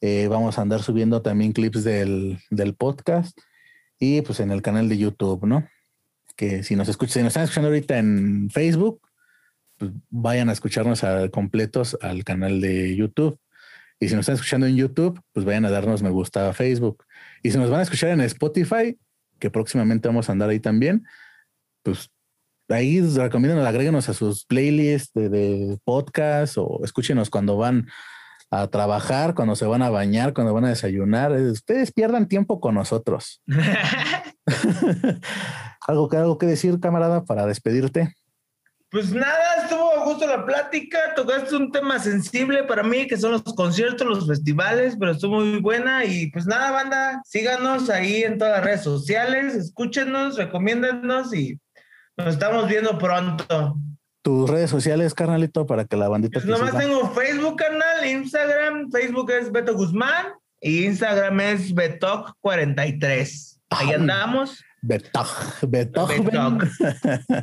Eh, 0.00 0.28
vamos 0.28 0.58
a 0.58 0.62
andar 0.62 0.82
subiendo 0.82 1.22
también 1.22 1.52
clips 1.52 1.84
del, 1.84 2.38
del 2.50 2.74
podcast 2.74 3.38
y 3.98 4.22
pues 4.22 4.40
en 4.40 4.50
el 4.50 4.62
canal 4.62 4.88
de 4.88 4.98
YouTube, 4.98 5.46
¿no? 5.46 5.66
que 6.36 6.62
si 6.62 6.76
nos 6.76 6.88
escuchan, 6.88 7.12
si 7.12 7.18
nos 7.20 7.28
están 7.28 7.44
escuchando 7.44 7.68
ahorita 7.68 7.98
en 7.98 8.50
Facebook, 8.50 9.00
pues 9.78 9.90
vayan 10.10 10.48
a 10.48 10.52
escucharnos 10.52 11.02
a, 11.02 11.28
completos 11.30 11.96
al 12.00 12.24
canal 12.24 12.60
de 12.60 12.94
YouTube. 12.94 13.38
Y 13.98 14.08
si 14.08 14.14
nos 14.14 14.22
están 14.22 14.34
escuchando 14.34 14.66
en 14.66 14.76
YouTube, 14.76 15.20
pues 15.32 15.46
vayan 15.46 15.64
a 15.64 15.70
darnos 15.70 16.02
me 16.02 16.10
gusta 16.10 16.48
a 16.48 16.52
Facebook. 16.52 17.04
Y 17.42 17.50
si 17.50 17.58
nos 17.58 17.70
van 17.70 17.80
a 17.80 17.82
escuchar 17.82 18.10
en 18.10 18.20
Spotify, 18.22 18.98
que 19.38 19.50
próximamente 19.50 20.08
vamos 20.08 20.28
a 20.28 20.32
andar 20.32 20.50
ahí 20.50 20.60
también, 20.60 21.04
pues 21.82 22.10
ahí 22.68 23.00
recomiendan, 23.00 23.64
agréguenos 23.66 24.08
a 24.08 24.14
sus 24.14 24.44
playlists 24.44 25.12
de, 25.14 25.28
de 25.28 25.78
podcast 25.84 26.58
o 26.58 26.80
escúchenos 26.84 27.30
cuando 27.30 27.56
van 27.56 27.86
a 28.50 28.68
trabajar, 28.68 29.34
cuando 29.34 29.56
se 29.56 29.66
van 29.66 29.82
a 29.82 29.90
bañar, 29.90 30.34
cuando 30.34 30.52
van 30.52 30.66
a 30.66 30.70
desayunar. 30.70 31.32
Ustedes 31.32 31.92
pierdan 31.92 32.28
tiempo 32.28 32.60
con 32.60 32.74
nosotros. 32.74 33.42
¿Algo, 35.86 36.08
¿Algo 36.12 36.38
que 36.38 36.46
decir, 36.46 36.78
camarada, 36.80 37.24
para 37.24 37.46
despedirte? 37.46 38.14
Pues 38.90 39.12
nada, 39.12 39.45
gusto 40.06 40.26
la 40.26 40.46
plática, 40.46 40.98
tocaste 41.14 41.56
un 41.56 41.70
tema 41.70 41.98
sensible 41.98 42.64
para 42.64 42.82
mí, 42.82 43.06
que 43.06 43.16
son 43.16 43.32
los 43.32 43.42
conciertos, 43.42 44.06
los 44.06 44.26
festivales, 44.26 44.96
pero 44.98 45.12
estuvo 45.12 45.40
muy 45.40 45.60
buena 45.60 46.04
y 46.04 46.30
pues 46.30 46.46
nada, 46.46 46.70
banda, 46.70 47.20
síganos 47.24 47.90
ahí 47.90 48.22
en 48.22 48.38
todas 48.38 48.56
las 48.56 48.64
redes 48.64 48.82
sociales, 48.82 49.54
escúchenos, 49.54 50.36
recomiéndennos 50.36 51.34
y 51.34 51.58
nos 52.16 52.28
estamos 52.28 52.68
viendo 52.68 52.96
pronto. 52.96 53.76
Tus 54.22 54.48
redes 54.48 54.70
sociales, 54.70 55.14
carnalito, 55.14 55.66
para 55.66 55.84
que 55.84 55.96
la 55.96 56.08
bandita... 56.08 56.40
Pues 56.40 56.46
nomás 56.46 56.76
tengo 56.76 57.10
Facebook, 57.10 57.56
canal, 57.56 58.06
Instagram, 58.06 58.90
Facebook 58.90 59.30
es 59.30 59.52
Beto 59.52 59.74
Guzmán 59.74 60.26
y 60.60 60.86
Instagram 60.86 61.40
es 61.40 61.74
Betoc43. 61.74 63.58
Ahí 63.70 63.92
andamos. 63.92 64.64
Betog, 64.86 65.28
Betog. 65.68 66.10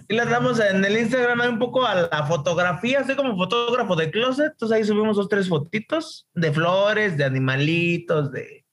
Y 0.08 0.14
le 0.14 0.26
damos 0.26 0.60
en 0.60 0.84
el 0.86 0.98
Instagram 0.98 1.42
un 1.54 1.60
poco 1.60 1.86
a 1.86 2.10
la 2.10 2.26
fotografía, 2.26 3.04
soy 3.04 3.16
como 3.16 3.36
fotógrafo 3.36 3.96
de 3.96 4.12
closet, 4.12 4.52
entonces 4.54 4.78
ahí 4.78 4.84
subimos 4.84 5.18
dos, 5.18 5.28
tres 5.28 5.50
fotitos 5.50 6.28
de 6.34 6.52
flores, 6.52 7.18
de 7.18 7.26
animalitos, 7.26 8.32
de, 8.32 8.66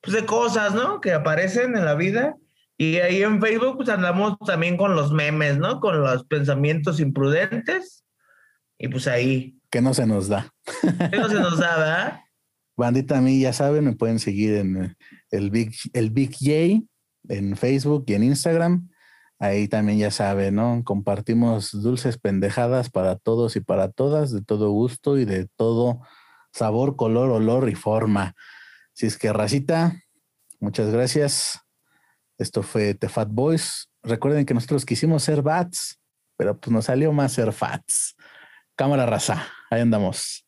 pues 0.00 0.16
de 0.16 0.26
cosas, 0.26 0.74
¿no? 0.74 1.00
Que 1.00 1.12
aparecen 1.12 1.76
en 1.76 1.84
la 1.84 1.94
vida. 1.94 2.36
Y 2.76 2.96
ahí 2.96 3.22
en 3.22 3.40
Facebook 3.40 3.76
pues 3.76 3.88
andamos 3.88 4.36
también 4.46 4.76
con 4.76 4.94
los 4.94 5.12
memes, 5.12 5.58
¿no? 5.58 5.80
Con 5.80 6.00
los 6.00 6.24
pensamientos 6.24 7.00
imprudentes. 7.00 8.04
Y 8.78 8.88
pues 8.88 9.06
ahí. 9.06 9.56
Que 9.70 9.80
no 9.80 9.94
se 9.94 10.06
nos 10.06 10.28
da. 10.28 10.52
Que 11.10 11.18
no 11.18 11.28
se 11.28 11.34
nos 11.34 11.58
da, 11.58 11.76
¿verdad? 11.76 12.20
Bandita, 12.76 13.18
a 13.18 13.20
mí 13.20 13.40
ya 13.40 13.52
saben, 13.52 13.84
me 13.84 13.96
pueden 13.96 14.20
seguir 14.20 14.54
en 14.54 14.96
el 15.32 15.50
Big, 15.50 15.72
el 15.94 16.10
Big 16.10 16.30
J 16.32 16.86
en 17.28 17.56
Facebook 17.56 18.04
y 18.08 18.14
en 18.14 18.24
Instagram. 18.24 18.88
Ahí 19.38 19.68
también 19.68 19.98
ya 19.98 20.10
saben, 20.10 20.56
¿no? 20.56 20.82
Compartimos 20.84 21.70
dulces 21.70 22.18
pendejadas 22.18 22.90
para 22.90 23.16
todos 23.16 23.54
y 23.54 23.60
para 23.60 23.90
todas, 23.90 24.32
de 24.32 24.42
todo 24.42 24.70
gusto 24.70 25.16
y 25.18 25.24
de 25.24 25.46
todo 25.56 26.00
sabor, 26.52 26.96
color, 26.96 27.30
olor 27.30 27.68
y 27.68 27.74
forma. 27.74 28.34
Si 28.92 29.06
es 29.06 29.16
que, 29.16 29.32
racita, 29.32 30.02
muchas 30.58 30.90
gracias. 30.90 31.60
Esto 32.36 32.62
fue 32.62 32.94
The 32.94 33.08
Fat 33.08 33.28
Boys. 33.30 33.88
Recuerden 34.02 34.44
que 34.44 34.54
nosotros 34.54 34.84
quisimos 34.84 35.22
ser 35.22 35.42
bats, 35.42 36.00
pero 36.36 36.58
pues 36.58 36.72
nos 36.72 36.86
salió 36.86 37.12
más 37.12 37.32
ser 37.32 37.52
fats. 37.52 38.16
Cámara 38.74 39.06
raza, 39.06 39.46
ahí 39.70 39.80
andamos. 39.80 40.47